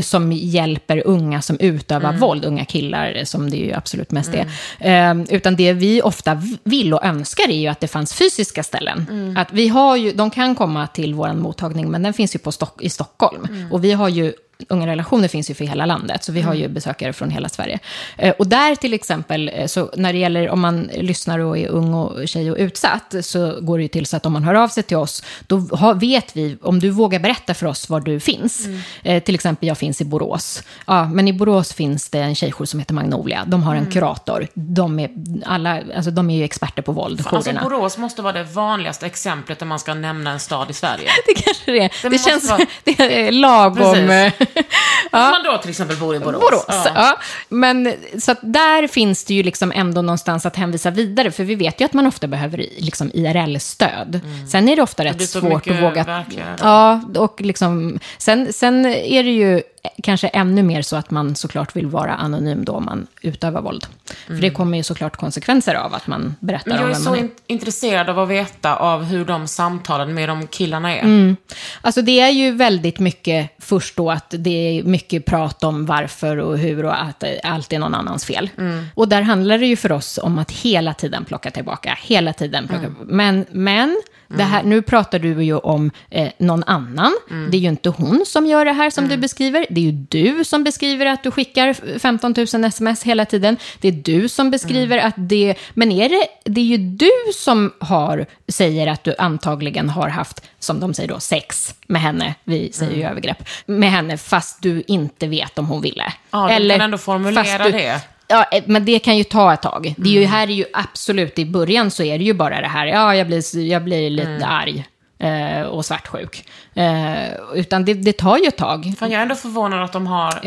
som 0.00 0.32
hjälper 0.32 1.02
unga 1.06 1.42
som 1.42 1.56
utövar 1.60 2.12
våld, 2.12 2.44
unga 2.44 2.64
killar 2.64 3.16
eh, 3.16 3.24
som 3.24 3.50
det 3.50 3.56
ju 3.56 3.72
absolut 3.72 4.10
mest 4.10 4.30
är. 4.34 4.46
Eh, 4.80 5.14
utan 5.30 5.56
det 5.56 5.72
vi 5.72 6.02
ofta 6.02 6.42
vill 6.64 6.94
och 6.94 7.04
önskar 7.04 7.48
är 7.48 7.58
ju 7.58 7.66
att 7.68 7.80
det 7.80 7.88
fanns 7.88 8.14
fysiska 8.14 8.62
ställen. 8.62 9.34
Att 9.38 9.52
vi 9.52 9.68
har 9.68 9.96
ju, 9.96 10.12
de 10.12 10.30
kan 10.30 10.54
komma 10.54 10.86
till 10.86 11.14
vår 11.14 11.32
mottagning 11.32 11.90
men 11.90 12.02
den 12.02 12.12
finns 12.12 12.34
ju 12.34 12.38
på 12.38 12.52
Stock, 12.52 12.82
i 12.82 12.88
Stockholm. 12.88 13.48
Och 13.70 13.84
vi 13.84 13.92
har 13.92 14.08
ju 14.08 14.32
Unga 14.68 14.86
relationer 14.86 15.28
finns 15.28 15.50
ju 15.50 15.54
för 15.54 15.64
hela 15.64 15.86
landet, 15.86 16.24
så 16.24 16.32
vi 16.32 16.40
har 16.40 16.54
ju 16.54 16.68
besökare 16.68 17.12
från 17.12 17.30
hela 17.30 17.48
Sverige. 17.48 17.78
Eh, 18.18 18.34
och 18.38 18.46
där 18.46 18.74
till 18.74 18.94
exempel, 18.94 19.50
eh, 19.54 19.66
så 19.66 19.90
när 19.96 20.12
det 20.12 20.18
gäller 20.18 20.48
om 20.50 20.60
man 20.60 20.90
lyssnar 20.94 21.38
och 21.38 21.58
är 21.58 21.68
ung 21.68 21.94
och 21.94 22.28
tjej 22.28 22.50
och 22.50 22.56
utsatt, 22.58 23.14
så 23.22 23.60
går 23.60 23.78
det 23.78 23.82
ju 23.82 23.88
till 23.88 24.06
så 24.06 24.16
att 24.16 24.26
om 24.26 24.32
man 24.32 24.44
hör 24.44 24.54
av 24.54 24.68
sig 24.68 24.82
till 24.82 24.96
oss, 24.96 25.22
då 25.46 25.56
vet 25.94 26.36
vi, 26.36 26.56
om 26.62 26.78
du 26.80 26.90
vågar 26.90 27.18
berätta 27.20 27.54
för 27.54 27.66
oss 27.66 27.88
var 27.88 28.00
du 28.00 28.20
finns. 28.20 28.66
Eh, 29.02 29.22
till 29.22 29.34
exempel, 29.34 29.68
jag 29.68 29.78
finns 29.78 30.00
i 30.00 30.04
Borås. 30.04 30.62
Ja, 30.86 31.04
men 31.08 31.28
i 31.28 31.32
Borås 31.32 31.72
finns 31.72 32.08
det 32.08 32.18
en 32.20 32.34
tjejjour 32.34 32.64
som 32.64 32.80
heter 32.80 32.94
Magnolia. 32.94 33.44
De 33.46 33.62
har 33.62 33.74
en 33.74 33.86
kurator. 33.90 34.46
De 34.54 34.98
är, 35.00 35.10
alla, 35.46 35.82
alltså, 35.96 36.10
de 36.10 36.30
är 36.30 36.36
ju 36.36 36.44
experter 36.44 36.82
på 36.82 36.92
våld, 36.92 37.20
Alltså. 37.36 37.50
Borås 37.70 37.98
måste 37.98 38.22
vara 38.22 38.32
det 38.32 38.44
vanligaste 38.44 39.06
exemplet 39.06 39.58
där 39.58 39.66
man 39.66 39.78
ska 39.78 39.94
nämna 39.94 40.30
en 40.30 40.40
stad 40.40 40.70
i 40.70 40.72
Sverige. 40.72 41.08
Det 41.26 41.34
kanske 41.42 41.72
det 41.72 41.78
är. 41.80 41.92
Det, 42.02 42.10
måste 42.10 42.30
känns 42.30 42.50
vara- 42.50 42.66
det 42.84 43.26
är 43.26 43.32
lagom. 43.32 43.76
Precis. 43.76 44.45
Om 45.10 45.20
man 45.20 45.42
då 45.44 45.58
till 45.58 45.70
exempel 45.70 45.96
bor 45.96 46.16
i 46.16 46.18
Borås. 46.18 46.40
Borås. 46.40 46.64
Ja. 46.68 46.90
Ja. 46.94 47.18
Men 47.48 47.92
så 48.18 48.34
där 48.40 48.86
finns 48.86 49.24
det 49.24 49.34
ju 49.34 49.42
liksom 49.42 49.72
ändå 49.72 50.02
någonstans 50.02 50.46
att 50.46 50.56
hänvisa 50.56 50.90
vidare, 50.90 51.30
för 51.30 51.44
vi 51.44 51.54
vet 51.54 51.80
ju 51.80 51.84
att 51.84 51.92
man 51.92 52.06
ofta 52.06 52.26
behöver 52.26 52.58
liksom 52.78 53.10
IRL-stöd. 53.14 54.20
Sen 54.50 54.68
är 54.68 54.76
det 54.76 54.82
ofta 54.82 55.04
rätt 55.04 55.10
Mm. 55.10 55.16
blir 55.16 55.26
så 55.26 55.40
svårt 55.40 55.68
att 55.70 55.82
våga... 55.82 56.04
verkligare. 56.04 56.56
Ja, 56.60 57.00
och 57.16 57.40
liksom, 57.40 57.98
sen, 58.18 58.52
sen 58.52 58.86
är 58.86 59.22
det 59.22 59.30
ju 59.30 59.62
kanske 60.02 60.28
ännu 60.28 60.62
mer 60.62 60.82
så 60.82 60.96
att 60.96 61.10
man 61.10 61.34
såklart 61.36 61.76
vill 61.76 61.86
vara 61.86 62.14
anonym 62.14 62.64
då 62.64 62.80
man 62.80 63.06
utövar 63.22 63.62
våld. 63.62 63.86
För 64.26 64.34
det 64.34 64.50
kommer 64.50 64.76
ju 64.76 64.82
såklart 64.82 65.16
konsekvenser 65.16 65.74
av 65.74 65.94
att 65.94 66.06
man 66.06 66.34
berättar 66.40 66.70
Mm. 66.70 66.76
Men 66.76 66.84
om 66.84 66.90
jag 66.90 66.90
är 66.90 66.94
vem 66.94 67.04
så 67.04 67.10
man 67.10 67.18
är. 67.18 67.22
in- 67.22 67.30
intresserad 67.46 68.10
av 68.10 68.18
att 68.18 68.28
veta 68.28 68.76
av 68.76 69.04
hur 69.04 69.24
de 69.24 69.46
samtalen 69.46 70.14
med 70.14 70.28
de 70.28 70.46
killarna 70.46 70.96
är. 70.96 71.02
Mm. 71.02 71.36
Alltså 71.80 72.02
det 72.02 72.20
är 72.20 72.30
ju 72.30 72.52
väldigt 72.52 72.98
mycket 72.98 73.50
först 73.58 73.96
då 73.96 74.10
att 74.10 74.34
det 74.38 74.50
är 74.78 74.82
mycket 74.82 75.24
prat 75.26 75.64
om 75.64 75.86
varför 75.86 76.36
och 76.36 76.58
hur 76.58 76.84
och 76.84 77.02
att 77.02 77.24
allt 77.44 77.72
är 77.72 77.78
någon 77.78 77.94
annans 77.94 78.24
fel. 78.24 78.50
Och 78.94 79.08
där 79.08 79.22
handlar 79.22 79.58
det 79.58 79.66
ju 79.66 79.76
för 79.76 79.92
oss 79.92 80.18
om 80.22 80.38
att 80.38 80.50
hela 80.50 80.94
tiden 80.94 81.24
plocka 81.24 81.50
tillbaka, 81.50 81.98
hela 82.02 82.32
tiden 82.32 82.68
plocka 82.68 82.94
Men, 83.04 83.46
men 83.50 84.02
det 84.28 84.42
här, 84.42 84.62
nu 84.62 84.82
pratar 84.82 85.18
du 85.18 85.44
ju 85.44 85.56
om 85.56 85.90
eh, 86.10 86.28
någon 86.38 86.64
annan. 86.64 87.12
Det 87.50 87.56
är 87.56 87.60
ju 87.60 87.68
inte 87.68 87.88
hon 87.88 88.24
som 88.26 88.46
gör 88.46 88.64
det 88.64 88.72
här 88.72 88.90
som 88.90 89.08
du 89.08 89.16
beskriver. 89.16 89.66
Det 89.70 89.80
är 89.80 89.84
ju 89.84 89.92
du 89.92 90.44
som 90.44 90.64
beskriver 90.64 91.06
att 91.06 91.22
du 91.22 91.30
skickar 91.30 91.98
15 91.98 92.34
000 92.54 92.64
sms 92.64 93.02
hela 93.02 93.24
tiden. 93.24 93.56
Det 93.80 93.88
är 93.88 93.92
du 93.92 94.28
som 94.28 94.50
beskriver 94.50 94.98
att 94.98 95.14
det... 95.16 95.54
Men 95.74 95.92
är 95.92 96.08
det, 96.08 96.26
det 96.44 96.60
är 96.60 96.64
ju 96.64 96.76
du 96.78 97.10
som 97.34 97.72
har, 97.80 98.26
säger 98.48 98.86
att 98.86 99.04
du 99.04 99.14
antagligen 99.18 99.90
har 99.90 100.08
haft, 100.08 100.42
som 100.58 100.80
de 100.80 100.94
säger 100.94 101.08
då, 101.08 101.20
sex 101.20 101.74
med 101.86 102.00
henne. 102.02 102.34
Vi 102.44 102.72
säger 102.72 102.96
ju 102.96 103.02
övergrepp. 103.04 103.48
Med 103.66 103.90
henne, 103.90 104.16
fast 104.18 104.62
du 104.62 104.82
inte 104.86 105.26
vet 105.26 105.58
om 105.58 105.66
hon 105.66 105.82
ville. 105.82 106.12
Ja, 106.30 106.48
de 106.48 106.68
kan 106.70 106.80
ändå 106.80 106.98
formulera 106.98 107.64
du- 107.64 107.70
det. 107.72 108.00
Ja, 108.28 108.44
eh, 108.52 108.62
men 108.66 108.84
det 108.84 108.98
kan 108.98 109.16
ju 109.16 109.24
ta 109.24 109.52
ett 109.54 109.62
tag. 109.62 109.94
Det 109.98 110.08
är 110.08 110.12
Mm. 110.12 110.22
ju, 110.22 110.26
här 110.26 110.46
är 110.48 110.52
ju 110.52 110.64
absolut, 110.72 111.38
i 111.38 111.46
början 111.46 111.90
så 111.90 112.02
är 112.02 112.18
det 112.18 112.24
ju 112.24 112.32
bara 112.34 112.60
det 112.60 112.66
här, 112.68 112.86
ja, 112.86 113.14
jag 113.14 113.26
blir, 113.26 113.58
jag 113.64 113.84
blir 113.84 114.10
lite 114.10 114.28
Mm. 114.30 114.48
arg 114.50 114.84
eh, 115.18 115.62
och 115.62 115.84
svartsjuk. 115.84 116.44
Eh, 116.74 117.28
utan 117.54 117.84
det, 117.84 117.94
det 117.94 118.12
tar 118.12 118.38
ju 118.38 118.44
ett 118.44 118.56
tag. 118.56 118.92
Fan, 118.98 119.10
jag 119.10 119.18
är 119.18 119.22
ändå 119.22 119.34
förvånad 119.34 119.84
att 119.84 119.92
de 119.92 120.06
har 120.06 120.40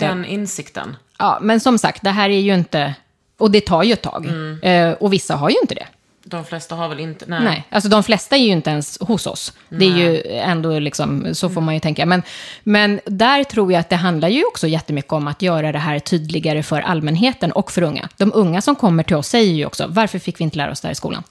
den 0.00 0.24
insikten. 0.24 0.96
Ja, 1.18 1.38
men 1.40 1.60
som 1.60 1.78
sagt, 1.78 2.02
det 2.02 2.10
här 2.10 2.30
är 2.30 2.40
ju 2.40 2.54
inte... 2.54 2.94
Och 3.38 3.50
det 3.50 3.60
tar 3.60 3.82
ju 3.82 3.92
ett 3.92 4.02
tag. 4.02 4.26
Mm. 4.26 4.94
Och 5.00 5.12
vissa 5.12 5.36
har 5.36 5.50
ju 5.50 5.56
inte 5.62 5.74
det. 5.74 5.86
De 6.30 6.44
flesta 6.44 6.74
har 6.74 6.88
väl 6.88 7.00
inte... 7.00 7.24
Nej. 7.28 7.44
Nej, 7.44 7.66
alltså 7.70 7.88
de 7.88 8.02
flesta 8.02 8.36
är 8.36 8.40
ju 8.40 8.52
inte 8.52 8.70
ens 8.70 8.98
hos 9.00 9.26
oss. 9.26 9.52
Det 9.68 9.84
är 9.84 9.96
ju 9.96 10.22
ändå 10.26 10.78
liksom, 10.78 11.34
så 11.34 11.48
får 11.48 11.60
man 11.60 11.74
ju 11.74 11.80
tänka. 11.80 12.06
Men, 12.06 12.22
men 12.62 13.00
där 13.04 13.44
tror 13.44 13.72
jag 13.72 13.80
att 13.80 13.88
det 13.88 13.96
handlar 13.96 14.28
ju 14.28 14.44
också 14.44 14.66
jättemycket 14.66 15.12
om 15.12 15.28
att 15.28 15.42
göra 15.42 15.72
det 15.72 15.78
här 15.78 15.98
tydligare 15.98 16.62
för 16.62 16.80
allmänheten 16.80 17.52
och 17.52 17.72
för 17.72 17.82
unga. 17.82 18.08
De 18.16 18.32
unga 18.34 18.62
som 18.62 18.76
kommer 18.76 19.02
till 19.02 19.16
oss 19.16 19.28
säger 19.28 19.52
ju 19.52 19.66
också, 19.66 19.86
varför 19.88 20.18
fick 20.18 20.40
vi 20.40 20.44
inte 20.44 20.56
lära 20.56 20.70
oss 20.70 20.80
det 20.80 20.88
här 20.88 20.92
i 20.92 20.94
skolan? 20.94 21.22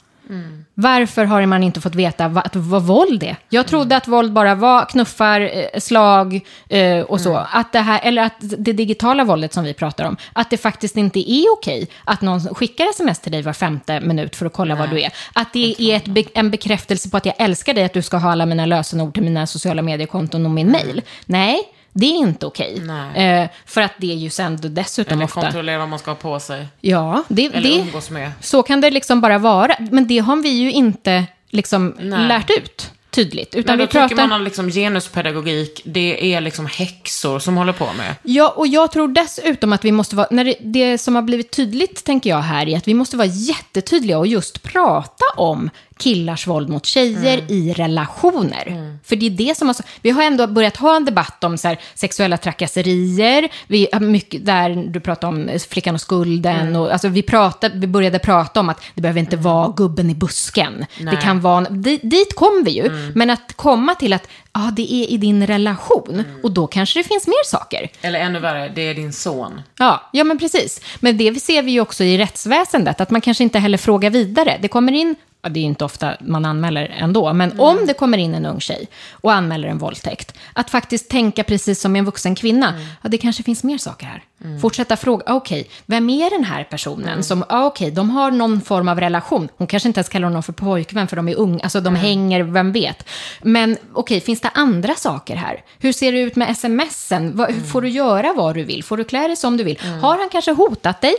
Varför 0.74 1.26
har 1.26 1.46
man 1.46 1.64
inte 1.64 1.82
fått 1.82 1.96
veta 1.96 2.28
vad, 2.28 2.56
vad 2.56 2.84
våld 2.84 3.24
är? 3.24 3.36
Jag 3.50 3.68
trodde 3.68 3.96
att 3.98 4.08
våld 4.08 4.34
bara 4.34 4.56
var 4.56 4.86
knuffar, 4.86 5.42
eh, 5.42 5.80
slag 5.80 6.40
eh, 6.70 7.00
och 7.02 7.22
så. 7.22 7.36
Att 7.52 7.72
det 7.72 7.80
här, 7.80 8.00
eller 8.04 8.24
att 8.24 8.36
det 8.40 8.74
digitala 8.74 9.24
våldet 9.24 9.54
som 9.54 9.64
vi 9.64 9.74
pratar 9.74 10.06
om, 10.06 10.18
att 10.34 10.50
det 10.50 10.58
faktiskt 10.58 10.98
inte 10.98 11.32
är 11.32 11.46
okej 11.54 11.88
att 12.04 12.22
någon 12.22 12.56
skickar 12.56 12.90
sms 12.90 13.20
till 13.20 13.32
dig 13.32 13.42
var 13.42 13.54
femte 13.54 14.00
minut 14.00 14.36
för 14.36 14.46
att 14.46 14.54
kolla 14.54 14.76
vad 14.76 14.90
du 14.90 15.02
är. 15.02 15.12
Att 15.34 15.54
det 15.54 15.76
är 15.80 15.96
ett, 15.96 16.06
be- 16.06 16.24
en 16.34 16.52
bekräftelse 16.52 17.10
på 17.10 17.18
att 17.18 17.26
jag 17.26 17.36
älskar 17.38 17.74
dig, 17.74 17.84
att 17.84 17.94
du 17.94 18.02
ska 18.02 18.18
ha 18.18 18.32
alla 18.32 18.46
mina 18.46 18.66
lösenord 18.66 19.14
till 19.14 19.24
mina 19.24 19.48
sociala 19.48 19.82
mediekonton 19.82 20.46
och 20.46 20.52
min 20.52 20.72
mail. 20.72 21.02
Nej, 21.26 21.60
det 22.00 22.06
är 22.06 22.18
inte 22.18 22.46
okej. 22.46 22.82
Eh, 23.16 23.50
för 23.66 23.82
att 23.82 23.94
det 23.98 24.12
är 24.12 24.16
ju 24.16 24.30
sen 24.30 24.60
dessutom 24.62 25.14
Eller 25.14 25.26
ofta... 25.26 25.42
kontrollera 25.42 25.78
vad 25.78 25.90
man 25.90 26.00
ska 26.00 26.12
ha 26.12 26.16
på 26.16 26.40
sig. 26.40 26.68
Ja, 26.82 27.24
det, 27.28 27.46
Eller 27.46 27.62
det, 27.70 27.80
umgås 27.80 28.10
med. 28.10 28.32
så 28.42 28.64
kan 28.64 28.82
det 28.82 28.90
liksom 28.90 29.22
bara 29.22 29.38
vara. 29.38 29.76
Men 29.92 30.08
det 30.08 30.20
har 30.20 30.36
vi 30.36 30.50
ju 30.50 30.72
inte 30.72 31.26
liksom 31.50 31.96
Nej. 32.00 32.28
lärt 32.28 32.50
ut. 32.50 32.92
tydligt. 33.12 33.56
Utan 33.56 33.72
Men 33.72 33.78
då 33.78 33.84
vi 33.84 33.88
tycker 33.88 34.08
pratar... 34.08 34.28
man 34.28 34.32
att 34.42 34.44
liksom 34.44 34.70
genuspedagogik, 34.72 35.82
det 35.86 36.34
är 36.34 36.42
liksom 36.42 36.66
häxor 36.66 37.40
som 37.40 37.58
håller 37.58 37.74
på 37.74 37.86
med. 37.98 38.16
Ja, 38.24 38.54
och 38.58 38.68
jag 38.68 38.92
tror 38.92 39.08
dessutom 39.08 39.74
att 39.74 39.86
vi 39.86 39.92
måste 39.92 40.16
vara, 40.16 40.28
när 40.32 40.44
det, 40.44 40.56
det 40.60 40.98
som 40.98 41.16
har 41.16 41.22
blivit 41.22 41.52
tydligt, 41.52 42.04
tänker 42.04 42.30
jag 42.30 42.42
här, 42.42 42.68
är 42.70 42.78
att 42.78 42.88
vi 42.88 42.94
måste 42.94 43.18
vara 43.18 43.28
jättetydliga 43.28 44.18
och 44.18 44.28
just 44.28 44.64
prata 44.64 45.26
om 45.36 45.70
killars 46.00 46.48
våld 46.48 46.70
mot 46.70 46.86
tjejer 46.86 47.38
Mm. 47.38 47.46
i 47.54 47.74
relationer. 47.74 48.98
För 49.04 49.16
det 49.16 49.26
är 49.26 49.30
det 49.30 49.58
som 49.58 49.68
har, 49.68 49.76
vi 50.02 50.10
har 50.10 50.24
ändå 50.24 50.48
börjat 50.48 50.78
ha 50.78 50.96
en 50.96 51.06
debatt 51.06 51.44
om 51.44 51.58
så 51.58 51.68
här, 51.68 51.80
sexuella 51.96 52.38
trakasserier, 52.38 53.50
vi 53.68 53.88
mycket, 54.02 54.46
där 54.46 54.70
du 54.88 55.00
pratar 55.00 55.28
om 55.28 55.50
flickan 55.70 55.96
och 55.96 56.02
skulden, 56.02 56.60
Mm. 56.68 56.76
och, 56.82 56.92
alltså 56.92 57.08
vi, 57.08 57.22
pratade, 57.22 57.80
vi 57.80 57.88
började 57.88 58.20
prata 58.20 58.60
om 58.60 58.70
att 58.70 58.82
det 58.96 59.02
behöver 59.02 59.20
inte 59.20 59.38
vara 59.38 59.74
gubben 59.78 60.10
i 60.10 60.16
busken. 60.16 60.86
Det 61.12 61.18
kan 61.22 61.42
vara, 61.42 61.70
dit, 61.70 62.00
dit 62.04 62.36
kom 62.36 62.62
vi 62.66 62.72
ju, 62.72 62.86
Mm. 62.88 63.12
men 63.16 63.30
att 63.30 63.54
komma 63.56 63.96
till 63.96 64.14
att 64.14 64.28
ja, 64.54 64.72
det 64.76 64.94
är 64.94 65.08
i 65.12 65.18
din 65.18 65.48
relation, 65.48 66.24
och 66.44 66.52
då 66.52 66.68
kanske 66.68 67.00
det 67.00 67.04
finns 67.04 67.28
mer 67.28 67.46
saker. 67.46 67.90
Eller 68.02 68.20
ännu 68.20 68.40
värre, 68.40 68.72
det 68.76 68.82
är 68.82 68.94
din 68.96 69.14
son. 69.14 69.62
Ja, 69.80 70.10
ja, 70.14 70.24
men 70.24 70.40
precis. 70.40 70.82
Men 71.00 71.18
det 71.18 71.42
ser 71.44 71.62
vi 71.64 71.72
ju 71.72 71.82
också 71.82 72.04
i 72.04 72.18
rättsväsendet, 72.18 73.02
att 73.02 73.10
man 73.12 73.22
kanske 73.22 73.44
inte 73.44 73.60
heller 73.60 73.78
frågar 73.78 74.10
vidare. 74.10 74.58
Det 74.62 74.68
kommer 74.68 74.92
in, 74.92 75.16
det 75.42 75.60
är 75.60 75.64
inte 75.64 75.86
ofta 75.86 76.18
man 76.22 76.46
anmäler 76.46 76.96
ändå, 77.00 77.34
men 77.34 77.60
om 77.60 77.86
det 77.86 77.94
kommer 77.94 78.18
in 78.18 78.34
en 78.36 78.46
ung 78.46 78.60
tjej 78.62 78.88
och 79.12 79.34
anmäler 79.34 79.68
en 79.68 79.78
våldtäkt, 79.78 80.38
att 80.54 80.70
faktiskt 80.70 81.10
tänka 81.10 81.44
precis 81.44 81.82
som 81.82 81.96
en 81.96 82.06
vuxen 82.06 82.36
kvinna, 82.36 82.74
ja, 83.02 83.10
det 83.10 83.18
kanske 83.18 83.44
finns 83.44 83.64
mer 83.64 83.78
saker 83.78 84.06
här. 84.06 84.24
Fortsätta 84.62 84.96
fråga, 84.98 85.24
ah, 85.28 85.34
okej, 85.34 85.70
vem 85.86 86.10
är 86.10 86.30
den 86.30 86.44
här 86.44 86.64
personen 86.64 87.24
som, 87.24 87.44
ah, 87.50 87.66
okej, 87.66 87.92
de 87.92 88.10
har 88.10 88.32
någon 88.32 88.62
form 88.62 88.88
av 88.88 89.00
relation. 89.00 89.50
Hon 89.58 89.68
kanske 89.68 89.90
inte 89.90 90.00
ens 90.00 90.10
kallar 90.10 90.28
honom 90.28 90.44
för 90.44 90.54
pojkvän, 90.54 91.08
för 91.08 91.16
de 91.16 91.28
är 91.28 91.36
unga, 91.36 91.60
alltså 91.64 91.82
de 91.82 91.96
hänger, 91.96 92.44
vem 92.44 92.72
vet. 92.72 93.08
Men 93.42 93.78
okej, 93.94 94.22
finns 94.22 94.42
det 94.42 94.50
andra 94.54 94.96
saker 94.96 95.36
här? 95.36 95.64
Hur 95.80 95.94
ser 95.94 96.12
det 96.12 96.20
ut 96.20 96.36
med 96.36 96.58
smsen? 96.58 97.46
Hur 97.50 97.64
Får 97.64 97.82
du 97.82 97.90
göra 97.90 98.34
vad 98.34 98.56
du 98.56 98.64
vill? 98.64 98.84
Får 98.84 98.98
du 98.98 99.04
klä 99.04 99.28
dig 99.28 99.36
som 99.36 99.58
du 99.58 99.64
vill? 99.64 99.80
Har 100.02 100.18
han 100.18 100.30
kanske 100.30 100.52
hotat 100.52 101.02
dig? 101.02 101.16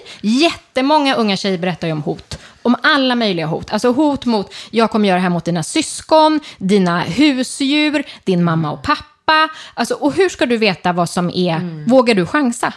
Jättemånga 0.75 1.15
unga 1.15 1.37
tjejer 1.37 1.59
berättar 1.59 1.87
ju 1.87 1.93
om 1.93 2.03
hot. 2.03 2.39
Om 2.63 2.77
alla 2.83 3.15
möjliga 3.15 3.47
hot. 3.47 3.73
Alltså 3.73 3.93
hot 3.93 4.25
mot, 4.25 4.55
jag 4.71 4.91
kommer 4.91 5.09
göra 5.09 5.17
det 5.17 5.23
här 5.23 5.29
mot 5.31 5.45
dina 5.45 5.63
syskon, 5.63 6.41
dina 6.59 7.01
husdjur, 7.01 8.03
din 8.25 8.45
mamma 8.45 8.71
och 8.73 8.83
pappa. 8.83 9.49
Alltså, 9.75 9.95
och 9.95 10.13
hur 10.15 10.29
ska 10.29 10.47
du 10.47 10.57
veta 10.57 10.93
vad 10.93 11.11
som 11.11 11.31
är, 11.31 11.85
vågar 11.89 12.15
du 12.15 12.27
chansa 12.27 12.73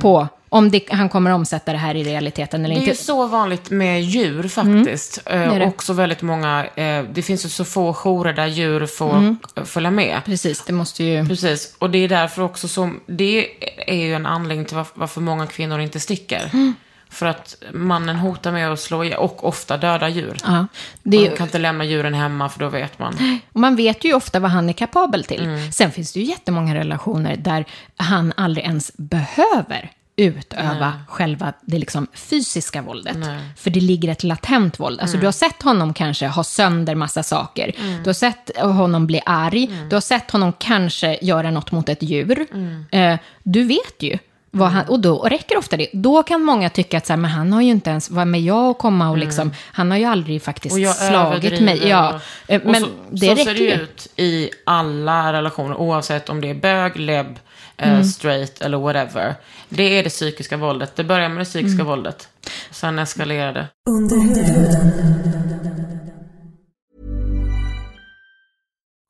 på 0.00 0.28
om 0.48 0.70
det, 0.70 0.80
han 0.90 1.08
kommer 1.08 1.30
omsätta 1.30 1.72
det 1.72 1.78
här 1.78 1.94
i 1.94 2.04
realiteten 2.04 2.64
eller 2.64 2.74
Det 2.74 2.80
är 2.80 2.84
ju 2.84 2.90
inte? 2.90 3.02
så 3.04 3.26
vanligt 3.26 3.70
med 3.70 4.02
djur 4.02 4.48
faktiskt. 4.48 5.22
Eh, 5.26 5.40
är 5.54 5.58
det. 5.60 5.66
Också 5.66 5.92
väldigt 5.92 6.22
många, 6.22 6.66
eh, 6.74 7.02
det 7.14 7.22
finns 7.22 7.44
ju 7.44 7.48
så 7.48 7.64
få 7.64 7.92
jourer 7.94 8.32
där 8.32 8.46
djur 8.46 8.86
får 8.86 9.16
Mm. 9.16 9.36
eh, 9.56 9.64
följa 9.64 9.90
med. 9.90 10.20
Precis, 10.24 10.64
det 10.66 10.72
måste 10.72 11.04
ju... 11.04 11.28
Precis, 11.28 11.74
och 11.78 11.90
det 11.90 11.98
är 11.98 12.08
därför 12.08 12.42
också 12.42 12.68
som, 12.68 13.00
det 13.06 13.46
är 13.86 13.94
ju 13.96 14.14
en 14.14 14.26
anledning 14.26 14.66
till 14.66 14.76
varför, 14.76 14.92
varför 15.00 15.20
många 15.20 15.46
kvinnor 15.46 15.80
inte 15.80 16.00
sticker. 16.00 16.50
Mm. 16.52 16.74
För 17.14 17.26
att 17.26 17.62
mannen 17.72 18.16
hotar 18.16 18.52
med 18.52 18.72
att 18.72 18.80
slå 18.80 19.04
ihjäl, 19.04 19.18
och 19.18 19.44
ofta 19.48 19.76
döda 19.76 20.08
djur. 20.08 20.36
Ja, 20.44 20.66
det 21.02 21.28
Man 21.28 21.36
kan 21.36 21.46
inte 21.46 21.58
lämna 21.58 21.84
djuren 21.84 22.14
hemma 22.14 22.48
för 22.48 22.60
då 22.60 22.68
vet 22.68 22.98
man. 22.98 23.40
Och 23.52 23.60
man 23.60 23.76
vet 23.76 24.04
ju 24.04 24.14
ofta 24.14 24.40
vad 24.40 24.50
han 24.50 24.68
är 24.68 24.72
kapabel 24.72 25.24
till. 25.24 25.72
Sen 25.72 25.90
finns 25.92 26.12
det 26.12 26.20
ju 26.20 26.26
jättemånga 26.26 26.74
relationer 26.74 27.36
där 27.36 27.64
han 27.96 28.32
aldrig 28.36 28.64
ens 28.66 28.92
behöver 28.96 29.90
utöva 30.16 30.92
själva 31.08 31.52
det 31.60 31.78
liksom 31.78 32.06
fysiska 32.14 32.82
våldet. 32.82 33.16
För 33.56 33.70
det 33.70 33.80
ligger 33.80 34.08
ett 34.12 34.22
latent 34.24 34.80
våld. 34.80 35.00
Alltså 35.00 35.16
du 35.16 35.26
har 35.26 35.32
sett 35.32 35.62
honom 35.62 35.94
kanske 35.94 36.26
ha 36.26 36.44
sönder 36.44 36.94
massa 36.94 37.22
saker. 37.22 37.72
Du 38.02 38.08
har 38.08 38.14
sett 38.14 38.56
honom 38.58 39.06
bli 39.06 39.20
arg. 39.26 39.70
Du 39.90 39.96
har 39.96 40.00
sett 40.00 40.30
honom 40.30 40.52
kanske 40.58 41.18
göra 41.22 41.50
något 41.50 41.72
mot 41.72 41.88
ett 41.88 42.02
djur. 42.02 42.46
Eh, 42.90 43.18
du 43.42 43.64
vet 43.64 44.02
ju. 44.02 44.18
Vad 44.56 44.68
han, 44.68 44.84
och 44.88 45.00
då 45.00 45.16
och 45.16 45.30
räcker 45.30 45.56
ofta 45.58 45.76
det. 45.76 45.88
Då 45.92 46.22
kan 46.22 46.42
många 46.42 46.70
tycka 46.70 46.98
att 46.98 47.06
så 47.06 47.12
här, 47.12 47.18
men 47.20 47.30
han 47.30 47.52
har 47.52 47.62
ju 47.62 47.70
inte 47.70 47.90
ens, 47.90 48.10
vad 48.10 48.26
med 48.26 48.40
jag 48.42 48.70
att 48.70 48.78
komma 48.78 49.10
och 49.10 49.18
liksom, 49.18 49.52
han 49.72 49.90
har 49.90 49.98
ju 49.98 50.04
aldrig 50.04 50.42
faktiskt 50.42 50.74
Och 50.88 50.94
slagit 50.94 51.12
överdriver 51.12 51.64
mig. 51.64 51.88
Ja, 51.88 52.08
och- 52.14 52.20
eh, 52.50 52.60
och 52.62 52.70
men 52.70 52.80
så, 52.82 52.88
det 53.10 53.26
så 53.26 53.32
räcker 53.32 53.44
ser 53.44 53.54
det 53.54 53.60
ju. 53.60 53.72
ut 53.72 54.08
i 54.16 54.50
alla 54.66 55.32
relationer, 55.32 55.76
oavsett 55.76 56.28
om 56.28 56.40
det 56.40 56.50
är 56.50 56.54
bög, 56.54 56.96
lebb, 56.96 57.38
eh, 57.76 57.88
Mm. 57.92 58.04
straight 58.04 58.60
eller 58.60 58.78
whatever. 58.78 59.34
Det 59.68 59.98
är 59.98 60.04
det 60.04 60.10
psykiska 60.10 60.56
våldet. 60.56 60.96
Det 60.96 61.04
börjar 61.04 61.28
med 61.28 61.38
det 61.38 61.44
psykiska 61.44 61.74
Mm. 61.82 61.86
våldet. 61.86 62.28
Sen 62.70 62.98
eskalerar 62.98 63.52
det. 63.52 63.66
Under 63.90 64.16
huden. 64.16 65.33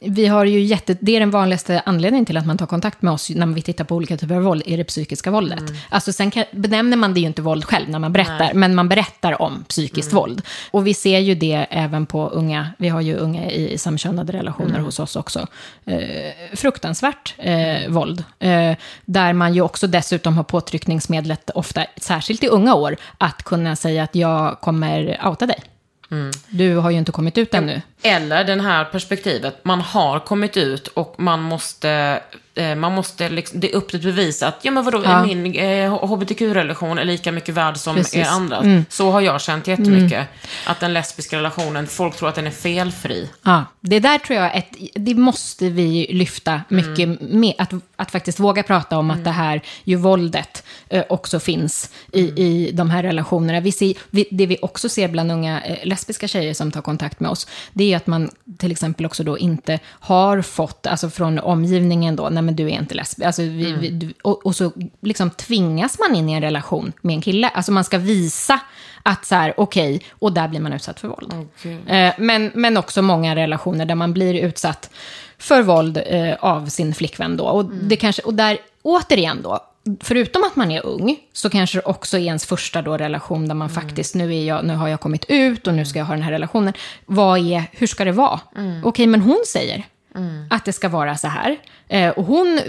Vi 0.00 0.26
har 0.26 0.44
ju 0.44 0.60
jätte, 0.60 0.96
det 1.00 1.16
är 1.16 1.20
den 1.20 1.30
vanligaste 1.30 1.82
anledningen 1.86 2.26
till 2.26 2.36
att 2.36 2.46
man 2.46 2.58
tar 2.58 2.66
kontakt 2.66 3.02
med 3.02 3.12
oss 3.12 3.30
när 3.30 3.46
vi 3.46 3.62
tittar 3.62 3.84
på 3.84 3.96
olika 3.96 4.16
typer 4.16 4.34
av 4.34 4.42
våld, 4.42 4.62
är 4.66 4.76
det 4.76 4.84
psykiska 4.84 5.30
våldet. 5.30 5.62
Alltså 5.88 6.12
sen 6.12 6.30
kan, 6.30 6.44
benämner 6.50 6.96
man 6.96 7.14
det 7.14 7.20
ju 7.20 7.26
inte 7.26 7.42
våld 7.42 7.64
själv 7.64 7.90
när 7.90 7.98
man 7.98 8.12
berättar, 8.12 8.54
men 8.54 8.74
man 8.74 8.88
berättar 8.88 9.42
om 9.42 9.64
psykiskt 9.68 10.12
våld. 10.12 10.42
Och 10.70 10.86
vi 10.86 10.94
ser 10.94 11.18
ju 11.18 11.34
det 11.34 11.66
även 11.70 12.06
på 12.06 12.28
unga, 12.28 12.68
vi 12.78 12.88
har 12.88 13.00
ju 13.00 13.16
unga 13.16 13.50
i 13.50 13.78
samkönade 13.78 14.32
relationer 14.32 14.78
hos 14.78 14.98
oss 15.00 15.16
också. 15.16 15.46
Eh, 15.84 16.56
fruktansvärt 16.56 17.34
eh, 17.38 17.88
våld. 17.88 18.24
Eh, 18.38 18.76
där 19.04 19.32
man 19.32 19.54
ju 19.54 19.60
också 19.60 19.86
dessutom 19.86 20.36
har 20.36 20.44
påtryckningsmedlet, 20.44 21.50
ofta, 21.54 21.86
särskilt 21.96 22.44
i 22.44 22.48
unga 22.48 22.74
år, 22.74 22.96
att 23.18 23.42
kunna 23.42 23.76
säga 23.76 24.02
att 24.02 24.14
jag 24.14 24.60
kommer 24.60 25.20
outa 25.26 25.46
dig. 25.46 25.58
Du 26.48 26.76
har 26.76 26.90
ju 26.90 26.98
inte 26.98 27.12
kommit 27.12 27.38
ut 27.38 27.54
ännu. 27.54 27.82
Eller 28.02 28.44
det 28.44 28.62
här 28.62 28.84
perspektivet, 28.84 29.64
man 29.64 29.80
har 29.80 30.20
kommit 30.20 30.56
ut 30.56 30.86
och 30.86 31.14
man 31.18 31.40
måste, 31.40 32.20
man 32.76 32.92
måste 32.94 33.28
liksom, 33.28 33.60
det 33.60 33.70
är 33.72 33.76
upp 33.76 33.88
till 33.90 34.02
bevis 34.02 34.42
att, 34.42 34.58
ja 34.62 34.70
men 34.70 34.84
vadå, 34.84 35.02
Ja. 35.04 35.26
min 35.26 35.54
eh, 35.54 36.04
hbtq-relation 36.06 36.98
är 36.98 37.04
lika 37.04 37.32
mycket 37.32 37.54
värd 37.54 37.76
som 37.76 37.96
Precis. 37.96 38.14
er 38.14 38.24
andra. 38.24 38.82
Så 38.88 39.10
har 39.10 39.20
jag 39.20 39.40
känt 39.40 39.66
jättemycket. 39.66 40.26
Att 40.66 40.80
den 40.80 40.92
lesbiska 40.92 41.36
relationen, 41.36 41.86
folk 41.86 42.16
tror 42.16 42.28
att 42.28 42.34
den 42.34 42.46
är 42.46 42.50
felfri. 42.50 43.30
Ja, 43.42 43.64
det 43.80 44.00
där 44.00 44.18
tror 44.18 44.38
jag, 44.38 44.56
ett, 44.56 44.68
det 44.94 45.14
måste 45.14 45.68
vi 45.68 46.06
lyfta 46.10 46.60
mycket 46.68 47.20
mer. 47.20 47.54
Att, 47.58 47.72
att 47.96 48.10
faktiskt 48.10 48.40
våga 48.40 48.62
prata 48.62 48.98
om 48.98 49.10
att 49.10 49.24
det 49.24 49.30
här 49.30 49.60
ju 49.84 49.96
våldet 49.96 50.64
eh, 50.88 51.04
också 51.08 51.40
finns 51.40 51.90
i, 52.12 52.20
i 52.20 52.70
de 52.72 52.90
här 52.90 53.02
relationerna. 53.02 53.60
Vi 53.60 53.72
ser, 53.72 53.94
vi, 54.10 54.28
det 54.30 54.46
vi 54.46 54.58
också 54.62 54.88
ser 54.88 55.08
bland 55.08 55.32
unga 55.32 55.60
eh, 55.60 55.76
lesbiska 55.86 56.28
tjejer 56.28 56.54
som 56.54 56.70
tar 56.70 56.80
kontakt 56.82 57.20
med 57.20 57.30
oss, 57.30 57.46
det 57.72 57.92
är 57.92 57.96
att 57.96 58.06
man 58.06 58.30
till 58.58 58.70
exempel 58.72 59.06
också 59.06 59.24
då 59.24 59.38
inte 59.38 59.78
har 59.86 60.42
fått, 60.42 60.86
alltså 60.86 61.10
från 61.10 61.38
omgivningen 61.38 62.16
då, 62.16 62.28
nej 62.28 62.42
men 62.48 62.56
du 62.56 62.64
är 62.64 62.68
inte 62.68 62.94
lesbisk. 62.94 63.26
Alltså 63.26 63.42
vi, 63.42 63.72
vi, 63.72 63.90
du, 63.90 64.14
och, 64.22 64.46
och 64.46 64.56
så 64.56 64.72
liksom 65.00 65.30
tvingas 65.30 65.98
man 65.98 66.16
in 66.16 66.28
i 66.28 66.32
en 66.32 66.40
relation 66.40 66.92
med 67.02 67.14
en 67.14 67.20
kille. 67.20 67.48
Alltså 67.48 67.72
man 67.72 67.84
ska 67.84 67.98
visa 67.98 68.60
att 69.02 69.24
så 69.24 69.34
här, 69.34 69.54
okej, 69.56 70.02
och 70.10 70.32
där 70.32 70.48
blir 70.48 70.60
man 70.60 70.72
utsatt 70.72 71.00
för 71.00 71.08
våld. 71.08 71.32
Eh, 71.86 72.14
men, 72.18 72.50
men 72.54 72.76
också 72.76 73.02
många 73.02 73.36
relationer 73.36 73.84
där 73.84 73.94
man 73.94 74.12
blir 74.12 74.34
utsatt 74.34 74.90
för 75.38 75.62
våld 75.62 76.02
eh, 76.06 76.34
av 76.40 76.66
sin 76.66 76.94
flickvän 76.94 77.36
då. 77.36 77.44
Och, 77.44 77.64
det 77.64 77.96
kanske, 77.96 78.22
och 78.22 78.34
där, 78.34 78.58
återigen 78.82 79.42
då, 79.42 79.60
förutom 80.00 80.44
att 80.44 80.56
man 80.56 80.70
är 80.70 80.86
ung, 80.86 81.16
så 81.32 81.50
kanske 81.50 81.78
det 81.78 81.82
också 81.84 82.18
är 82.18 82.22
ens 82.22 82.46
första 82.46 82.82
då 82.82 82.96
relation 82.96 83.48
där 83.48 83.54
man 83.54 83.70
faktiskt, 83.70 84.14
nu, 84.14 84.34
är 84.34 84.44
jag, 84.44 84.64
nu 84.64 84.74
har 84.74 84.88
jag 84.88 85.00
kommit 85.00 85.24
ut 85.28 85.66
och 85.66 85.74
nu 85.74 85.86
ska 85.86 85.98
jag 85.98 86.06
ha 86.06 86.14
den 86.14 86.22
här 86.22 86.32
relationen. 86.32 86.72
Vad 87.06 87.38
är, 87.38 87.64
hur 87.72 87.86
ska 87.86 88.04
det 88.04 88.12
vara? 88.12 88.40
Okej, 88.84 89.06
men 89.06 89.20
hon 89.20 89.42
säger 89.46 89.84
att 90.50 90.64
det 90.64 90.72
ska 90.72 90.88
vara 90.88 91.16
så 91.16 91.28
här. 91.28 91.56
Eh, 91.88 92.10
och 92.10 92.24
hon 92.24 92.60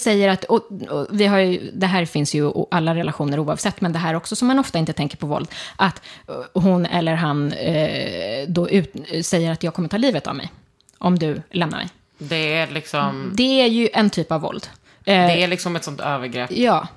säger 0.00 0.28
att, 0.28 0.44
och, 0.44 0.68
och 0.88 1.06
vi 1.10 1.26
har 1.26 1.38
ju, 1.38 1.70
det 1.74 1.86
här 1.86 2.04
finns 2.04 2.34
ju 2.34 2.48
i 2.48 2.52
alla 2.70 2.94
relationer 2.94 3.38
oavsett, 3.38 3.80
men 3.80 3.92
det 3.92 3.98
här 3.98 4.14
också 4.14 4.36
som 4.36 4.48
man 4.48 4.58
ofta 4.58 4.78
inte 4.78 4.92
tänker 4.92 5.16
på 5.16 5.26
våld, 5.26 5.48
att 5.76 6.02
eh, 6.28 6.34
hon 6.62 6.86
eller 6.86 7.14
han 7.14 7.52
eh, 7.52 8.48
då 8.48 8.70
ut, 8.70 8.94
säger 9.22 9.52
att 9.52 9.62
jag 9.62 9.74
kommer 9.74 9.88
ta 9.88 9.96
livet 9.96 10.26
av 10.26 10.34
mig 10.34 10.52
om 10.98 11.18
du 11.18 11.42
lämnar 11.50 11.78
mig. 11.78 11.88
Det 12.18 12.54
är 12.54 12.66
liksom, 12.66 13.32
Det 13.34 13.62
är 13.62 13.66
ju 13.66 13.88
en 13.92 14.10
typ 14.10 14.32
av 14.32 14.40
våld. 14.40 14.66
Eh, 15.04 15.26
det 15.26 15.42
är 15.42 15.48
liksom 15.48 15.76
ett 15.76 15.84
sånt 15.84 16.00
övergrepp. 16.00 16.50
Ja, 16.52 16.88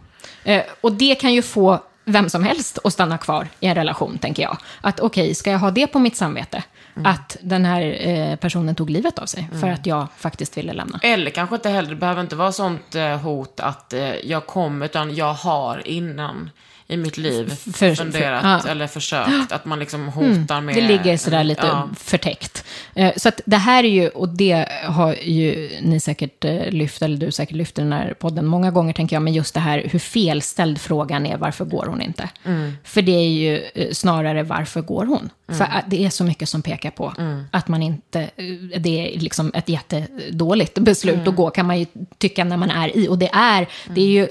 eh, 0.44 0.64
och 0.82 0.92
det 0.92 1.16
kan 1.16 1.34
ju 1.34 1.42
få 1.42 1.80
vem 2.06 2.30
som 2.30 2.44
helst 2.44 2.80
att 2.84 2.94
stanna 2.94 3.18
kvar 3.18 3.48
i 3.60 3.68
en 3.68 3.76
relation, 3.76 4.18
tänker 4.18 4.44
jag. 4.44 4.58
Att 4.82 5.00
okej, 5.00 5.36
ska 5.36 5.52
jag 5.52 5.60
ha 5.60 5.72
det 5.72 5.88
på 5.88 6.00
mitt 6.00 6.16
samvete? 6.16 6.64
Att 6.96 7.38
den 7.42 7.66
här 7.66 8.08
eh, 8.08 8.36
personen 8.36 8.76
tog 8.76 8.90
livet 8.90 9.20
av 9.20 9.26
sig 9.26 9.50
för 9.62 9.68
att 9.68 9.86
jag 9.86 10.08
faktiskt 10.18 10.58
ville 10.58 10.74
lämna. 10.74 11.00
Eller 11.04 11.32
kanske 11.32 11.56
inte 11.56 11.70
heller, 11.70 11.90
det 11.90 11.96
behöver 11.96 12.22
inte 12.22 12.36
vara 12.36 12.52
sånt 12.52 12.96
eh, 12.96 13.18
hot 13.18 13.60
att 13.60 13.94
eh, 13.94 14.16
jag 14.16 14.48
kommer, 14.48 14.86
utan 14.86 15.16
jag 15.16 15.34
har 15.34 15.88
innan 15.88 16.50
i 16.92 16.98
mitt 16.98 17.18
liv 17.18 17.50
För- 17.50 17.72
för- 17.72 17.96
funderat 17.96 18.44
ja. 18.44 18.60
Mm. 18.60 18.68
eller 18.72 18.88
försökt. 18.88 19.52
Att 19.52 19.66
man 19.66 19.80
liksom 19.80 20.08
hotar 20.08 20.62
med... 20.62 20.76
Det 20.76 20.82
ligger 20.88 21.18
sådär 21.18 21.44
lite 21.44 21.66
Ja. 21.68 21.90
förtäckt. 21.98 22.64
Eh, 22.96 23.14
Så 23.18 23.30
att 23.30 23.42
det 23.46 23.58
här 23.58 23.84
är 23.84 23.88
ju, 23.90 24.08
och 24.10 24.30
det 24.30 24.66
har 24.86 25.16
ju 25.24 25.70
ni 25.82 26.00
säkert 26.00 26.46
eh, 26.46 26.70
lyft, 26.70 27.02
eller 27.02 27.18
du 27.18 27.32
säkert 27.32 27.56
lyft 27.56 27.80
i 27.80 27.82
den 27.82 27.94
här 27.94 28.14
podden 28.20 28.46
många 28.46 28.72
gånger, 28.72 28.94
tänker 28.94 29.16
jag, 29.16 29.24
men 29.24 29.34
just 29.34 29.54
det 29.54 29.60
här 29.60 29.84
hur 29.92 30.00
felställd 30.00 30.82
frågan 30.82 31.26
är, 31.26 31.38
varför 31.38 31.66
går 31.66 31.86
hon 31.86 32.02
inte? 32.02 32.30
Mm. 32.46 32.74
För 32.84 33.02
det 33.02 33.12
är 33.12 33.30
ju 33.30 33.58
eh, 33.76 33.92
snarare, 33.92 34.44
varför 34.44 34.82
går 34.82 35.06
hon? 35.06 35.30
För 35.48 35.64
att 35.64 35.84
det 35.88 36.06
är 36.06 36.10
så 36.10 36.24
mycket 36.24 36.50
som 36.50 36.62
pekar 36.62 36.92
på 36.92 37.14
Mm. 37.18 37.44
att 37.52 37.68
man 37.68 37.84
inte, 37.84 38.30
det 38.78 39.16
är 39.16 39.20
liksom 39.20 39.52
ett 39.56 39.70
jättedåligt 39.70 40.80
beslut 40.80 41.16
Mm. 41.16 41.28
att 41.28 41.36
gå, 41.36 41.50
kan 41.50 41.66
man 41.66 41.80
ju 41.80 41.86
tycka 42.18 42.44
när 42.44 42.58
man 42.58 42.70
är 42.72 42.98
i. 42.98 43.08
Och 43.08 43.18
det 43.18 43.30
är, 43.34 43.68
det 43.96 44.02
är 44.02 44.06
ju, 44.08 44.28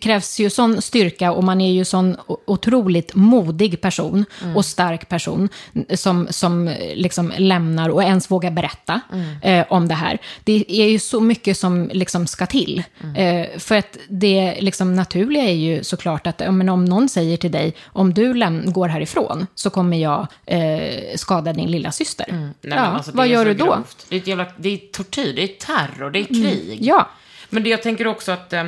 krävs 0.00 0.38
ju 0.40 0.50
sån 0.50 0.82
styrka 0.82 1.32
och 1.32 1.44
man 1.44 1.60
är 1.60 1.72
ju 1.72 1.77
sån 1.84 2.16
o- 2.26 2.40
otroligt 2.46 3.14
modig 3.14 3.80
person 3.80 4.24
Mm. 4.42 4.56
och 4.56 4.64
stark 4.64 5.08
person 5.08 5.48
som, 5.94 6.26
som 6.30 6.68
eh, 6.68 6.94
liksom 6.96 7.32
lämnar 7.38 7.88
och 7.88 8.02
ens 8.02 8.30
vågar 8.30 8.50
berätta 8.50 9.00
Mm. 9.12 9.36
eh, 9.42 9.66
om 9.70 9.88
det 9.88 9.94
här. 9.94 10.18
Det 10.44 10.64
är 10.68 10.86
ju 10.88 10.98
så 10.98 11.20
mycket 11.20 11.56
som 11.58 11.90
liksom 11.92 12.26
ska 12.26 12.46
till. 12.46 12.82
Mm. 13.02 13.16
Eh, 13.16 13.58
för 13.58 13.76
att 13.76 13.98
det 14.08 14.56
liksom 14.60 14.94
naturliga 14.96 15.42
är 15.42 15.54
ju 15.54 15.84
såklart 15.84 16.26
att 16.26 16.40
ja, 16.40 16.50
men 16.50 16.68
om 16.68 16.84
någon 16.84 17.08
säger 17.08 17.36
till 17.36 17.52
dig, 17.52 17.74
om 17.86 18.14
du 18.14 18.28
går 18.72 18.88
härifrån 18.88 19.46
så 19.54 19.70
kommer 19.70 19.96
jag 19.96 20.26
eh, 20.46 21.16
skada 21.16 21.52
din 21.52 21.70
lilla 21.70 21.92
syster. 21.92 22.26
Nej, 22.30 22.38
men 22.60 22.78
ja, 22.78 22.84
alltså, 22.84 23.10
vad 23.14 23.28
gör 23.28 23.44
du 23.44 23.54
då? 23.54 23.64
grovt. 23.64 24.06
Det 24.08 24.16
är, 24.16 24.28
jävla, 24.28 24.46
det 24.56 24.68
är 24.68 24.76
tortyr, 24.92 25.32
det 25.36 25.42
är 25.42 25.46
terror, 25.48 26.10
det 26.10 26.18
är 26.18 26.24
krig. 26.24 26.78
Ja. 26.82 27.08
Men 27.50 27.62
det 27.62 27.70
jag 27.70 27.82
tänker 27.82 28.06
också 28.06 28.32
att 28.32 28.52
eh, 28.52 28.64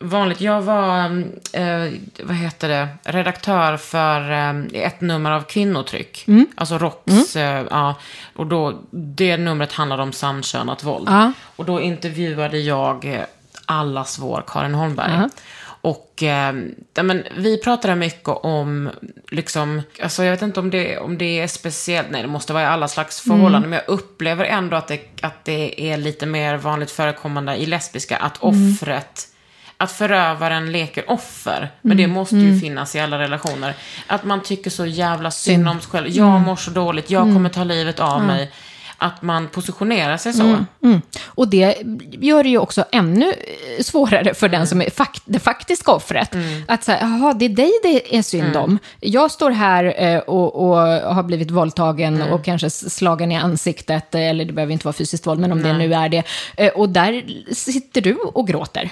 vanligt, 0.00 0.40
jag 0.40 0.62
var, 0.62 1.04
eh, 1.52 1.92
vad 2.22 2.36
heter 2.36 2.68
det, 2.68 2.88
redaktör 3.02 3.76
för 3.76 4.30
eh, 4.30 4.82
ett 4.82 5.00
nummer 5.00 5.30
av 5.30 5.42
Kvinnotryck. 5.42 6.24
Mm. 6.28 6.46
Alltså 6.54 6.78
Rocks, 6.78 7.36
eh, 7.36 7.66
ja. 7.70 7.94
Och 8.36 8.46
då, 8.46 8.80
det 8.90 9.36
numret 9.36 9.72
handlade 9.72 10.02
om 10.02 10.12
samkönat 10.12 10.84
våld. 10.84 11.08
Ja. 11.10 11.32
Och 11.56 11.64
då 11.64 11.80
intervjuade 11.80 12.58
jag 12.58 13.04
eh, 13.04 13.20
allas 13.66 14.18
vår 14.18 14.44
Karin 14.46 14.74
Holmberg. 14.74 15.12
Ja. 15.12 15.28
Och 15.82 16.22
eh, 16.22 16.54
ja, 16.94 17.02
men, 17.02 17.24
vi 17.36 17.58
pratade 17.58 17.94
mycket 17.94 18.28
om, 18.28 18.90
liksom, 19.30 19.82
alltså 20.02 20.24
jag 20.24 20.30
vet 20.30 20.42
inte 20.42 20.60
om 20.60 20.70
det, 20.70 20.98
om 20.98 21.18
det 21.18 21.40
är 21.40 21.46
speciellt, 21.46 22.08
nej 22.10 22.22
det 22.22 22.28
måste 22.28 22.52
vara 22.52 22.62
i 22.62 22.66
alla 22.66 22.88
slags 22.88 23.20
förhållanden, 23.20 23.70
men 23.70 23.80
jag 23.86 23.94
upplever 23.94 24.44
ändå 24.44 24.76
att 24.76 24.88
det, 24.88 25.00
att 25.22 25.44
det 25.44 25.90
är 25.90 25.96
lite 25.96 26.26
mer 26.26 26.56
vanligt 26.56 26.90
förekommande 26.90 27.56
i 27.56 27.66
lesbiska, 27.66 28.16
att 28.16 28.36
offret, 28.40 29.28
att 29.80 29.92
förövaren 29.92 30.72
leker 30.72 31.10
offer, 31.10 31.68
men 31.82 31.96
det 31.96 32.06
måste 32.06 32.36
ju 32.36 32.60
finnas 32.60 32.96
i 32.96 33.00
alla 33.00 33.18
relationer. 33.18 33.74
Att 34.06 34.24
man 34.24 34.42
tycker 34.42 34.70
så 34.70 34.86
jävla 34.86 35.30
synd 35.30 35.68
om 35.68 35.80
sig 35.80 35.90
själv, 35.90 36.08
jag 36.08 36.40
mår 36.40 36.56
så 36.56 36.70
dåligt, 36.70 37.10
jag 37.10 37.22
kommer 37.22 37.48
ta 37.48 37.64
livet 37.64 38.00
av 38.00 38.22
mig. 38.24 38.50
Att 39.02 39.22
man 39.22 39.48
positionerar 39.48 40.16
sig 40.16 40.32
så. 40.32 40.64
Mm. 40.82 41.02
Och 41.24 41.48
det 41.48 41.76
gör 42.10 42.42
det 42.42 42.48
ju 42.48 42.58
också 42.58 42.84
ännu 42.92 43.26
eh, 43.26 43.82
svårare 43.82 44.34
för 44.34 44.48
den 44.48 44.66
som 44.66 44.82
är 44.82 44.90
fakt 44.90 45.22
det 45.24 45.38
faktiska 45.38 45.92
offret. 45.92 46.36
Att 46.66 46.84
säga, 46.84 46.98
jaha, 47.00 47.34
det 47.34 47.44
är 47.44 47.48
dig 47.48 47.72
det 47.82 48.16
är 48.16 48.22
synd 48.22 48.56
om. 48.56 48.78
Jag 49.00 49.30
står 49.30 49.50
här 49.50 49.94
eh, 50.02 50.18
och, 50.18 50.54
och 50.54 50.76
har 51.14 51.22
blivit 51.22 51.50
våldtagen 51.50 52.22
och 52.22 52.44
kanske 52.44 52.70
slagen 52.70 53.32
i 53.32 53.36
ansiktet, 53.36 54.14
eh, 54.14 54.20
eller 54.20 54.44
det 54.44 54.52
behöver 54.52 54.72
inte 54.72 54.86
vara 54.86 54.92
fysiskt 54.92 55.26
våld, 55.26 55.40
men 55.40 55.52
om 55.52 55.62
det 55.62 55.72
nu 55.72 55.94
är 55.94 56.08
det. 56.08 56.24
Och 56.70 56.88
där 56.88 57.24
sitter 57.54 58.00
du 58.00 58.14
och 58.14 58.46
gråter. 58.46 58.90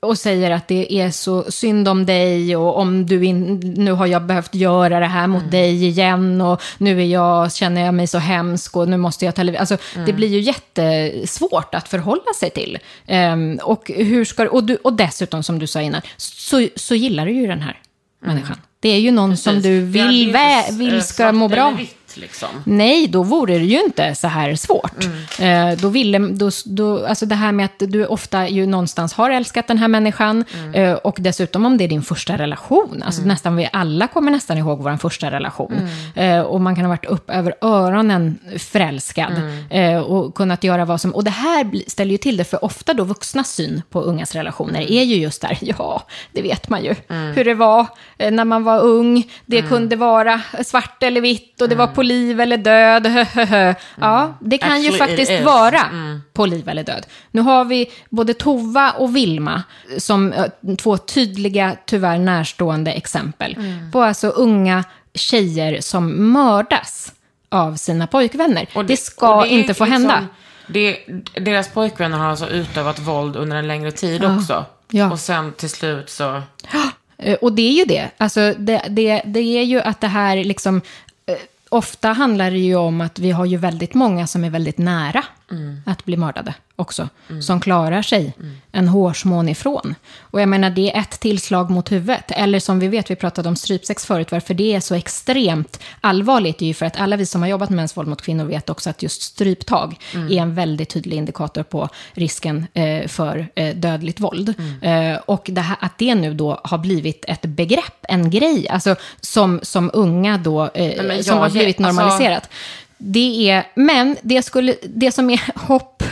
Och 0.00 0.18
säger 0.18 0.50
att 0.50 0.68
det 0.68 0.94
är 0.94 1.10
så 1.10 1.44
synd 1.48 1.88
om 1.88 2.06
dig 2.06 2.56
och 2.56 2.78
om 2.78 3.06
du 3.06 3.24
in, 3.24 3.60
nu 3.76 3.92
har 3.92 4.06
jag 4.06 4.22
behövt 4.22 4.54
göra 4.54 5.00
det 5.00 5.06
här 5.06 5.26
mot 5.26 5.50
dig 5.50 5.86
igen 5.86 6.40
och 6.40 6.62
nu 6.78 7.00
är 7.00 7.06
jag, 7.06 7.52
känner 7.52 7.84
jag 7.84 7.94
mig 7.94 8.06
så 8.06 8.18
hemsk 8.18 8.76
och 8.76 8.88
nu 8.88 8.96
måste 8.96 9.24
jag 9.24 9.34
livet. 9.42 9.60
Alltså, 9.60 9.76
Det 10.06 10.12
blir 10.12 10.28
ju 10.28 10.40
jättesvårt 10.40 11.74
att 11.74 11.88
förhålla 11.88 12.32
sig 12.36 12.50
till. 12.50 12.78
Ehm, 13.06 13.60
och, 13.62 13.90
hur 13.94 14.24
ska, 14.24 14.48
och, 14.48 14.64
du, 14.64 14.76
och 14.76 14.92
dessutom, 14.92 15.42
som 15.42 15.58
du 15.58 15.66
sa 15.66 15.80
innan, 15.80 16.02
så, 16.16 16.68
så 16.76 16.94
gillar 16.94 17.26
du 17.26 17.32
ju 17.32 17.46
den 17.46 17.60
här 17.62 17.80
människan. 18.22 18.56
Det 18.80 18.88
är 18.88 18.98
ju 18.98 19.10
någon 19.10 19.36
som 19.36 19.54
Precis. 19.54 19.64
du 19.64 19.92
Det 19.92 20.00
är 20.00 20.08
vill, 20.08 20.32
vä, 20.32 20.64
vill 20.72 20.94
eh, 20.94 21.00
ska 21.00 21.32
må 21.32 21.48
bra. 21.48 21.78
Liksom. 22.18 22.48
Nej, 22.64 23.08
då 23.08 23.22
vore 23.22 23.58
det 23.58 23.64
ju 23.64 23.80
inte 23.80 24.14
så 24.14 24.26
här 24.28 24.54
svårt. 24.54 25.04
Mm. 25.38 25.72
Eh, 25.72 25.78
då 25.78 25.88
ville, 25.88 26.18
då, 26.18 26.50
då, 26.64 27.06
alltså 27.06 27.26
det 27.26 27.34
här 27.34 27.52
med 27.52 27.64
att 27.64 27.78
du 27.92 28.06
ofta 28.06 28.48
ju 28.48 28.66
någonstans 28.66 29.12
har 29.14 29.30
älskat 29.30 29.66
den 29.68 29.78
här 29.78 29.88
människan 29.88 30.44
Mm. 30.54 30.74
eh, 30.74 30.92
och 30.94 31.16
dessutom 31.20 31.66
om 31.66 31.78
det 31.78 31.84
är 31.84 31.88
din 31.88 32.02
första 32.02 32.38
relation. 32.38 33.02
Alltså 33.06 33.22
nästan 33.22 33.56
vi 33.56 33.68
alla 33.72 34.06
kommer 34.08 34.30
nästan 34.30 34.58
ihåg 34.58 34.82
vår 34.82 34.96
första 34.96 35.30
relation. 35.30 35.72
Mm. 36.16 36.38
Eh, 36.38 36.44
och 36.44 36.60
man 36.60 36.74
kan 36.74 36.84
ha 36.84 36.88
varit 36.88 37.04
upp 37.04 37.30
över 37.30 37.54
öronen 37.60 38.38
förälskad 38.58 39.32
Mm. 39.32 39.94
eh, 39.96 40.00
och 40.02 40.34
kunnat 40.34 40.64
göra 40.64 40.84
vad 40.84 41.00
som... 41.00 41.14
Och 41.14 41.24
det 41.24 41.30
här 41.30 41.90
ställer 41.90 42.12
ju 42.12 42.18
till 42.18 42.36
det, 42.36 42.44
för 42.44 42.64
ofta 42.64 42.94
då 42.94 43.04
vuxnas 43.04 43.52
syn 43.54 43.82
på 43.90 44.00
ungas 44.00 44.34
relationer 44.34 44.80
Mm. 44.80 44.92
är 44.92 45.02
ju 45.02 45.16
just 45.16 45.40
där, 45.42 45.58
ja, 45.78 46.02
det 46.32 46.42
vet 46.42 46.68
man 46.68 46.84
ju. 46.84 46.94
Hur 47.34 47.44
det 47.44 47.54
var 47.54 47.86
eh, 48.18 48.30
när 48.30 48.44
man 48.44 48.64
var 48.64 48.80
ung, 48.80 49.30
det 49.46 49.58
Mm. 49.58 49.70
kunde 49.70 49.96
vara 49.96 50.40
svart 50.64 51.02
eller 51.02 51.20
vitt 51.20 51.60
och 51.62 51.68
det 51.68 51.74
var 51.74 51.86
på 51.86 52.02
liv 52.08 52.40
eller 52.40 52.56
död. 52.56 53.06
Ja, 54.00 54.34
det 54.40 54.58
kan 54.58 54.82
ju 54.82 54.88
Mm. 54.88 54.94
Actually, 54.94 54.98
faktiskt 54.98 55.30
it 55.32 55.38
is. 55.40 55.44
vara 55.46 55.80
på 56.32 56.46
liv 56.46 56.68
eller 56.68 56.82
död. 56.84 57.06
Nu 57.30 57.40
har 57.40 57.64
vi 57.64 57.90
både 58.10 58.34
Tova 58.34 58.90
och 58.90 59.16
Vilma 59.16 59.62
som 59.98 60.32
eh, 60.32 60.44
två 60.78 60.96
tydliga, 60.96 61.76
tyvärr 61.86 62.18
närstående 62.18 62.92
exempel 62.92 63.54
Mm. 63.56 63.90
på 63.92 64.02
alltså 64.02 64.28
unga 64.28 64.84
tjejer 65.14 65.80
som 65.80 66.32
mördas 66.32 67.12
av 67.48 67.74
sina 67.76 68.06
pojkvänner. 68.06 68.66
Och 68.74 68.84
det, 68.84 68.96
ska 68.96 69.42
det 69.42 69.48
inte 69.48 69.74
få 69.74 69.84
liksom- 69.84 69.92
hända. 70.02 70.26
Det, 70.66 70.98
deras 71.34 71.68
pojkvänner 71.68 72.18
har 72.18 72.26
alltså 72.30 72.48
utövat 72.48 72.98
våld 72.98 73.36
under 73.36 73.56
en 73.56 73.68
längre 73.68 73.90
tid 73.90 74.24
också. 74.24 74.64
Ja. 74.90 75.10
Och 75.12 75.18
sen 75.20 75.52
till 75.52 75.70
slut 75.70 76.10
så... 76.10 76.42
Eh, 77.22 77.34
Och 77.34 77.52
det 77.52 77.62
är 77.62 77.72
ju 77.72 77.84
det. 77.84 78.10
Alltså, 78.18 78.54
det, 78.58 78.82
det, 78.88 79.22
det 79.24 79.40
är 79.40 79.62
ju 79.62 79.80
att 79.80 80.00
det 80.00 80.06
här 80.06 80.44
liksom... 80.44 80.80
Ofta 81.70 82.08
handlar 82.12 82.50
det 82.50 82.58
ju 82.58 82.76
om 82.76 83.00
att 83.00 83.18
vi 83.18 83.30
har 83.30 83.44
ju 83.44 83.56
väldigt 83.56 83.94
många 83.94 84.26
som 84.26 84.44
är 84.44 84.50
väldigt 84.50 84.78
nära 84.78 85.24
att 85.86 86.04
bli 86.04 86.16
mördade 86.16 86.54
också. 86.78 87.08
Som 87.42 87.60
klarar 87.60 88.02
sig 88.02 88.32
en 88.72 88.88
hårsmån 88.88 89.48
ifrån. 89.48 89.94
Och 90.20 90.40
jag 90.40 90.48
menar, 90.48 90.70
det 90.70 90.94
är 90.94 91.00
ett 91.00 91.20
tillslag 91.20 91.70
mot 91.70 91.92
huvudet. 91.92 92.30
Eller 92.30 92.60
som 92.60 92.78
vi 92.80 92.88
vet, 92.88 93.10
vi 93.10 93.16
pratade 93.16 93.48
om 93.48 93.56
strypsex 93.56 94.06
förut, 94.06 94.32
varför 94.32 94.54
det 94.54 94.74
är 94.74 94.80
så 94.80 94.94
extremt 94.94 95.80
allvarligt 96.00 96.62
är 96.62 96.66
ju 96.66 96.74
för 96.74 96.86
att 96.86 97.00
alla 97.00 97.16
vi 97.16 97.26
som 97.26 97.42
har 97.42 97.48
jobbat 97.48 97.70
med 97.70 97.76
mäns 97.76 97.96
våld 97.96 98.08
mot 98.08 98.22
kvinnor 98.22 98.44
vet 98.44 98.70
också 98.70 98.90
att 98.90 99.02
just 99.02 99.22
stryptag 99.22 99.98
är 100.30 100.38
en 100.38 100.54
väldigt 100.54 100.88
tydlig 100.88 101.16
indikator 101.16 101.62
på 101.62 101.88
risken 102.12 102.66
eh, 102.74 103.08
för 103.08 103.48
eh, 103.54 103.76
dödligt 103.76 104.20
våld. 104.20 104.54
Eh, 104.82 105.16
och 105.26 105.46
det 105.52 105.60
här, 105.60 105.76
att 105.80 105.98
det 105.98 106.14
nu 106.14 106.34
då 106.34 106.60
har 106.64 106.78
blivit 106.78 107.24
ett 107.28 107.42
begrepp, 107.42 107.96
en 108.02 108.30
grej, 108.30 108.68
alltså 108.68 108.96
som, 109.20 109.60
som 109.62 109.90
unga 109.92 110.38
då, 110.38 110.70
eh, 110.74 111.04
men 111.04 111.24
som 111.24 111.38
har 111.38 111.50
blivit 111.50 111.80
alltså- 111.80 112.02
normaliserat. 112.02 112.50
Det 113.00 113.50
är, 113.50 113.66
men 113.74 114.16
det, 114.22 114.42
skulle, 114.42 114.74
det 114.82 115.12
som 115.12 115.30
är 115.30 115.40
hopp, 115.54 116.02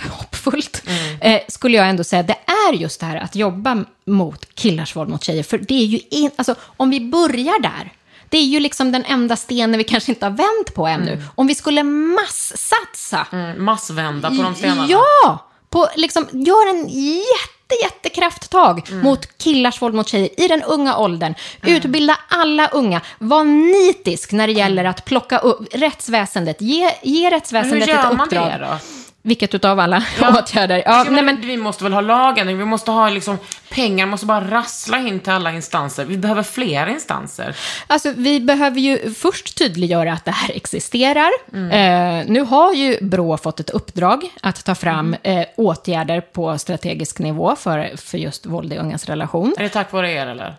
hoppfullt 0.47 0.83
eh, 1.21 1.41
skulle 1.49 1.77
jag 1.77 1.89
ändå 1.89 2.05
säga, 2.05 2.23
det 2.23 2.39
är 2.69 2.73
just 2.73 3.01
det 3.01 3.07
här 3.07 3.17
att 3.17 3.37
jobba 3.37 3.85
mot 4.07 4.55
killars 4.55 4.97
våld 4.97 5.11
mot 5.11 5.25
tjejer. 5.25 5.43
För 5.43 5.59
det 5.59 5.75
är 5.75 5.85
ju, 5.87 6.01
in, 6.11 6.31
alltså 6.37 6.55
om 6.77 6.91
vi 6.91 7.01
börjar 7.01 7.61
där, 7.63 7.93
Det 8.31 8.39
är 8.39 8.43
ju 8.45 8.61
liksom 8.61 8.93
den 8.93 9.05
enda 9.05 9.37
stenen 9.37 9.79
vi 9.79 9.85
kanske 9.85 10.13
inte 10.13 10.27
har 10.27 10.31
vänt 10.31 10.75
på 10.75 10.87
ännu. 10.87 11.13
Mm. 11.13 11.25
Om 11.35 11.47
vi 11.47 11.55
skulle 11.55 11.83
massatsa. 11.83 13.27
Mm, 13.33 13.65
massvända 13.65 14.31
på 14.31 14.43
de 14.43 14.55
stenarna. 14.55 14.87
Ja! 14.89 15.39
På, 15.71 15.89
liksom, 15.97 16.27
gör 16.33 16.71
en 16.71 16.89
jätte, 16.89 17.75
jättekrafttag 17.83 18.83
Mm. 18.91 19.01
mot 19.05 19.39
killars 19.39 19.83
våld 19.83 19.95
mot 19.95 20.09
tjejer 20.09 20.41
i 20.41 20.49
den 20.49 20.63
unga 20.63 20.97
åldern. 20.99 21.35
Utbilda 21.63 22.17
alla 22.29 22.69
unga. 22.69 23.01
Var 23.19 23.45
nitisk 23.45 24.33
när 24.33 24.47
det 24.47 24.53
gäller 24.53 24.85
att 24.85 25.05
plocka 25.05 25.39
upp 25.39 25.75
rättsväsendet. 25.75 26.61
Ge, 26.61 26.91
ge 27.03 27.23
Men 27.23 27.23
hur 27.25 27.31
rättsväsendet 27.31 27.89
gör 27.89 27.99
ett 27.99 28.17
man 28.17 28.21
uppdrag. 28.27 28.47
det 28.51 28.59
då? 28.59 28.79
Vilket 29.27 29.55
utav 29.55 29.81
alla 29.81 30.03
Ja. 30.21 30.39
åtgärder? 30.43 30.77
Ja, 30.87 31.05
Ja, 31.05 31.11
nej, 31.11 31.23
men, 31.23 31.41
Vi 31.41 31.57
måste 31.57 31.85
väl 31.85 31.93
ha 31.93 32.01
lagändring, 32.01 32.59
vi 32.59 32.65
måste 32.65 32.91
ha 32.91 33.09
liksom 33.09 33.39
pengar, 33.71 34.07
måste 34.07 34.27
bara 34.27 34.51
rassla 34.51 34.99
in 34.99 35.21
till 35.21 35.33
alla 35.33 35.53
instanser. 35.53 36.05
Vi 36.05 36.17
behöver 36.19 36.43
fler 36.43 36.87
instanser. 36.87 37.57
Alltså, 37.87 38.13
vi 38.17 38.41
behöver 38.41 38.81
ju 38.81 39.15
först 39.15 39.59
tydliggöra 39.59 40.13
att 40.13 40.25
det 40.25 40.31
här 40.31 40.51
existerar. 40.57 41.31
Mm. 41.53 41.71
Eh, 41.71 42.27
nu 42.33 42.41
har 42.41 42.73
ju 42.75 42.99
Brå 43.01 43.37
fått 43.37 43.61
ett 43.61 43.71
uppdrag 43.71 44.31
att 44.43 44.65
ta 44.65 44.75
fram 44.75 45.17
Mm. 45.23 45.39
eh, 45.41 45.47
åtgärder 45.57 46.21
på 46.21 46.59
strategisk 46.59 47.19
nivå 47.19 47.57
för, 47.57 47.97
för 47.97 48.19
just 48.19 48.47
våld 48.47 48.73
i 48.73 48.77
ungas 48.77 49.05
relation. 49.07 49.55
Är 49.59 49.63
det 49.63 49.69
tack 49.69 49.93
vare 49.93 50.13
er 50.13 50.27
eller? 50.27 50.57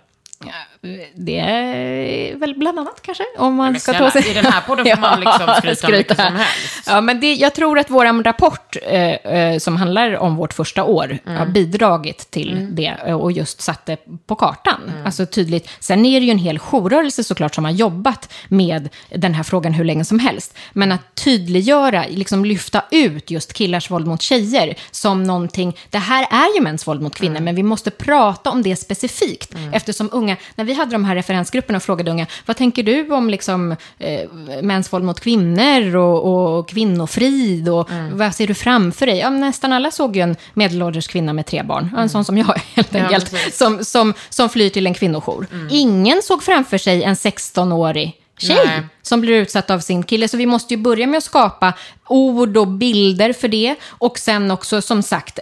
Det 1.15 1.39
är 1.39 2.35
väl 2.35 2.55
bland 2.57 2.79
annat 2.79 3.01
kanske, 3.01 3.23
om 3.37 3.55
man 3.55 3.71
Men 3.71 3.81
ska 3.81 3.91
snälla, 3.91 4.11
ta 4.11 4.21
sig... 4.21 4.31
i 4.31 4.33
den 4.33 4.45
här 4.45 4.61
podden 4.61 4.85
får 4.85 5.01
man 5.01 5.19
liksom 5.25 5.47
skryta 5.61 5.87
hur 5.87 5.97
mycket 5.97 6.17
som 6.17 6.35
helst. 6.35 6.83
Ja, 6.87 7.01
men 7.01 7.19
det, 7.19 7.33
jag 7.33 7.55
tror 7.55 7.79
att 7.79 7.89
vår 7.89 8.23
rapport 8.23 8.75
eh, 8.83 9.11
eh, 9.11 9.57
som 9.59 9.75
handlar 9.77 10.17
om 10.17 10.35
vårt 10.35 10.53
första 10.53 10.83
år 10.83 11.17
Mm. 11.25 11.37
har 11.39 11.45
bidragit 11.45 12.31
till 12.31 12.67
det 12.75 12.95
eh, 13.05 13.13
och 13.15 13.31
just 13.31 13.61
satt 13.61 13.85
det 13.85 13.97
på 14.27 14.35
kartan. 14.35 14.81
Mm. 14.93 15.05
Alltså 15.05 15.25
tydligt. 15.25 15.69
Sen 15.79 16.05
är 16.05 16.19
det 16.19 16.25
ju 16.25 16.31
en 16.31 16.37
hel 16.37 16.59
jourrörelse 16.59 17.23
såklart 17.23 17.55
som 17.55 17.65
har 17.65 17.71
jobbat 17.71 18.33
med 18.47 18.89
den 19.09 19.33
här 19.33 19.43
frågan 19.43 19.73
hur 19.73 19.83
länge 19.85 20.05
som 20.05 20.19
helst. 20.19 20.57
Men 20.73 20.91
att 20.91 21.15
tydliggöra, 21.15 22.05
liksom 22.09 22.45
lyfta 22.45 22.81
ut 22.91 23.31
just 23.31 23.53
killars 23.53 23.91
våld 23.91 24.07
mot 24.07 24.21
tjejer 24.21 24.75
som 24.91 25.23
någonting, 25.23 25.77
det 25.89 25.97
här 25.97 26.27
är 26.31 26.55
ju 26.55 26.61
mäns 26.61 26.87
våld 26.87 27.01
mot 27.01 27.15
kvinnor, 27.15 27.27
Mm. 27.37 27.43
men 27.45 27.55
vi 27.55 27.63
måste 27.63 27.91
prata 27.91 28.49
om 28.49 28.63
det 28.63 28.75
specifikt. 28.75 29.53
Eftersom 29.73 30.09
unga, 30.11 30.35
när 30.55 30.65
vi 30.67 30.73
hade 30.73 30.91
de 30.91 31.05
här 31.05 31.15
referensgrupperna 31.15 31.77
och 31.77 31.83
frågade 31.83 32.11
unga, 32.11 32.27
vad 32.45 32.57
tänker 32.57 32.83
du 32.83 33.11
om 33.13 33.29
liksom, 33.29 33.75
eh, 33.99 34.29
mäns 34.61 34.93
våld 34.93 35.05
mot 35.05 35.19
kvinnor 35.19 35.95
och, 35.95 36.57
och 36.59 36.69
kvinnofrid 36.69 37.69
och 37.69 37.87
Mm. 37.91 38.17
vad 38.17 38.35
ser 38.35 38.47
du 38.47 38.53
framför 38.53 39.05
dig? 39.05 39.17
Ja, 39.17 39.29
nästan 39.29 39.73
alla 39.73 39.91
såg 39.91 40.15
ju 40.15 40.21
en 40.21 40.35
medelålders 40.53 41.07
kvinna 41.07 41.33
med 41.33 41.45
tre 41.45 41.63
barn, 41.63 41.95
en 41.97 42.09
sån 42.09 42.25
som 42.25 42.37
jag 42.37 42.45
helt 42.75 42.95
Mm. 42.95 43.03
Ja, 43.11 43.17
enkelt. 43.17 43.31
Mm. 43.33 43.51
som, 43.51 43.83
som, 43.85 44.13
som 44.29 44.49
flyr 44.49 44.69
till 44.69 44.87
en 44.87 44.93
kvinnojour. 44.93 45.47
Ingen 45.71 46.21
såg 46.23 46.43
framför 46.43 46.77
sig 46.77 47.03
en 47.03 47.13
16-årig 47.15 48.15
tjej 48.37 48.65
Nej. 48.65 48.81
som 49.01 49.21
blir 49.21 49.33
utsatt 49.33 49.69
av 49.69 49.79
sin 49.79 50.03
kille. 50.03 50.27
Så 50.27 50.37
vi 50.37 50.45
måste 50.45 50.73
ju 50.73 50.79
börja 50.79 51.07
med 51.07 51.17
att 51.17 51.23
skapa 51.23 51.73
ord 52.07 52.57
och 52.57 52.67
bilder 52.67 53.33
för 53.33 53.47
det. 53.47 53.75
Och 53.89 54.19
sen 54.19 54.51
också, 54.51 54.81
som 54.81 55.03
sagt, 55.03 55.39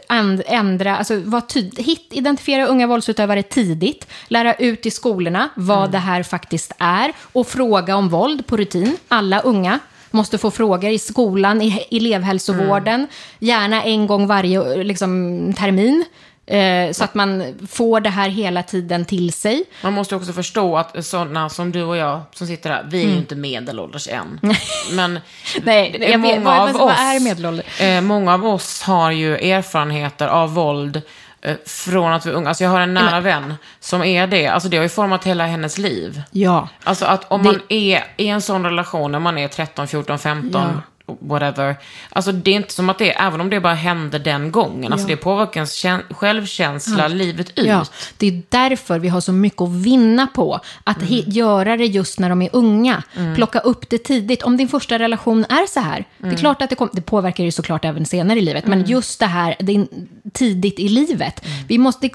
ändra, 0.48 0.98
alltså 0.98 1.42
tyd- 1.48 1.80
hit, 1.80 2.08
identifiera 2.12 2.66
unga 2.66 2.88
våldsutövare 2.88 3.44
tidigt. 3.44 4.08
Lära 4.28 4.54
ut 4.54 4.86
i 4.86 4.92
skolorna 4.92 5.50
vad 5.56 5.92
det 5.92 5.98
här 5.98 6.24
faktiskt 6.24 6.72
är. 6.78 7.14
Och 7.20 7.48
fråga 7.48 7.96
om 7.96 8.10
våld 8.10 8.48
på 8.48 8.58
rutin. 8.58 8.98
Alla 9.08 9.40
unga 9.40 9.80
måste 10.12 10.38
få 10.38 10.52
frågor 10.52 10.90
i 10.92 11.00
skolan, 11.00 11.62
i 11.62 11.88
elevhälsovården. 11.92 13.08
Gärna 13.40 13.84
en 13.84 14.08
gång 14.08 14.28
varje 14.28 14.84
liksom, 14.84 15.54
termin. 15.58 16.06
Eh, 16.48 16.92
så 16.92 17.04
att 17.04 17.16
man 17.16 17.56
får 17.70 18.00
det 18.02 18.10
här 18.10 18.30
hela 18.30 18.64
tiden 18.64 19.06
till 19.06 19.34
sig. 19.34 19.64
Man 19.84 19.94
måste 19.94 20.16
också 20.16 20.34
förstå 20.34 20.78
att 20.78 21.06
sådana 21.06 21.50
som 21.50 21.72
du 21.72 21.84
och 21.84 21.98
jag 21.98 22.22
som 22.34 22.48
sitter 22.48 22.70
här, 22.70 22.86
vi 22.90 23.04
är 23.04 23.08
ju 23.10 23.16
inte 23.16 23.36
medelålders 23.36 24.08
än. 24.08 24.40
Men 24.92 25.12
Mm. 25.12 25.22
Nej, 25.64 25.98
jag 26.12 26.20
många 26.20 26.52
av 26.62 26.72
vad- 26.74 26.82
oss, 26.82 26.98
är 27.00 27.20
medelålder? 27.20 27.66
Eh, 27.82 28.02
många 28.02 28.34
av 28.34 28.46
oss 28.46 28.82
har 28.82 29.12
ju 29.12 29.36
erfarenheter 29.52 30.28
av 30.28 30.54
våld 30.54 31.02
eh, 31.42 31.56
från 31.66 32.14
att 32.14 32.26
vi 32.26 32.30
är 32.30 32.34
unga. 32.34 32.48
Alltså 32.50 32.64
jag 32.64 32.72
har 32.72 32.82
en 32.82 32.94
nära 32.94 33.20
vän 33.20 33.54
som 33.80 34.04
är 34.04 34.28
det. 34.28 34.48
Alltså 34.48 34.70
det 34.70 34.78
har 34.78 34.84
ju 34.84 34.90
format 34.90 35.24
hela 35.24 35.46
hennes 35.46 35.78
liv. 35.78 36.22
Ja. 36.32 36.68
Alltså 36.84 37.06
att 37.06 37.32
om 37.32 37.44
Det- 37.44 37.52
man 37.52 37.62
är 37.70 38.04
i 38.18 38.28
en 38.28 38.42
sån 38.42 38.64
relation 38.66 39.12
när 39.12 39.20
man 39.20 39.38
är 39.38 39.48
13, 39.48 39.88
14, 39.88 40.20
15, 40.20 40.82
whatever. 41.20 41.76
Alltså 42.10 42.32
det 42.32 42.52
är 42.52 42.56
inte 42.56 42.74
som 42.74 42.90
att 42.90 42.98
det, 42.98 43.12
även 43.12 43.42
om 43.42 43.50
det 43.50 43.60
bara 43.60 43.74
hände 43.74 44.20
den 44.20 44.52
gången, 44.52 44.94
alltså 44.94 45.08
det 45.08 45.18
påverkar 45.18 45.60
ens 45.60 45.84
kän- 45.86 46.14
självkänsla 46.14 47.08
livet 47.08 47.50
ut. 47.60 47.66
Ja, 47.68 47.86
det 48.18 48.28
är 48.28 48.42
därför 48.50 49.00
vi 49.00 49.08
har 49.10 49.22
så 49.22 49.32
mycket 49.32 49.62
att 49.62 49.70
vinna 49.70 50.28
på. 50.28 50.60
Att 50.84 50.98
he- 50.98 51.24
göra 51.30 51.78
det 51.78 51.86
just 51.86 52.20
när 52.20 52.30
de 52.30 52.42
är 52.42 52.50
unga. 52.54 53.04
Plocka 53.36 53.60
upp 53.60 53.90
det 53.90 53.98
tidigt. 53.98 54.44
Om 54.44 54.58
din 54.58 54.68
första 54.68 55.00
relation 55.00 55.46
är 55.50 55.68
så 55.68 55.80
här, 55.80 56.06
det 56.18 56.28
är 56.28 56.38
klart 56.38 56.62
att 56.62 56.70
det, 56.70 56.76
kom, 56.76 56.90
det 56.94 57.02
påverkar 57.02 57.44
ju 57.44 57.52
såklart 57.52 57.86
även 57.86 58.06
senare 58.06 58.40
i 58.40 58.42
livet, 58.42 58.68
men 58.68 58.86
just 58.86 59.20
det 59.20 59.26
här 59.26 59.56
det 59.60 59.76
är 59.76 59.88
tidigt 60.34 60.80
i 60.80 60.90
livet. 60.90 61.46
Vi 61.68 61.78
måste, 61.78 62.10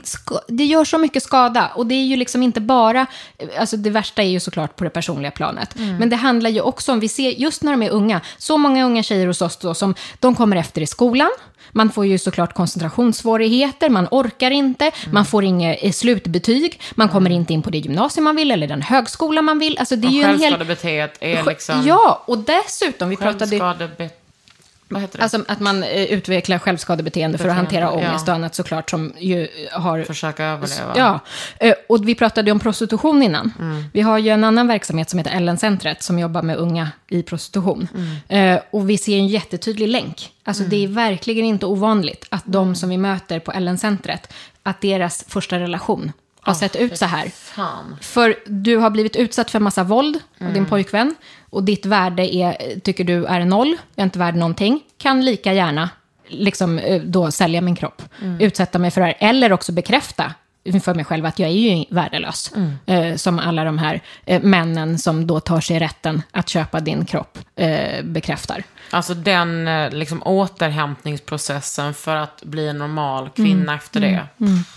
det 0.49 0.65
gör 0.65 0.85
så 0.85 0.99
mycket 0.99 1.23
skada 1.23 1.71
och 1.75 1.87
det 1.87 1.95
är 1.95 2.05
ju 2.05 2.17
liksom 2.17 2.43
inte 2.43 2.61
bara, 2.61 3.07
alltså 3.59 3.77
det 3.77 3.91
värsta 3.91 4.23
är 4.23 4.27
ju 4.29 4.41
såklart 4.41 4.77
på 4.77 4.85
det 4.85 4.91
personliga 4.91 5.31
planet, 5.31 5.75
men 5.99 6.11
det 6.11 6.17
handlar 6.17 6.51
ju 6.51 6.61
också 6.61 6.93
om, 6.93 7.01
vi 7.01 7.09
ser 7.09 7.31
just 7.31 7.63
när 7.63 7.71
de 7.73 7.83
är 7.83 7.91
unga, 7.91 8.21
så 8.39 8.59
många 8.59 8.80
unga 8.85 9.03
tjejer 9.03 9.27
hos 9.27 9.43
oss 9.43 9.57
då 9.57 9.75
som, 9.75 9.95
de 10.21 10.35
kommer 10.35 10.57
efter 10.57 10.81
i 10.81 10.87
skolan, 10.87 11.31
man 11.73 11.91
får 11.91 12.07
ju 12.07 12.19
såklart 12.19 12.55
koncentrationssvårigheter, 12.55 13.89
man 13.89 14.09
orkar 14.11 14.51
inte, 14.51 14.91
man 15.13 15.25
får 15.25 15.45
inget 15.45 15.79
eh, 15.85 15.93
slutbetyg, 15.93 16.81
man 16.95 17.09
kommer 17.09 17.31
inte 17.31 17.53
in 17.53 17.63
på 17.63 17.71
det 17.71 17.79
gymnasium 17.79 18.25
man 18.25 18.37
vill 18.37 18.51
eller 18.51 18.67
den 18.67 18.83
högskola 18.83 19.43
man 19.43 19.59
vill. 19.59 19.79
Alltså 19.79 19.97
det 19.97 20.07
är 20.07 20.09
Och 20.09 20.15
ju 20.15 20.23
en 20.23 20.39
hel... 20.39 20.53
är 21.21 21.45
liksom... 21.45 21.87
Ja, 21.87 22.23
och 22.27 22.39
dessutom, 22.39 23.09
vi 23.09 23.17
pratade... 23.17 24.11
Vad 24.91 25.03
heter 25.03 25.19
det? 25.19 25.23
Alltså 25.23 25.45
att 25.49 25.61
man 25.61 25.83
eh, 25.83 26.05
utvecklar 26.05 26.59
självskadebeteende 26.59 27.39
för 27.39 27.49
att 27.49 27.57
hantera 27.57 27.91
ångest 27.91 28.27
ja. 28.27 28.33
och 28.33 28.37
annat 28.37 28.55
såklart 28.55 28.91
som 28.91 29.13
ju 29.19 29.49
har... 29.73 30.03
Försöka 30.03 30.45
överleva. 30.45 30.93
Ja, 30.97 31.21
eh, 31.61 31.75
och 31.89 32.09
vi 32.09 32.15
pratade 32.15 32.53
om 32.53 32.61
prostitution 32.61 33.23
innan. 33.23 33.53
Vi 33.93 34.01
har 34.01 34.19
ju 34.19 34.31
en 34.31 34.45
annan 34.45 34.69
verksamhet 34.69 35.11
som 35.11 35.19
heter 35.19 35.37
Ellen-centret 35.37 36.03
som 36.03 36.19
jobbar 36.19 36.43
med 36.43 36.57
unga 36.57 36.89
i 37.09 37.23
prostitution. 37.23 37.89
Eh, 38.29 38.59
Och 38.71 38.91
vi 38.91 38.99
ser 38.99 39.17
en 39.17 39.29
jättetydlig 39.29 39.89
länk. 39.89 40.33
Alltså 40.45 40.63
det 40.65 40.85
är 40.85 40.89
verkligen 40.89 41.45
inte 41.45 41.67
ovanligt 41.67 42.27
att 42.29 42.45
de 42.47 42.75
som 42.75 42.89
vi 42.89 42.99
möter 42.99 43.41
på 43.41 43.53
Ellen-centret, 43.53 44.33
att 44.63 44.81
deras 44.81 45.25
första 45.29 45.59
relation 45.59 46.13
har 46.41 46.55
sett 46.55 46.77
ut 46.77 46.99
så 46.99 47.05
här. 47.05 47.29
Fan. 47.29 47.97
För 48.01 48.37
du 48.47 48.77
har 48.77 48.91
blivit 48.91 49.17
utsatt 49.17 49.51
för 49.51 49.61
massa 49.61 49.85
våld 49.85 50.19
av 50.41 50.53
din 50.53 50.67
pojkvän. 50.67 51.15
Och 51.51 51.65
ditt 51.65 51.87
värde 51.87 52.35
är, 52.35 52.81
tycker 52.81 53.05
du 53.05 53.27
är 53.27 53.45
noll, 53.45 53.69
jag 53.95 54.03
är 54.03 54.05
inte 54.05 54.19
värd 54.19 54.35
någonting. 54.35 54.81
Kan 54.99 55.25
lika 55.25 55.53
gärna 55.53 55.91
liksom, 56.29 56.79
eh, 56.79 57.03
då 57.03 57.31
sälja 57.31 57.61
min 57.61 57.77
kropp, 57.77 58.03
utsätta 58.39 58.79
mig 58.79 58.91
för 58.91 59.01
det 59.01 59.07
här. 59.07 59.17
Eller 59.19 59.53
också 59.53 59.73
bekräfta 59.73 60.35
för 60.83 60.95
mig 60.95 61.05
själv 61.05 61.27
att 61.27 61.39
jag 61.39 61.51
är 61.51 61.55
ju 61.55 61.85
värdelös. 61.91 62.53
Eh, 62.87 63.17
som 63.17 63.39
alla 63.39 63.65
de 63.65 63.79
här 63.79 64.01
eh, 64.27 64.43
männen 64.43 64.99
som 64.99 65.27
då 65.27 65.41
tar 65.41 65.61
sig 65.61 65.79
rätten 65.79 66.23
att 66.31 66.49
köpa 66.49 66.81
din 66.81 67.05
kropp 67.05 67.39
eh, 67.57 68.05
bekräftar. 68.05 68.65
Alltså 68.91 69.15
den 69.15 69.69
eh, 69.69 69.91
liksom, 69.91 70.23
återhämtningsprocessen 70.23 71.95
för 71.95 72.17
att 72.17 72.43
bli 72.45 72.69
en 72.69 72.79
normal 72.79 73.31
kvinna 73.37 73.75
efter 73.75 74.01
det. 74.01 74.27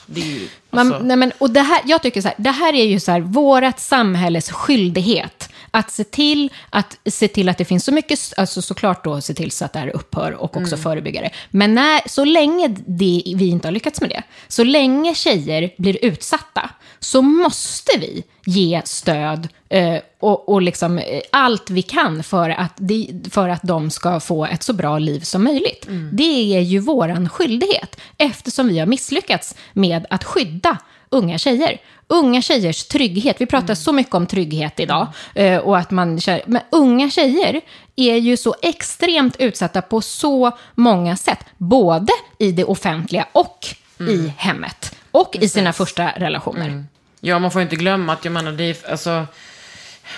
Det 0.05 0.21
är 0.21 0.25
ju... 0.25 0.47
Man, 0.69 0.87
Alltså, 0.87 1.03
nej 1.03 1.17
men, 1.17 1.31
och 1.37 1.49
det 1.49 1.61
här, 1.61 1.81
jag 1.85 2.01
tycker 2.01 2.21
så 2.21 2.27
här, 2.27 2.35
det 2.37 2.51
här 2.51 2.73
är 2.73 2.85
ju 2.85 2.99
så 2.99 3.11
här, 3.11 3.19
vårat 3.19 3.79
samhälles 3.79 4.51
skyldighet. 4.51 5.49
Att 5.75 5.91
se 5.91 6.03
till 6.03 6.49
att, 6.69 6.97
se 7.05 7.27
till 7.27 7.49
att 7.49 7.57
det 7.57 7.65
finns 7.65 7.85
så 7.85 7.91
mycket, 7.91 8.19
alltså 8.37 8.61
såklart 8.61 9.03
då 9.03 9.21
se 9.21 9.33
till 9.33 9.51
så 9.51 9.65
att 9.65 9.73
det 9.73 9.79
här 9.79 9.95
upphör 9.95 10.31
och 10.31 10.57
också 10.57 10.77
förebygga 10.77 11.21
det. 11.21 11.29
Men 11.51 11.75
när, 11.75 12.09
så 12.09 12.25
länge 12.25 12.67
det, 12.67 13.23
vi 13.35 13.47
inte 13.49 13.67
har 13.67 13.73
lyckats 13.73 14.01
med 14.01 14.09
det, 14.09 14.23
så 14.47 14.63
länge 14.63 15.15
tjejer 15.15 15.73
blir 15.77 16.05
utsatta, 16.05 16.69
så 16.99 17.21
måste 17.21 17.91
vi 17.99 18.23
ge 18.45 18.81
stöd 18.85 19.47
eh, 19.69 19.97
och, 20.19 20.49
och 20.49 20.61
liksom, 20.61 20.99
eh, 20.99 21.21
allt 21.31 21.69
vi 21.69 21.81
kan 21.81 22.23
för 22.23 22.49
att, 22.49 22.73
de, 22.77 23.23
för 23.31 23.49
att 23.49 23.63
de 23.63 23.89
ska 23.89 24.19
få 24.19 24.45
ett 24.45 24.63
så 24.63 24.73
bra 24.73 24.99
liv 24.99 25.19
som 25.19 25.43
möjligt. 25.43 25.87
Det 26.11 26.57
är 26.57 26.61
ju 26.61 26.79
våran 26.79 27.29
skyldighet, 27.29 27.99
eftersom 28.17 28.67
vi 28.67 28.79
har 28.79 28.85
misslyckats 28.85 29.55
med 29.73 30.05
att 30.09 30.23
skydda 30.23 30.77
unga 31.09 31.37
tjejer. 31.37 31.79
Unga 32.13 32.41
tjejers 32.41 32.83
trygghet. 32.87 33.41
Vi 33.41 33.45
pratar 33.45 33.75
så 33.75 33.91
mycket 33.91 34.13
om 34.15 34.27
trygghet 34.27 34.79
idag. 34.79 35.07
eh, 35.35 35.57
Och 35.57 35.77
att 35.77 35.91
man, 35.91 36.19
känner- 36.19 36.43
men 36.47 36.61
unga 36.71 37.09
tjejer 37.09 37.61
är 37.95 38.15
ju 38.15 38.37
så 38.37 38.55
extremt 38.61 39.35
utsatta 39.39 39.81
på 39.81 40.01
så 40.01 40.51
många 40.75 41.17
sätt. 41.17 41.39
Både 41.57 42.13
i 42.39 42.51
det 42.51 42.63
offentliga 42.63 43.27
och 43.31 43.67
i 43.99 44.33
hemmet. 44.37 44.95
Och 45.11 45.35
i 45.41 45.49
sina 45.49 45.73
första 45.73 46.07
relationer. 46.17 46.85
ja, 47.21 47.39
man 47.39 47.51
får 47.51 47.61
inte 47.61 47.75
glömma 47.75 48.13
att 48.13 48.25
jag 48.25 48.31
menar, 48.31 48.51
det 48.51 48.63
är, 48.63 48.91
alltså, 48.91 49.25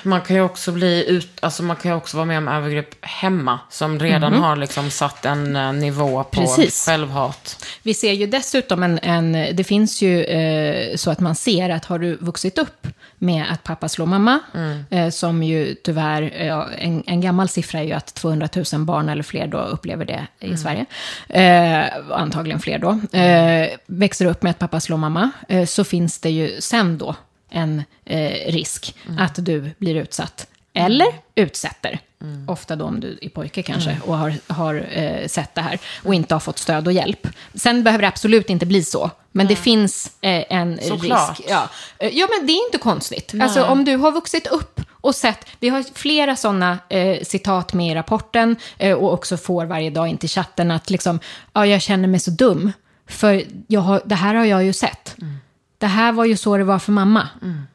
man 0.03 0.21
kan 0.21 0.35
ju 0.35 0.41
också 0.41 0.71
bli 0.71 1.05
ut, 1.09 1.29
alltså 1.39 1.63
man 1.63 1.75
kan 1.75 1.91
ju 1.91 1.97
också 1.97 2.17
vara 2.17 2.25
med 2.25 2.37
om 2.37 2.47
övergrepp 2.47 3.05
hemma 3.05 3.59
som 3.69 3.99
redan 3.99 4.33
har 4.33 4.55
liksom 4.55 4.89
satt 4.89 5.25
en 5.25 5.55
eh, 5.55 5.73
nivå 5.73 6.23
på 6.23 6.41
Precis. 6.41 6.85
självhat. 6.85 7.65
Vi 7.83 7.93
ser 7.93 8.13
ju 8.13 8.27
dessutom 8.27 8.83
en, 8.83 8.99
en 8.99 9.31
det 9.31 9.63
finns 9.63 10.01
ju 10.01 10.23
eh, 10.23 10.95
så 10.95 11.11
att 11.11 11.19
man 11.19 11.35
ser 11.35 11.69
att 11.69 11.85
har 11.85 11.99
du 11.99 12.15
vuxit 12.15 12.57
upp 12.57 12.87
med 13.17 13.45
att 13.51 13.63
pappa 13.63 13.89
slår 13.89 14.05
mamma. 14.05 14.39
Mm. 14.53 14.85
Eh, 14.89 15.09
som 15.09 15.43
ju 15.43 15.75
tyvärr, 15.75 16.21
eh, 16.35 16.63
en, 16.77 17.03
en 17.07 17.21
gammal 17.21 17.49
siffra 17.49 17.79
är 17.79 17.83
ju 17.83 17.93
att 17.93 18.13
200 18.13 18.49
000 18.73 18.81
barn 18.81 19.09
eller 19.09 19.23
fler 19.23 19.47
då 19.47 19.57
upplever 19.57 20.05
det 20.05 20.27
i 20.39 20.45
Mm. 20.45 20.57
Sverige. 20.57 20.85
Eh, 21.29 21.87
antagligen 22.11 22.59
fler 22.59 22.79
då. 22.79 23.17
Eh, 23.19 23.69
växer 23.85 24.25
upp 24.25 24.43
med 24.43 24.49
att 24.49 24.59
pappa 24.59 24.79
slår 24.79 24.97
mamma. 24.97 25.31
Så 25.67 25.83
finns 25.83 26.19
det 26.19 26.29
ju 26.29 26.61
sen 26.61 26.97
då 26.97 27.15
en 27.55 27.83
eh, 28.05 28.51
risk 28.51 28.95
Mm. 29.07 29.19
att 29.19 29.35
du 29.45 29.71
blir 29.77 29.95
utsatt. 29.95 30.47
Eller 30.73 31.07
utsätter. 31.35 31.99
Ofta 32.47 32.75
då 32.75 32.85
om 32.85 32.99
du 32.99 33.17
är 33.21 33.29
pojke 33.29 33.63
kanske 33.63 33.89
Mm. 33.89 34.01
och 34.01 34.17
har, 34.17 34.33
har 34.47 34.87
eh, 34.91 35.27
sett 35.27 35.55
det 35.55 35.61
här 35.61 35.79
och 36.03 36.13
inte 36.15 36.35
har 36.35 36.39
fått 36.39 36.57
stöd 36.59 36.87
och 36.87 36.93
hjälp. 36.93 37.27
Sen 37.53 37.83
behöver 37.83 38.01
det 38.01 38.07
absolut 38.07 38.49
inte 38.49 38.65
bli 38.65 38.83
så. 38.83 39.11
Men 39.31 39.47
det 39.47 39.55
finns 39.55 40.11
eh, 40.21 40.43
en 40.49 40.79
Såklart. 40.81 41.29
risk. 41.39 41.49
Ja. 41.51 41.69
Eh, 41.99 42.09
ja, 42.17 42.27
men 42.37 42.47
det 42.47 42.53
är 42.53 42.65
inte 42.65 42.77
konstigt. 42.77 43.33
Alltså 43.41 43.63
om 43.63 43.85
du 43.85 43.95
har 43.95 44.11
vuxit 44.11 44.47
upp 44.47 44.81
och 44.91 45.15
sett, 45.15 45.45
vi 45.59 45.69
har 45.69 45.83
flera 45.95 46.35
sådana 46.35 46.77
eh, 46.89 47.23
citat 47.23 47.73
med 47.73 47.91
i 47.91 47.95
rapporten 47.95 48.55
eh, 48.77 48.93
och 48.93 49.13
också 49.13 49.37
får 49.37 49.65
varje 49.65 49.89
dag 49.89 50.07
in 50.07 50.17
till 50.17 50.29
chatten 50.29 50.71
att 50.71 50.89
liksom, 50.89 51.19
ja, 51.53 51.65
jag 51.65 51.81
känner 51.81 52.07
mig 52.07 52.19
så 52.19 52.31
dum. 52.31 52.71
För 53.07 53.43
jag 53.67 53.81
har, 53.81 54.01
det 54.05 54.15
här 54.15 54.35
har 54.35 54.45
jag 54.45 54.63
ju 54.63 54.73
sett. 54.73 55.15
Det 55.77 55.87
här 55.87 56.11
var 56.11 56.25
ju 56.25 56.37
så 56.37 56.57
det 56.57 56.63
var 56.63 56.79
för 56.79 56.91
mamma. 56.91 57.27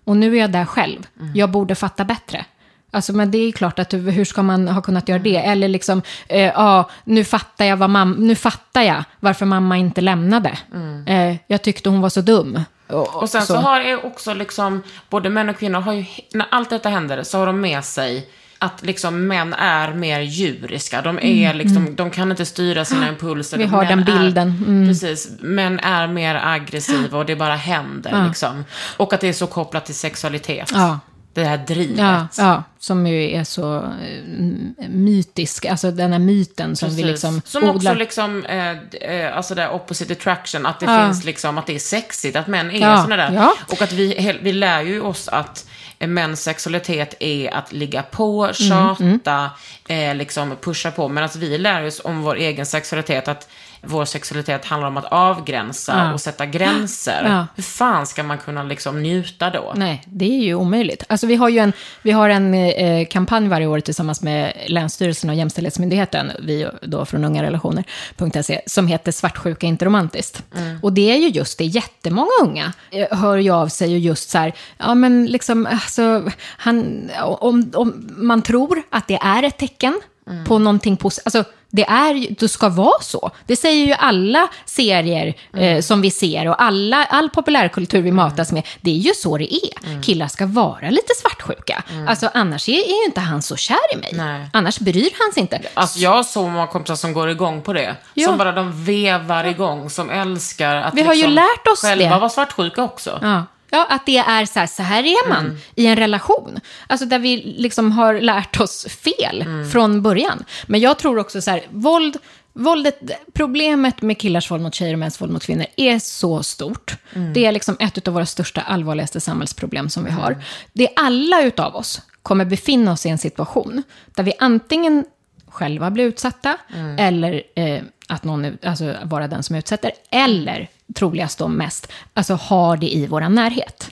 Och 0.05 0.16
nu 0.16 0.36
är 0.36 0.40
jag 0.40 0.51
där 0.53 0.64
själv. 0.64 1.07
Jag 1.34 1.51
borde 1.51 1.74
fatta 1.74 2.05
bättre. 2.05 2.44
Alltså, 2.92 3.12
men 3.12 3.30
det 3.30 3.38
är 3.38 3.53
klart 3.53 3.78
att 3.78 3.92
hur 3.94 4.24
ska 4.24 4.42
man 4.42 4.68
ha 4.68 4.82
kunnat 4.82 5.09
göra 5.09 5.18
det? 5.18 5.36
Eller 5.36 5.68
liksom, 5.68 6.03
eh, 6.28 6.40
ja, 6.40 6.90
nu 7.05 7.24
fattar 7.24 7.64
jag 7.64 7.76
vad 7.76 7.90
mam- 7.90 8.18
nu 8.18 8.34
fattar 8.34 8.82
jag 8.82 9.05
varför 9.20 9.46
mamma 9.46 9.76
inte 9.76 10.01
lämnade. 10.01 10.59
Eh, 11.07 11.36
jag 11.46 11.62
tyckte 11.62 11.88
hon 11.88 12.01
var 12.01 12.09
så 12.09 12.20
dum. 12.20 12.61
Och, 12.88 13.16
Och 13.22 13.30
sen 13.30 13.42
så, 13.46 13.57
har 13.57 13.80
det 13.80 13.96
också 13.96 14.34
liksom, 14.34 14.82
både 15.09 15.30
män 15.30 15.48
och 15.48 15.59
kvinnor 15.59 15.80
har 15.80 15.92
ju, 15.92 16.05
när 16.34 16.46
allt 16.51 16.70
detta 16.70 16.88
händer 16.88 17.22
så 17.22 17.38
har 17.38 17.46
de 17.46 17.61
med 17.61 17.84
sig 17.84 18.28
att 18.62 18.82
liksom 18.82 19.26
män 19.26 19.54
är 19.54 19.94
mer 19.94 20.20
djuriska. 20.20 21.02
De 21.02 21.18
är 21.22 21.54
liksom, 21.54 21.94
de 21.96 22.11
kan 22.11 22.30
inte 22.30 22.46
styra 22.46 22.84
sina 22.84 23.08
impulser. 23.12 23.56
Mm, 23.56 23.68
Vi 23.70 23.76
har 23.76 23.84
Män 23.84 24.04
den 24.04 24.04
bilden. 24.18 24.48
Mm. 24.66 24.82
Är, 24.82 24.86
Precis. 24.88 25.28
Män 25.40 25.78
är 25.80 26.06
mer 26.06 26.34
aggressiva 26.44 27.18
och 27.18 27.26
det 27.26 27.36
bara 27.36 27.54
händer 27.56 28.24
liksom. 28.28 28.64
Och 28.96 29.12
att 29.12 29.20
det 29.20 29.28
är 29.28 29.32
så 29.32 29.46
kopplat 29.46 29.86
till 29.86 29.94
sexualitet. 29.94 30.70
Ja. 30.74 30.98
Det 31.32 31.44
här 31.44 31.58
drivet. 31.58 31.98
Ja, 31.98 32.26
ja, 32.38 32.62
som 32.78 33.06
ju 33.06 33.30
är 33.30 33.44
så 33.44 33.76
eh, 33.76 34.88
mytisk, 34.88 35.64
alltså 35.64 35.90
den 35.90 36.12
här 36.12 36.18
myten 36.18 36.76
som 36.76 36.88
vi 36.88 36.94
Precis. 37.02 37.11
liksom 37.11 37.42
Som 37.44 37.64
också 37.64 37.76
odlar. 37.76 37.94
liksom, 37.96 38.44
eh, 38.44 38.70
eh, 39.11 39.36
alltså 39.36 39.54
det 39.54 39.68
opposite 39.68 40.12
attraction, 40.12 40.66
att 40.66 40.80
det 40.80 40.86
Ja. 40.86 41.06
finns 41.06 41.24
liksom, 41.24 41.58
att 41.58 41.66
det 41.66 41.74
är 41.74 41.78
sexigt, 41.78 42.36
att 42.36 42.46
män 42.46 42.70
är 42.70 42.80
Ja, 42.80 43.02
såna 43.02 43.16
där. 43.16 43.32
ja. 43.32 43.54
Och 43.68 43.82
att 43.82 43.92
vi, 43.92 44.38
vi 44.42 44.52
lär 44.52 44.82
ju 44.82 45.00
oss 45.00 45.28
att 45.28 45.66
mäns 46.07 46.42
sexualitet 46.42 47.14
är 47.20 47.55
att 47.55 47.72
ligga 47.72 48.03
på, 48.03 48.44
Mm, 48.44 48.55
tjata, 48.55 49.51
eh, 49.88 50.14
liksom 50.14 50.57
pusha 50.61 50.90
på. 50.90 51.09
Medan 51.09 51.28
vi 51.36 51.59
lär 51.59 51.86
oss 51.86 52.01
om 52.05 52.22
vår 52.22 52.36
egen 52.36 52.66
sexualitet 52.66 53.28
att 53.28 53.48
vår 53.83 54.05
sexualitet 54.05 54.64
handlar 54.64 54.89
om 54.89 54.97
att 54.97 55.05
avgränsa 55.05 55.93
Ja. 55.97 56.12
och 56.12 56.20
sätta 56.20 56.47
gränser. 56.47 57.24
Ja. 57.24 57.47
Hur 57.57 57.62
fan 57.62 58.07
ska 58.07 58.22
man 58.22 58.39
kunna 58.39 58.62
liksom 58.62 59.03
njuta 59.03 59.51
då? 59.51 59.72
Nej, 59.76 60.03
det 60.07 60.24
är 60.24 60.43
ju 60.43 60.55
omöjligt. 60.55 61.05
Alltså 61.09 61.26
vi 61.26 61.37
har 61.37 61.49
ju 61.49 61.59
en, 61.59 61.72
vi 62.03 62.11
har 62.11 62.28
en 62.28 62.55
eh, 62.55 63.07
kampanj 63.07 63.49
varje 63.49 63.66
år 63.66 63.81
tillsammans 63.81 64.22
med 64.22 64.53
Länsstyrelsen 64.66 65.31
och 65.31 65.37
Jämställdhetsmyndigheten, 65.37 66.33
vi 66.43 66.68
då 66.83 67.05
från 67.05 67.24
ungarelationer.se, 67.24 68.61
som 68.66 68.87
heter 68.87 69.12
Svartsjuka 69.12 69.66
inte 69.66 69.85
romantiskt. 69.85 70.43
Och 70.83 70.93
det 70.93 71.11
är 71.12 71.16
ju 71.16 71.28
just 71.28 71.59
det, 71.59 71.64
jättemånga 71.64 72.31
unga 72.43 72.72
eh, 72.91 73.18
hör 73.18 73.37
ju 73.37 73.51
av 73.51 73.68
sig 73.68 73.93
och 73.95 73.99
just 73.99 74.31
så 74.31 74.39
här, 74.39 74.53
ja 74.78 74.95
men 74.95 75.26
liksom, 75.26 75.66
alltså, 75.66 76.31
han, 76.59 77.11
om, 77.22 77.72
om 77.74 78.09
man 78.16 78.43
tror 78.43 78.83
att 78.91 79.09
det 79.09 79.18
är 79.22 79.43
ett 79.43 79.59
tecken 79.59 80.01
på 80.46 80.58
någonting 80.58 80.96
positivt, 80.96 81.26
alltså 81.26 81.44
det, 81.72 81.84
är, 81.84 82.14
ju- 82.14 82.34
det 82.38 82.48
ska 82.48 82.68
vara 82.68 83.00
så. 83.02 83.30
Det 83.46 83.56
säger 83.56 83.86
ju 83.86 83.92
alla 83.92 84.48
serier 84.64 85.34
eh, 85.56 85.80
som 85.80 86.00
vi 86.00 86.10
ser 86.10 86.48
och 86.48 86.62
alla, 86.62 87.04
all 87.04 87.30
populärkultur 87.30 88.02
vi 88.02 88.12
matas 88.12 88.52
med. 88.52 88.66
Det 88.80 88.90
är 88.90 88.94
ju 88.94 89.14
så 89.14 89.38
det 89.38 89.54
är. 89.54 90.02
Killar 90.02 90.28
ska 90.28 90.46
vara 90.46 90.90
lite 90.90 91.14
svartsjuka. 91.20 91.82
Alltså 92.08 92.30
annars 92.34 92.68
är, 92.68 92.72
är 92.72 92.98
ju 93.00 93.04
inte 93.06 93.20
han 93.20 93.42
så 93.42 93.56
kär 93.56 93.94
i 93.94 93.96
mig. 93.96 94.10
Nej. 94.14 94.48
Annars 94.52 94.78
bryr 94.78 95.10
han 95.24 95.32
sig 95.32 95.40
inte. 95.40 95.60
Alltså 95.74 95.98
jag 95.98 96.10
har 96.10 96.22
så 96.22 96.48
många 96.48 96.66
kompisar 96.66 96.94
som 96.96 97.12
går 97.12 97.30
igång 97.30 97.62
på 97.62 97.72
det. 97.72 97.96
Ja. 98.14 98.26
Som 98.26 98.38
bara 98.38 98.52
de 98.52 98.84
vevar 98.84 99.44
igång, 99.44 99.90
som 99.90 100.10
älskar 100.10 100.76
att 100.76 100.94
Vi 100.94 101.02
har 101.02 101.14
ju 101.14 101.20
liksom 101.22 101.34
lärt 101.34 101.66
oss 101.72 101.80
själva 101.80 102.04
det. 102.14 102.18
vara 102.20 102.30
svartsjuka 102.30 102.82
också. 102.82 103.18
Ja. 103.22 103.44
Ja, 103.70 103.86
att 103.90 104.06
det 104.06 104.18
är 104.18 104.46
så 104.46 104.58
här, 104.58 104.66
så 104.66 104.82
här 104.82 105.02
är 105.02 105.28
man 105.28 105.58
i 105.74 105.86
en 105.86 105.96
relation. 105.96 106.60
Alltså 106.86 107.06
där 107.06 107.18
vi 107.18 107.36
liksom 107.58 107.92
har 107.92 108.14
lärt 108.20 108.60
oss 108.60 108.86
fel 108.86 109.44
från 109.72 110.02
början. 110.02 110.44
Men 110.66 110.80
jag 110.80 110.98
tror 110.98 111.18
också 111.18 111.42
så 111.42 111.50
här, 111.50 111.66
våld, 111.70 112.16
våldet, 112.52 113.00
problemet 113.32 114.02
med 114.02 114.18
killars 114.18 114.50
våld 114.50 114.62
mot 114.62 114.74
tjejer 114.74 114.92
och 114.92 114.98
mäns 114.98 115.20
våld 115.20 115.32
mot 115.32 115.44
kvinnor 115.46 115.66
är 115.76 115.98
så 115.98 116.42
stort. 116.42 116.96
Det 117.34 117.46
är 117.46 117.52
liksom 117.52 117.76
ett 117.80 118.08
av 118.08 118.14
våra 118.14 118.26
största, 118.26 118.60
allvarligaste 118.60 119.20
samhällsproblem 119.20 119.90
som 119.90 120.04
vi 120.04 120.10
har. 120.10 120.44
Det 120.72 120.84
är 120.88 120.92
alla 120.96 121.42
utav 121.42 121.76
oss 121.76 122.00
kommer 122.22 122.44
befinna 122.44 122.92
oss 122.92 123.06
i 123.06 123.08
en 123.08 123.18
situation 123.18 123.82
där 124.06 124.22
vi 124.22 124.32
antingen 124.38 125.04
själva 125.48 125.90
blir 125.90 126.04
utsatta 126.04 126.58
eller 126.98 127.42
eh, 127.54 127.82
att 128.11 128.24
någon 128.24 128.58
alltså, 128.62 128.94
vara 129.02 129.28
den 129.28 129.42
som 129.42 129.56
utsätter. 129.56 129.92
Eller, 130.11 130.68
troligast 130.94 131.38
då 131.38 131.48
mest, 131.48 131.92
alltså 132.14 132.34
har 132.34 132.76
det 132.76 132.94
i 132.94 133.06
vår 133.06 133.20
närhet. 133.20 133.90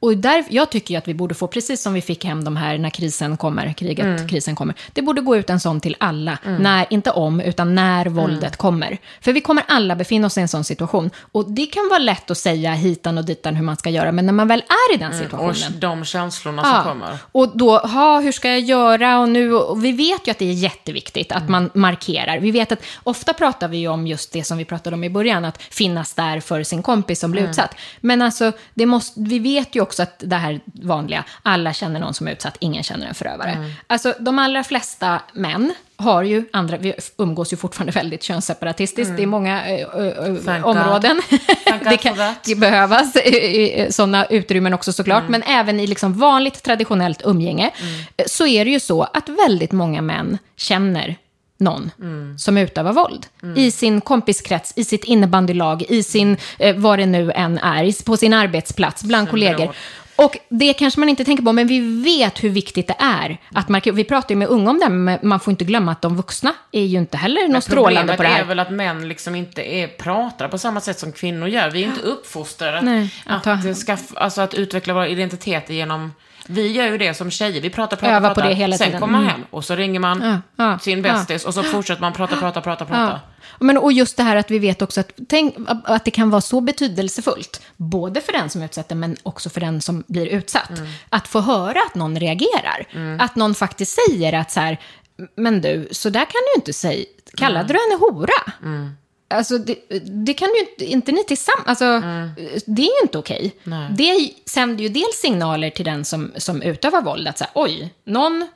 Och 0.00 0.16
där, 0.16 0.44
jag 0.48 0.70
tycker 0.70 0.94
ju 0.94 0.98
att 0.98 1.08
vi 1.08 1.14
borde 1.14 1.34
få, 1.34 1.46
precis 1.46 1.82
som 1.82 1.92
vi 1.92 2.02
fick 2.02 2.24
hem 2.24 2.44
de 2.44 2.56
här 2.56 2.78
när 2.78 2.90
krisen 2.90 3.36
kommer, 3.36 3.72
kriget, 3.72 4.30
krisen 4.30 4.54
kommer. 4.56 4.74
Det 4.92 5.02
borde 5.02 5.20
gå 5.20 5.36
ut 5.36 5.50
en 5.50 5.60
sån 5.60 5.80
till 5.80 5.96
alla, 6.00 6.38
när, 6.44 6.86
inte 6.90 7.10
om, 7.10 7.40
utan 7.40 7.74
när 7.74 8.06
våldet 8.06 8.56
kommer. 8.56 8.98
För 9.20 9.32
vi 9.32 9.40
kommer 9.40 9.64
alla 9.68 9.96
befinna 9.96 10.26
oss 10.26 10.38
i 10.38 10.40
en 10.40 10.48
sån 10.48 10.64
situation. 10.64 11.10
Och 11.32 11.50
det 11.50 11.66
kan 11.66 11.88
vara 11.90 11.98
lätt 11.98 12.30
att 12.30 12.38
säga 12.38 12.72
hitan 12.72 13.18
och 13.18 13.24
ditan 13.24 13.56
hur 13.56 13.64
man 13.64 13.76
ska 13.76 13.90
göra, 13.90 14.12
men 14.12 14.26
när 14.26 14.32
man 14.32 14.48
väl 14.48 14.62
är 14.68 14.94
i 14.94 14.98
den 14.98 15.10
Och 15.10 15.16
situationen. 15.16 15.80
de 15.80 16.04
känslorna 16.04 16.64
som 16.64 16.84
kommer. 16.84 17.18
Och 17.32 17.56
då, 17.58 17.78
ha, 17.78 18.20
hur 18.20 18.32
ska 18.32 18.48
jag 18.48 18.60
göra? 18.60 19.18
Och, 19.18 19.28
nu, 19.28 19.54
och 19.54 19.84
vi 19.84 19.92
vet 19.92 20.26
ju 20.26 20.30
att 20.30 20.38
det 20.38 20.48
är 20.48 20.52
jätteviktigt 20.52 21.32
att 21.32 21.48
man 21.48 21.70
markerar. 21.74 22.38
Vi 22.38 22.50
vet 22.50 22.72
att 22.72 22.82
ofta 23.02 23.32
pratar 23.32 23.59
vi 23.68 23.76
ju 23.76 23.88
om 23.88 24.06
just 24.06 24.32
det 24.32 24.44
som 24.44 24.58
vi 24.58 24.64
pratade 24.64 24.94
om 24.94 25.04
i 25.04 25.10
början, 25.10 25.44
att 25.44 25.62
finnas 25.62 26.14
där 26.14 26.40
för 26.40 26.62
sin 26.62 26.82
kompis 26.82 27.20
som 27.20 27.30
blir 27.30 27.42
utsatt. 27.42 27.74
Men 28.00 28.22
alltså, 28.22 28.52
det 28.74 28.86
måste, 28.86 29.20
vi 29.20 29.38
vet 29.38 29.74
ju 29.74 29.80
också 29.80 30.02
att 30.02 30.14
det 30.18 30.36
här 30.36 30.60
vanliga, 30.64 31.24
alla 31.42 31.72
känner 31.72 32.00
någon 32.00 32.14
som 32.14 32.28
är 32.28 32.32
utsatt, 32.32 32.56
ingen 32.60 32.82
känner 32.82 33.06
en 33.06 33.14
förövare. 33.14 33.72
Alltså, 33.86 34.14
de 34.18 34.38
allra 34.38 34.64
flesta 34.64 35.20
män 35.32 35.74
har 35.96 36.22
ju 36.22 36.44
andra, 36.52 36.76
vi 36.76 36.94
umgås 37.18 37.52
ju 37.52 37.56
fortfarande 37.56 37.92
väldigt 37.92 38.22
könsseparatistiskt 38.22 39.18
i 39.18 39.26
många 39.26 39.62
Thank 40.44 40.64
God. 40.64 40.76
områden. 40.76 41.22
Thank 41.64 41.84
det 41.84 41.96
kan 41.96 42.16
det 42.44 42.54
behövas 42.54 43.12
sådana 43.90 44.26
utrymmen 44.26 44.74
också 44.74 44.92
såklart, 44.92 45.28
men 45.28 45.42
även 45.42 45.80
i 45.80 45.86
liksom 45.86 46.12
vanligt 46.12 46.62
traditionellt 46.62 47.22
umgänge 47.24 47.70
eh, 48.16 48.24
så 48.26 48.46
är 48.46 48.64
det 48.64 48.70
ju 48.70 48.80
så 48.80 49.02
att 49.02 49.28
väldigt 49.28 49.72
många 49.72 50.02
män 50.02 50.38
känner 50.56 51.16
någon 51.60 51.90
som 52.38 52.58
utövar 52.58 52.92
våld. 52.92 53.26
I 53.56 53.70
sin 53.70 54.00
kompiskrets, 54.00 54.72
i 54.76 54.84
sitt 54.84 55.04
innebandylag, 55.04 55.82
i 55.88 56.02
sin, 56.02 56.36
eh, 56.58 56.76
vad 56.76 56.98
det 56.98 57.06
nu 57.06 57.32
än 57.32 57.58
är, 57.58 58.04
på 58.04 58.16
sin 58.16 58.32
arbetsplats, 58.32 59.02
bland 59.04 59.30
kollegor. 59.30 59.74
Och 60.24 60.38
det 60.48 60.72
kanske 60.72 61.00
man 61.00 61.08
inte 61.08 61.24
tänker 61.24 61.42
på, 61.44 61.52
men 61.52 61.66
vi 61.66 62.02
vet 62.02 62.44
hur 62.44 62.48
viktigt 62.50 62.86
det 62.88 62.94
är 62.98 63.38
att 63.54 63.68
markera. 63.68 63.94
Vi 63.94 64.04
pratar 64.04 64.30
ju 64.30 64.36
med 64.36 64.48
unga 64.48 64.70
om 64.70 64.78
det, 64.78 64.88
men 64.88 65.18
man 65.22 65.40
får 65.40 65.50
inte 65.50 65.64
glömma 65.64 65.92
att 65.92 66.02
de 66.02 66.16
vuxna 66.16 66.52
är 66.72 66.82
ju 66.84 66.98
inte 66.98 67.16
heller 67.16 67.48
något 67.48 67.64
strålande 67.64 68.00
på 68.16 68.22
det 68.22 68.28
Problemet 68.28 68.32
här. 68.36 68.40
är 68.40 68.48
väl 68.48 68.58
att 68.58 68.70
män 68.70 69.08
liksom 69.08 69.34
inte 69.34 69.62
är, 69.62 69.86
pratar 69.86 70.48
på 70.48 70.58
samma 70.58 70.80
sätt 70.80 70.98
som 70.98 71.12
kvinnor 71.12 71.48
gör. 71.48 71.70
Vi 71.70 71.82
är 71.82 71.86
inte 71.86 72.00
uppfostrade 72.00 72.80
Nej, 72.80 73.14
att 73.26 73.46
att, 73.46 74.16
alltså 74.16 74.40
att 74.40 74.54
utveckla 74.54 74.94
våra 74.94 75.08
identiteter 75.08 75.74
genom... 75.74 76.12
Vi 76.46 76.72
gör 76.72 76.86
ju 76.86 76.98
det 76.98 77.14
som 77.14 77.30
tjejer. 77.30 77.60
Vi 77.60 77.70
pratar, 77.70 77.96
pratar, 77.96 78.16
Övar 78.16 78.28
på 78.34 78.40
pratar. 78.40 78.70
Sen 78.72 78.86
tiden. 78.86 79.00
kommer 79.00 79.12
man 79.12 79.22
Mm. 79.22 79.32
hem 79.32 79.44
och 79.50 79.64
så 79.64 79.74
ringer 79.74 80.00
man 80.00 80.42
Ja, 80.56 80.64
ja, 80.64 80.78
sin 80.78 81.04
ja. 81.04 81.12
bästis 81.12 81.44
och 81.44 81.54
så 81.54 81.62
fortsätter 81.62 82.00
man 82.00 82.12
prata, 82.12 82.36
prata, 82.36 82.60
prata, 82.60 82.84
prata. 82.84 83.20
Men, 83.60 83.78
och 83.78 83.92
just 83.92 84.16
det 84.16 84.22
här 84.22 84.36
att 84.36 84.50
vi 84.50 84.58
vet 84.58 84.82
också 84.82 85.00
att, 85.00 85.12
tänk, 85.28 85.54
att 85.84 86.04
det 86.04 86.10
kan 86.10 86.30
vara 86.30 86.40
så 86.40 86.60
betydelsefullt, 86.60 87.62
både 87.76 88.20
för 88.20 88.32
den 88.32 88.50
som 88.50 88.62
utsätter 88.62 88.94
men 88.96 89.16
också 89.22 89.50
för 89.50 89.60
den 89.60 89.80
som 89.80 90.04
blir 90.06 90.26
utsatt, 90.26 90.70
att 91.08 91.28
få 91.28 91.40
höra 91.40 91.78
att 91.86 91.94
någon 91.94 92.18
reagerar. 92.20 92.86
Att 93.18 93.36
någon 93.36 93.54
faktiskt 93.54 93.98
säger 94.06 94.32
att 94.32 94.50
så 94.50 94.60
här, 94.60 94.80
men 95.36 95.60
du, 95.60 95.88
så 95.90 96.10
där 96.10 96.20
kan 96.24 96.40
du 96.54 96.58
inte 96.60 96.72
säga, 96.72 97.04
kallade 97.36 97.72
du 97.72 97.78
henne 97.78 98.00
hora? 98.00 98.52
Alltså, 99.34 99.58
det, 99.58 99.74
det 100.24 100.34
kan 100.34 100.48
ju 100.48 100.60
inte, 100.60 100.84
inte 100.84 101.12
ni 101.12 101.24
tillsammans, 101.24 101.66
alltså, 101.66 102.00
det 102.66 102.82
är 102.82 102.86
ju 102.86 103.02
inte 103.02 103.18
okej. 103.18 103.56
Det 103.96 104.30
sänder 104.46 104.82
ju 104.82 104.88
dels 104.88 105.16
signaler 105.16 105.70
till 105.70 105.84
den 105.84 106.04
som, 106.04 106.32
som 106.36 106.62
utövar 106.62 107.02
våld, 107.02 107.28
att 107.28 107.38
så 107.38 107.44
här, 107.44 107.52
oj, 107.54 107.94
någon 108.04 108.48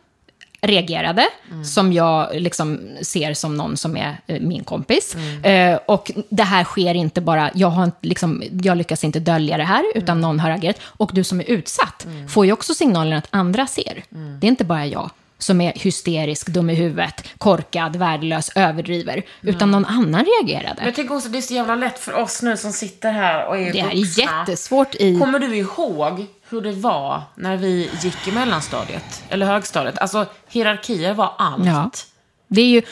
reagerade, 0.66 1.26
som 1.64 1.92
jag 1.92 2.28
liksom 2.34 2.80
ser 3.02 3.34
som 3.34 3.56
någon 3.56 3.76
som 3.76 3.96
är 3.96 4.20
eh, 4.26 4.40
min 4.40 4.64
kompis. 4.64 5.14
Eh, 5.42 5.78
och 5.86 6.10
det 6.28 6.42
här 6.42 6.64
sker 6.64 6.94
inte 6.94 7.20
bara, 7.20 7.50
jag, 7.54 7.68
har 7.68 7.84
inte, 7.84 7.98
liksom, 8.00 8.42
jag 8.62 8.76
lyckas 8.76 9.04
inte 9.04 9.20
dölja 9.20 9.56
det 9.56 9.64
här, 9.64 9.84
utan 9.94 10.20
någon 10.20 10.40
har 10.40 10.50
agerat. 10.50 10.76
Och 10.82 11.10
du 11.14 11.24
som 11.24 11.40
är 11.40 11.50
utsatt 11.50 12.06
får 12.28 12.46
ju 12.46 12.52
också 12.52 12.74
signalen 12.74 13.18
att 13.18 13.28
andra 13.30 13.66
ser. 13.66 14.04
Det 14.40 14.46
är 14.46 14.48
inte 14.48 14.64
bara 14.64 14.86
jag 14.86 15.10
som 15.44 15.60
är 15.60 15.72
hysterisk, 15.76 16.46
dum 16.48 16.70
i 16.70 16.74
huvudet, 16.74 17.24
korkad, 17.38 17.96
värdelös, 17.96 18.50
överdriver, 18.54 19.22
utan 19.42 19.70
någon 19.70 19.84
annan 19.84 20.24
reagerade. 20.24 20.74
Men 20.76 20.84
jag 20.86 20.94
tänker 20.94 21.16
också, 21.16 21.28
det 21.28 21.38
är 21.38 21.42
så 21.42 21.54
jävla 21.54 21.74
lätt 21.74 21.98
för 21.98 22.12
oss 22.14 22.42
nu 22.42 22.56
som 22.56 22.72
sitter 22.72 23.12
här 23.12 23.46
och 23.46 23.56
är 23.58 23.72
Det 23.72 23.80
är 23.80 23.94
vuxna. 23.96 24.22
jättesvårt 24.22 24.94
i... 24.94 25.18
Kommer 25.20 25.38
du 25.38 25.56
ihåg 25.56 26.26
hur 26.48 26.60
det 26.60 26.72
var 26.72 27.22
när 27.34 27.56
vi 27.56 27.90
gick 28.02 28.28
i 28.28 28.32
mellanstadiet? 28.32 29.22
Eller 29.28 29.46
högstadiet? 29.46 29.98
Alltså, 29.98 30.26
hierarkier 30.48 31.14
var 31.14 31.32
allt. 31.38 31.66
Ja. 31.66 31.90
Det 32.48 32.60
är 32.60 32.66
ju 32.68 32.82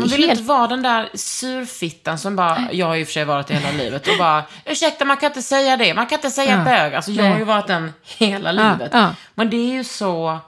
Man 0.00 0.08
vill 0.08 0.10
helt... 0.20 0.30
inte 0.30 0.42
vara 0.42 0.66
den 0.66 0.82
där 0.82 1.08
surfittan 1.14 2.18
som 2.18 2.36
bara, 2.36 2.58
jag 2.72 2.86
har 2.86 3.00
och 3.00 3.06
för 3.06 3.12
sig 3.12 3.24
varit 3.24 3.50
hela 3.50 3.70
livet, 3.70 4.08
och 4.08 4.18
bara, 4.18 4.42
ursäkta 4.64 5.04
man 5.04 5.16
kan 5.16 5.26
inte 5.30 5.42
säga 5.42 5.76
det, 5.76 5.94
man 5.94 6.06
kan 6.06 6.18
inte 6.18 6.30
säga 6.30 6.58
Ja. 6.58 6.64
bög. 6.64 6.94
Alltså 6.94 7.10
jag 7.10 7.24
har 7.30 7.38
ju 7.38 7.44
varit 7.44 7.66
den 7.66 7.92
hela 8.18 8.52
Ja, 8.52 8.72
livet. 8.72 8.90
ja. 8.94 9.10
Men 9.34 9.50
det 9.50 9.56
är 9.56 9.72
ju 9.72 9.84
så, 9.84 10.38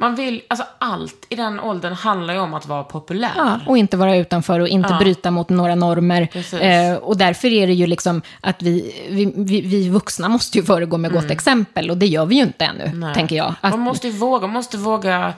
man 0.00 0.14
vill, 0.14 0.42
alltså 0.48 0.66
allt 0.78 1.26
i 1.28 1.34
den 1.36 1.60
åldern 1.60 1.92
handlar 1.92 2.34
ju 2.34 2.40
om 2.40 2.54
att 2.54 2.66
vara 2.66 2.82
populär. 2.84 3.30
Ja, 3.36 3.60
och 3.66 3.78
inte 3.78 3.96
vara 3.96 4.16
utanför 4.16 4.60
och 4.60 4.68
inte 4.68 4.88
Ja. 4.92 4.98
bryta 4.98 5.30
mot 5.30 5.48
några 5.48 5.74
normer. 5.74 6.28
Eh, 6.60 6.96
och 6.96 7.16
därför 7.16 7.48
är 7.52 7.66
det 7.66 7.72
ju 7.72 7.86
liksom 7.86 8.22
att 8.40 8.62
vi, 8.62 9.06
vi, 9.10 9.32
vi, 9.36 9.60
vi 9.60 9.88
vuxna 9.88 10.28
måste 10.28 10.58
ju 10.58 10.64
föregå 10.64 10.98
med 10.98 11.12
gott 11.12 11.30
exempel. 11.30 11.90
Och 11.90 11.96
det 11.96 12.06
gör 12.06 12.26
vi 12.26 12.34
ju 12.36 12.42
inte 12.42 12.64
ännu, 12.64 12.84
Mm. 12.84 13.00
Nej. 13.00 13.14
tänker 13.14 13.36
jag. 13.36 13.54
Att, 13.60 13.70
Man 13.72 13.80
måste 13.80 14.06
ju 14.08 14.12
våga, 14.12 14.46
man 14.46 14.54
måste 14.54 14.76
våga. 14.78 15.32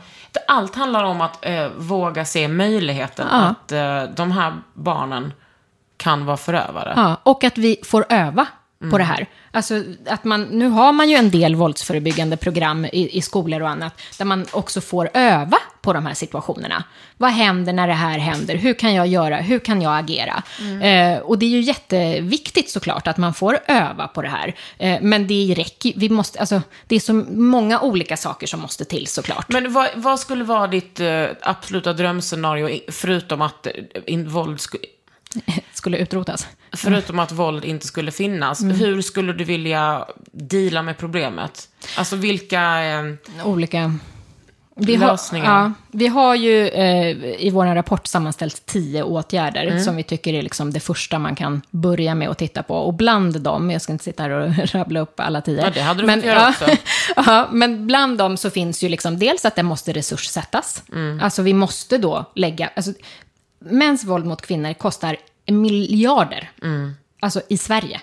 Allt 0.49 0.75
handlar 0.75 1.05
om 1.05 1.21
att 1.21 1.45
eh, 1.45 1.69
våga 1.77 2.25
se 2.25 2.49
möjligheten 2.49 3.27
Ja. 3.31 3.39
att 3.39 3.73
eh, 3.73 4.03
de 4.17 4.33
här 4.33 4.53
barnen 4.75 5.33
kan 5.97 6.27
vara 6.27 6.37
förövare. 6.37 6.93
ja, 6.97 7.17
och 7.23 7.45
att 7.45 7.59
vi 7.59 7.77
får 7.85 8.05
öva 8.09 8.31
Mm 8.43 8.47
på 8.89 8.99
det 8.99 9.05
här. 9.05 9.27
Alltså, 9.51 9.83
att 10.07 10.25
man, 10.25 10.43
nu 10.43 10.69
har 10.69 10.93
man 10.93 11.11
ju 11.11 11.17
en 11.17 11.31
del 11.31 11.55
våldsförebyggande 11.55 12.37
program 12.37 12.85
i, 12.85 13.19
i 13.19 13.23
skolor 13.23 13.63
och 13.63 13.69
annat, 13.69 14.01
där 14.19 14.25
man 14.25 14.47
också 14.53 14.81
får 14.81 15.11
öva 15.15 15.59
på 15.83 15.93
de 15.93 16.07
här 16.07 16.15
situationerna. 16.15 16.85
Vad 17.17 17.31
händer 17.31 17.73
när 17.73 17.87
det 17.87 17.95
här 17.95 18.19
händer? 18.19 18.57
Hur 18.57 18.75
kan 18.75 18.95
jag 18.95 19.07
göra? 19.07 19.37
Hur 19.37 19.59
kan 19.59 19.83
jag 19.83 19.99
agera? 19.99 20.43
Mm. 20.61 20.83
Eh, 21.17 21.23
och 21.23 21.39
det 21.39 21.47
är 21.47 21.51
ju 21.51 21.61
jätteviktigt 21.61 22.71
såklart 22.71 23.07
att 23.07 23.17
man 23.17 23.35
får 23.35 23.59
öva 23.67 24.09
på 24.09 24.23
det 24.23 24.29
här. 24.29 24.55
Eh, 24.79 24.99
men 25.03 25.27
det 25.27 25.55
räcker 25.57 25.93
vi 25.97 26.09
måste, 26.09 26.41
alltså, 26.41 26.63
det 26.87 26.97
är 26.97 27.01
så 27.01 27.13
många 27.31 27.81
olika 27.81 28.17
saker 28.17 28.47
som 28.47 28.61
måste 28.61 28.85
till 28.85 29.07
såklart. 29.07 29.49
Men 29.49 29.73
vad, 29.73 29.89
vad 29.95 30.21
skulle 30.21 30.45
vara 30.45 30.67
ditt 30.67 31.01
eh, 31.01 31.25
absoluta 31.41 31.93
drömscenario, 31.93 32.81
förutom 32.89 33.43
att, 33.43 33.67
eh, 33.67 33.73
in, 34.07 34.29
våld 34.29 34.61
Skulle 35.73 35.99
utrotas. 35.99 36.47
förutom 36.77 37.19
att 37.19 37.33
våld 37.33 37.65
inte 37.65 37.87
skulle 37.87 38.11
finnas? 38.13 38.61
Mm. 38.63 38.77
Hur 38.77 39.03
skulle 39.03 39.33
du 39.33 39.45
vilja 39.45 40.05
deala 40.33 40.83
med 40.83 40.99
problemet? 40.99 41.69
Alltså 41.97 42.17
vilka... 42.17 42.83
Eh, 42.85 43.05
olika 43.45 43.95
vi 44.83 44.97
har, 44.97 45.07
Lösningar. 45.07 45.47
ja, 45.63 45.73
vi 45.93 46.07
har 46.07 46.35
ju 46.35 46.69
eh, 46.69 47.09
i 47.47 47.51
vår 47.53 47.67
rapport 47.67 48.07
sammanställt 48.07 48.67
tio 48.67 49.03
åtgärder 49.03 49.67
Mm. 49.67 49.81
som 49.85 49.97
vi 49.97 50.03
tycker 50.03 50.35
är 50.35 50.43
liksom 50.43 50.73
det 50.73 50.81
första 50.81 51.19
man 51.19 51.35
kan 51.35 51.63
börja 51.71 52.15
med 52.15 52.29
att 52.31 52.39
titta 52.39 52.63
på. 52.63 52.75
Och 52.75 52.95
bland 52.95 53.41
dem, 53.41 53.71
jag 53.71 53.83
ska 53.83 53.93
inte 53.93 54.05
sitta 54.05 54.23
här 54.23 54.31
och 54.31 54.53
rabbla 54.75 55.01
upp 55.01 55.21
alla 55.21 55.41
tio. 55.41 55.63
Ja, 55.65 55.71
det 55.75 55.81
hade 55.81 56.01
du 56.03 56.07
men, 56.07 56.23
ja, 56.25 56.49
också. 56.49 56.67
ja, 57.17 57.49
men 57.53 57.87
bland 57.87 58.19
dem 58.19 58.37
så 58.37 58.51
finns 58.51 58.83
ju 58.83 58.89
liksom 58.89 59.19
dels 59.19 59.45
att 59.45 59.57
det 59.57 59.63
måste 59.63 59.93
resurssättas. 59.93 60.83
Mm. 60.93 61.21
Alltså 61.23 61.43
vi 61.43 61.55
måste 61.55 61.99
då 61.99 62.25
lägga, 62.35 62.71
alltså, 62.77 62.93
mäns 63.61 64.05
våld 64.05 64.27
mot 64.27 64.43
kvinnor 64.43 64.73
kostar 64.73 65.17
miljarder. 65.47 66.51
Mm. 66.63 66.95
Alltså 67.21 67.43
i 67.49 67.57
Sverige, 67.57 68.01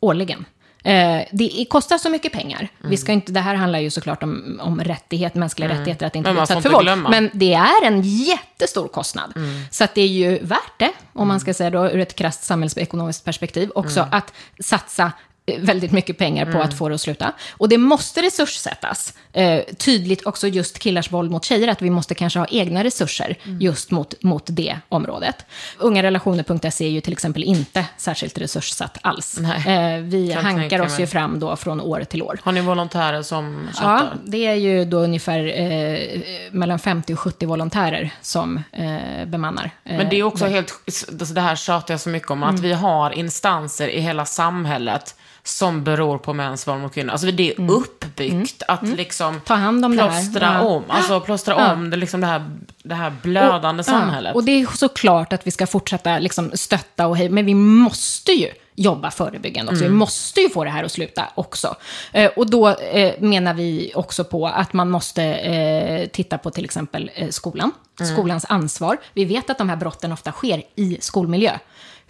årligen. 0.00 0.44
Eh, 0.84 1.22
det 1.32 1.64
kostar 1.70 1.98
så 1.98 2.10
mycket 2.10 2.32
pengar. 2.32 2.68
Vi 2.78 2.96
ska 2.96 3.12
inte, 3.12 3.32
det 3.32 3.40
här 3.40 3.54
handlar 3.54 3.78
ju 3.78 3.90
såklart 3.90 4.22
om, 4.22 4.60
om 4.62 4.80
rättighet, 4.80 5.34
mänskliga 5.34 5.68
rättigheter, 5.68 6.06
att 6.06 6.16
inte 6.16 6.30
Mm. 6.30 6.36
Bli 6.36 6.42
utsatt 6.42 6.62
för 6.62 6.70
våld. 6.70 6.84
glömma. 6.84 7.10
Men 7.10 7.30
det 7.32 7.54
är 7.54 7.84
en 7.84 8.02
jättestor 8.02 8.88
kostnad. 8.88 9.32
Så 9.70 9.84
att 9.84 9.94
det 9.94 10.02
är 10.02 10.08
ju 10.08 10.38
värt 10.38 10.78
det, 10.78 10.92
om 11.12 11.28
man 11.28 11.40
ska 11.40 11.54
säga 11.54 11.70
då 11.70 11.86
ur 11.86 12.00
ett 12.00 12.14
krasst 12.16 12.44
samhällsekonomiskt 12.44 13.24
perspektiv, 13.24 13.70
också 13.74 14.08
att 14.10 14.32
satsa 14.60 15.12
väldigt 15.58 15.92
mycket 15.92 16.18
pengar 16.18 16.52
på 16.52 16.60
att 16.60 16.78
få 16.78 16.88
det 16.88 16.94
att 16.94 17.00
sluta. 17.00 17.32
Och 17.52 17.68
det 17.68 17.78
måste 17.78 18.22
resurssättas. 18.22 19.14
Eh, 19.32 19.60
tydligt 19.78 20.26
också 20.26 20.48
just 20.48 20.78
killars 20.78 21.12
våld 21.12 21.30
mot 21.30 21.44
tjejer, 21.44 21.68
att 21.68 21.82
vi 21.82 21.90
måste 21.90 22.14
kanske 22.14 22.38
ha 22.38 22.46
egna 22.50 22.84
resurser 22.84 23.36
just 23.60 23.90
mot, 23.90 24.22
mot 24.22 24.42
det 24.46 24.76
området. 24.88 25.36
Ungarelationer.se 25.78 26.84
är 26.84 26.88
ju 26.90 27.00
till 27.00 27.12
exempel 27.12 27.42
inte 27.44 27.86
särskilt 27.96 28.38
resurssatt 28.38 28.98
alls. 29.02 29.38
Eh, 29.66 29.98
vi 30.00 30.32
kan 30.34 30.44
hankar 30.44 30.80
oss 30.80 31.00
ju 31.00 31.06
fram 31.06 31.40
då 31.40 31.56
från 31.56 31.80
år 31.80 32.04
till 32.04 32.22
år. 32.22 32.38
har 32.42 32.52
ni 32.52 32.60
volontärer 32.60 33.22
som 33.22 33.68
Ja, 33.74 33.80
chattar? 33.80 34.16
det 34.24 34.46
är 34.46 34.54
ju 34.54 34.84
då 34.84 34.98
ungefär 34.98 35.60
eh, 35.60 36.20
mellan 36.52 36.78
50 36.78 37.12
och 37.14 37.18
70 37.20 37.46
volontärer 37.46 38.10
som 38.22 38.62
eh, 38.72 39.26
bemannar. 39.26 39.70
Eh, 39.84 39.96
Men 39.96 40.08
det 40.08 40.16
är 40.16 40.22
också 40.22 40.46
helt, 40.46 40.72
alltså 41.10 41.34
det 41.34 41.40
här 41.40 41.56
tjatar 41.56 41.94
jag 41.94 42.00
så 42.00 42.08
mycket 42.08 42.30
om, 42.30 42.42
att 42.42 42.50
Mm. 42.50 42.62
vi 42.62 42.72
har 42.72 43.10
instanser 43.10 43.88
i 43.88 44.00
hela 44.00 44.24
samhället 44.24 45.14
som 45.44 45.84
beror 45.84 46.18
på 46.18 46.32
mäns 46.34 46.68
våld 46.68 46.80
mot 46.82 46.94
kvinnor. 46.94 47.10
Alltså 47.12 47.30
det 47.30 47.50
är 47.52 47.70
uppbyggt 47.70 48.62
att 48.68 48.88
liksom 48.88 49.28
Mm. 49.28 49.40
Ta 49.40 49.54
hand 49.54 49.84
om 49.84 49.96
det 49.96 50.02
här. 50.02 50.08
plåstra 50.10 50.52
Ja. 50.54 50.60
om, 50.62 50.82
alltså 50.88 51.20
plåstra 51.20 51.54
Ja. 51.58 51.72
om 51.72 51.90
det, 51.90 51.96
liksom 51.96 52.20
det, 52.20 52.26
här, 52.26 52.50
det 52.82 52.94
här 52.94 53.12
blödande 53.22 53.80
och, 53.80 53.84
samhället. 53.86 54.30
Ja, 54.30 54.34
och 54.34 54.44
det 54.44 54.52
är 54.62 54.66
såklart 54.76 55.32
att 55.32 55.46
vi 55.46 55.50
ska 55.50 55.66
fortsätta 55.66 56.18
liksom 56.18 56.50
stötta 56.54 57.06
och 57.06 57.16
hej, 57.16 57.28
men 57.28 57.46
vi 57.46 57.54
måste 57.54 58.32
ju 58.32 58.48
jobba 58.74 59.10
förebyggande 59.10 59.72
också. 59.72 59.84
Mm. 59.84 59.92
Vi 59.92 59.98
måste 59.98 60.40
ju 60.40 60.48
få 60.50 60.64
det 60.64 60.70
här 60.70 60.84
att 60.84 60.92
sluta 60.92 61.24
också. 61.34 61.74
Eh, 62.12 62.30
och 62.36 62.50
då 62.50 62.68
eh, 62.68 63.14
menar 63.20 63.54
vi 63.54 63.92
också 63.94 64.24
på 64.24 64.46
att 64.46 64.72
man 64.72 64.90
måste 64.90 65.22
eh, 65.24 66.08
titta 66.08 66.38
på 66.38 66.50
till 66.50 66.64
exempel 66.64 67.10
eh, 67.14 67.28
skolan, 67.28 67.72
Mm. 68.00 68.12
skolans 68.14 68.44
ansvar. 68.48 68.98
Vi 69.12 69.24
vet 69.24 69.50
att 69.50 69.58
de 69.58 69.68
här 69.68 69.76
brotten 69.76 70.12
ofta 70.12 70.32
sker 70.32 70.62
i 70.76 70.98
skolmiljö. 71.00 71.52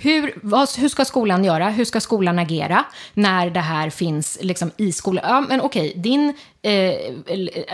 Hur, 0.03 0.39
vad, 0.43 0.69
hur 0.79 0.89
ska 0.89 1.05
skolan 1.05 1.45
göra? 1.45 1.71
Hur 1.71 1.85
ska 1.85 2.01
skolan 2.01 2.39
agera 2.39 2.85
när 3.15 3.51
det 3.51 3.61
här 3.61 3.91
finns 3.91 4.39
liksom, 4.41 4.71
i 4.77 4.93
skolan? 4.93 5.25
Ja, 5.29 5.41
men 5.41 5.61
okej, 5.61 5.93
din, 5.97 6.35
eh, 6.63 7.13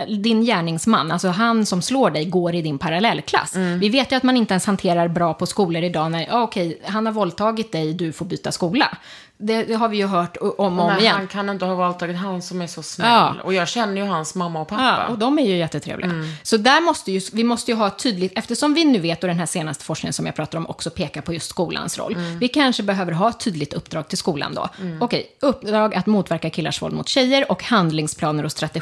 din 0.07 0.41
gärningsman, 0.41 1.11
alltså 1.11 1.27
han 1.27 1.65
som 1.65 1.81
slår 1.81 2.09
dig, 2.11 2.25
går 2.25 2.55
i 2.55 2.61
din 2.61 2.77
parallellklass. 2.77 3.55
Mm. 3.55 3.79
Vi 3.79 3.89
vet 3.89 4.11
ju 4.11 4.15
att 4.15 4.23
man 4.23 4.37
inte 4.37 4.53
ens 4.53 4.65
hanterar 4.65 5.07
bra 5.07 5.33
på 5.33 5.45
skolor 5.45 5.83
idag 5.83 6.11
när, 6.11 6.27
ja, 6.27 6.43
okej, 6.43 6.81
han 6.85 7.05
har 7.05 7.13
våldtagit 7.13 7.71
dig, 7.71 7.93
du 7.93 8.11
får 8.11 8.25
byta 8.25 8.51
skola. 8.51 8.97
Det, 9.41 9.63
det 9.63 9.73
har 9.73 9.89
vi 9.89 9.97
ju 9.97 10.05
hört 10.05 10.37
om 10.37 10.79
och 10.79 10.85
om 10.85 10.97
igen. 10.99 11.15
han 11.15 11.27
kan 11.27 11.49
inte 11.49 11.65
ha 11.65 11.75
våldtagit 11.75 12.17
han 12.17 12.41
som 12.41 12.61
är 12.61 12.67
så 12.67 12.83
snäll. 12.83 13.09
Ja. 13.09 13.35
Och 13.43 13.53
jag 13.53 13.67
känner 13.67 14.01
ju 14.01 14.07
hans 14.07 14.35
mamma 14.35 14.61
och 14.61 14.67
pappa. 14.67 15.05
Ja, 15.07 15.07
och 15.07 15.19
de 15.19 15.39
är 15.39 15.43
ju 15.43 15.57
jättetrevliga. 15.57 16.11
Så 16.43 16.57
där 16.57 16.81
måste 16.81 17.11
ju, 17.11 17.21
vi 17.33 17.43
måste 17.43 17.71
ju 17.71 17.77
ha 17.77 17.89
tydligt, 17.89 18.31
eftersom 18.35 18.73
vi 18.73 18.85
nu 18.85 18.99
vet, 18.99 19.23
och 19.23 19.27
den 19.27 19.39
här 19.39 19.45
senaste 19.45 19.83
forskningen 19.83 20.13
som 20.13 20.25
jag 20.25 20.35
pratar 20.35 20.57
om 20.57 20.67
också 20.67 20.89
pekar 20.89 21.21
på 21.21 21.33
just 21.33 21.49
skolans 21.49 21.97
roll. 21.97 22.17
Vi 22.39 22.47
kanske 22.47 22.83
behöver 22.83 23.11
ha 23.11 23.29
ett 23.29 23.39
tydligt 23.39 23.73
uppdrag 23.73 24.07
till 24.07 24.17
skolan 24.17 24.53
då. 24.53 24.69
Okej, 24.99 25.27
uppdrag 25.39 25.95
att 25.95 26.05
motverka 26.05 26.49
killars 26.49 26.81
våld 26.81 26.95
mot 26.95 27.07
tjejer 27.07 27.51
och 27.51 27.63
handlingsplaner 27.63 28.45
och 28.45 28.51
strategier 28.51 28.78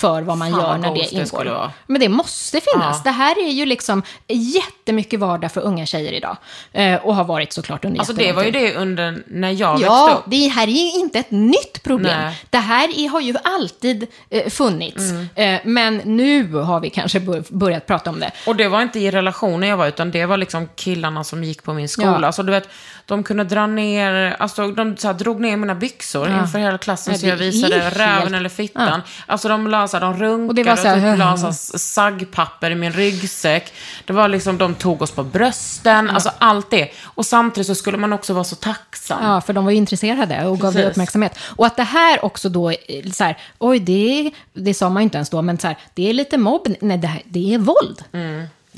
för 0.00 0.22
vad 0.22 0.38
man 0.38 0.50
Fan, 0.50 0.60
gör 0.60 0.78
när 0.78 0.94
det 0.94 1.00
det 1.00 1.12
ingår. 1.12 1.44
vara. 1.44 1.72
Men 1.86 2.00
det 2.00 2.08
måste 2.08 2.60
finnas. 2.60 2.96
Ja. 2.96 3.00
Det 3.04 3.10
här 3.10 3.46
är 3.48 3.50
ju 3.50 3.66
liksom 3.66 4.02
jättemycket 4.28 5.20
vardag 5.20 5.52
för 5.52 5.60
unga 5.60 5.86
tjejer 5.86 6.12
idag. 6.12 6.36
Eh, 6.72 6.94
och 6.94 7.14
har 7.14 7.24
varit 7.24 7.52
såklart 7.52 7.84
under 7.84 7.98
Alltså 7.98 8.12
det 8.14 8.32
var 8.32 8.44
ju 8.44 8.50
det 8.50 8.74
under, 8.74 9.22
när 9.26 9.50
jag 9.50 9.72
växte 9.72 9.86
Ja, 9.86 10.16
upp. 10.18 10.24
det 10.30 10.48
här 10.48 10.66
är 10.66 10.70
ju 10.70 11.00
inte 11.00 11.18
ett 11.18 11.30
nytt 11.30 11.82
problem. 11.82 12.20
Nej. 12.22 12.34
Det 12.50 12.58
här 12.58 12.88
är, 12.98 13.08
har 13.08 13.20
ju 13.20 13.34
alltid 13.44 14.06
eh, 14.30 14.48
funnits. 14.50 15.10
Mm. 15.10 15.28
Eh, 15.34 15.60
men 15.64 15.96
nu 16.04 16.52
har 16.54 16.80
vi 16.80 16.90
kanske 16.90 17.20
bör, 17.20 17.44
börjat 17.48 17.86
prata 17.86 18.10
om 18.10 18.20
det. 18.20 18.30
Och 18.46 18.56
det 18.56 18.68
var 18.68 18.82
inte 18.82 18.98
i 18.98 19.10
relationen 19.10 19.68
jag 19.68 19.76
var, 19.76 19.86
utan 19.88 20.10
det 20.10 20.26
var 20.26 20.36
liksom 20.36 20.68
killarna 20.76 21.24
som 21.24 21.44
gick 21.44 21.62
på 21.62 21.72
min 21.74 21.88
skola. 21.88 22.18
Ja. 22.20 22.26
Alltså 22.26 22.42
du 22.42 22.52
vet, 22.52 22.68
de 23.08 23.22
kunde 23.22 23.44
dra 23.44 23.66
ner, 23.66 24.36
alltså 24.38 24.68
de 24.68 24.96
så 24.96 25.06
här, 25.06 25.14
drog 25.14 25.40
ner 25.40 25.56
mina 25.56 25.74
byxor 25.74 26.28
Ja. 26.28 26.40
inför 26.40 26.58
hela 26.58 26.78
klassen 26.78 27.12
Ja, 27.14 27.18
så 27.20 27.26
jag 27.26 27.36
visade 27.36 27.80
helt- 27.80 27.96
räven 27.96 28.34
eller 28.34 28.48
fittan. 28.48 29.02
Alltså 29.26 29.48
de 29.48 29.66
la 29.66 29.88
så 29.88 29.96
här, 29.96 30.04
de 30.04 30.14
runkade 30.16 30.48
Och 30.48 30.54
det 30.54 30.64
var 30.64 30.76
så 30.76 30.88
här, 30.88 30.96
och 30.96 31.12
typ 31.12 31.18
la 31.18 31.36
så 31.36 31.46
här 31.46 31.78
saggpapper 31.78 32.70
i 32.70 32.74
min 32.74 32.92
ryggsäck. 32.92 33.72
Det 34.06 34.12
var 34.12 34.28
liksom, 34.28 34.58
de 34.58 34.74
tog 34.74 35.02
oss 35.02 35.10
på 35.10 35.22
brösten, 35.24 36.10
alltså 36.10 36.30
allt 36.38 36.70
det. 36.70 36.88
Och 37.04 37.26
samtidigt 37.26 37.66
så 37.66 37.74
skulle 37.74 37.96
man 37.98 38.12
också 38.12 38.32
vara 38.32 38.44
så 38.44 38.56
tacksam. 38.56 39.18
Ja, 39.24 39.40
för 39.40 39.52
de 39.52 39.64
var 39.64 39.70
ju 39.72 39.76
intresserade 39.78 40.44
och 40.46 40.58
gav 40.60 40.72
Precis. 40.72 40.90
uppmärksamhet. 40.90 41.38
Och 41.56 41.66
att 41.66 41.76
det 41.76 41.82
här 41.82 42.24
också 42.24 42.48
då, 42.48 42.70
eh, 42.70 42.76
så 43.12 43.24
här, 43.24 43.38
oj, 43.58 43.78
det, 43.80 44.30
det 44.52 44.74
sa 44.74 44.88
man 44.88 45.02
ju 45.02 45.04
inte 45.04 45.16
ens 45.18 45.30
då, 45.30 45.42
men 45.42 45.58
så 45.58 45.66
här, 45.66 45.76
det 45.94 46.08
är 46.10 46.12
lite 46.14 46.38
mobb. 46.38 46.68
Nej, 46.80 46.98
det, 46.98 47.06
här, 47.06 47.22
det 47.24 47.54
är 47.54 47.58
våld. 47.58 48.02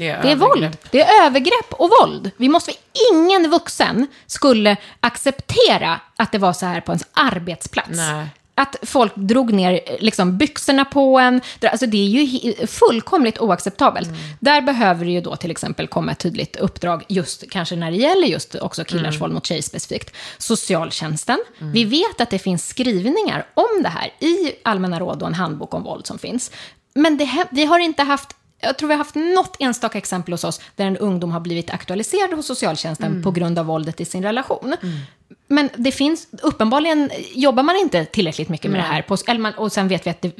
Det 0.00 0.08
är, 0.08 0.22
Det 0.22 0.30
är 0.30 0.36
våld. 0.36 0.76
Det 0.90 1.00
är 1.00 1.26
övergrepp 1.26 1.72
och 1.72 1.90
våld. 2.00 2.30
Vi 2.36 2.48
måste, 2.48 2.72
ingen 3.12 3.50
vuxen 3.50 4.06
skulle 4.26 4.76
acceptera 5.00 6.00
att 6.16 6.32
det 6.32 6.38
var 6.38 6.52
så 6.52 6.66
här 6.66 6.80
på 6.80 6.92
ens 6.92 7.06
arbetsplats. 7.12 7.88
Nej. 7.90 8.26
Att 8.54 8.76
folk 8.82 9.12
drog 9.14 9.52
ner 9.52 9.80
liksom, 10.00 10.38
byxorna 10.38 10.84
på 10.84 11.18
en. 11.18 11.40
Alltså, 11.62 11.86
det 11.86 11.98
är 11.98 12.08
ju 12.08 12.66
fullkomligt 12.66 13.38
oacceptabelt. 13.38 14.08
Där 14.40 14.60
behöver 14.60 15.04
det 15.04 15.10
ju 15.10 15.20
då 15.20 15.36
till 15.36 15.50
exempel 15.50 15.86
komma 15.86 16.12
ett 16.12 16.18
tydligt 16.18 16.56
uppdrag, 16.56 17.04
just 17.08 17.50
kanske 17.50 17.76
när 17.76 17.90
det 17.90 17.96
gäller 17.96 18.26
just 18.26 18.54
också 18.54 18.84
killars 18.84 19.20
våld 19.20 19.34
mot 19.34 19.46
tjejer 19.46 19.62
specifikt. 19.62 20.16
Socialtjänsten. 20.38 21.38
Vi 21.58 21.84
vet 21.84 22.20
att 22.20 22.30
det 22.30 22.38
finns 22.38 22.68
skrivningar 22.68 23.46
om 23.54 23.82
det 23.82 23.88
här 23.88 24.06
i 24.18 24.52
Allmänna 24.64 25.00
råd 25.00 25.22
och 25.22 25.28
en 25.28 25.34
handbok 25.34 25.74
om 25.74 25.82
våld 25.82 26.06
som 26.06 26.18
finns. 26.18 26.50
Men 26.94 27.18
det, 27.18 27.46
vi 27.50 27.64
har 27.64 27.78
inte 27.78 28.02
haft 28.02 28.36
jag 28.60 28.78
tror 28.78 28.88
vi 28.88 28.94
har 28.94 28.98
haft 28.98 29.14
något 29.14 29.56
enstaka 29.58 29.98
exempel 29.98 30.34
hos 30.34 30.44
oss 30.44 30.60
där 30.76 30.86
en 30.86 30.96
ungdom 30.96 31.30
har 31.30 31.40
blivit 31.40 31.70
aktualiserad 31.70 32.32
hos 32.32 32.46
socialtjänsten 32.46 33.22
på 33.22 33.30
grund 33.30 33.58
av 33.58 33.66
våldet 33.66 34.00
i 34.00 34.04
sin 34.04 34.22
relation. 34.22 34.76
Men 35.48 35.68
det 35.76 35.92
finns, 35.92 36.28
uppenbarligen 36.42 37.10
jobbar 37.34 37.62
man 37.62 37.76
inte 37.76 38.04
tillräckligt 38.04 38.48
mycket 38.48 38.70
med 38.70 38.80
det 38.80 38.84
här. 38.84 39.02
På, 39.02 39.16
eller 39.26 39.40
man, 39.40 39.54
och 39.54 39.72
sen 39.72 39.88
vet 39.88 40.06
vi 40.06 40.10
att 40.10 40.22
det, 40.22 40.32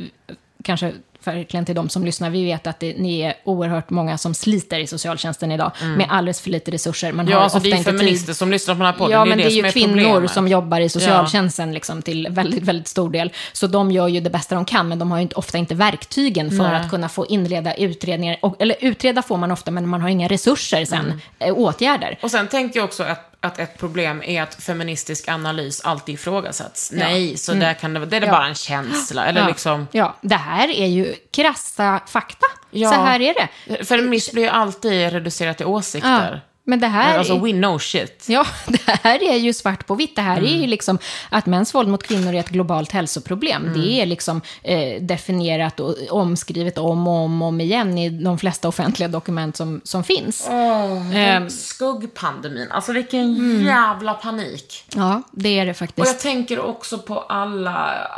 kanske 0.64 0.93
verkligen 1.27 1.64
till 1.64 1.75
de 1.75 1.89
som 1.89 2.05
lyssnar, 2.05 2.31
vi 2.31 2.45
vet 2.45 2.66
att 2.66 2.81
det, 2.81 2.95
ni 2.99 3.21
är 3.21 3.35
oerhört 3.45 3.91
många 3.91 4.18
som 4.18 4.35
sliter 4.35 4.79
i 4.79 4.87
socialtjänsten 4.87 5.53
idag 5.53 5.73
med 5.97 6.07
alldeles 6.11 6.41
för 6.41 6.51
lite 6.51 6.71
resurser. 6.71 7.12
Man 7.12 7.29
Ja, 7.29 7.37
har 7.37 7.43
alltså 7.43 7.59
ofta 7.59 7.68
det 7.68 7.75
är 7.75 7.79
inte 7.79 7.91
feminister 7.93 8.27
tid. 8.27 8.37
som 8.37 8.51
lyssnar 8.51 8.75
på 8.75 8.79
den 8.79 8.87
här 8.87 8.93
podden. 8.99 9.12
Ja, 9.18 9.25
det 9.25 9.27
är 9.27 9.29
men 9.29 9.39
det 9.39 9.45
är 9.45 9.51
ju 9.66 9.73
kvinnor 9.73 10.03
problemet. 10.05 10.31
som 10.31 10.49
jobbar 10.49 10.81
i 10.81 10.89
socialtjänsten 10.89 11.73
liksom, 11.75 12.03
till 12.03 12.29
väldigt, 12.31 12.62
väldigt 12.62 12.89
stor 12.89 13.11
del. 13.11 13.33
Så 13.53 13.66
de 13.66 13.91
gör 13.91 14.09
ju 14.09 14.21
det 14.21 14.31
bästa 14.31 14.55
de 14.55 14.64
kan, 14.64 14.89
men 14.89 14.99
de 14.99 15.11
har 15.11 15.18
ju 15.18 15.23
inte, 15.23 15.35
ofta 15.35 15.59
inte 15.59 15.75
verktygen 15.75 16.51
för 16.51 16.57
Nej. 16.68 16.75
att 16.77 16.91
kunna 16.91 17.09
få 17.09 17.27
inleda 17.27 17.75
utredningar. 17.75 18.37
Och, 18.43 18.57
eller 18.62 18.77
utreda 18.81 19.23
får 19.23 19.37
man 19.37 19.51
ofta, 19.51 19.71
men 19.71 19.89
man 19.89 20.01
har 20.01 20.09
inga 20.09 20.29
resurser 20.29 20.85
sen, 20.85 21.05
Mm. 21.05 21.18
eh, 21.39 21.55
åtgärder. 21.59 22.18
Och 22.23 22.31
sen 22.31 22.49
tänker 22.49 22.79
jag 22.81 22.85
också 22.85 23.03
att, 23.03 23.30
att 23.41 23.59
ett 23.59 23.78
problem 23.78 24.22
är 24.26 24.43
att 24.43 24.55
feministisk 24.55 25.28
analys 25.28 25.80
alltid 25.80 26.14
ifrågasätts. 26.14 26.93
Nej, 26.93 27.36
så 27.36 27.53
där 27.53 27.74
kan 27.74 27.95
det. 27.95 28.07
Det 28.07 28.16
är 28.16 28.20
Ja. 28.20 28.30
bara 28.32 28.47
en 28.47 28.55
känsla. 28.55 29.26
Eller 29.26 29.41
ja. 29.41 29.49
liksom... 29.49 29.88
ja, 29.93 30.16
det 30.20 30.36
här 30.36 30.68
är 30.68 30.86
ju 30.86 31.14
krassa 31.32 32.01
fakta. 32.07 32.47
Ja. 32.70 32.91
Så 32.93 33.01
här 33.01 33.20
är 33.20 33.34
det. 33.34 33.84
Feminism 33.84 34.32
blir 34.34 34.43
ju 34.43 34.49
alltid 34.51 35.12
reducerat 35.12 35.57
till 35.57 35.66
Ja. 35.66 35.70
åsikter. 35.72 36.41
Men 36.65 36.81
det 36.81 36.87
här... 36.87 37.09
Men 37.11 37.19
alltså, 37.19 37.35
är- 37.35 37.41
we 37.41 37.53
know 37.53 37.79
shit. 37.79 38.25
Ja, 38.29 38.47
det 38.67 38.99
här 39.03 39.23
är 39.23 39.37
ju 39.37 39.53
svart 39.53 39.87
på 39.87 39.95
vitt. 39.95 40.17
Det 40.17 40.23
här 40.23 40.37
är 40.37 40.41
Mm. 40.47 40.61
ju 40.61 40.67
liksom 40.67 40.99
att 41.31 41.47
mäns 41.47 41.75
våld 41.75 41.89
mot 41.89 42.03
kvinnor 42.03 42.35
är 42.35 42.39
ett 42.41 42.49
globalt 42.49 42.93
hälsoproblem. 42.93 43.67
Mm. 43.67 43.81
Det 43.81 43.89
är 44.03 44.07
liksom 44.07 44.41
eh, 44.63 45.03
definierat 45.03 45.81
och 45.81 45.95
omskrivet 46.11 46.79
om 46.79 47.09
och 47.09 47.15
om 47.15 47.43
och 47.43 47.49
om 47.49 47.61
igen 47.61 47.99
i 47.99 48.11
de 48.11 48.39
flesta 48.39 48.69
offentliga 48.69 49.09
dokument 49.09 49.57
som, 49.57 49.81
som 49.85 50.05
finns. 50.05 50.49
Ehm, 50.49 51.51
Skuggpandemin. 51.51 52.71
Alltså 52.71 52.93
vilken 52.93 53.61
jävla 53.65 54.15
panik. 54.15 54.85
ja, 54.95 55.23
det 55.33 55.59
är 55.59 55.65
det 55.65 55.71
Och 55.71 55.77
faktiskt. 55.77 56.07
jag 56.07 56.19
tänker 56.21 56.59
också 56.61 56.99
på 56.99 57.19
alla, 57.21 57.75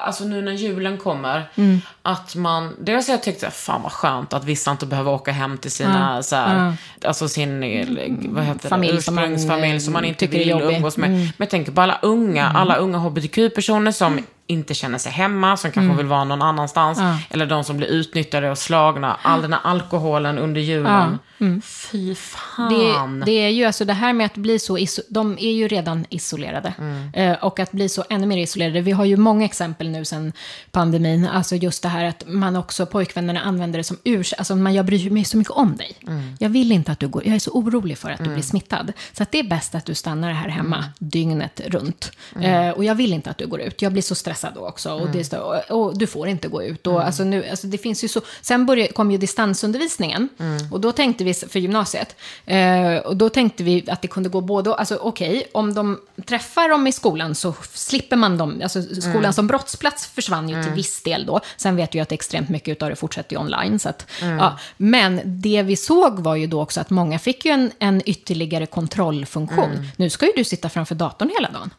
alltså 0.06 0.24
nu 0.24 0.42
när 0.42 0.52
julen 0.52 0.98
kommer, 0.98 1.50
Mm. 1.54 1.80
Att 2.02 2.34
man, 2.34 2.76
dels 2.80 3.08
har 3.08 3.14
jag 3.14 3.22
tyckt 3.22 3.44
att 3.44 3.54
fan 3.54 3.82
vad 3.82 3.92
skönt 3.92 4.32
att 4.32 4.44
vissa 4.44 4.70
inte 4.70 4.86
behöver 4.86 5.10
åka 5.10 5.32
hem 5.32 5.58
till 5.58 5.70
sina, 5.70 6.22
så 6.22 6.36
här, 6.36 6.74
alltså 7.04 7.28
sin, 7.28 7.62
eh, 7.62 7.86
vad 8.28 8.44
heter 8.44 8.68
Familj 8.68 8.96
det, 8.96 9.02
som 9.02 9.14
man, 9.14 9.24
ursprungsfamilj 9.24 9.80
som 9.80 9.92
man 9.92 10.04
inte 10.04 10.26
vill. 10.26 10.50
Mm. 10.50 10.74
umgås 10.74 10.96
med. 10.96 11.10
Men 11.10 11.32
jag 11.36 11.50
tänker 11.50 11.72
på 11.72 11.80
alla 11.80 11.98
unga, 12.02 12.48
alla 12.48 12.74
unga 12.74 12.98
hbtq-personer 12.98 13.92
som 13.92 14.20
inte 14.46 14.74
känner 14.74 14.98
sig 14.98 15.12
hemma, 15.12 15.56
som 15.56 15.70
kanske 15.70 15.96
vill 15.96 16.06
vara 16.06 16.24
någon 16.24 16.42
annanstans. 16.42 16.98
Mm. 16.98 17.10
Ja. 17.10 17.18
Eller 17.30 17.46
de 17.46 17.64
som 17.64 17.76
blir 17.76 17.88
utnyttjade 17.88 18.50
och 18.50 18.58
slagna. 18.58 19.16
All 19.22 19.42
den 19.42 19.52
här 19.52 19.60
alkoholen 19.64 20.38
under 20.38 20.60
julen. 20.60 21.18
Fy 21.62 22.08
Det, 22.08 22.14
fan. 22.14 23.22
det 23.26 23.32
är 23.32 23.48
ju 23.48 23.64
alltså 23.64 23.84
det 23.84 23.92
här 23.92 24.12
med 24.12 24.26
att 24.26 24.34
bli 24.34 24.58
så, 24.58 24.78
de 25.08 25.38
är 25.38 25.52
ju 25.52 25.68
redan 25.68 26.04
isolerade. 26.08 26.74
Eh, 27.14 27.32
och 27.32 27.60
att 27.60 27.72
bli 27.72 27.88
så 27.88 28.04
ännu 28.10 28.26
mer 28.26 28.38
isolerade. 28.38 28.80
Vi 28.80 28.90
har 28.92 29.04
ju 29.04 29.16
många 29.16 29.44
exempel 29.44 29.88
nu 29.88 30.04
sen 30.04 30.32
pandemin. 30.70 31.26
Alltså 31.26 31.56
just 31.56 31.82
det 31.82 31.88
här 31.88 32.04
att 32.04 32.24
man 32.26 32.56
också, 32.56 32.86
pojkvännerna 32.86 33.40
använder 33.40 33.78
det 33.78 33.84
som 33.84 33.96
urs, 34.04 34.32
alltså 34.32 34.56
man, 34.56 34.74
jag 34.74 34.86
bryr 34.86 35.10
mig 35.10 35.24
så 35.24 35.36
mycket 35.36 35.50
om 35.52 35.76
dig. 35.76 35.92
Jag 36.38 36.48
vill 36.48 36.72
inte 36.72 36.92
att 36.92 37.00
du 37.00 37.08
går, 37.08 37.26
jag 37.26 37.34
är 37.34 37.38
så 37.38 37.50
orolig 37.50 37.98
för 37.98 38.10
att 38.10 38.24
du 38.24 38.30
blir 38.30 38.42
smittad. 38.42 38.92
Så 39.12 39.22
att 39.22 39.32
det 39.32 39.38
är 39.38 39.44
bäst 39.44 39.74
att 39.74 39.84
du 39.86 39.94
stannar 39.94 40.32
här 40.32 40.48
hemma 40.48 40.84
dygnet 40.98 41.60
runt. 41.66 42.12
Eh, 42.40 42.68
och 42.70 42.84
jag 42.84 42.94
vill 42.94 43.12
inte 43.12 43.30
att 43.30 43.38
du 43.38 43.46
går 43.46 43.60
ut, 43.60 43.82
jag 43.82 43.92
blir 43.92 44.02
så 44.02 44.14
stressad 44.14 44.31
då 44.54 44.68
också. 44.68 44.92
Och, 44.92 45.08
det 45.10 45.20
är 45.20 45.24
så, 45.24 45.74
och, 45.74 45.98
du 45.98 46.06
får 46.06 46.28
inte 46.28 46.48
gå 46.48 46.62
ut. 46.62 46.86
Och, 46.86 47.04
alltså 47.04 47.24
nu, 47.24 47.48
alltså 47.48 47.66
det 47.66 47.78
finns 47.78 48.04
ju 48.04 48.08
så, 48.08 48.20
sen 48.40 48.66
började, 48.66 48.92
kom 48.92 49.10
ju 49.10 49.18
distansundervisningen. 49.18 50.28
Och 50.70 50.80
då 50.80 50.92
tänkte 50.92 51.24
vi, 51.24 51.34
för 51.34 51.58
gymnasiet, 51.58 52.16
eh, 52.46 52.96
och 52.96 53.16
då 53.16 53.28
tänkte 53.28 53.62
vi 53.62 53.90
att 53.90 54.02
det 54.02 54.08
kunde 54.08 54.28
gå 54.28 54.40
både, 54.40 54.74
alltså 54.74 54.96
okej, 54.96 55.46
om 55.52 55.74
de 55.74 56.00
träffar 56.26 56.68
dem 56.68 56.86
i 56.86 56.92
skolan 56.92 57.34
så 57.34 57.54
slipper 57.72 58.16
man 58.16 58.38
dem, 58.38 58.60
alltså 58.62 58.82
skolan 58.82 59.32
som 59.32 59.46
brottsplats 59.46 60.06
försvann 60.06 60.48
ju 60.48 60.62
till 60.62 60.72
viss 60.72 61.02
del 61.02 61.26
då. 61.26 61.40
Sen 61.56 61.76
vet 61.76 61.94
vi 61.94 61.98
ju 61.98 62.02
att 62.02 62.12
extremt 62.12 62.48
mycket 62.48 62.82
av 62.82 62.88
det 62.88 62.96
fortsätter 62.96 63.36
ju 63.36 63.40
online. 63.40 63.78
Så 63.78 63.88
att, 63.88 64.06
ja. 64.20 64.58
Men 64.76 65.20
det 65.24 65.62
vi 65.62 65.76
såg 65.76 66.18
var 66.18 66.34
ju 66.36 66.46
då 66.46 66.62
också 66.62 66.80
att 66.80 66.90
många 66.90 67.18
fick 67.18 67.44
ju 67.44 67.50
en, 67.50 67.72
en 67.78 68.02
ytterligare 68.06 68.66
kontrollfunktion. 68.66 69.88
Nu 69.96 70.10
ska 70.10 70.26
ju 70.26 70.32
du 70.36 70.44
sitta 70.44 70.68
framför 70.68 70.94
datorn 70.94 71.30
hela 71.36 71.50
dagen. 71.50 71.70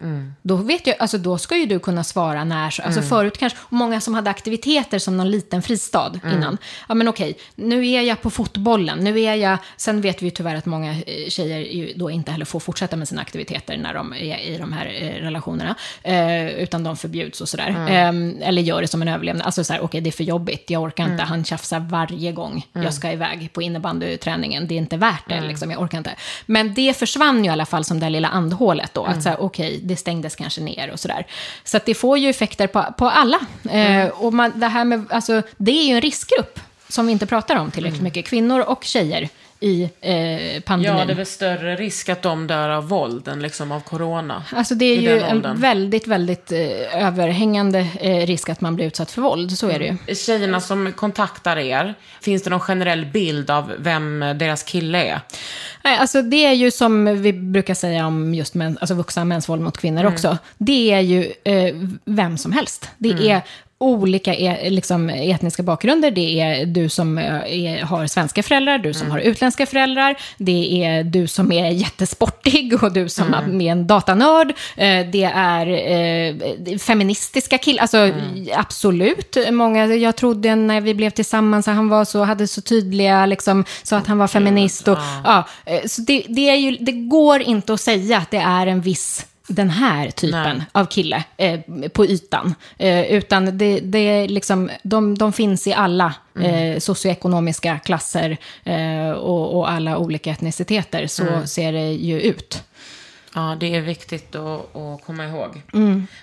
Då, 0.42 0.56
vet 0.56 0.88
jag, 0.88 0.96
alltså, 1.00 1.18
då 1.18 1.38
ska 1.38 1.58
ju 1.58 1.66
du 1.66 1.80
kunna 1.80 2.04
svara 2.04 2.43
när, 2.44 2.70
så- 2.70 2.82
alltså 2.82 3.02
förut 3.02 3.38
kanske, 3.38 3.60
och 3.62 3.74
många 3.74 4.02
som 4.02 4.14
hade 4.14 4.30
aktiviteter 4.30 5.00
som 5.00 5.18
någon 5.18 5.32
liten 5.32 5.62
fristad 5.62 6.20
innan. 6.34 6.58
Ja 6.90 6.94
men 6.96 7.08
okej, 7.08 7.38
nu 7.56 7.90
är 7.90 8.02
jag 8.02 8.22
på 8.22 8.30
fotbollen, 8.30 9.00
nu 9.00 9.20
är 9.22 9.36
jag, 9.36 9.58
sen 9.78 10.02
vet 10.02 10.22
vi 10.22 10.26
ju 10.26 10.32
tyvärr 10.32 10.56
att 10.56 10.66
många 10.66 10.92
eh, 10.92 11.30
tjejer 11.30 11.60
ju 11.60 11.94
då 11.96 12.12
inte 12.12 12.32
heller 12.32 12.46
får 12.46 12.60
fortsätta 12.60 12.96
med 12.96 13.08
sina 13.08 13.22
aktiviteter 13.22 13.78
när 13.78 13.94
de 13.94 14.14
är 14.14 14.40
i 14.40 14.58
de 14.58 14.74
här 14.74 14.86
eh, 15.02 15.22
relationerna. 15.24 15.76
Eh, 16.04 16.48
utan 16.48 16.84
de 16.84 16.98
förbjuds 16.98 17.42
och 17.42 17.50
sådär. 17.50 17.70
Eh, 17.90 18.48
eller 18.48 18.62
gör 18.62 18.82
det 18.82 18.88
som 18.88 19.02
en 19.02 19.08
överlevnad. 19.08 19.46
Alltså 19.46 19.64
såhär, 19.64 19.82
okej 19.84 20.02
det 20.02 20.10
är 20.10 20.12
för 20.12 20.24
jobbigt, 20.24 20.70
jag 20.70 20.82
orkar 20.82 21.04
inte, 21.12 21.24
han 21.24 21.46
tjafsar 21.46 21.80
varje 21.80 22.32
gång 22.32 22.66
jag 22.74 22.94
ska 22.94 23.12
iväg 23.12 23.50
på 23.54 23.62
innebandyträningen. 23.62 24.68
Det 24.68 24.74
är 24.76 24.78
inte 24.78 24.98
värt 24.98 25.30
det, 25.30 25.42
liksom, 25.42 25.72
jag 25.72 25.82
orkar 25.82 25.98
inte. 25.98 26.16
Men 26.46 26.74
det 26.74 26.98
försvann 26.98 27.44
ju 27.44 27.50
i 27.50 27.54
alla 27.54 27.66
fall 27.66 27.86
som 27.86 28.00
det 28.00 28.06
här 28.06 28.10
lilla 28.12 28.28
andhålet 28.28 28.94
då. 28.94 29.04
Att 29.06 29.24
såhär, 29.24 29.42
okej, 29.42 29.80
det 29.84 29.96
stängdes 29.96 30.36
kanske 30.36 30.62
ner 30.62 30.92
och 30.92 31.00
sådär. 31.00 31.26
Så 31.64 31.78
att 31.78 31.86
det 31.86 31.94
får 31.94 32.18
ju 32.18 32.33
effekter 32.34 32.68
på, 32.68 32.86
på 32.98 33.10
alla. 33.10 33.40
Eh, 33.72 34.08
och 34.08 34.34
man, 34.34 34.52
det 34.56 34.68
här 34.68 34.86
med, 34.86 35.06
alltså, 35.10 35.42
det 35.58 35.72
är 35.72 35.84
ju 35.84 35.94
en 35.96 36.02
riskgrupp 36.02 36.60
som 36.88 37.06
vi 37.06 37.12
inte 37.12 37.26
pratar 37.26 37.56
om 37.56 37.72
tillräckligt 37.72 38.02
mycket. 38.02 38.26
Kvinnor 38.26 38.60
och 38.60 38.84
tjejer 38.84 39.30
i 39.64 39.90
eh, 40.02 40.62
pandemin. 40.62 41.00
Ja, 41.00 41.06
det 41.06 41.14
är 41.14 41.16
väl 41.16 41.26
större 41.26 41.76
risk 41.76 42.10
att 42.10 42.22
de 42.22 42.48
dör 42.48 42.70
av 42.70 42.88
våld 42.88 43.28
än 43.28 43.42
liksom 43.42 43.72
av 43.72 43.80
corona. 43.80 44.44
Alltså 44.56 44.76
det 44.76 44.86
är 44.86 45.02
ju 45.02 45.20
en 45.20 45.60
väldigt, 45.62 46.08
väldigt 46.08 46.52
eh, 46.52 47.06
överhängande 47.08 47.88
eh, 48.00 48.26
risk 48.26 48.50
att 48.50 48.62
man 48.62 48.76
blir 48.76 48.86
utsatt 48.86 49.12
för 49.12 49.22
våld. 49.22 49.52
Så 49.58 49.70
är 49.70 49.80
det 49.80 49.98
ju. 50.08 50.16
Tjejerna 50.16 50.60
som 50.60 50.92
kontaktar 50.94 51.58
er, 51.58 51.94
finns 52.22 52.44
det 52.44 52.50
någon 52.50 52.60
generell 52.60 53.06
bild 53.06 53.50
av 53.52 53.72
vem 53.78 54.20
deras 54.20 54.64
kille 54.64 55.04
är? 55.04 55.20
Nej, 55.84 55.98
alltså 55.98 56.22
det 56.22 56.46
är 56.46 56.54
ju 56.54 56.72
som 56.72 57.22
vi 57.22 57.34
brukar 57.34 57.74
säga 57.74 58.08
om 58.08 58.34
just 58.34 58.54
män, 58.54 58.78
alltså 58.82 58.96
vuxna 58.96 59.26
mäns 59.26 59.50
våld 59.50 59.62
mot 59.62 59.78
kvinnor 59.78 60.02
Mm. 60.02 60.14
också. 60.14 60.38
Det 60.58 60.92
är 60.94 61.00
ju 61.00 61.32
eh, 61.44 61.76
vem 62.06 62.38
som 62.38 62.52
helst. 62.52 62.90
Det 62.98 63.12
Mm. 63.12 63.24
är 63.32 63.42
olika 63.84 64.34
e 64.36 64.70
liksom, 64.70 65.10
etniska 65.10 65.64
bakgrunder. 65.64 66.12
Det 66.12 66.40
är 66.40 66.66
du 66.66 66.90
som 66.90 67.18
är, 67.18 67.82
har 67.82 68.08
svenska 68.08 68.44
föräldrar, 68.44 68.78
du 68.78 68.94
som 68.94 69.02
Mm. 69.08 69.12
har 69.12 69.20
utländska 69.20 69.66
föräldrar. 69.66 70.16
Det 70.38 70.84
är 70.84 71.04
du 71.04 71.28
som 71.28 71.52
är 71.52 71.70
jättesportig 71.72 72.84
och 72.84 72.94
du 72.94 73.10
som 73.10 73.34
Mm. 73.34 73.62
är 73.62 73.72
en 73.72 73.88
datanörd. 73.88 74.54
Det 75.12 75.24
är 75.36 75.68
eh, 75.68 76.78
feministiska 76.78 77.58
killar. 77.58 77.82
Alltså 77.82 77.98
Mm. 77.98 78.48
absolut. 78.56 79.38
Många, 79.52 79.86
jag 79.86 80.16
trodde 80.16 80.56
när 80.56 80.82
vi 80.82 80.94
blev 80.94 81.10
tillsammans 81.10 81.68
att 81.68 81.76
han 81.76 81.90
var 81.90 82.06
så, 82.06 82.24
hade 82.24 82.48
så 82.48 82.62
tydliga, 82.62 83.26
liksom, 83.26 83.66
så 83.84 83.96
att 83.96 84.08
han 84.08 84.18
var 84.18 84.28
feminist. 84.28 84.88
Och, 84.88 84.98
ja. 85.24 85.48
så 85.86 86.02
det, 86.02 86.24
det, 86.30 86.56
ju, 86.56 86.78
det 86.80 86.92
går 86.92 87.42
inte 87.42 87.74
att 87.74 87.82
säga 87.82 88.18
att 88.18 88.32
det 88.32 88.38
är 88.38 88.68
en 88.68 88.82
viss 88.82 89.26
den 89.48 89.70
här 89.70 90.10
typen 90.10 90.58
Nej. 90.58 90.66
av 90.72 90.86
kille 90.86 91.24
eh, 91.38 91.60
på 91.94 92.06
ytan. 92.06 92.56
Eh, 92.78 93.12
utan 93.12 93.58
det, 93.58 93.80
det 93.80 94.00
är 94.00 94.28
liksom, 94.28 94.70
de, 94.84 95.18
de 95.18 95.34
finns 95.34 95.68
i 95.68 95.74
alla 95.74 96.14
eh, 96.42 96.80
socioekonomiska 96.80 97.80
klasser 97.80 98.38
eh, 98.64 99.10
och, 99.12 99.58
och 99.58 99.72
alla 99.72 99.98
olika 99.98 100.32
etniciteter. 100.32 101.08
Så 101.08 101.26
ser 101.46 101.74
det 101.74 101.92
ju 101.92 102.22
ut. 102.22 102.64
Ja, 103.36 103.56
det 103.60 103.76
är 103.76 103.82
viktigt 103.82 104.36
att, 104.36 104.76
att 104.76 105.06
komma 105.06 105.26
ihåg. 105.26 105.62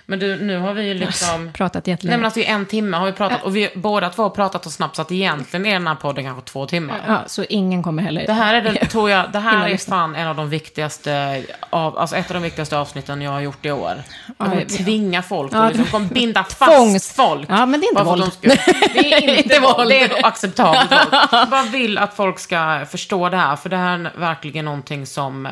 Men 0.05 0.19
du, 0.19 0.35
nu 0.43 0.57
har 0.59 0.73
vi 0.73 0.83
ju 0.87 0.93
liksom... 0.93 1.51
Pratat 1.53 1.85
Nej 1.85 1.93
jättelänge. 1.93 2.17
men 2.17 2.25
alltså 2.25 2.39
i 2.39 2.45
en 2.45 2.65
timme 2.65 2.97
har 2.97 3.05
vi 3.05 3.11
pratat, 3.11 3.43
och 3.43 3.55
vi 3.55 3.69
båda 3.75 4.09
två 4.09 4.23
har 4.23 4.29
pratat 4.29 4.63
så 4.63 4.69
snabbt 4.69 4.95
så 4.95 5.01
att 5.01 5.11
egentligen 5.11 5.65
är 5.65 5.73
den 5.73 5.87
här 5.87 5.95
podden 5.95 6.23
kanske 6.25 6.41
två 6.51 6.65
timmar. 6.65 7.01
Ja, 7.07 7.21
så 7.27 7.43
ingen 7.49 7.83
kommer 7.83 8.03
heller... 8.03 8.27
Det 8.27 8.33
här 8.33 8.53
är, 8.53 8.61
den, 8.61 8.75
tror 8.89 9.09
jag, 9.09 9.31
det 9.31 9.39
här 9.39 9.69
är 9.69 9.77
fan 9.77 10.15
en 10.15 10.27
av 10.27 10.35
de 10.35 10.49
viktigaste, 10.49 11.43
av, 11.69 11.97
alltså 11.97 12.15
ett 12.15 12.29
av 12.29 12.33
de 12.33 12.43
viktigaste 12.43 12.77
avsnitten 12.77 13.21
jag 13.21 13.31
har 13.31 13.39
gjort 13.41 13.65
i 13.65 13.71
år. 13.71 14.03
Ja, 14.37 14.55
jag- 14.55 14.69
tvinga 14.69 15.21
folk, 15.21 15.53
Ja, 15.53 15.59
och 15.61 15.67
liksom 15.67 15.85
det- 15.85 15.91
kommer 15.91 16.07
binda 16.07 16.43
fast 16.49 16.75
Fångst. 16.77 17.15
folk. 17.15 17.47
Ja, 17.49 17.65
men 17.65 17.79
det 17.79 17.85
är 17.85 17.89
inte 17.89 18.01
att 18.01 18.07
våld. 18.07 18.31
de 18.41 18.47
Det 18.93 19.13
är 19.13 19.37
inte 19.37 19.59
våld, 19.59 19.89
det 19.89 20.03
är 20.03 20.25
acceptabelt 20.25 20.91
våld. 20.91 21.23
Jag 21.31 21.49
bara 21.49 21.63
vill 21.63 21.97
att 21.97 22.13
folk 22.13 22.39
ska 22.39 22.85
förstå 22.91 23.29
det 23.29 23.37
här, 23.37 23.55
för 23.55 23.69
det 23.69 23.77
här 23.77 23.99
är 23.99 24.11
verkligen 24.19 24.65
någonting 24.65 25.05
som, 25.05 25.45
eh, 25.45 25.51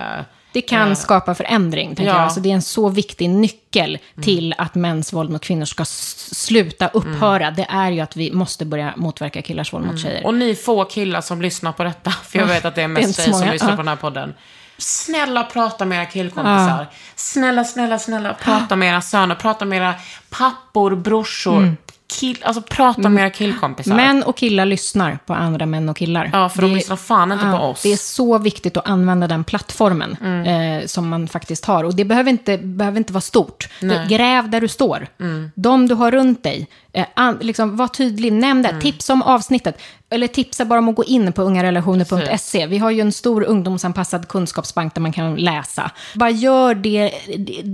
Det 0.52 0.62
kan 0.62 0.96
skapa 0.96 1.36
förändring, 1.36 1.96
tänker 1.96 2.14
Ja. 2.14 2.22
jag. 2.22 2.32
Så 2.32 2.40
det 2.40 2.50
är 2.50 2.54
en 2.54 2.62
så 2.62 2.90
viktig 2.90 3.30
nyckel 3.30 3.98
till 4.22 4.56
att 4.58 4.76
mäns 4.76 5.14
våld 5.14 5.30
mot 5.30 5.42
kvinnor 5.42 5.66
ska 5.66 5.86
sluta 5.86 6.88
upphöra. 6.88 7.52
Det 7.52 7.68
är 7.70 7.92
ju 7.92 8.00
att 8.00 8.16
vi 8.16 8.32
måste 8.32 8.66
börja 8.66 8.94
motverka 8.98 9.42
killars 9.42 9.74
våld 9.74 9.86
mot 9.86 10.00
tjejer. 10.00 10.26
Och 10.26 10.34
ni 10.34 10.56
få 10.56 10.86
killar 10.86 11.22
som 11.22 11.42
lyssnar 11.42 11.72
på 11.72 11.84
detta, 11.84 12.12
för 12.12 12.40
jag 12.40 12.46
vet 12.46 12.66
att 12.66 12.76
det 12.76 12.82
är 12.82 12.88
Det 12.88 12.94
mest 12.94 13.16
så 13.16 13.22
tjejer 13.22 13.38
som 13.38 13.50
lyssnar 13.50 13.70
ja. 13.70 13.76
på 13.76 13.82
den 13.82 13.88
här 13.88 13.96
podden. 13.96 14.34
Snälla 14.78 15.44
prata 15.44 15.86
med 15.86 15.98
era 15.98 16.06
killkompisar. 16.06 16.88
Snälla, 17.16 17.64
snälla, 17.64 18.00
snälla 18.00 18.34
prata 18.34 18.76
med 18.76 18.90
era 18.90 19.02
söner, 19.02 19.36
prata 19.36 19.66
med 19.66 19.78
era 19.78 19.94
pappor, 20.30 20.96
brorsor. 20.96 21.76
Kill, 22.12 22.38
alltså 22.44 22.62
prata 22.62 23.10
med 23.10 23.22
era 23.24 23.30
killkompisar. 23.30 23.96
Män 23.96 24.24
och 24.24 24.38
killar 24.38 24.66
lyssnar 24.66 25.20
på 25.26 25.34
andra 25.34 25.66
män 25.66 25.90
och 25.90 25.98
killar. 25.98 26.30
Ja, 26.34 26.50
för 26.50 26.62
de 26.62 26.72
lyssnar 26.76 26.96
fan 26.96 27.32
inte 27.32 27.46
på 27.46 27.58
oss. 27.58 27.82
Det 27.84 27.92
är 27.94 27.98
så 27.98 28.38
viktigt 28.38 28.78
att 28.78 28.88
använda 28.90 29.28
den 29.28 29.44
plattformen 29.44 30.18
Mm. 30.22 30.80
eh, 30.80 30.86
som 30.86 31.10
man 31.10 31.28
faktiskt 31.28 31.66
har. 31.66 31.84
Och 31.84 31.96
det 31.96 32.06
behöver 32.06 32.30
inte, 32.30 32.58
behöver 32.58 32.98
inte 32.98 33.14
vara 33.14 33.22
stort. 33.22 33.70
Mm. 33.82 33.98
Det, 34.08 34.16
gräv 34.16 34.50
där 34.50 34.62
du 34.62 34.68
står. 34.68 35.08
De 35.56 35.88
du 35.88 35.96
har 35.96 36.12
runt 36.12 36.44
dig. 36.44 36.68
Eh, 36.94 37.06
an, 37.14 37.38
liksom, 37.42 37.76
var 37.78 37.88
tydlig, 37.88 38.34
nämn 38.34 38.66
Mm. 38.66 38.76
det. 38.76 38.82
Tipsa 38.82 39.14
om 39.14 39.22
avsnittet. 39.22 39.82
Eller 40.12 40.28
tipsa 40.28 40.66
bara 40.66 40.80
om 40.80 40.90
att 40.90 40.96
gå 40.96 41.04
in 41.04 41.34
på 41.34 41.42
ungarelationer.se. 41.42 42.66
Vi 42.68 42.78
har 42.78 42.92
ju 42.92 43.02
en 43.02 43.12
stor 43.12 43.44
ungdomsanpassad 43.44 44.28
kunskapsbank 44.28 44.94
där 44.96 45.02
man 45.02 45.12
kan 45.14 45.36
läsa. 45.36 45.92
Bara 46.16 46.30
gör 46.30 46.76
det, 46.76 47.12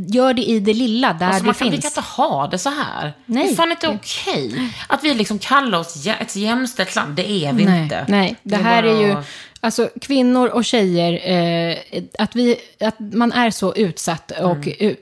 gör 0.07 0.33
det 0.33 0.41
i 0.41 0.59
det 0.59 0.73
lilla, 0.73 1.13
där 1.13 1.25
Alltså, 1.25 1.41
det 1.41 1.45
man 1.45 1.55
kan, 1.55 1.67
vi 1.67 1.71
finns. 1.71 1.83
kan 1.95 2.01
inte 2.03 2.09
ha 2.11 2.47
det 2.47 2.57
så 2.57 2.69
här. 2.69 3.13
Nej. 3.25 3.43
Det 3.47 3.51
är 3.51 3.55
fan 3.55 3.71
inte 3.71 3.87
okej. 3.87 4.73
Att 4.87 5.03
vi 5.03 5.13
liksom 5.13 5.39
kallar 5.39 5.79
oss 5.79 6.07
ett 6.07 6.35
jämställt 6.35 6.95
land, 6.95 7.15
det 7.15 7.31
är 7.31 7.53
vi 7.53 7.65
nej, 7.65 7.83
inte. 7.83 8.05
Nej, 8.07 8.35
det, 8.43 8.55
är 8.55 8.59
här 8.59 8.83
bara- 8.83 8.91
är 8.91 9.07
ju... 9.07 9.15
Alltså 9.61 9.89
kvinnor 10.01 10.47
och 10.47 10.65
tjejer, 10.65 11.31
eh, 11.71 11.77
att, 12.19 12.35
vi, 12.35 12.55
att 12.79 12.95
man 12.99 13.31
är 13.31 13.51
så 13.51 13.75
utsatt 13.75 14.31
och 14.31 14.67
Mm. 14.67 14.95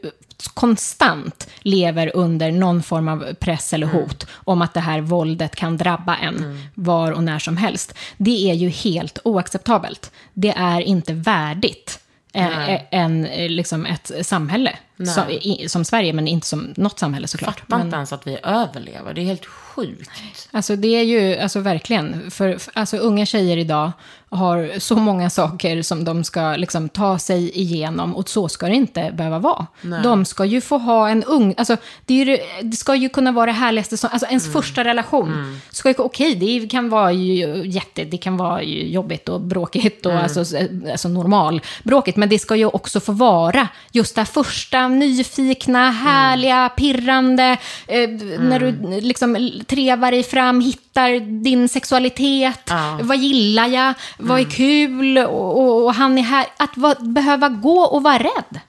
Konstant 0.47 1.47
lever 1.61 2.11
under 2.15 2.51
någon 2.51 2.83
form 2.83 3.07
av 3.07 3.33
press 3.39 3.73
eller 3.73 3.87
Mm. 3.87 3.99
hot 3.99 4.27
om 4.33 4.61
att 4.61 4.73
det 4.73 4.79
här 4.79 5.01
våldet 5.01 5.55
kan 5.55 5.77
drabba 5.77 6.15
en 6.15 6.67
var 6.75 7.11
och 7.11 7.23
när 7.23 7.39
som 7.39 7.57
helst. 7.57 7.93
Det 8.17 8.49
är 8.49 8.53
ju 8.53 8.69
helt 8.69 9.19
oacceptabelt. 9.23 10.11
Det 10.33 10.53
är 10.57 10.81
inte 10.81 11.13
värdigt. 11.13 11.99
eh, 12.33 12.79
Än 12.91 13.25
eh, 13.25 13.49
liksom 13.49 13.85
ett 13.85 14.11
samhälle 14.21 14.75
som, 15.13 15.29
i, 15.29 15.65
som 15.69 15.85
Sverige, 15.85 16.13
men 16.13 16.27
inte 16.27 16.47
som 16.47 16.73
något 16.77 16.99
samhälle 16.99 17.27
såklart. 17.27 17.59
Fattar 17.59 17.81
inte 17.81 17.95
ens 17.95 18.13
att 18.13 18.27
vi 18.27 18.37
överlever. 18.43 19.13
Det 19.13 19.21
är 19.21 19.25
helt 19.25 19.45
sjukt. 19.45 20.09
Alltså 20.51 20.75
det 20.75 20.87
är 20.87 21.03
ju, 21.03 21.37
alltså 21.37 21.59
verkligen, 21.59 22.31
för, 22.31 22.57
för 22.57 22.71
alltså 22.75 22.97
unga 22.97 23.25
tjejer 23.25 23.57
idag 23.57 23.91
har 24.33 24.79
så 24.79 24.95
många 24.95 25.29
saker 25.29 25.81
som 25.81 26.03
de 26.03 26.23
ska 26.23 26.55
liksom 26.55 26.89
ta 26.89 27.19
sig 27.19 27.59
igenom 27.59 28.15
och 28.15 28.29
så 28.29 28.49
ska 28.49 28.65
det 28.67 28.75
inte 28.75 29.11
behöva 29.17 29.39
vara. 29.39 29.65
De 30.03 30.25
ska 30.25 30.45
ju 30.45 30.61
få 30.61 30.77
ha 30.77 31.09
en 31.09 31.23
ung, 31.23 31.53
alltså 31.57 31.77
det, 32.05 32.13
ju, 32.13 32.37
det- 32.61 32.75
ska 32.77 32.95
ju 32.95 33.09
kunna 33.09 33.31
vara 33.31 33.45
det 33.45 33.51
härligaste 33.51 33.97
som, 33.97 34.09
alltså 34.13 34.27
ens 34.29 34.53
första 34.53 34.83
relation. 34.83 35.59
Ska 35.71 35.89
ju, 35.89 35.95
okej, 35.97 36.35
det 36.35 36.67
kan 36.69 36.89
vara 36.89 37.11
ju 37.11 37.61
jätte, 37.67 38.03
det 38.03 38.17
kan 38.17 38.37
vara 38.37 38.63
jobbigt 38.63 39.29
och 39.29 39.41
bråkigt 39.41 40.05
och 40.05 40.13
alltså, 40.13 40.41
s- 40.41 40.53
alltså 40.91 41.07
normal 41.09 41.61
bråkigt, 41.83 42.15
men 42.15 42.29
det 42.29 42.39
ska 42.39 42.55
ju 42.55 42.65
också 42.65 42.99
få 42.99 43.11
vara 43.11 43.67
just 43.91 44.15
det 44.15 44.21
här 44.21 44.25
första 44.25 44.87
nyfikna, 44.87 45.91
härliga, 45.91 46.69
pirrande, 46.69 47.57
eh, 47.87 48.09
när 48.39 48.59
du 48.59 49.01
liksom 49.01 49.51
trevar 49.67 50.11
dig 50.11 50.23
fram, 50.23 50.61
hittar 50.61 51.19
din 51.43 51.69
sexualitet, 51.69 52.59
vad 53.01 53.17
gillar 53.17 53.67
jag, 53.67 53.93
vad 54.27 54.39
är 54.39 54.45
kul 54.45 55.17
och, 55.17 55.59
och, 55.59 55.85
och 55.85 55.93
han 55.93 56.17
är 56.17 56.21
här. 56.21 56.45
Att 56.57 56.77
va, 56.77 56.95
behöva 56.99 57.49
gå 57.49 57.79
och 57.79 58.03
vara 58.03 58.17
rädd 58.17 58.59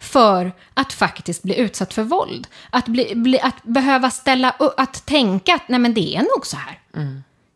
för 0.00 0.52
att 0.74 0.92
faktiskt 0.92 1.42
bli 1.42 1.58
utsatt 1.58 1.94
för 1.94 2.02
våld. 2.02 2.46
Att, 2.70 2.86
bli, 2.88 3.12
bli, 3.14 3.40
att 3.40 3.62
behöva 3.62 4.10
ställa 4.10 4.54
upp, 4.58 4.74
att 4.76 5.06
tänka 5.06 5.54
att 5.54 5.68
nej 5.68 5.80
men 5.80 5.94
det 5.94 6.16
är 6.16 6.22
nog 6.22 6.46
så 6.46 6.56
här. 6.56 6.80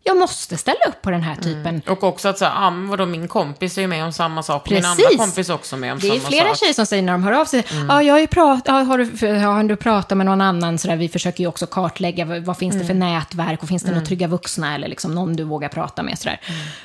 Jag 0.06 0.16
måste 0.16 0.56
ställa 0.56 0.78
upp 0.88 1.02
på 1.02 1.10
den 1.10 1.22
här 1.22 1.34
typen. 1.36 1.82
Och 1.88 2.04
också 2.04 2.28
att 2.28 2.38
säga, 2.38 2.52
ah, 2.56 2.70
men 2.70 2.88
vadå, 2.88 3.06
min 3.06 3.28
kompis 3.28 3.78
är 3.78 3.82
ju 3.82 3.88
med 3.88 4.04
om 4.04 4.12
samma 4.12 4.42
sak. 4.42 4.62
och 4.66 4.72
Min 4.72 4.82
Precis. 4.82 5.06
andra 5.06 5.24
kompis 5.24 5.48
är 5.48 5.54
också 5.54 5.76
med 5.76 5.92
om 5.92 5.98
Det 5.98 6.06
är 6.06 6.10
samma 6.10 6.28
flera 6.28 6.48
sak. 6.48 6.58
tjejer 6.58 6.72
som 6.74 6.86
säger 6.86 7.02
när 7.02 7.12
de 7.12 7.22
hör 7.22 7.32
av 7.32 7.44
sig, 7.44 7.64
ja, 7.88 8.02
jag 8.02 8.14
har 8.14 8.20
ju 8.20 8.26
pratat, 8.26 8.62
ja, 8.66 8.72
har, 8.72 8.98
du, 8.98 9.34
har 9.38 9.64
du 9.64 9.76
pratat 9.76 10.16
med 10.18 10.26
någon 10.26 10.40
annan, 10.40 10.78
så 10.78 10.88
där, 10.88 10.96
vi 10.96 11.08
försöker 11.08 11.40
ju 11.40 11.46
också 11.48 11.66
kartlägga 11.66 12.24
vad, 12.24 12.42
vad 12.44 12.58
finns 12.58 12.78
det 12.78 12.84
för 12.84 12.94
nätverk 12.94 13.62
och 13.62 13.68
finns 13.68 13.82
det 13.82 13.90
några 13.92 14.06
trygga 14.06 14.26
vuxna 14.26 14.74
eller 14.74 14.88
liksom 14.88 15.14
någon 15.14 15.36
du 15.36 15.44
vågar 15.44 15.68
prata 15.68 16.02
med. 16.02 16.18
Så 16.18 16.28
där. 16.28 16.40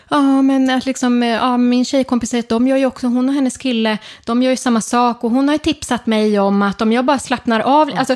Ja, 0.10 0.42
men 0.42 0.70
att 0.70 0.86
liksom, 0.86 1.24
ja, 1.24 1.58
min 1.58 1.86
tjejkompis 1.86 2.30
säger 2.30 2.44
att 2.44 2.50
de 2.50 2.68
gör 2.68 2.78
ju 2.78 2.86
också, 2.86 3.08
hon 3.08 3.30
och 3.30 3.36
hennes 3.36 3.58
kille, 3.58 3.98
de 4.26 4.44
gör 4.44 4.52
ju 4.52 4.58
samma 4.58 4.82
sak 4.82 5.24
och 5.24 5.32
hon 5.32 5.48
har 5.48 5.56
ju 5.56 5.60
tipsat 5.60 6.06
mig 6.06 6.40
om 6.40 6.62
att 6.62 6.82
om 6.82 6.92
jag 6.92 7.06
bara 7.06 7.20
slappnar 7.20 7.60
av, 7.60 7.92
alltså, 7.98 8.16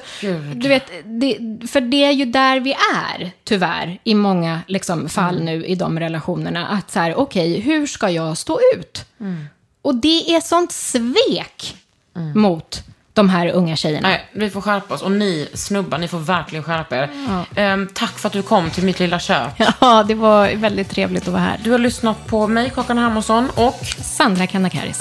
du 0.56 0.70
vet, 0.70 0.92
det, 1.06 1.38
för 1.72 1.82
det 1.82 2.06
är 2.06 2.12
ju 2.12 2.26
där 2.26 2.60
vi 2.60 2.76
är, 2.96 3.32
tyvärr, 3.44 4.00
i 4.04 4.16
många 4.16 4.60
liksom, 4.68 4.95
fall 5.10 5.42
nu 5.44 5.66
i 5.66 5.76
de 5.76 6.00
relationerna, 6.00 6.68
att 6.68 6.92
så 6.92 7.00
här, 7.00 7.16
okej, 7.16 7.60
hur 7.60 7.88
ska 7.88 8.10
jag 8.10 8.38
stå 8.38 8.60
ut? 8.76 9.06
Och 9.82 9.96
det 9.96 10.36
är 10.36 10.42
sånt 10.42 10.72
svek 10.72 11.76
mot 12.34 12.84
de 13.14 13.30
här 13.30 13.48
unga 13.48 13.76
tjejerna. 13.76 14.08
Nej, 14.08 14.30
vi 14.34 14.50
får 14.50 14.62
skärpa 14.62 14.94
oss. 14.94 15.02
Och 15.02 15.12
ni 15.12 15.48
snubbar, 15.54 15.98
ni 15.98 16.08
får 16.08 16.20
verkligen 16.20 16.64
skärpa 16.64 16.96
er. 16.96 17.10
Ehm, 17.56 17.88
tack 17.94 18.12
för 18.20 18.28
att 18.28 18.34
du 18.34 18.42
kom 18.42 18.70
till 18.70 18.84
mitt 18.84 19.00
lilla 19.00 19.20
kök. 19.20 19.54
Ja, 19.80 20.04
det 20.04 20.16
var 20.16 20.56
väldigt 20.56 20.90
trevligt 20.90 21.24
att 21.28 21.34
vara 21.34 21.42
här. 21.42 21.60
Du 21.64 21.72
har 21.72 21.78
lyssnat 21.80 22.28
på 22.28 22.48
mig, 22.48 22.70
Kakan 22.70 22.98
Hermansson, 22.98 23.50
och 23.56 23.80
Sandra 24.02 24.48
Kanakaris. 24.48 25.00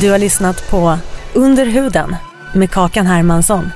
Du 0.00 0.10
har 0.10 0.18
lyssnat 0.18 0.70
på 0.70 0.98
Under 1.34 1.66
huden 1.66 2.16
med 2.54 2.70
Kakan 2.70 3.06
Hermansson. 3.06 3.70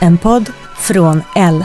En 0.00 0.18
podd 0.18 0.50
från 0.76 1.22
L. 1.36 1.64